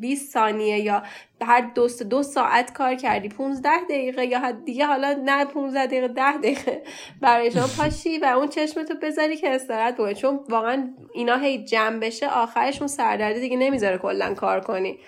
20 0.02 0.34
ثانیه 0.34 0.80
یا 0.80 1.04
هر 1.42 1.72
دو, 1.76 1.88
دو 2.10 2.24
ساعت 2.24 2.74
کار 2.74 2.96
کردی 2.96 3.30
15 3.30 3.70
دقیقه 3.90 4.26
یا 4.26 4.52
دیگه 4.52 4.86
حالا 4.86 5.22
نه 5.26 5.46
15 5.46 5.86
دقیقه 5.86 6.08
10 6.08 6.38
دقیقه 6.38 6.84
برای 7.22 7.52
شما 7.52 7.68
پاشی 7.78 8.18
و 8.18 8.26
اون 8.26 8.48
چشمتو 8.48 8.94
بذاری 9.02 9.38
که 9.38 9.56
استراحت 9.56 9.94
بکنی 9.94 10.16
چون 10.16 10.40
واقعا 10.50 10.94
اینا 11.14 11.38
هی 11.38 11.66
جمع 11.66 12.00
بشه 12.00 12.30
آخرش 12.30 12.80
اون 12.80 12.88
سردردی 12.88 13.40
دیگه 13.40 13.58
نمی‌ذاره 13.58 13.98
کلا 13.98 14.34
کار 14.34 14.60
کنی. 14.60 15.00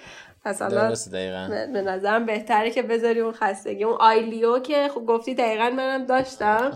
مثلا 0.45 0.93
به 1.73 1.81
نظرم 1.81 2.25
بهتره 2.25 2.71
که 2.71 2.81
بذاری 2.81 3.19
اون 3.19 3.31
خستگی 3.31 3.83
اون 3.83 3.97
آیلیو 3.99 4.59
که 4.59 4.89
خب 4.95 5.05
گفتی 5.05 5.33
دقیقا 5.33 5.69
منم 5.69 6.05
داشتم. 6.05 6.71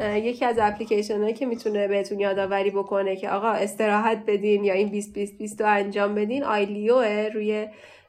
یکی 0.00 0.44
از 0.44 0.58
اپلیکیشن 0.58 1.22
هایی 1.22 1.34
که 1.34 1.46
می‌تونه 1.46 1.88
بهتون 1.88 2.20
یادآوری 2.20 2.70
بکنه 2.70 3.16
که 3.16 3.30
آقا 3.30 3.50
استراحت 3.50 4.22
بدین 4.26 4.64
یا 4.64 4.74
این 4.74 4.88
20 4.88 5.14
20 5.14 5.38
20 5.38 5.60
رو 5.60 5.68
انجام 5.68 6.14
بدین 6.14 6.44
آیلیو 6.44 7.02
روی 7.34 7.68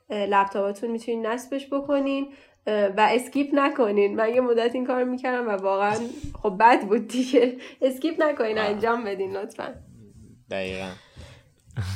لپتاپتون 0.09 0.91
می‌تونین 0.91 1.25
نصبش 1.25 1.67
بکنین 1.71 2.27
و 2.67 3.09
skip 3.11 3.49
نکنین. 3.53 4.15
من 4.15 4.33
یه 4.33 4.41
مدت 4.41 4.75
این 4.75 4.85
کار 4.85 5.03
می‌کردم 5.03 5.47
و 5.47 5.51
واقعا 5.51 5.95
خب 6.43 6.57
بد 6.59 6.81
بود 6.81 7.07
دیگه. 7.07 7.55
skip 7.81 8.21
نکنین 8.21 8.57
انجام 8.57 9.03
بدین 9.03 9.37
لطفا. 9.37 9.75
دقیقا. 10.51 10.89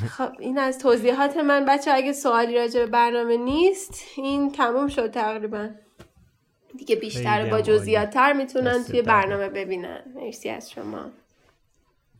خب 0.09 0.29
این 0.39 0.57
از 0.57 0.79
توضیحات 0.79 1.37
من. 1.37 1.65
بچه 1.65 1.91
اگه 1.91 2.13
سوالی 2.13 2.55
راجع 2.55 2.79
به 2.79 2.85
برنامه 2.85 3.37
نیست 3.37 4.05
این 4.17 4.51
تموم 4.51 4.87
شد 4.87 5.11
تقریبا. 5.11 5.69
دیگه 6.77 6.95
بیشتر 6.95 7.49
با 7.49 7.61
جزئیات‌تر 7.61 8.33
می‌تونن 8.33 8.83
توی 8.83 9.01
برنامه 9.01 9.49
ببینن. 9.49 10.03
مرسی 10.15 10.49
از 10.49 10.71
شما. 10.71 11.09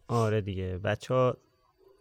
آره 0.08 0.42
دیگه. 0.42 0.78
بچه 0.78 1.14
ها 1.14 1.38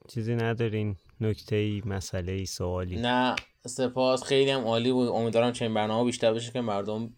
چیزی 0.09 0.35
ندارین؟ 0.35 0.97
نکته 1.21 1.57
ای 1.57 1.83
مسئله 1.87 2.33
ای 2.33 2.47
سوالی؟ 2.47 2.97
نه 2.97 3.37
سپاس. 3.67 4.23
خیلی 4.23 4.51
هم 4.51 4.65
عالی 4.65 4.93
بود. 4.93 5.09
امیدوارم 5.09 5.53
چنین 5.53 5.75
برنامه 5.75 6.05
بیشتر 6.05 6.33
بشه 6.35 6.53
که 6.53 6.61
مردم 6.61 7.11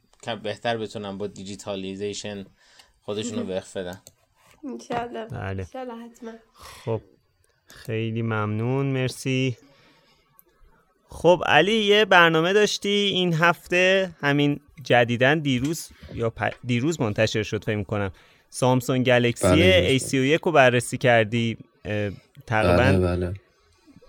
بهتر 0.42 0.76
بتونن 0.76 1.18
با 1.18 1.26
دیجیتالیزیشن 1.26 2.44
خودشونو 3.02 3.42
وقف 3.52 3.76
بدن. 3.76 4.00
انشالله 4.64 5.24
بله. 5.24 5.64
حتما. 5.64 6.32
خب 6.54 7.00
خیلی 7.66 8.22
ممنون. 8.22 8.86
مرسی. 8.86 9.56
خب 11.08 11.42
علی 11.46 11.72
یه 11.72 12.04
برنامه 12.04 12.52
داشتی 12.52 12.88
این 12.88 13.34
هفته؟ 13.34 14.10
همین 14.20 14.60
جدیدن 14.84 15.38
دیروز 15.38 15.88
یا 16.14 16.32
دیروز 16.64 17.00
منتشر 17.00 17.42
شد 17.42 17.64
فکر 17.64 17.82
کنم 17.82 18.12
سامسونگ 18.50 19.06
گلکسی 19.06 19.46
بله 19.48 19.98
A31 19.98 20.40
رو 20.42 20.52
بررسی 20.52 20.98
کردی 20.98 21.56
تقریبا 22.46 22.82
بله 22.82 22.98
بله. 22.98 23.34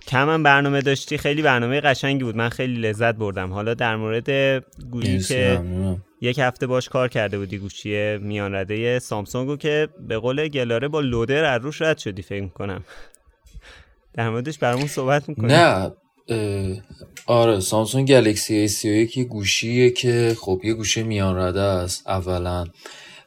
کم 0.08 0.30
هم 0.30 0.44
برنامه 0.44 0.82
داشتی. 0.82 1.18
خیلی 1.18 1.42
برنامه 1.42 1.82
قشنگی 1.82 2.24
بود. 2.24 2.36
من 2.36 2.50
خیلی 2.50 2.82
لذت 2.82 3.16
بردم. 3.16 3.54
حالا 3.54 3.74
در 3.74 3.96
مورد 3.96 4.30
گوشی 4.92 5.20
که 5.20 5.62
یک 6.22 6.40
هفته 6.40 6.68
باش 6.68 6.90
کار 6.90 7.08
کرده 7.08 7.38
بودی 7.38 7.58
گوشی 7.58 8.18
میان 8.18 8.56
رده 8.56 9.00
سامسونگو 9.00 9.58
که 9.58 9.88
به 10.08 10.18
قول 10.18 10.48
گلاره 10.48 10.88
با 10.88 11.00
لودر 11.00 11.44
از 11.44 11.62
روش 11.62 11.82
رد 11.82 11.98
شدی 11.98 12.22
فکر 12.22 12.48
کنم 12.48 12.84
در 14.14 14.30
موردش 14.30 14.58
برامون 14.58 14.88
صحبت 14.88 15.30
می‌کنی. 15.30 15.48
نه 15.48 15.92
آره 17.26 17.60
سامسونگ 17.60 18.08
گلکسی 18.08 18.68
A31 18.68 19.18
یه 19.18 19.24
گوشیه 19.24 19.90
که 19.90 20.36
خب 20.42 20.62
یه 20.64 20.74
گوشه 20.74 21.04
میان 21.04 21.38
رده 21.38 21.62
است 21.62 22.08
اولا. 22.08 22.66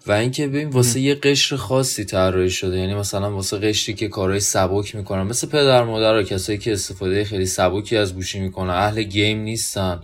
و 0.07 0.13
اینکه 0.13 0.47
ببین 0.47 0.69
واسه 0.69 1.01
یه 1.01 1.15
قشر 1.15 1.57
خاصی 1.57 2.05
طراحی 2.05 2.51
شده 2.51 2.79
یعنی 2.79 2.95
مثلا 2.95 3.35
واسه 3.35 3.59
قشری 3.59 3.95
که 3.95 4.09
کارهای 4.09 4.41
سبک 4.41 4.95
می‌کنن 4.95 5.23
مثل 5.23 5.47
پدر 5.47 5.85
مادر 5.85 6.23
کسایی 6.23 6.59
که 6.59 6.73
استفاده 6.73 7.25
خیلی 7.25 7.47
سبکی 7.47 7.97
از 7.97 8.15
گوشی 8.15 8.41
می‌کنن 8.41 8.71
اهل 8.71 9.03
گیم 9.03 9.39
نیستن. 9.39 10.01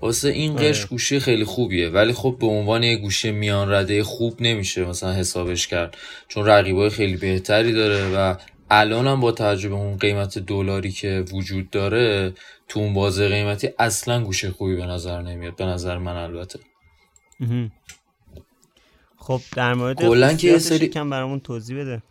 واسه 0.00 0.28
این 0.28 0.52
آره. 0.52 0.68
قشر 0.68 0.86
گوشی 0.86 1.20
خیلی 1.20 1.44
خوبیه 1.44 1.88
ولی 1.88 2.12
خب 2.12 2.36
به 2.40 2.46
عنوان 2.46 2.82
یه 2.82 2.96
گوشی 2.96 3.30
میان 3.30 3.72
رده 3.72 4.02
خوب 4.02 4.36
نمیشه 4.40 4.84
مثلا 4.84 5.12
حسابش 5.12 5.66
کرد 5.66 5.96
چون 6.28 6.46
رقیبای 6.46 6.90
خیلی 6.90 7.16
بهتری 7.16 7.72
داره 7.72 8.10
و 8.14 8.34
الان 8.70 9.06
هم 9.06 9.20
با 9.20 9.32
توجه 9.32 9.68
به 9.68 9.74
اون 9.74 9.96
قیمت 9.96 10.38
دلاری 10.38 10.90
که 10.90 11.24
وجود 11.32 11.70
داره 11.70 12.34
تو 12.68 12.80
اون 12.80 12.94
بازه 12.94 13.28
قیمتی 13.28 13.68
اصلا 13.78 14.24
گوشه 14.24 14.50
خوبی 14.50 14.76
به 14.76 14.86
نظر 14.86 15.22
نمیاد 15.22 15.56
به 15.56 15.64
نظر 15.64 15.98
من 15.98 16.16
البته. 16.16 16.58
خب 19.16 19.40
در 19.56 19.74
مورد 19.74 20.38
که 20.38 20.48
یه 20.48 20.58
سری 20.58 20.88
کم 20.88 21.10
برامون 21.10 21.40
توضیح 21.40 21.76
بده. 21.80 22.02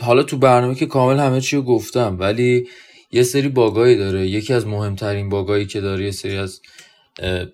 حالا 0.00 0.22
تو 0.22 0.36
برنامه 0.36 0.74
که 0.74 0.86
کامل 0.86 1.18
همه 1.18 1.40
چی 1.40 1.56
رو 1.56 1.62
گفتم 1.62 2.16
ولی 2.18 2.68
یه 3.12 3.22
سری 3.22 3.48
باگایی 3.48 3.96
داره. 3.96 4.26
یکی 4.26 4.52
از 4.54 4.66
مهمترین 4.66 5.28
باگایی 5.28 5.66
که 5.66 5.80
داره 5.80 6.04
یه 6.04 6.10
سری 6.10 6.36
از 6.36 6.60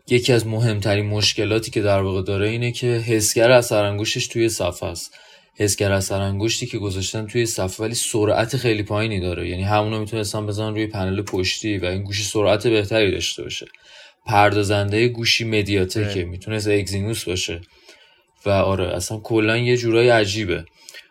یکی 0.08 0.32
از 0.32 0.46
مهمترین 0.46 1.06
مشکلاتی 1.06 1.70
که 1.70 1.82
در 1.82 2.02
واقع 2.02 2.22
داره 2.22 2.48
اینه 2.48 2.72
که 2.72 2.86
حسگر 2.86 3.50
اثر 3.50 3.84
انگشتش 3.84 4.26
توی 4.26 4.48
صفحه 4.48 4.88
است. 4.88 5.14
حسگر 5.58 5.92
اثر 5.92 6.20
انگشتی 6.20 6.66
که 6.66 6.78
گذاشتن 6.78 7.26
توی 7.26 7.46
صفحه 7.46 7.86
ولی 7.86 7.94
سرعت 7.94 8.56
خیلی 8.56 8.82
پایینی 8.82 9.20
داره. 9.20 9.48
یعنی 9.48 9.62
همونو 9.62 10.00
می‌تونستن 10.00 10.46
بزنن 10.46 10.74
روی 10.74 10.86
پنل 10.86 11.22
پشتی 11.22 11.78
و 11.78 11.84
این 11.84 12.02
گوشی 12.02 12.22
سرعت 12.22 12.66
بهتری 12.66 13.10
داشته 13.10 13.42
باشه. 13.42 13.66
پردازنده 14.26 15.08
گوشی 15.08 15.44
مدیاتکه 15.44 16.24
می‌تونست 16.24 16.68
اگزینوس 16.68 17.24
باشه. 17.24 17.60
و 18.46 18.50
آره 18.50 18.96
اصلا 18.96 19.18
کلا 19.18 19.56
یه 19.56 19.76
جورای 19.76 20.08
عجیبه. 20.08 20.64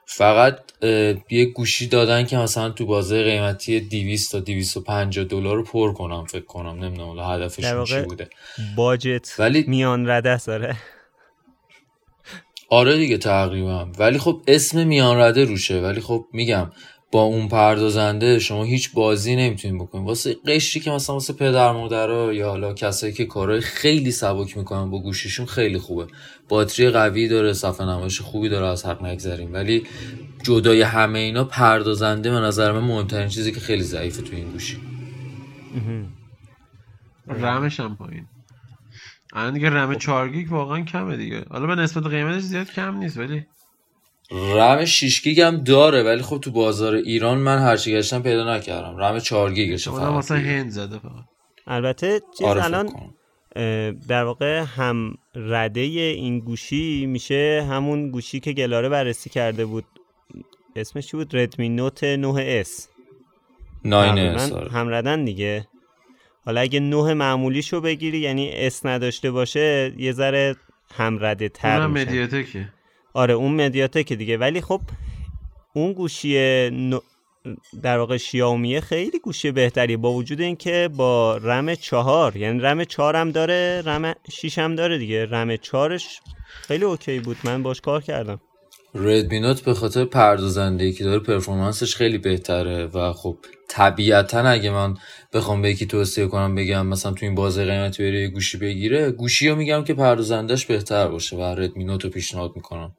فقط 0.06 0.60
یه 1.30 1.46
گوشی 1.46 1.88
دادن 1.88 2.26
که 2.26 2.38
مثلا 2.38 2.70
تو 2.70 2.86
بازه 2.86 3.24
قیمتی 3.24 3.80
200 3.80 4.32
تا 4.32 4.40
250 4.40 5.26
دلار 5.26 5.56
رو 5.56 5.64
پر 5.64 5.94
کنم 5.94 6.26
فکر 6.26 6.46
کنم. 6.46 6.84
نمی‌دونم 6.84 7.20
هدفش 7.20 7.90
چی 7.90 8.02
بوده. 8.02 8.30
باجت 8.76 9.36
ولی 9.40 9.66
میان 9.68 10.10
رده 10.10 10.38
ساره 10.38 10.76
آره 12.70 12.98
دیگه 12.98 13.18
تقریبا. 13.18 13.88
ولی 14.00 14.18
خب 14.18 14.42
اسم 14.48 14.88
میان 14.88 15.18
رده 15.18 15.46
روشه. 15.46 15.82
ولی 15.82 16.02
خب 16.02 16.26
میگم 16.34 16.72
با 17.12 17.22
اون 17.22 17.48
پردازنده 17.48 18.40
شما 18.40 18.64
هیچ 18.64 18.94
بازی 18.94 19.36
نمی‌تونین 19.36 19.78
بکنین 19.78 20.06
واسه 20.06 20.36
قشری 20.48 20.80
که 20.84 20.92
مثلا 20.92 21.16
واسه 21.16 21.34
پدر 21.34 21.72
مادرها 21.72 22.34
یا 22.34 22.50
حالا 22.50 22.74
کسایی 22.74 23.14
که 23.14 23.26
کارهای 23.26 23.62
خیلی 23.62 24.12
سبک 24.12 24.58
می‌کنن 24.58 24.90
با 24.90 25.02
گوشیشون 25.02 25.46
خیلی 25.46 25.78
خوبه. 25.78 26.08
باتری 26.50 26.90
قوی 26.90 27.28
داره 27.28 27.54
صفحه 27.54 27.88
نمایش 27.88 28.22
خوبی 28.22 28.50
داره 28.50 28.68
از 28.68 28.86
حق 28.86 29.04
نگذریم. 29.04 29.54
ولی 29.54 29.84
جدای 30.44 30.82
همه 30.82 31.20
اینا 31.20 31.44
پردازنده 31.44 32.32
به 32.32 32.40
نظر 32.40 32.72
من 32.72 32.84
مهمترین 32.84 33.28
چیزی 33.28 33.52
که 33.52 33.60
خیلی 33.60 33.84
ضعیفه 33.84 34.22
تو 34.22 34.36
این 34.36 34.52
گوشی. 34.52 34.78
رمش 37.28 37.80
هم 37.80 37.96
پایین. 37.96 38.28
الان 39.36 39.54
دیگه 39.54 39.70
رم 39.70 39.96
4 39.96 40.30
گیگ 40.30 40.52
واقعا 40.52 40.82
کمه 40.82 41.18
دیگه. 41.18 41.46
حالا 41.50 41.68
به 41.68 41.76
نسبت 41.76 42.08
قیمتش 42.08 42.42
زیاد 42.42 42.72
کم 42.72 42.98
نیست 42.98 43.18
ولی 43.18 43.46
رم 44.32 44.86
6 44.86 45.22
گیگ 45.22 45.42
هم 45.42 45.58
داره 45.58 46.04
ولی 46.04 46.22
خب 46.22 46.38
تو 46.38 46.52
بازار 46.52 46.94
ایران 46.94 47.38
من 47.38 47.60
هرچی 47.60 47.94
گشتم 47.94 48.22
پیدا 48.22 48.56
نکردم. 48.56 48.98
رم 48.98 49.20
4 49.20 49.54
گیگش 49.54 49.90
فقط 49.90 50.14
مثلا 50.14 50.38
هند 50.38 50.70
زده 50.70 51.00
فقط. 51.00 51.12
البته 51.68 52.22
چیز 52.38 52.48
آره 52.48 52.64
الان 52.66 52.90
در 54.08 54.24
واقع 54.24 54.64
هم 54.64 55.18
رده 55.36 55.82
این 55.82 56.40
گوشی 56.40 57.06
میشه 57.06 57.66
همون 57.70 58.12
گوشی 58.12 58.40
که 58.40 58.54
گلاره 58.54 58.90
بررسی 58.90 59.30
کرده 59.30 59.66
بود. 59.66 59.86
اسمش 60.76 61.08
چی 61.08 61.18
بود؟ 61.18 61.36
ردمی 61.36 61.70
نوت 61.70 62.16
9S 62.16 62.70
9S 63.86 64.74
هم 64.74 64.90
ردن 64.90 65.26
دیگه. 65.26 65.68
حالا 66.46 66.62
اگه 66.62 66.80
نه 66.80 67.14
معمولیشو 67.14 67.82
بگیری 67.82 68.18
یعنی 68.18 68.52
اس 68.54 68.86
نداشته 68.86 69.32
باشه 69.32 69.94
یه 69.98 70.12
ذره 70.12 70.56
همرده 70.94 71.50
تر 71.50 71.88
میشه. 71.88 72.06
مدیاتکه. 72.06 72.70
آره 73.14 73.34
اون 73.34 73.66
مدیاتک 73.66 74.14
دیگه. 74.14 74.38
ولی 74.38 74.62
خب 74.62 74.82
اون 75.74 75.94
گوشی 75.94 76.36
در 77.82 77.98
واقع 77.98 78.18
شیائومی 78.18 78.82
خیلی 78.82 79.20
گوشی 79.20 79.52
بهتری 79.52 79.98
با 79.98 80.14
وجود 80.14 80.42
اینکه 80.42 80.90
با 80.96 81.38
رم 81.38 81.76
چهار 81.76 82.36
یعنی 82.36 82.60
رم 82.60 82.84
چهار 82.84 83.16
هم 83.16 83.32
داره 83.32 83.82
رم 83.86 84.14
شیش 84.32 84.60
هم 84.60 84.76
داره 84.76 84.98
دیگه. 84.98 85.26
رم 85.26 85.58
چهارش 85.58 86.22
خیلی 86.62 86.84
اوکی 86.84 87.20
بود. 87.20 87.38
من 87.44 87.64
باش 87.64 87.82
کار 87.82 88.02
کردم. 88.02 88.42
ردمی 88.96 89.40
نوت 89.40 89.62
به 89.62 89.74
خاطر 89.74 90.06
پردازنده 90.06 90.92
که 90.92 91.04
داره 91.04 91.20
پرفورمنسش 91.20 91.96
خیلی 91.96 92.18
بهتره 92.18 92.86
و 92.86 93.14
خب 93.14 93.38
طبیعتا 93.76 94.40
اگه 94.40 94.72
من 94.72 94.98
بخوام 95.34 95.62
به 95.62 95.70
یکی 95.70 95.86
توصیه 95.86 96.28
کنم 96.28 96.56
بگم 96.56 96.88
مثلا 96.88 97.12
تو 97.12 97.26
این 97.26 97.36
بازه 97.36 97.66
قیمتی 97.66 98.04
بره 98.04 98.28
گوشی 98.28 98.58
بگیره 98.58 99.12
گوشی 99.12 99.50
رو 99.50 99.56
میگم 99.56 99.84
که 99.84 99.94
پردازندش 99.94 100.66
بهتر 100.66 101.08
باشه 101.08 101.36
و 101.36 101.42
ردمی 101.42 101.84
نوت 101.84 102.04
رو 102.04 102.10
پیشنهاد 102.10 102.56
می‌کنم. 102.56 102.96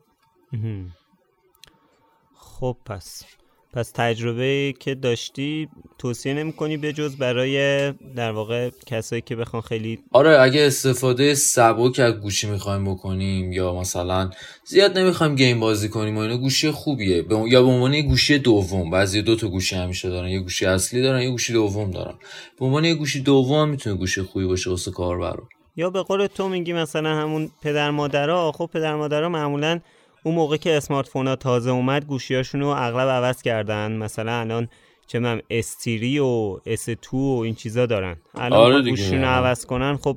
خب 2.35 2.77
پس 2.85 3.23
پس 3.73 3.91
تجربه 3.95 4.75
که 4.81 4.95
داشتی 4.95 5.69
توصیه 5.99 6.35
نمی‌کنی 6.35 6.77
به 6.77 6.93
جز 6.93 7.17
برای 7.17 7.93
در 7.93 8.33
واقع 8.33 8.71
کسایی 8.87 9.23
که 9.23 9.37
بخوان 9.37 9.63
خیلی 9.63 9.99
آره 10.13 10.41
اگه 10.41 10.67
استفاده 10.67 11.35
سبک 11.35 12.01
از 12.01 12.15
گوشی 12.15 12.51
می‌خوایم 12.51 12.85
بکنیم 12.85 13.53
یا 13.53 13.75
مثلا 13.75 14.31
زیاد 14.65 14.99
نمی‌خوایم 14.99 15.35
گیم 15.35 15.61
بازی 15.61 15.89
کنیم 15.89 16.17
و 16.17 16.21
اینا 16.21 16.37
گوشی 16.37 16.71
خوبیه. 16.71 17.25
یا 17.49 17.63
به 17.63 17.69
عنوان 17.69 17.95
یه 17.95 18.03
گوشی 18.03 18.39
دوم 18.39 18.91
بعضی 18.91 19.23
دو 19.23 19.37
تا 19.37 19.49
گوشی 19.49 19.77
همیشه 19.77 20.09
دارن 20.09 20.29
یه 20.29 20.41
گوشی 20.41 20.67
اصلی 20.67 21.03
دارن 21.03 21.23
یه 21.23 21.31
گوشی 21.31 21.53
دوم 21.53 21.91
دارن. 21.91 22.15
به 22.59 22.67
عنوان 22.67 22.85
یه 22.85 22.95
گوشی 22.95 23.21
دوم 23.21 23.69
می‌تونه 23.69 23.97
گوشی 23.97 24.23
خوبی 24.23 24.47
باشه 24.47 24.71
واسه 24.71 24.91
کاربرا. 24.91 25.49
یا 25.77 25.91
به 25.91 26.03
قول 26.03 26.27
تو 26.27 26.49
میگی 26.49 26.73
مثلا 26.73 27.17
همون 27.17 27.51
پدر 27.63 27.91
مادرها 27.91 28.53
خب 28.53 28.71
پدر 28.73 28.97
مادرها 28.97 29.29
معمولا 29.29 29.81
اون 30.27 30.35
موقع 30.35 30.57
که 30.57 30.77
اسمارت 30.77 31.09
فون 31.09 31.27
ها 31.27 31.37
تازه 31.37 31.71
اومد 31.71 32.05
گوشیاشون 32.05 32.61
رو 32.61 32.67
اغلب 32.67 33.09
عوض 33.09 33.43
کردن. 33.43 33.93
مثلا 33.93 34.41
الان 34.41 34.69
چه 35.07 35.19
من 35.19 35.43
استیری 35.51 36.19
و 36.19 36.61
اس 36.67 36.89
2 36.89 36.97
و 37.13 37.39
این 37.39 37.55
چیزا 37.55 37.87
دارن. 37.87 38.17
الان 38.35 38.53
آره 38.53 38.91
گوشیشون 38.91 39.21
رو 39.21 39.29
عوض 39.29 39.67
کنن 39.67 39.97
خب 39.97 40.17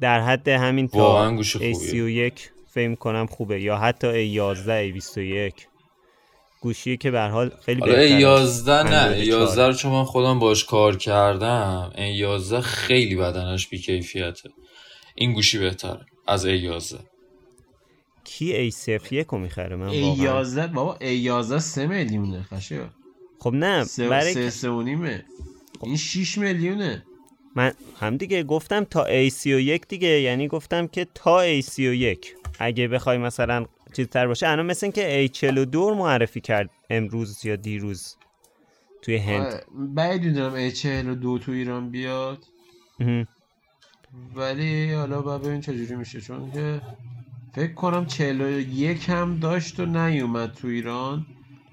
در 0.00 0.20
حد 0.20 0.48
همین 0.48 0.88
تا 0.88 1.38
A31 1.42 2.32
فهم 2.74 2.96
کنم 2.96 3.26
خوبه. 3.26 3.62
یا 3.62 3.76
حتی 3.76 4.36
A11 4.36 5.00
A21 5.00 5.62
گوشی 6.60 6.96
که 6.96 7.10
به 7.10 7.20
حال 7.20 7.50
خیلی 7.66 7.80
بهتره. 7.80 8.20
A11 8.20 8.68
نه 8.68 9.24
A11 9.24 9.58
رو 9.58 9.72
چون 9.72 9.92
من 9.92 10.04
خودم 10.04 10.38
باش 10.38 10.64
کار 10.64 10.96
کردم 10.96 11.92
A11 11.94 12.54
خیلی 12.54 13.16
بدنش 13.16 13.68
بیکیفیته. 13.68 14.50
این 15.14 15.32
گوشی 15.32 15.58
بهتره 15.58 16.06
از 16.28 16.46
A11 16.46 17.09
کی 18.30 18.70
A01 18.70 19.24
رو 19.32 19.38
می‌خره؟ 19.38 19.76
من 19.76 19.90
A11 19.90 20.58
بابا 20.58 20.98
A11 21.00 21.58
3 21.58 21.86
میلیونه 21.86 22.42
خشه 22.42 22.84
خب 23.38 23.54
نه 23.54 23.84
برای 23.98 24.34
سه 24.34 24.50
سه 24.50 24.70
و 24.70 24.82
نیمه. 24.82 25.24
این 25.82 25.96
6 25.96 26.38
میلیونه. 26.38 27.04
من 27.54 27.72
هم 28.00 28.16
دیگه 28.16 28.42
گفتم 28.42 28.84
تا 28.84 29.28
A31 29.28 29.86
دیگه 29.88 30.08
یعنی 30.20 30.48
گفتم 30.48 30.86
که 30.86 31.06
تا 31.14 31.60
A31 31.60 32.26
اگه 32.58 32.88
بخوای 32.88 33.18
مثلا 33.18 33.66
چیزتر 33.92 34.26
باشه 34.26 34.48
الان 34.48 34.66
مثل 34.66 34.86
این 34.86 34.92
که 34.92 35.28
A42 35.28 35.76
معرفی 35.76 36.40
کرد 36.40 36.70
امروز 36.90 37.44
یا 37.44 37.56
دیروز 37.56 38.16
توی 39.02 39.16
هند. 39.16 39.62
بعید 39.74 40.22
می‌دونم 40.22 40.70
A42 40.70 41.44
تو 41.44 41.52
ایران 41.52 41.90
بیاد. 41.90 42.44
ولی 44.34 44.92
حالا 44.92 45.22
باید 45.22 45.42
ببین 45.42 45.60
چجوری 45.60 45.96
میشه 45.96 46.20
چون 46.20 46.50
که 46.52 46.80
فکر 47.52 47.72
کنم 47.72 48.06
41 48.06 49.10
هم 49.10 49.38
داشت 49.38 49.80
و 49.80 49.86
نیومد 49.86 50.52
تو 50.52 50.68
ایران. 50.68 51.26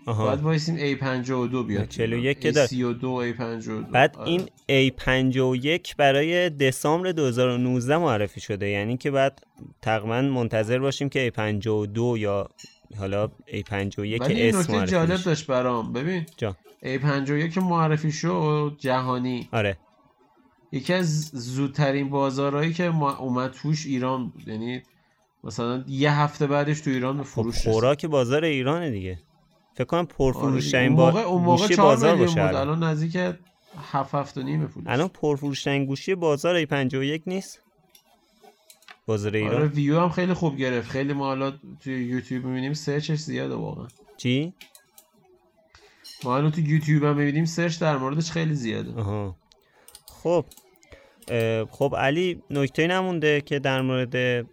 آها. 0.05 0.25
باید 0.25 0.41
وایسیم 0.41 0.77
A52 0.77 1.67
بیاد 1.67 1.87
41 1.89 2.39
که 2.39 2.51
داشت. 2.51 2.69
32 2.69 3.33
A52 3.33 3.69
بعد 3.91 4.17
آره. 4.17 4.29
این 4.29 4.89
A51 4.91 5.95
برای 5.97 6.49
دسامبر 6.49 7.11
2019 7.11 7.97
معرفی 7.97 8.39
شده. 8.41 8.69
یعنی 8.69 8.97
که 8.97 9.11
بعد 9.11 9.41
تقریبا 9.81 10.21
منتظر 10.21 10.79
باشیم 10.79 11.09
که 11.09 11.31
A52 11.35 11.97
یا 12.17 12.49
حالا 12.97 13.27
A51 13.47 13.97
ولی 13.99 14.41
این 14.41 14.55
نکته 14.55 14.85
جالب 14.85 15.21
داشت 15.21 15.47
برام. 15.47 15.93
ببین 15.93 16.25
جا. 16.37 16.55
A51 16.83 17.57
معرفی 17.57 18.11
شد 18.11 18.75
جهانی. 18.79 19.49
آره. 19.51 19.77
یکی 20.71 20.93
از 20.93 21.29
زودترین 21.33 22.09
بازارهایی 22.09 22.73
که 22.73 22.83
اومد 22.95 23.51
توش 23.51 23.85
ایران. 23.85 24.33
یعنی 24.47 24.81
مثلا 25.43 25.83
یه 25.87 26.11
هفته 26.13 26.47
بعدش 26.47 26.81
تو 26.81 26.89
ایران 26.89 27.17
به 27.17 27.23
فروش 27.23 27.61
خب 27.61 27.71
خوراک 27.71 28.05
بازار 28.05 28.43
ایرانه 28.43 28.91
دیگه. 28.91 29.19
فکر 29.73 29.83
کنم 29.83 30.07
با 30.17 31.05
موقع 31.05 31.21
اون 31.21 31.43
موقع 31.43 31.75
بازار 31.75 32.15
باشه 32.15 32.41
الان. 32.41 32.83
نزدیک 32.83 33.15
7 33.91 34.15
7 34.15 34.37
و 34.37 34.41
نیم 34.41 34.67
پول 34.67 34.83
الان 34.87 35.07
پرفروشترین 35.07 35.85
گوشی 35.85 36.15
بازار 36.15 36.55
ای 36.55 36.65
51 36.65 37.21
نیست. 37.25 37.61
بازار 39.05 39.35
ایران. 39.35 39.55
آره 39.55 39.67
ویو 39.67 39.99
هم 39.99 40.09
خیلی 40.09 40.33
خوب 40.33 40.57
گرفت. 40.57 40.89
خیلی 40.89 41.13
ما 41.13 41.25
حالا 41.25 41.53
توی 41.79 42.03
یوتیوب 42.03 42.45
می‌بینیم 42.45 42.73
سرچش 42.73 43.19
زیاده 43.19 43.55
واقعا. 43.55 43.87
چی؟ 44.17 44.53
ما 46.23 46.37
الان 46.37 46.51
تو 46.51 46.61
یوتیوب 46.61 47.03
هم 47.03 47.15
می‌بینیم 47.15 47.45
سرچ 47.45 47.79
در 47.79 47.97
موردش 47.97 48.31
خیلی 48.31 48.53
زیاده. 48.53 49.01
آها. 49.01 49.35
خب 50.05 50.45
خب 51.71 51.95
علی 51.97 52.41
نکته 52.49 52.87
نمونده 52.87 53.41
که 53.41 53.59
در 53.59 53.81
مورد 53.81 54.45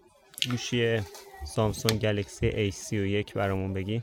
گوشی 0.48 1.00
سامسونگ 1.46 2.00
گلکسی 2.00 2.72
A31 2.72 3.32
برامون 3.32 3.74
بگی 3.74 4.02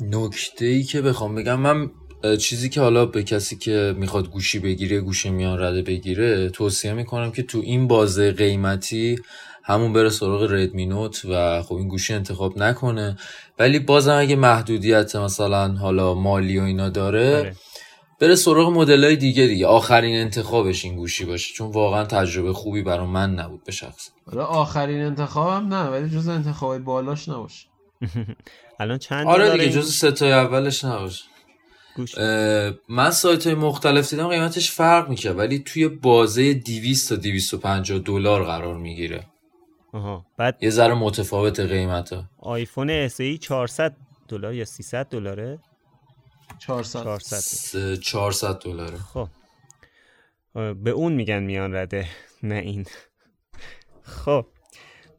نکته 0.00 0.64
ای 0.64 0.82
که 0.82 1.02
بخوام 1.02 1.34
بگم 1.34 1.60
من 1.60 1.90
چیزی 2.36 2.68
که 2.68 2.80
حالا 2.80 3.06
به 3.06 3.22
کسی 3.22 3.56
که 3.56 3.94
می‌خواد 3.96 4.30
گوشی 4.30 4.58
بگیره 4.58 5.00
گوشی 5.00 5.30
میان 5.30 5.62
رده 5.62 5.82
بگیره 5.82 6.50
توصیه 6.50 6.92
می‌کنم 6.92 7.32
که 7.32 7.42
تو 7.42 7.58
این 7.58 7.88
بازه 7.88 8.32
قیمتی 8.32 9.18
همون 9.64 9.92
بره 9.92 10.10
سراغ 10.10 10.52
ردمی 10.52 10.86
نوت 10.86 11.24
و 11.24 11.62
خب 11.62 11.74
این 11.74 11.88
گوشی 11.88 12.14
انتخاب 12.14 12.58
نکنه 12.58 13.16
ولی 13.58 13.78
بازم 13.78 14.18
اگه 14.18 14.36
محدودیت 14.36 15.16
مثلا 15.16 15.72
حالا 15.72 16.14
مالی 16.14 16.58
و 16.58 16.62
اینا 16.62 16.88
داره 16.88 17.42
بره. 17.42 17.56
بره 18.20 18.34
سراغ 18.34 18.72
مدل 18.72 19.04
های 19.04 19.16
دیگه 19.16 19.46
دیگه. 19.46 19.66
آخرین 19.66 20.16
انتخابش 20.16 20.84
این 20.84 20.96
گوشی 20.96 21.24
باشه. 21.24 21.54
چون 21.54 21.70
واقعا 21.70 22.04
تجربه 22.04 22.52
خوبی 22.52 22.82
برای 22.82 23.06
من 23.06 23.34
نبود 23.34 23.64
به 23.64 23.72
شخص. 23.72 24.10
آخرین 24.36 25.02
انتخابم 25.02 25.74
نه 25.74 25.84
ولی 25.84 26.10
جز 26.10 26.28
انتخاب 26.28 26.78
بالاش 26.78 27.28
نباشه. 27.28 27.66
الان 28.80 28.98
چند 28.98 29.26
آره 29.26 29.50
دیگه 29.50 29.70
جز 29.70 29.92
ستای 29.92 30.32
اولش 30.32 30.84
نباشه. 30.84 31.24
من 32.88 33.10
سایت 33.10 33.46
های 33.46 33.54
مختلف 33.54 34.10
دیدم 34.10 34.28
قیمتش 34.28 34.70
فرق 34.70 35.08
می‌کنه 35.08 35.32
ولی 35.32 35.58
توی 35.58 35.88
بازه 35.88 36.54
200 36.54 37.08
تا 37.08 37.16
250 37.16 37.98
دلار 37.98 38.44
قرار 38.44 38.76
می‌گیره. 38.76 39.26
آها 39.92 40.26
بعد 40.36 40.58
یه 40.62 40.70
ذره 40.70 40.94
متفاوت 40.94 41.60
قیمت 41.60 42.12
ها 42.12 42.24
آیفون 42.38 43.08
SE 43.08 43.38
400 43.40 43.96
دلار 44.28 44.54
یا 44.54 44.64
300 44.64 45.08
دلاره؟ 45.08 45.58
400 46.58 47.94
400 47.94 48.58
دلاره. 48.58 48.96
خب. 48.98 49.28
به 50.54 50.90
اون 50.90 51.12
میگن 51.12 51.42
میان 51.42 51.74
رده 51.74 52.08
نه 52.42 52.54
این. 52.54 52.86
خب. 54.02 54.46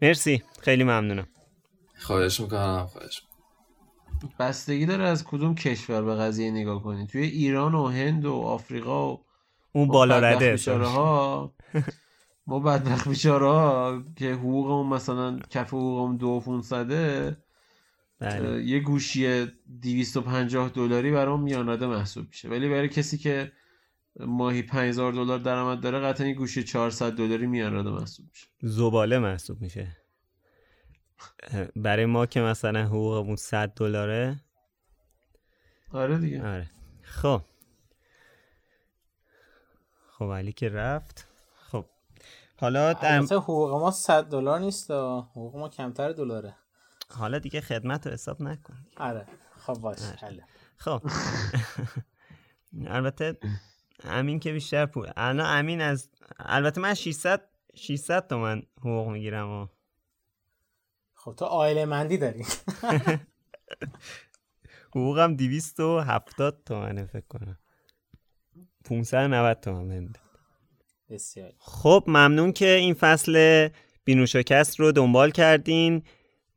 مرسی. 0.01 0.43
خیلی 0.61 0.83
ممنونم. 0.83 1.27
خواهش 1.99 2.39
می‌کنم 2.39 2.89
خواهش 2.91 3.21
بستگی 4.39 4.85
داره 4.85 5.03
از 5.03 5.23
کدوم 5.23 5.55
کشور 5.55 6.01
به 6.01 6.15
قضیه 6.15 6.51
نگاه 6.51 6.83
کنی. 6.83 7.07
توی 7.07 7.23
ایران 7.23 7.75
و 7.75 7.87
هند 7.87 8.25
و 8.25 8.33
آفریقا 8.33 9.13
و 9.13 9.25
اون 9.71 9.87
بالا 9.87 10.19
رده. 10.19 10.57
ها 10.67 11.53
ما 12.47 12.59
بدبخت 12.59 13.07
بیچاره 13.07 13.45
ها 13.45 14.03
که 14.15 14.33
حقوقمون 14.33 14.87
مثلا 14.87 15.39
کف 15.49 15.67
حقوقمون 15.67 16.17
دو 16.17 16.39
فونصده 16.39 17.37
بله. 18.19 18.63
یه 18.63 18.79
گوشی 18.79 19.45
250 19.81 20.69
دلاری 20.69 21.11
برام 21.11 21.43
میانرده 21.43 21.87
محسوب 21.87 22.27
میشه. 22.27 22.49
ولی 22.49 22.69
برای 22.69 22.89
کسی 22.89 23.17
که 23.17 23.51
ماهی 24.19 24.61
5000 24.61 25.11
دلار 25.13 25.39
درآمد 25.39 25.79
داره 25.79 25.99
قطعا 25.99 26.27
یه 26.27 26.33
گوشی 26.33 26.63
400 26.63 27.11
دلاری 27.11 27.47
میانرده 27.47 27.89
محسوب 27.89 28.25
میشه. 28.29 28.47
زباله 28.61 29.19
محسوب 29.19 29.61
میشه. 29.61 29.97
برای 31.75 32.05
ما 32.05 32.25
که 32.25 32.41
مثلا 32.41 32.85
حقوقمون 32.85 33.35
100 33.35 33.73
دلاره. 33.73 34.39
آره 35.91 36.17
دیگه. 36.17 36.47
آره. 36.47 36.69
خب. 37.01 37.41
خب 40.09 40.25
علی 40.25 40.51
که 40.51 40.69
رفت. 40.69 41.27
خب. 41.55 41.85
حالا 42.59 42.93
در 42.93 43.19
حقوق 43.19 43.71
ما 43.71 43.91
100 43.91 44.23
دلار 44.23 44.59
نیست 44.59 44.91
حقوق 44.91 45.55
ما 45.55 45.69
کمتر 45.69 46.11
دلاره. 46.11 46.55
حالا 47.09 47.39
دیگه 47.39 47.61
خدمت 47.61 48.07
رو 48.07 48.13
حساب 48.13 48.41
نکن. 48.41 48.77
آره. 48.97 49.25
خب 49.57 49.73
باش. 49.73 49.99
آره. 50.23 50.43
خب. 50.77 51.01
البته 52.87 53.37
امین 54.03 54.39
که 54.39 54.51
بیشتر 54.51 54.85
پول. 54.85 55.11
الان 55.17 55.59
امین 55.59 55.81
از 55.81 56.09
البته 56.39 56.81
من 56.81 56.93
600 56.93 57.41
600 57.75 58.27
تومن 58.27 58.63
حقوق 58.79 59.07
می‌گیرم 59.07 59.49
و 59.49 59.67
خب 61.13 61.35
تو 61.35 61.45
آیله 61.45 61.85
مندی 61.85 62.17
داری. 62.17 62.45
حقوقم 64.89 65.35
270 65.35 66.63
تومنه 66.65 67.05
فکر 67.05 67.27
کنم. 67.29 67.57
590 68.85 69.59
تومن 69.59 70.09
بسیار. 71.09 71.53
خب 71.57 72.03
ممنون 72.07 72.51
که 72.51 72.67
این 72.67 72.93
فصل 72.93 73.69
بینوشاکست 74.03 74.79
رو 74.79 74.91
دنبال 74.91 75.31
کردین. 75.31 76.03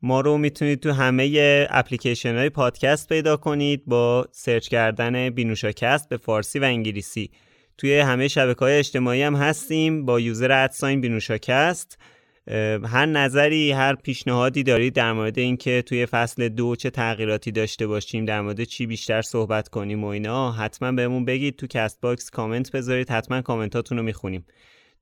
ما 0.01 0.21
رو 0.21 0.37
می‌تونید 0.37 0.79
تو 0.79 0.91
همه 0.91 1.67
اپلیکیشن 1.69 2.35
های 2.35 2.49
پادکست 2.49 3.09
پیدا 3.09 3.37
کنید 3.37 3.83
با 3.85 4.27
search 4.31 4.67
کردن 4.67 5.29
بینوشاکست 5.29 6.09
به 6.09 6.17
فارسی 6.17 6.59
و 6.59 6.63
انگلیسی. 6.63 7.31
توی 7.77 7.99
همه 7.99 8.27
شبکه 8.27 8.59
های 8.59 8.77
اجتماعی 8.77 9.21
هم 9.21 9.35
هستیم 9.35 10.05
با 10.05 10.19
user 10.19 10.51
at 10.51 10.68
sign 10.68 11.01
بینوشاکست 11.01 11.97
هر 12.83 13.05
نظری 13.05 13.71
هر 13.71 13.95
پیشنهادی 13.95 14.63
دارید 14.63 14.93
در 14.93 15.13
مورد 15.13 15.39
اینکه 15.39 15.81
توی 15.81 16.05
فصل 16.05 16.49
دو 16.49 16.75
چه 16.75 16.89
تغییراتی 16.89 17.51
داشته 17.51 17.87
باشیم 17.87 18.25
در 18.25 18.41
مورد 18.41 18.63
چی 18.63 18.85
بیشتر 18.85 19.21
صحبت 19.21 19.69
کنیم 19.69 20.03
و 20.03 20.07
اینا 20.07 20.51
حتما 20.51 20.91
بهمون 20.91 21.25
بگید 21.25 21.55
تو 21.55 21.67
Castbox 21.67 22.29
comment 22.29 22.71
بذارید 22.71 23.09
حتما 23.09 23.41
کامنتاتون 23.41 23.97
رو 23.97 24.03
می‌خونیم. 24.03 24.45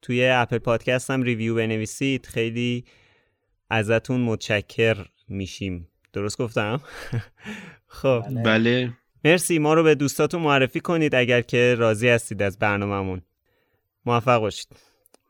توی 0.02 0.26
اپل 0.26 0.58
پادکست 0.58 1.12
هم 1.12 1.22
ریویو 1.22 1.56
بنویسید 1.56 2.26
خیلی 2.26 2.86
ازتون 3.70 4.22
متشکر 4.22 5.06
میشیم. 5.28 5.88
درست 6.14 6.38
گفتم؟ 6.38 6.82
خب. 7.88 8.24
بله. 8.28 8.44
بله. 8.44 8.94
مرسی. 9.26 9.60
ما 9.60 9.74
رو 9.74 9.84
به 9.84 9.96
دوستاتون 9.96 10.42
معرفی 10.42 10.80
کنید 10.80 11.16
اگر 11.16 11.42
که 11.42 11.76
راضی 11.78 12.10
هستید 12.10 12.42
از 12.42 12.60
برنامهمون. 12.60 13.22
موفق 14.06 14.40
باشید. 14.40 14.68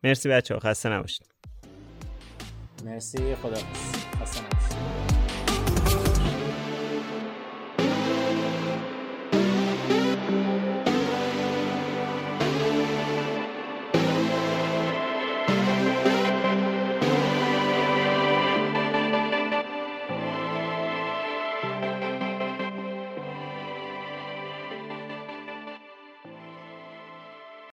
مرسی 0.03 0.29
بچه 0.29 0.53
ها 0.53 0.59
خسته 0.59 0.89
نباشید. 0.89 1.25
مرسی. 2.85 3.35
خدا 3.35 3.55
خسته 4.21 4.58